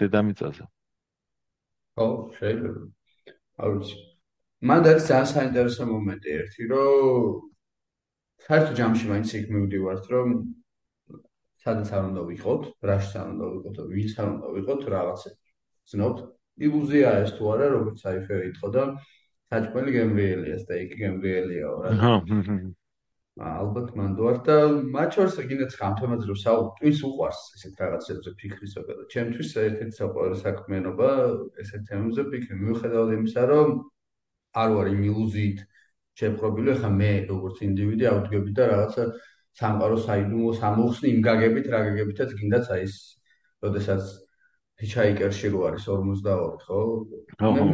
დედამიწაზე. 0.00 0.64
ხო, 1.98 2.06
შეიძლება. 2.38 2.82
არ 3.62 3.68
ვიცი. 3.74 3.96
მანდ 4.68 4.84
არის 4.90 5.04
ძალიან 5.10 5.28
საინტერესო 5.34 5.84
მომენტი 5.92 6.30
ერთი, 6.40 6.62
რომ 6.72 7.54
საერთო 8.44 8.72
ჯამში 8.78 9.04
მაინც 9.12 9.28
იქ 9.38 9.46
მივდივართ, 9.54 10.04
რომ 10.14 10.28
სადაც 11.64 11.88
არ 11.96 12.04
უნდა 12.10 12.22
ვიყოთ, 12.30 12.62
რაში 12.90 13.16
არ 13.20 13.28
უნდა 13.34 13.46
ვიყოთ, 13.54 13.76
ვის 13.96 14.14
არ 14.20 14.28
უნდა 14.34 14.48
ვიყოთ, 14.56 14.80
რაღაცები 14.94 15.38
ცნობთ. 15.90 16.18
ილუზია 16.64 17.08
ეს 17.24 17.30
თუ 17.36 17.44
არა, 17.54 17.66
როგორც 17.74 18.00
აიფე 18.10 18.34
ეთქო 18.48 18.68
და 18.74 18.82
საჭმელი 19.50 19.90
გემრიელიას 19.98 20.62
და 20.68 20.74
იქ 20.84 20.92
გემრიელიაო 21.02 21.76
რა. 21.84 21.90
აჰა. 21.94 22.56
ალბათ 23.34 23.88
მანდوار 23.98 24.36
და 24.46 24.56
მათ 24.94 25.16
შორის 25.16 25.38
კიდე 25.50 25.66
ცხამ 25.74 25.94
თემაზე 25.98 26.26
რომ 26.30 26.38
საუბრვის 26.38 26.98
უყვარს 27.08 27.40
ესეთ 27.56 27.80
რაღაცებზე 27.82 28.30
ფიქრის 28.38 28.74
ზოგადად. 28.76 29.06
ჩემთვის 29.14 29.48
ერთ-ერთი 29.64 29.96
საყვარელი 29.98 30.38
საქმიანობა 30.44 31.08
ესეთ 31.64 31.82
თემებზე 31.88 32.22
ფიქრი 32.30 32.54
მიუხედავად 32.62 33.10
იმისა, 33.18 33.42
რომ 33.50 33.68
არ 34.62 34.68
ვარ 34.76 34.86
იმ 34.94 35.02
ილუზიით 35.10 35.58
შეპყრობილი, 36.20 36.72
ხა 36.78 36.90
მე 37.00 37.10
როგორც 37.32 37.56
ინდივიდი 37.68 38.04
ავდგები 38.14 38.50
და 38.54 38.64
რაღაცა 38.70 39.04
სამყარო 39.60 39.98
საიდუმლო 40.06 40.52
სამოხსნი 40.60 41.10
იმ 41.14 41.20
გაგებით 41.28 41.66
რა 41.74 41.80
გაგებითაც 41.88 42.30
გინდაც 42.40 42.70
აი 42.74 42.86
ეს 42.88 42.96
როდესაც 43.64 44.02
ჰიჩაიკერში 44.82 45.48
რო 45.54 45.60
არის 45.68 45.84
42 45.88 46.58
ხო? 46.66 46.80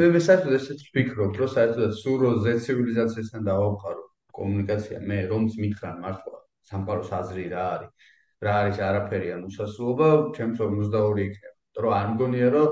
მე 0.00 0.08
მე 0.14 0.20
საერთოდ 0.28 0.56
ესეც 0.60 0.84
ვფიქრობ 0.90 1.40
რომ 1.40 1.50
საერთოდ 1.56 1.96
სულ 2.02 2.16
რო 2.24 2.32
ზე 2.44 2.54
ცივილიზაციასთან 2.66 3.48
დავამყარო 3.48 4.04
კომუნიკაცია 4.38 4.98
მე 5.08 5.18
რომც 5.32 5.56
მითხრან 5.62 5.96
მართლა 6.04 6.38
სამყაროს 6.70 7.10
აზრი 7.20 7.46
რა 7.54 7.64
არის 7.76 8.12
რა 8.44 8.52
არის 8.64 8.78
არაფერი 8.88 9.32
ან 9.36 9.42
უსასრულობა 9.48 10.08
ჩემს 10.36 10.60
42 10.60 11.24
იქნება. 11.28 11.56
რომ 11.80 11.92
არ 11.96 12.06
მგონია 12.12 12.48
რომ 12.54 12.68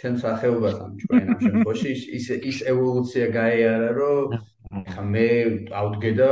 ჩემ 0.00 0.16
სახეობას 0.24 0.76
ამ 0.84 0.92
ჩვენ 1.02 1.24
ამ 1.34 1.40
შემთხვევაში 1.44 1.92
ის 2.18 2.26
ის 2.50 2.58
ევოლუცია 2.72 3.26
გაიარა 3.36 3.90
რომ 4.00 4.34
ხა 4.92 5.02
მე 5.12 5.28
ავდგე 5.80 6.12
და 6.20 6.30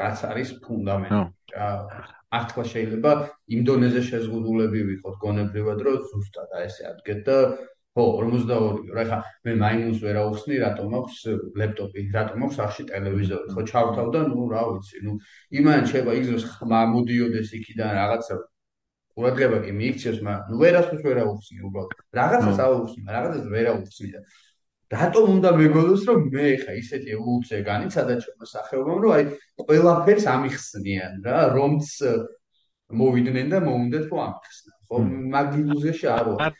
რაც 0.00 0.18
არის 0.30 0.50
ფუნდამენტი. 0.64 1.20
რა 1.54 1.68
ახლა 2.30 2.64
შეიძლება 2.72 3.12
იმ 3.54 3.60
დონეზე 3.66 4.00
შეზღუდულები 4.06 4.80
ვიყოთ 4.90 5.16
გონებრივად 5.24 5.78
რომ 5.86 5.96
ზუსტად 6.10 6.50
აი 6.58 6.66
ესე 6.70 6.84
ადგეთ 6.90 7.20
და 7.26 7.36
ხო 7.90 8.04
42 8.22 8.94
რა 8.94 9.04
ხა 9.10 9.18
მე 9.46 9.52
მაინუს 9.62 9.98
ვერ 10.06 10.16
აუხსნი 10.22 10.54
რატომ 10.62 10.94
აქვს 10.98 11.16
ლეპტოპი 11.60 12.00
რატომ 12.14 12.44
აქვს 12.46 12.56
ახში 12.66 12.84
ტელევიზორი. 12.90 13.46
ხო 13.54 13.62
ჩავთავ 13.70 14.06
და 14.14 14.20
ნუ 14.30 14.46
რა 14.54 14.62
ვიცი 14.70 14.98
ნუ 15.06 15.12
იმან 15.58 15.82
შეიძლება 15.90 16.12
იგზოს 16.20 16.44
ხმა 16.54 16.80
მოდიოდეს 16.94 17.50
იქიდან 17.58 17.90
რაღაცა 17.98 18.34
ყურადღება 19.18 19.58
კი 19.66 19.72
მიიქცევს 19.80 20.20
მაგრამ 20.26 20.46
ნუ 20.50 20.56
ვერასდროს 20.62 21.02
ვერ 21.08 21.18
აუხსნი 21.24 21.60
უბრალოდ. 21.66 21.98
რაღაცას 22.20 22.58
აუხსნი 22.66 23.00
რაღაცას 23.16 23.46
ვერ 23.54 23.66
აუხსნი 23.74 24.08
და 24.14 24.20
რატომ 24.90 25.24
უნდა 25.38 25.50
მეგონოს 25.54 26.02
რომ 26.08 26.26
მე 26.34 26.46
ხა 26.64 26.72
ისეთი 26.80 27.14
ევოლუცია 27.14 27.58
განიცადა 27.68 28.14
ჩემო 28.24 28.46
სახეობამ 28.50 28.98
რომ 29.04 29.12
აი 29.16 29.24
ყველაფერს 29.62 30.26
ამიხსნიან 30.34 31.12
რა 31.26 31.38
რომც 31.54 31.86
მოვიდნენ 32.90 33.52
და 33.54 33.58
მოუნდათ 33.62 34.04
რომ 34.10 34.20
ამიხსნა. 34.26 34.72
ხო 34.90 34.96
მაგ 35.30 35.48
ილუზიაში 35.62 36.06
არ 36.10 36.26
ვარ. 36.34 36.54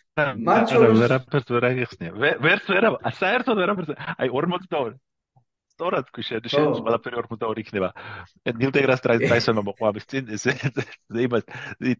მათ 0.46 0.64
შორის 0.70 0.98
ვერაფერს 1.02 1.48
ვერ 1.50 1.64
აღიხსნიან 1.70 2.14
ვერც 2.46 2.64
ვერა 2.70 2.88
საერთოდ 3.18 3.56
ვერაფერს 3.62 3.90
აი 3.98 4.28
42 4.30 4.94
სწორად 5.74 6.04
თქვი 6.12 6.22
შენ 6.28 6.46
შენ 6.54 6.70
ყველაფერი 6.86 7.16
42 7.18 7.62
იქნება. 7.64 7.90
ნილ 8.62 8.70
დეგრას 8.70 9.02
ტრაისონო 9.02 9.66
მოყვავის 9.66 10.06
წინ 10.06 10.30
ეს 10.38 10.46
იმას 11.26 11.44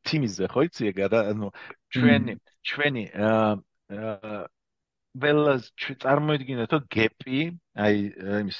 თიმიზე 0.07 0.47
ხო 0.55 0.61
იცი 0.70 0.82
ეგ 0.94 1.02
რა 1.11 1.20
ანუ 1.35 1.51
ჩვენი 1.90 2.39
ჩვენი 2.70 3.05
აა 3.19 4.47
ველას 5.19 5.70
წარმოიდგინეთ 6.03 6.74
რომ 6.77 6.85
გეპი, 6.95 7.41
აი 7.85 7.97
იმის 8.41 8.59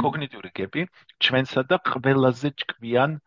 კოგნიტიური 0.00 0.50
გეპი 0.56 0.86
ჩვენსა 1.20 1.64
და 1.68 1.76
ყველაზე 1.84 2.48
ჭკვიან 2.62 3.18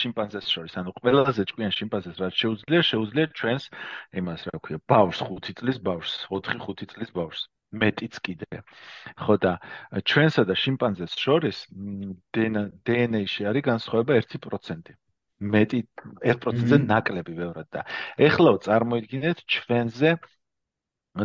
შიმპანზეს 0.00 0.46
შორის, 0.52 0.74
ანუ 0.80 0.92
ყველაზე 1.00 1.42
ჭკვიან 1.48 1.72
შიმპანზეს 1.78 2.16
რაც 2.20 2.34
შეუძლია, 2.42 2.80
შეუძლია 2.90 3.26
ჩვენს 3.40 3.64
იმას 4.20 4.40
რა 4.50 4.56
ქვია, 4.64 4.78
ბავშვს 4.92 5.22
5 5.30 5.54
წლის 5.60 5.78
ბავშვს, 5.88 6.14
4-5 6.28 6.90
წლის 6.92 7.10
ბავშვს. 7.14 7.48
მეტიც 7.68 8.14
კიდე. 8.24 8.62
ხო 9.20 9.34
და 9.44 9.52
ჩვენსა 10.00 10.42
და 10.48 10.54
შიმპანზეს 10.56 11.12
შორის 11.20 11.58
დნმ-ში 12.32 13.42
არის 13.50 13.64
განსხვავება 13.68 14.16
1%. 14.16 14.96
მეტი 15.38 15.80
1%-ზე 16.24 16.76
ნაკლები 16.88 17.32
ბევრად 17.38 17.68
და 17.70 17.84
ეხლა 18.28 18.56
წარმოიდგინეთ 18.66 19.44
ჩვენზე 19.54 20.16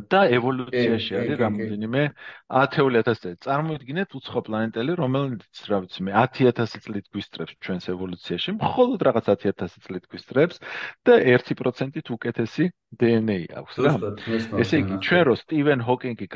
და 0.09 0.21
ევოლუციაში 0.33 1.13
არის 1.19 1.37
რამოდენიმე 1.39 2.01
10000 2.49 3.19
წელი. 3.23 3.37
წარმოიდგინეთ 3.45 4.15
უცხო 4.17 4.39
პლანეტელი, 4.47 4.95
რომელიც, 4.99 5.61
რა 5.69 5.77
ვიცი 5.83 6.05
მე, 6.07 6.11
10000 6.17 6.81
წლით 6.85 7.05
გვისტრებს 7.13 7.53
ჩვენს 7.63 7.85
ევოლუციაში, 7.93 8.55
მხოლოდ 8.57 8.99
რაღაც 9.07 9.25
10000 9.33 9.77
წლით 9.85 10.05
გვისტრებს 10.09 10.61
და 11.05 11.13
1%-ით 11.19 12.07
უკეთესი 12.17 12.65
დნმ 12.97 13.29
აქვს 13.61 13.75
რა. 13.85 13.93
ესე 14.61 14.75
იგი, 14.83 14.95
ჩვენ 15.05 15.23
რო 15.29 15.35
სტივენ 15.41 15.79
ჰოკინგი 15.87 16.27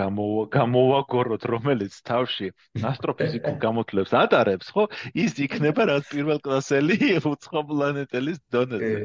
გამოვაგოროთ, 0.57 1.43
რომელიც 1.53 1.93
თავში 2.09 2.47
ასტროფიზიკურ 2.81 3.55
გამოთვლებს 3.65 4.11
ატარებს, 4.23 4.73
ხო? 4.73 4.89
ის 5.13 5.37
იქნება 5.37 5.89
რაც 5.91 6.09
პირველ 6.13 6.41
კლასელი 6.41 6.97
უცხო 7.21 7.61
პლანეტელის 7.69 8.41
დონეზე. 8.53 8.97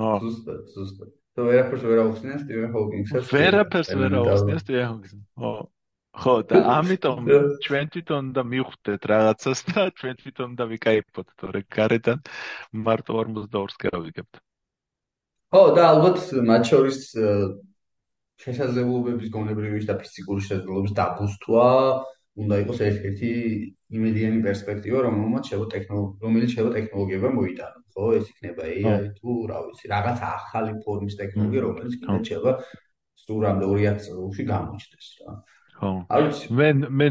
ხო. 0.00 0.12
ზუსტად, 0.24 0.64
ზუსტად. 0.76 1.12
თუ 1.36 1.44
ვერაფერს 1.44 1.82
ვერ 1.84 1.98
აუხსნიან 2.00 2.38
სტივენ 2.42 2.70
ჰოკინგსაც 2.72 3.32
ვერაფერს 3.36 3.90
ვერ 3.92 4.14
აუხსნიან 4.20 4.60
სტივენ 4.64 4.86
ჰოკინგს 4.88 5.12
ხო 5.36 5.52
ხო 6.16 6.34
და 6.48 6.56
ამიტომ 6.80 7.28
ჩვენ 7.64 7.86
თვითონ 7.92 8.24
და 8.32 8.42
მივხვდეთ 8.48 9.02
რაღაცას 9.12 9.60
და 9.68 9.82
ჩვენ 10.00 10.14
თვითონ 10.22 10.50
და 10.56 10.64
ვიკაიფოთ 10.72 11.28
თორე. 11.36 11.60
გარედან 11.68 12.18
მარტო 12.72 13.12
42-ს 13.20 13.76
გავიგებთ. 13.84 14.34
ხო 15.52 15.62
და 15.76 15.82
ალბათ 15.92 16.16
მათ 16.40 16.62
შორის 16.72 16.98
შესაძლებლობების 18.40 19.28
გონებრივი 19.36 19.84
და 19.84 20.00
ფიზიკური 20.00 20.40
შესაძლებლობების 20.40 20.96
დაბუსტვა 20.96 21.68
უნდა 22.36 22.56
იყოს 22.62 22.80
ერთ-ერთი 22.86 23.30
იმედიანი 23.96 24.40
პერსპექტივა, 24.44 25.02
რომელმაც 25.06 25.50
შევა 25.50 25.66
ტექნოლოგია, 25.74 26.20
რომელიც 26.26 26.54
შევა 26.56 26.70
ტექნოლოგიებმა 26.76 27.30
მოიტანა, 27.36 27.78
ხო? 27.96 28.08
ეს 28.18 28.26
იქნება 28.32 28.62
AI 28.72 29.08
თუ 29.16 29.36
რა 29.50 29.58
ვიცი, 29.66 29.84
რაღაც 29.94 30.18
ახალი 30.30 30.72
ფორმის 30.84 31.18
ტექნოლოგია, 31.20 31.60
რომელიც 31.66 31.94
კიდე 32.02 32.18
შევა 32.30 32.52
სურამდე 33.24 33.66
200 33.72 34.04
წელში 34.06 34.42
გამოჩნდეს 34.52 35.08
რა. 35.20 35.36
ხო. 35.80 35.92
მე 36.60 36.68
მე 37.00 37.06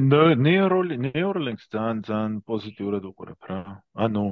ნეიროლი 0.45 0.95
ნეიროლინგს 1.09 1.65
ძალიან 1.73 1.97
ძალიან 2.09 2.33
პოზიტიურად 2.49 3.03
უყურებ 3.09 3.49
რა. 3.49 3.61
ანუ 4.05 4.25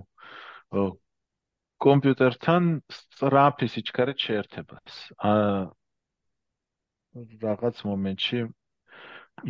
კომპიუტერთან 1.84 2.64
სწრაფი 2.95 3.68
სიჩქარე 3.74 4.14
შეერთებას. 4.26 4.94
აა 5.30 5.61
რაღაც 7.45 7.82
მომენტში 7.86 8.40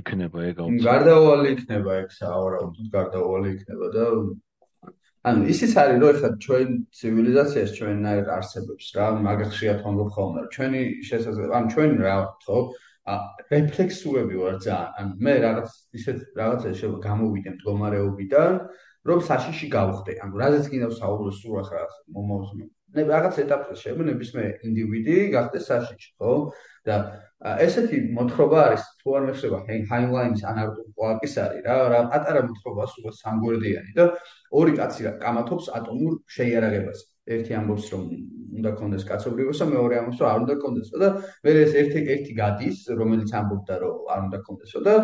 იქნება 0.01 0.39
ეგ 0.49 0.61
აუცილებლად. 0.63 0.87
გარდაუვალი 0.89 1.53
იქნება 1.55 1.91
ეგ 2.03 2.09
საავარაუდოდ 2.17 2.87
გარდაუვალი 2.95 3.49
იქნება 3.57 3.87
და 3.95 4.05
ანუ 5.23 5.41
ისიც 5.53 5.73
არის 5.79 5.97
რომ 6.03 6.09
ეხლა 6.13 6.29
ჩვენ 6.45 6.69
ცივილიზაციას 6.99 7.69
ჩვენნაირ 7.77 8.25
არსებობს 8.37 8.85
რა 8.97 9.05
მაგახშიათ 9.27 9.79
ვამბობ 9.85 10.09
ხოლმე 10.15 10.41
ჩვენი 10.55 10.81
შესაძლებლობა 11.09 11.55
ანუ 11.59 11.67
ჩვენ 11.73 11.91
რა 12.03 12.15
ხო 12.43 12.57
ა 13.03 13.13
რეფლექსურები 13.51 14.35
ვარ 14.43 14.55
ძალიან. 14.63 14.89
ანუ 14.99 15.11
მე 15.23 15.33
რაღაც 15.45 15.69
ისეთ 15.99 16.17
რაღაცას 16.39 16.75
შეიძლება 16.75 16.99
გამოვიდე 17.07 17.49
მდგომარეობიდან 17.55 18.51
რომ 19.07 19.19
საშიში 19.29 19.67
გავხდე. 19.77 20.11
ანუ 20.23 20.33
რაზეც 20.43 20.65
კიდევ 20.73 20.91
საუბრობ 20.99 21.33
სულ 21.39 21.55
ახლა 21.63 21.81
მომავალს 22.15 22.51
მე 22.59 23.01
რაღაც 23.13 23.35
ეტაპზე 23.43 23.75
შეიძლება 23.81 24.03
ნებისმიერ 24.11 24.51
ინდივიდი 24.69 25.15
გახდეს 25.35 25.63
საშიში 25.71 26.11
ხო 26.19 26.31
და 26.87 26.97
ესეთი 27.63 27.97
მოთხრობა 28.17 28.59
არის 28.65 28.83
თუ 28.99 29.15
არ 29.17 29.23
მეხსება 29.27 29.57
ჰაინლაინის 29.89 30.43
ანარტუ 30.51 30.83
პოაკის 30.99 31.33
არის 31.43 31.65
რა 31.67 31.75
რა 31.93 31.99
პატარა 32.11 32.43
მოთხრობა 32.49 32.85
სულ 32.91 33.15
სამგვერდიანი 33.19 33.91
და 33.97 34.05
ორი 34.59 34.75
კაცი 34.79 35.07
რა 35.07 35.11
კამათობს 35.23 35.67
ატომურ 35.79 36.13
შეიარაღებას 36.37 37.03
ერთი 37.35 37.57
ამბობს 37.59 37.89
რომ 37.93 38.05
უნდა 38.59 38.71
კონდეს 38.79 39.03
კაცობრიობასა 39.11 39.65
მეორე 39.73 39.99
ამბობს 39.99 40.21
რომ 40.23 40.29
არ 40.31 40.39
უნდა 40.43 40.55
კონდესო 40.63 41.03
და 41.03 41.09
მე 41.43 41.51
ეს 41.63 41.75
ერთი 41.83 41.99
ერთი 42.15 42.37
გადის 42.39 42.77
რომელიც 43.01 43.35
ამბობდა 43.41 43.75
რომ 43.83 44.13
არ 44.15 44.23
უნდა 44.27 44.39
კონდესო 44.47 44.79
და 44.87 44.95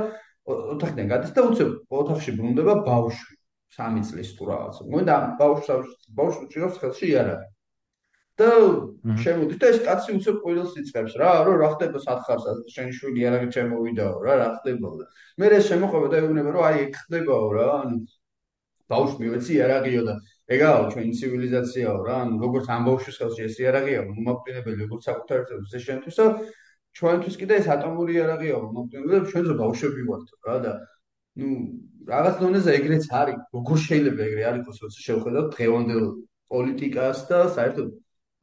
ოთახიდან 0.49 1.11
გადის 1.13 1.35
და 1.35 1.41
უცებ 1.49 1.69
ოთახში 2.01 2.31
ბრუნდება 2.39 2.73
ბავშვი 2.87 3.39
სამი 3.75 4.01
წლის 4.09 4.29
თუ 4.37 4.49
რაღაც. 4.49 4.77
მოინდა 4.91 5.15
ბავშვს 5.39 6.07
ბავშვს 6.17 6.49
ჭირავს 6.53 6.77
ხელში 6.81 7.05
იარაღი. 7.13 7.48
და 8.39 8.49
შემოდის 9.23 9.59
და 9.61 9.69
ეს 9.73 9.79
კაცი 9.85 10.15
უცებ 10.17 10.37
ყოველს 10.43 10.73
იწყებს 10.81 11.13
რა, 11.21 11.31
რომ 11.47 11.55
რა 11.61 11.69
ხდება 11.75 11.99
სათხარს, 12.05 12.45
შენ 12.73 12.89
შვილი 12.97 13.27
არაღი 13.29 13.49
შემოვიდაო 13.55 14.15
რა, 14.25 14.33
რა 14.41 14.49
ხდება 14.59 14.91
და 14.99 15.05
მე 15.39 15.51
ეს 15.59 15.65
შემოყვება 15.71 16.07
და 16.13 16.21
ეუბნება 16.21 16.49
რომ 16.55 16.63
აი 16.69 16.77
ეგ 16.85 16.93
ხდებაო 17.03 17.47
რა, 17.55 17.67
ანუ 17.83 17.97
ბავშვი 18.89 19.27
მეცი 19.33 19.59
არაღიო 19.65 20.01
და 20.09 20.13
ეგაო 20.55 20.81
ჩვენი 20.93 21.11
ცივილიზაციაო 21.19 21.99
რა, 22.07 22.15
ანუ 22.25 22.35
როგორც 22.43 22.65
ამ 22.73 22.81
ბავშვის 22.89 23.19
ხელში 23.21 23.41
ეს 23.49 23.57
არაღია, 23.69 23.99
მომაკვდინებელი 24.09 24.79
როგორც 24.87 25.03
საკუთარ 25.09 25.39
ძეს 25.69 25.83
შენთვისო 25.89 26.25
ჩვენთვის 26.97 27.35
კიდე 27.37 27.53
ეს 27.61 27.67
ატომური 27.69 28.17
არაღია 28.23 28.55
მომაკვდინებელი, 28.65 29.29
ჩვენ 29.29 29.43
ზო 29.45 29.55
ბავშვები 29.61 30.01
ვართ 30.09 30.27
რა 30.49 30.55
და 30.65 30.73
ну 31.39 31.47
რაღაც 32.09 32.35
დონეზე 32.41 32.71
ეგრეც 32.79 33.05
არის 33.21 33.37
როგორ 33.55 33.77
შეიძლება 33.85 34.21
ეგრე 34.25 34.43
არ 34.49 34.55
იყოს 34.59 34.77
როცა 34.83 34.99
შევხედავთ 35.05 35.49
დღევანდელ 35.55 36.05
პოლიტიკას 36.53 37.19
და 37.29 37.39
საერთოდ 37.55 37.89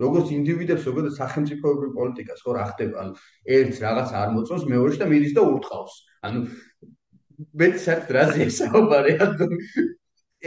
როგორც 0.02 0.32
ინდივიდებს 0.36 0.86
როგორ 0.89 1.05
სახელმწიფოებრივ 1.16 1.90
პოლიტიკას 1.98 2.40
ხო 2.44 2.52
რა 2.56 2.64
ხდება 2.70 2.97
ანუ 3.02 3.12
ერთს 3.56 3.78
რაღაც 3.86 4.09
არ 4.20 4.28
მოწონს 4.36 4.64
მეორეში 4.73 5.01
და 5.02 5.06
მიდის 5.12 5.36
და 5.36 5.43
ურტყავს. 5.52 5.94
ანუ 6.27 6.40
მე 7.60 7.68
საერთოდ 7.85 8.10
რაზე 8.16 8.40
ესაუბარი 8.51 9.12
ანუ 9.27 9.47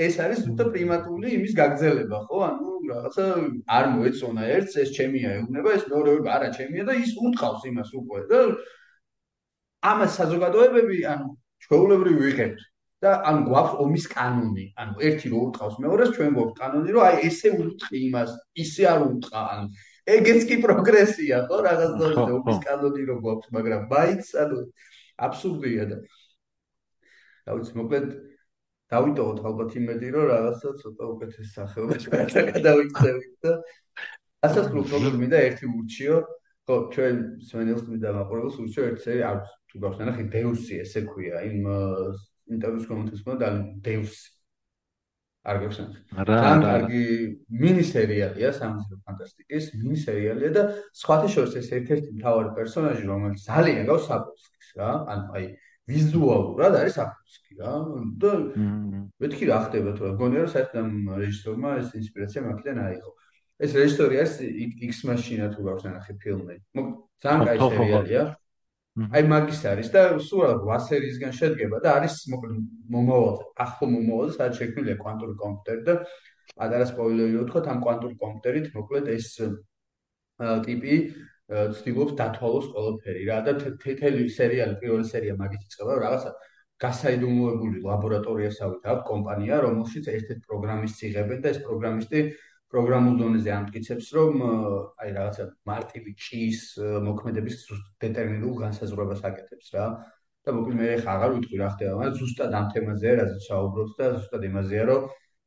ეს 0.05 0.15
არის 0.23 0.39
ზუსტად 0.45 0.69
პრიმატული 0.73 1.27
იმის 1.37 1.53
გაგზელება 1.57 2.19
ხო? 2.29 2.37
ანუ 2.49 2.69
რაღაცა 2.89 3.25
არ 3.77 3.85
მოეწონა 3.93 4.43
ერთს 4.55 4.73
ეს 4.83 4.89
ჩემია 4.97 5.29
ეუბნება 5.39 5.69
ეს 5.77 5.83
მეორე 5.89 6.11
არა 6.35 6.49
ჩემია 6.57 6.83
და 6.89 6.93
ის 7.03 7.11
ურტყავს 7.17 7.65
იმას 7.71 7.89
უკვე 8.01 8.21
და 8.29 8.39
ამას 9.91 10.11
საზოგადოებები 10.19 10.97
ანუ 11.13 11.27
ჩვეულებრივ 11.65 12.15
ვიღებთ 12.23 12.59
და 13.03 13.11
ან 13.29 13.43
გვაქვს 13.47 13.75
ომის 13.83 14.05
კანონი, 14.11 14.65
ანუ 14.81 15.03
ერთი 15.07 15.29
რო 15.31 15.41
უტყავს 15.47 15.75
მეორეს, 15.83 16.09
ჩვენ 16.15 16.33
გვაქვს 16.35 16.57
კანონი, 16.59 16.95
რომ 16.95 17.03
აი 17.07 17.19
ესე 17.29 17.51
უტყი 17.55 17.99
იმას, 18.09 18.31
ისე 18.63 18.87
არ 18.91 19.03
უტყა, 19.07 19.43
ანუ 19.55 19.65
ეგეც 20.15 20.47
კი 20.49 20.55
პროგრესია, 20.65 21.37
ხო, 21.47 21.59
რაღაც 21.67 21.93
დონეზე 22.01 22.31
ომის 22.39 22.59
კანონი 22.65 23.05
რო 23.09 23.15
გვაქვს, 23.23 23.53
მაგრამ 23.55 23.85
მაინც 23.93 24.33
ანუ 24.43 24.57
აბსურდია 25.29 25.85
და 25.91 25.97
რა 27.47 27.55
ვიცი, 27.55 27.73
მოკლედ 27.79 28.09
დავიტოვოთ 28.89 29.39
ალბათ 29.47 29.71
იმედი, 29.79 30.07
რომ 30.15 30.25
რაღაცა 30.33 30.69
ცოტა 30.81 31.05
უკეთეს 31.13 31.49
სახეობა 31.55 31.95
ჩვენთან 32.03 32.45
გადავიქცევით 32.51 33.33
და 33.45 33.53
ასაც 34.47 34.65
კლუბში 34.73 35.13
მინდა 35.23 35.39
ერთი 35.47 35.65
ურჩიო, 35.71 36.17
ხო, 36.67 36.75
ჩვენ 36.93 37.15
სვენელს 37.47 37.83
მინდა 37.89 38.09
მაყურებელს 38.17 38.59
ურჩიო 38.63 38.83
ერთი 38.89 39.01
სერი 39.05 39.23
არ 39.29 39.39
თუ 39.69 39.75
გავს 39.83 39.97
ნახე 40.03 40.23
დეუსი 40.33 40.75
ესე 40.83 41.01
ქვია, 41.09 41.41
იმ 41.49 41.63
ინტერვიუს 42.55 42.89
გამოსმა 42.89 43.33
და 43.39 43.49
დევს 43.85 44.17
არ 45.49 45.57
გახსენთ. 45.63 45.93
თან 46.27 46.63
კარგი 46.65 47.03
მინი 47.63 47.83
სერიალია 47.87 48.49
სამზრო 48.59 48.97
ფანტასტიკის 49.07 49.65
მინი 49.79 49.99
სერიალია 50.03 50.49
და 50.57 50.63
სხვათა 51.01 51.29
შორის 51.35 51.53
ეს 51.61 51.69
ერთ-ერთი 51.79 52.09
მთავარი 52.19 52.49
პერსონაჟი 52.59 53.03
რომელიც 53.07 53.45
ძალიან 53.47 53.87
გავს 53.89 54.03
საფოსკის 54.09 54.69
რა 54.79 54.89
ანუ 55.13 55.27
აი 55.39 55.45
ვიზუალურად 55.89 56.73
არის 56.81 56.97
საფოსკი 56.99 57.53
რა 57.61 57.73
და 58.21 58.31
მეთქი 59.23 59.45
რა 59.49 59.57
ხდება 59.65 59.95
თუ 59.95 60.01
რა 60.05 60.11
გონია 60.19 60.43
რომ 60.43 60.51
საერთოდ 60.53 60.77
ამ 60.83 60.91
რეჟისორმა 61.23 61.69
ეს 61.79 61.89
ინსპირაცია 62.01 62.41
მაქიდან 62.45 62.77
აიღო 62.83 63.11
ეს 63.63 63.71
რეჟისორი 63.79 64.15
არის 64.19 64.33
X 64.91 64.93
Machine 65.07 65.47
თუ 65.55 65.59
გავს 65.65 65.83
ნახე 65.87 66.13
ფილმი 66.19 66.55
ძალიან 67.23 67.41
კაი 67.47 67.57
სერიალია 67.63 68.23
აი 68.97 69.23
მაგის 69.31 69.61
არის 69.69 69.89
და 69.93 70.01
სულ 70.27 70.41
8 70.49 70.85
სერიისგან 70.89 71.33
შედგება 71.39 71.79
და 71.83 71.93
არის 71.99 72.15
მოკლედ 72.33 72.57
მომავალ 72.95 73.37
ახლო 73.65 73.89
მომავალ 73.93 74.31
სადაც 74.35 74.59
შექმნილია 74.59 74.97
კვანტური 74.99 75.35
კომპიუტერი 75.43 75.83
და 75.89 75.95
პატარა 76.57 76.87
სპოილერი 76.89 77.37
ვთქვა 77.43 77.61
ამ 77.73 77.79
კვანტური 77.85 78.17
კომპიუტერით 78.23 78.67
მოკლედ 78.75 79.11
ეს 79.15 79.29
ტიპი 80.65 80.97
ცდილობს 81.49 82.17
დათვალოს 82.19 82.67
ყველაფერი 82.73 83.23
რა 83.29 83.39
და 83.47 83.55
თეთრი 83.61 84.27
სერიალი 84.35 84.75
პირველი 84.81 85.05
სერია 85.13 85.37
მაგით 85.39 85.63
იწყება 85.69 85.95
რაღაცა 86.03 86.33
გასაიდუმლოებული 86.83 87.81
ლაბორატორიასავით 87.85 88.85
აქვს 88.91 89.07
კომპანია 89.09 89.55
რომელშიც 89.65 90.05
ერთ-ერთ 90.15 90.45
პროგრამისტს 90.49 91.01
იღებენ 91.09 91.41
და 91.43 91.51
ეს 91.53 91.59
პროგრამისტი 91.65 92.21
პროგრამულ 92.73 93.15
დონეზე 93.21 93.51
ამტკიცებს, 93.55 94.07
რომ 94.17 94.43
აი 95.03 95.09
რაღაცა 95.17 95.45
მარტივი 95.71 96.11
ჭის 96.25 96.59
მოქმედების 97.07 97.55
დეტერმინულ 98.03 98.53
განსაზღვრებას 98.63 99.25
აკეთებს 99.29 99.73
რა. 99.75 99.85
და 100.47 100.53
მოკლედ 100.55 100.77
მე 100.79 100.89
ხა 101.03 101.11
აღარ 101.17 101.31
ვიტყვი 101.35 101.57
რა 101.59 101.69
ხდება, 101.73 101.95
მაგრამ 101.99 102.15
ზუსტად 102.19 102.53
ამ 102.59 102.65
თემაზეა 102.73 103.13
რაზეც 103.19 103.43
საუბრობთ 103.49 103.97
და 103.99 104.05
ზუსტად 104.15 104.43
იმაზეა, 104.49 104.83
რომ 104.89 105.01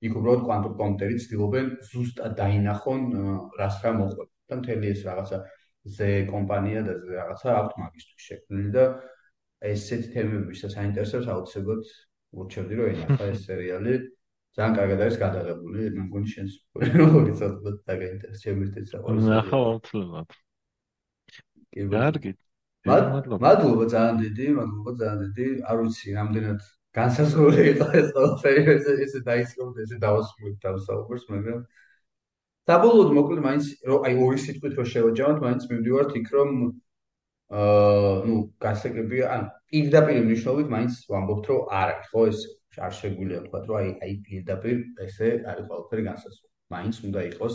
იქ 0.07 0.13
უბრალოდ 0.19 0.43
კვანტურ 0.47 0.75
კომპიუტერით 0.83 1.23
ცდილობენ 1.25 1.67
ზუსტად 1.93 2.33
დაინახონ 2.43 3.03
რას 3.61 3.77
რა 3.83 3.93
მოყვება. 4.03 4.33
და 4.53 4.61
მთელი 4.61 4.87
ეს 4.93 5.03
რაღაცა 5.09 5.39
ზე 5.97 6.09
კომპანია 6.31 6.81
და 6.87 6.95
ზე 7.03 7.13
რაღაცა 7.19 7.55
აქვს 7.61 7.79
მაგისტრის 7.83 8.27
შექმნილი 8.29 8.71
და 8.77 8.85
ესეთი 9.73 10.09
თემები 10.15 10.43
ვისაც 10.53 10.77
აინტერესებს 10.83 11.31
აუცილებლად 11.35 11.93
ურჩევდი 12.43 12.79
რომ 12.79 12.91
ენახა 12.93 13.29
ეს 13.33 13.41
სერიალი 13.49 13.95
ძალიან 14.57 14.75
კარგად 14.77 15.03
არის 15.05 15.17
გადაღებული, 15.23 15.85
მე 15.97 16.03
მგონი 16.07 16.29
შენს 16.33 16.57
პროლოგი 16.77 17.33
ცოტა 17.41 17.71
დაგაინტერესებს 17.89 18.45
შემიძლია 18.47 18.85
საყოველთაო. 18.93 19.31
ნახო 19.33 19.61
აუცილებლად. 19.69 20.29
კი 21.73 21.87
კარგი. 21.95 22.33
მადლობა 22.85 23.87
ძალიან 23.95 24.17
დიდი, 24.25 24.47
მადლობა 24.59 24.93
ძალიან 25.01 25.19
დიდი. 25.25 25.49
არ 25.73 25.77
ვიცი, 25.83 26.15
რამდენად 26.19 26.61
განსაზღვრული 26.99 27.63
იყო 27.73 27.87
ეს 28.01 28.09
ყველაფერი, 28.17 28.63
ესე 28.77 28.93
ესე 29.07 29.21
დაიწყოთ, 29.29 29.77
ესე 29.85 29.97
დავასრულოთ 30.05 30.57
თავსაუბრს, 30.65 31.25
მაგრამ 31.33 31.61
საბოლოოდ 32.69 33.11
მოკლედ 33.19 33.41
მაინც 33.47 33.65
აი 34.09 34.15
ორი 34.25 34.39
სიტყვით 34.45 34.75
რომ 34.79 34.89
შევაჯამოთ, 34.93 35.39
მაინც 35.47 35.63
მივდივართ 35.73 36.13
იქ 36.21 36.29
რომ 36.37 36.51
აა 37.53 38.13
ნუ 38.29 38.37
გასაგებია, 38.65 39.25
ან 39.37 39.41
პირდაპირ 39.73 40.21
მნიშვნელობით 40.29 40.69
მაინც 40.77 40.93
ვამბობთ 41.13 41.45
რომ 41.53 41.61
არ 41.81 41.89
არის, 41.93 42.13
ხო 42.13 42.21
ეს 42.33 42.39
არ 42.79 42.93
შეგვიძლია 43.01 43.39
ვთქვა, 43.43 43.59
რომ 43.69 43.77
აი 43.81 43.89
აი 44.05 44.13
პირდაპირ 44.27 44.77
ესე 45.07 45.29
არის 45.53 45.65
ყველაფერი 45.69 46.03
განსაზღვრული. 46.09 46.53
მაინც 46.73 46.95
უნდა 47.07 47.21
იყოს 47.33 47.55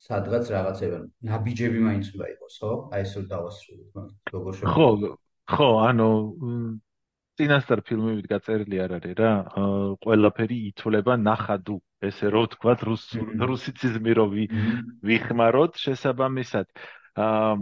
სადღაც 0.00 0.44
რაღაცები, 0.54 0.98
ნაბიჯები 1.28 1.80
მაინც 1.86 2.06
უნდა 2.16 2.26
იყოს, 2.34 2.54
ხო? 2.60 2.70
აი 2.96 3.02
ეს 3.04 3.10
რო 3.16 3.22
დავასრულოთ, 3.32 4.12
როგორ 4.32 4.52
შევ. 4.56 4.70
ხო, 4.72 4.88
ხო, 5.54 5.68
ანუ 5.88 6.08
წინასწარ 7.40 7.80
ფილმებით 7.88 8.26
გაწერილი 8.32 8.80
არ 8.84 8.94
არის 8.96 9.14
რა. 9.20 9.32
ყველაფერი 10.04 10.56
ითვლება 10.70 11.14
ნახადუ, 11.20 11.76
ესე 12.08 12.32
რო 12.32 12.42
ვთქვათ, 12.46 12.80
რუსიციზმი 13.50 14.12
რო 14.18 14.26
ვიხმაროთ, 15.10 15.72
შესაბამისად. 15.84 16.68
აა 17.20 17.52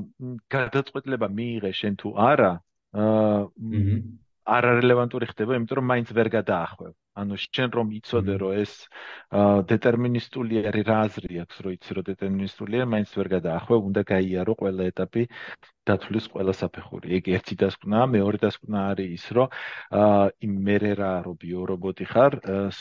გადაწყვეტილება 0.54 1.28
მიიღე 1.34 1.70
შენ 1.74 1.94
თუ 1.98 2.08
არა, 2.30 2.52
აა 3.02 3.38
არარელევანტური 4.56 5.26
ხდება, 5.30 5.56
იმიტომ 5.58 5.78
რომ 5.78 5.86
მაინც 5.92 6.08
ვერ 6.16 6.28
გადაახვევ. 6.38 6.92
ანუ 7.18 7.34
შენ 7.42 7.68
რომ 7.76 7.88
იცოდე 7.98 8.34
რომ 8.40 8.52
ეს 8.62 8.72
დეტერმინისტული 9.70 10.60
არის 10.70 10.84
რა 10.88 10.96
აზრი 11.06 11.40
აქვს, 11.42 11.56
რომ 11.66 11.72
იცი 11.76 11.90
რომ 11.98 12.04
დეტერმინისტულია, 12.08 12.82
მაინც 12.94 13.10
ვერ 13.18 13.28
გადაახვევ, 13.36 13.78
უნდა 13.90 14.02
გაიარო 14.12 14.52
ყველა 14.60 14.82
ეტაპი 14.92 15.22
დათვლის 15.88 16.24
ყველა 16.32 16.52
საფეხური. 16.60 17.06
ეგ 17.18 17.24
ერთი 17.36 17.54
დასკვნა, 17.62 17.98
მეორე 18.14 18.38
დასკვნა 18.44 18.78
არის 18.92 19.10
ის, 19.18 19.24
რომ 19.36 19.48
იმ 20.46 20.52
მერე 20.68 20.92
რა 21.00 21.12
რო 21.26 21.32
ბიორობოტი 21.42 22.06
ხარ, 22.12 22.32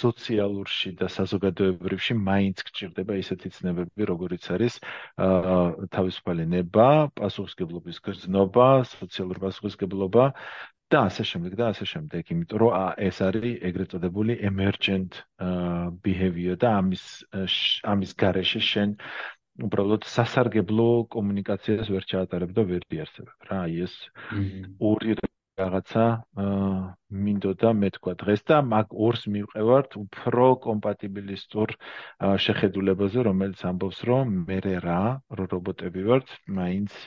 სოციალურში 0.02 0.92
და 1.02 1.08
საზოგადოებრივში 1.18 2.14
მაინც 2.30 2.58
გჭირდება 2.68 3.14
ისეთი 3.24 3.48
ცნებები, 3.58 4.02
როგორიც 4.12 4.44
არის 4.56 4.74
თავისუფალი 5.98 6.46
ნება, 6.56 6.88
პასუხისგებლობის 7.18 7.98
გრძნობა, 8.06 8.68
სოციალური 8.92 9.40
პასუხისგებლობა 9.48 10.24
და 10.94 11.00
ასე 11.10 11.24
შემდეგ 11.30 11.56
და 11.60 11.66
ასე 11.74 11.86
შემდეგ, 11.92 12.30
იმიტომ 12.34 12.60
რომ 12.64 12.76
ეს 13.08 13.18
არის 13.28 13.56
ეგრეთ 13.70 13.94
წოდებული 13.94 14.38
emergent 14.50 15.20
behavior 16.06 16.56
და 16.64 16.70
ამის 16.82 17.04
ამის 17.94 18.12
garaშე 18.24 18.62
შენ 18.72 18.94
უბრალოდ 19.68 20.06
სასარგებლო 20.08 20.90
კომუნიკაციას 21.16 21.90
ვერ 21.94 22.04
ჩაატარებ 22.12 22.54
და 22.58 22.68
ვერ 22.72 22.84
დიარსებებ 22.94 23.50
რა, 23.50 23.58
აი 23.66 23.82
ეს 23.88 23.96
ორი 24.92 25.18
რაღაცა 25.58 26.06
მინდოდა 27.28 27.70
მე 27.82 27.90
თქვა 27.98 28.14
დღეს 28.24 28.42
და 28.50 28.58
მაგ 28.72 28.94
ორს 29.08 29.24
მივყევართ 29.36 29.98
უფრო 30.04 30.48
კომპატიბილისტურ 30.66 31.74
შეხედულებაზე, 32.46 33.28
რომელიც 33.30 33.64
ამბობს, 33.72 34.04
რომ 34.10 34.36
მე 34.48 34.60
რა 34.88 35.02
რობოტები 35.42 36.10
ვართ, 36.10 36.36
მაინც 36.62 37.00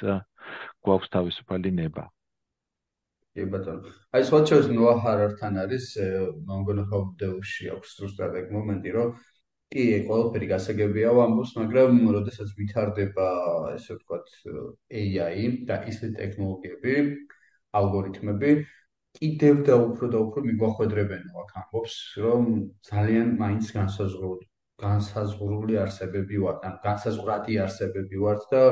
გვაქვს 0.85 1.13
თავისუფალი 1.15 1.79
ნება. 1.83 2.11
კი 3.35 3.47
ბატონო. 3.53 3.91
აი 4.17 4.25
სხვა 4.29 4.41
შორის 4.51 4.69
ნოა 4.77 4.95
ჰარართან 5.05 5.59
არის 5.65 5.87
მონგონა 6.49 6.85
ჰობდეუში 6.93 7.71
აქვს 7.75 7.93
ზუსტად 8.01 8.39
ეგ 8.41 8.51
მომენტი, 8.57 8.95
რომ 8.97 9.13
კი, 9.75 9.85
ყველაფერი 10.09 10.47
გასაგებია 10.53 11.15
ვამბობს, 11.19 11.53
მაგრამ 11.61 12.01
როდესაც 12.17 12.53
ვითარდება, 12.59 13.29
ესე 13.77 13.97
ვთქვათ, 13.99 14.35
AI 15.03 15.47
და 15.71 15.77
ისეთი 15.93 16.15
ტექნოლოგიები, 16.19 16.95
ალგორითმები, 17.81 18.53
კიდევ 19.19 19.63
და 19.69 19.77
უფრო 19.87 20.11
და 20.15 20.19
უფრო 20.27 20.43
მიგვახვედრებენ 20.51 21.23
აქ 21.43 21.51
ამბობს, 21.63 21.95
რომ 22.25 22.49
ძალიან 22.91 23.37
მაინც 23.43 23.71
განსაზღვრული 23.79 24.51
განსაზღვრული 24.81 25.77
არსებები 25.85 26.39
ვართ, 26.45 26.63
ან 26.69 26.75
განსაზღვრადი 26.85 27.59
არსებები 27.65 28.21
ვართ 28.25 28.47
და 28.53 28.63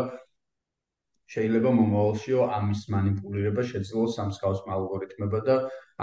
შეიძლება 1.29 1.71
მომავალშიო 1.79 2.45
ამის 2.59 2.83
манипулირება 2.95 3.63
შეძლოს 3.71 4.15
ამ 4.23 4.31
მსგავსმა 4.33 4.73
ალგორითმებმა 4.79 5.41
და 5.49 5.57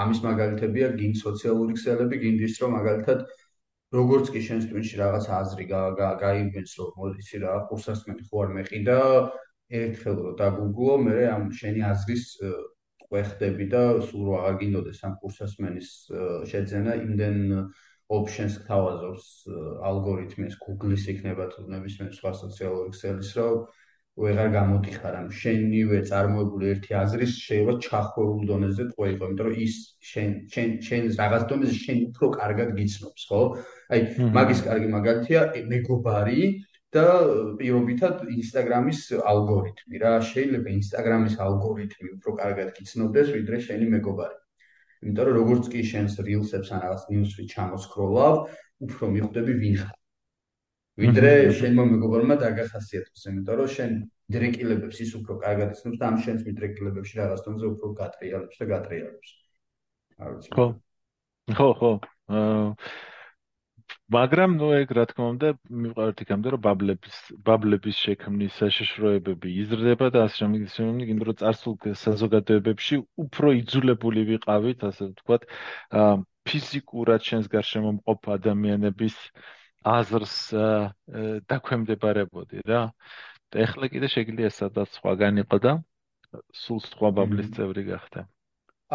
ამის 0.03 0.19
მაგალითებია 0.25 0.91
გინ 0.99 1.13
სოციალური 1.21 1.77
ქსელები, 1.77 2.19
გინ 2.23 2.35
ის 2.45 2.59
რომ 2.61 2.75
მაგალითად 2.77 3.25
როგორც 3.95 4.29
კი 4.33 4.41
შენს 4.47 4.65
ტვინში 4.69 4.95
რაღაც 5.01 5.25
აზრი 5.39 5.65
გაიგებს 6.21 6.71
რომ 6.81 7.17
იცი 7.21 7.37
რა 7.45 7.53
კურსასმენი 7.71 8.23
ხო 8.29 8.43
არ 8.43 8.49
მეყიდა 8.59 8.99
ერთხელ 9.81 10.17
რომ 10.25 10.35
დაგუგლო 10.41 10.95
მე 11.05 11.17
ამ 11.31 11.43
შენი 11.59 11.81
აზრის 11.89 12.25
ყვეხდები 13.05 13.65
და 13.73 13.83
სულ 14.09 14.25
რა 14.29 14.39
აგინოდეს 14.51 14.99
ამ 15.09 15.13
კურსასმენის 15.21 15.89
შეძენა 16.51 16.93
იმდენ 17.05 17.37
options 18.17 18.59
გთავაზობს 18.61 19.25
ალგორითმის 19.89 20.57
Google-ის 20.61 21.05
იქნება 21.13 21.49
თუ 21.53 21.65
ნებისმიერ 21.73 22.13
სხვა 22.13 22.31
სოციალური 22.41 22.93
ქსელის 22.93 23.31
რომ 23.39 23.65
ვეღარ 24.23 24.49
გამოდიხარ 24.51 25.15
ამ 25.19 25.25
შენივე 25.37 25.97
წარმოებული 26.09 26.67
ერთი 26.73 26.93
აზრის 26.99 27.31
შეიძლება 27.45 27.73
ჩახვეულ 27.85 28.45
დონეზე 28.51 28.83
თქვა 28.91 29.07
იყო 29.13 29.27
იმიტომ 29.29 29.47
რომ 29.47 29.57
ის 29.65 29.75
შენ 30.11 30.29
შენ 30.53 30.69
შენ 30.87 31.09
რაღაც 31.21 31.43
დონეზე 31.49 31.75
შენ 31.79 31.99
უფრო 32.11 32.29
კარგად 32.35 32.71
გიცნობს 32.77 33.25
ხო? 33.31 33.41
აი 33.91 33.99
მაგის 34.37 34.61
კარგი 34.67 34.87
მაგალითია 34.93 35.41
მეგობარი 35.73 36.47
და 36.95 37.03
პირობითად 37.59 38.23
ინსტაგრამის 38.37 39.01
ალგორითმი. 39.33 39.95
რა 40.05 40.13
შეიძლება 40.31 40.69
ინსტაგრამის 40.79 41.35
ალგორითმი 41.47 42.07
უფრო 42.15 42.37
კარგად 42.39 42.71
გიცნობდეს 42.79 43.35
ვიდრე 43.35 43.61
შენი 43.67 43.91
მეგობარი. 43.97 44.37
იმიტომ 45.03 45.27
რომ 45.27 45.37
როგორც 45.41 45.69
კი 45.75 45.83
შენს 45.91 46.17
რილსებს 46.29 46.71
ან 46.71 46.79
რაღაც 46.87 47.03
ნიუსში 47.11 47.43
ჩამოსკროლავ 47.51 48.41
უფრო 48.87 49.03
მიხვდები 49.17 49.59
ვინ 49.59 49.75
ხარ 49.83 49.95
ვიდრე 51.03 51.31
შენმა 51.59 51.83
მეგობარმა 51.91 52.35
დაგახასიათოს, 52.43 53.25
იმიტომ 53.31 53.57
რომ 53.59 53.71
შენ 53.75 53.95
დრეკილებებს 54.35 55.01
ის 55.05 55.11
უფრო 55.19 55.39
კარგად 55.45 55.73
ისნობს 55.75 55.99
და 56.01 56.11
ამ 56.11 56.21
შენს 56.25 56.45
მიდრეკილებებში 56.47 57.19
რაღაც 57.21 57.41
თონზე 57.47 57.65
უფრო 57.71 57.89
გატრიალებს 57.99 58.61
და 58.61 58.69
გატრიალებს. 58.73 59.33
არ 60.23 60.29
ვიცი. 60.35 60.53
ხო. 60.55 60.67
ხო, 61.57 61.69
ხო. 61.79 61.91
აა 62.31 62.63
მაგრამ 64.13 64.51
ნუ 64.61 64.67
ეგ 64.79 64.91
რა 64.97 65.03
თქმა 65.09 65.25
უნდა 65.33 65.49
მიყვართ 65.83 66.21
იქამდე 66.23 66.51
რომ 66.53 66.61
ბაბლების 66.65 67.15
ბაბლების 67.47 68.01
შექმნის 68.05 68.57
საშიშროებები 68.61 69.53
იზრდება 69.63 70.09
და 70.15 70.19
ასე 70.29 70.45
რომ 70.45 70.53
ის 70.59 70.75
რომ 70.81 70.99
იმდრო 71.13 71.33
წარსულ 71.41 71.75
საზოგადოებებში 72.03 72.99
უფრო 73.25 73.53
იძულებული 73.61 74.25
ვიყავით 74.29 74.85
ასე 74.89 75.09
ვთქვათ 75.09 75.49
აა 76.01 76.13
ფიზიკურად 76.49 77.25
შენს 77.29 77.49
გარშემო 77.55 77.91
მყოფ 77.97 78.29
ადამიანების 78.37 79.17
აზრს 79.85 80.35
დაქვემდებარებოდი 81.51 82.65
რა. 82.69 82.83
და 83.53 83.61
ეხლა 83.65 83.87
კიდე 83.93 84.07
შეგიძლია 84.11 84.49
სადაც 84.51 84.95
სხვაგან 84.97 85.43
იყო 85.45 85.57
და 85.65 85.73
სულ 86.61 86.79
სხვა 86.91 87.09
ბაბლის 87.17 87.51
წევრი 87.55 87.83
გახდა. 87.91 88.25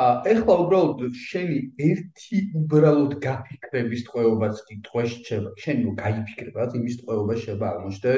ა 0.00 0.22
ეხლა 0.32 0.54
უბრალოდ 0.64 1.00
შენი 1.18 1.58
ერთი 1.86 2.38
უბრალოდ 2.60 3.14
გაფიქრების 3.24 4.04
ტყვეობაც 4.06 4.60
კი 4.66 4.74
ტყვეში 4.86 5.18
შეება. 5.28 5.50
შენ 5.62 5.76
რო 5.86 5.92
გაიფიქრებად, 6.02 6.76
იმის 6.78 6.94
ტყვეობა 7.00 7.34
შეება 7.44 7.66
აღმოჩნდა 7.70 8.12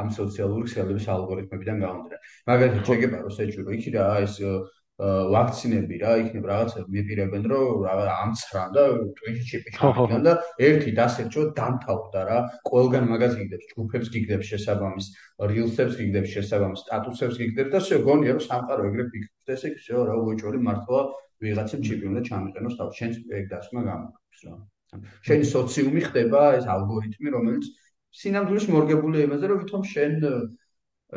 ამ 0.00 0.08
სოციალური 0.18 0.62
ქსელების 0.68 1.06
ალგორითმებიდან 1.14 1.76
გამომდინარე. 1.84 2.22
მაგალითად, 2.50 2.82
შეგება 2.90 3.16
რომ 3.24 3.32
შეჭირო 3.38 3.70
იქი 3.78 3.90
რა 3.96 4.06
ეს 4.26 4.34
ვაქცინები 4.94 5.96
რა 5.98 6.10
იქნება 6.22 6.48
რაღაცა 6.50 6.82
მეპირებენ 6.94 7.46
რომ 7.50 7.80
რაღაც 7.82 8.10
ამცხრან 8.14 8.68
და 8.76 8.82
ტვინში 9.18 9.44
ჩიპი 9.50 9.70
ჩამიგან 9.74 10.22
და 10.22 10.34
ერთი 10.68 10.90
დასერჩო 10.98 11.42
დამთავრდა 11.58 12.22
რა. 12.28 12.38
ყველგან 12.70 13.08
მაგას 13.10 13.34
გიგდებს 13.40 13.66
ჯგუფებს 13.74 14.08
გიგდებს 14.14 14.46
შესაბამის 14.54 15.06
რილსებს 15.50 15.98
გიგდებს 15.98 16.30
შესაბამის 16.34 16.84
სტატუსებს 16.86 17.40
გიგდებს 17.42 17.74
და 17.74 17.80
შე 17.90 17.96
გონია 18.06 18.38
რომ 18.38 18.46
სამყარო 18.46 18.82
ეგრე 18.90 19.04
ფიქრობს. 19.10 19.42
და 19.50 19.52
ესე 19.58 19.68
შე 19.82 19.94
რა 19.98 20.14
უეჭველი 20.14 20.60
მართლა 20.62 21.00
ვიღაცამ 21.42 21.80
ჩიპი 21.86 22.04
უნდა 22.14 22.22
ჩამიყენოს 22.30 22.74
თავ 22.78 22.88
შენს 22.98 23.16
ეგ 23.34 23.44
დასმა 23.50 23.80
გამოგვიქს 23.90 24.40
რა. 24.46 24.54
შენი 25.26 25.44
სოციუმი 25.54 26.00
ხდება 26.06 26.40
ეს 26.62 26.66
ალგორითმი 26.70 27.28
რომელიც 27.34 27.64
სინამდვილეს 28.14 28.66
მორგებულია 28.70 29.26
იმაზე 29.26 29.44
რომ 29.50 29.58
ვითომ 29.66 29.82
შენ 29.90 30.12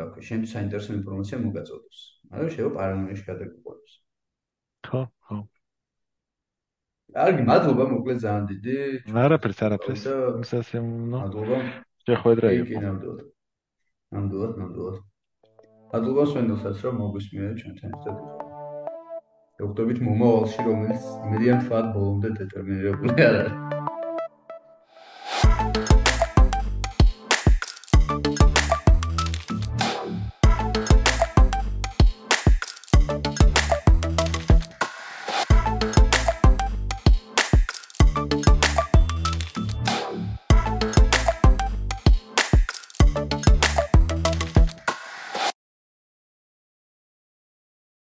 ოკეი, 0.02 0.22
შენ 0.28 0.40
საინტერესო 0.50 0.90
ინფორმაცია 0.98 1.38
მოგაწოდოს. 1.46 2.17
მაგრამ 2.28 2.48
შეიძლება 2.52 2.74
პარანოიაში 2.78 3.24
გადაგიყვანოს. 3.30 3.92
ხო, 4.88 5.00
ხო. 5.26 5.36
კარგი, 7.16 7.42
მადლობა, 7.50 7.84
მოკლედ 7.92 8.18
ძალიან 8.24 8.44
დიდი. 8.52 8.76
არაფერს, 9.24 9.60
არაფერს. 9.68 10.02
ისე 10.44 10.78
ნო. 10.84 11.18
მადლობა. 11.24 11.58
შეხვედრა 12.08 12.48
იყო. 12.58 12.66
კი, 12.68 12.76
ნამდვილად. 12.84 13.20
ნამდვილად, 14.12 14.52
ნამდვილად. 14.60 14.96
მადლობა 15.92 16.22
სვენდელსაც, 16.32 16.76
რომ 16.84 16.94
მოგვისმინეთ 17.02 17.54
ჩვენთან 17.60 17.88
ერთად. 17.96 18.16
დოქტორით 19.58 19.98
მომავალში, 20.06 20.60
რომელიც 20.68 21.04
იმედიან 21.26 21.58
თქვა 21.64 21.78
ბოლომდე 21.96 22.28
დეტერმინირებული 22.38 23.14
არ 23.28 23.34
არის. 23.42 23.56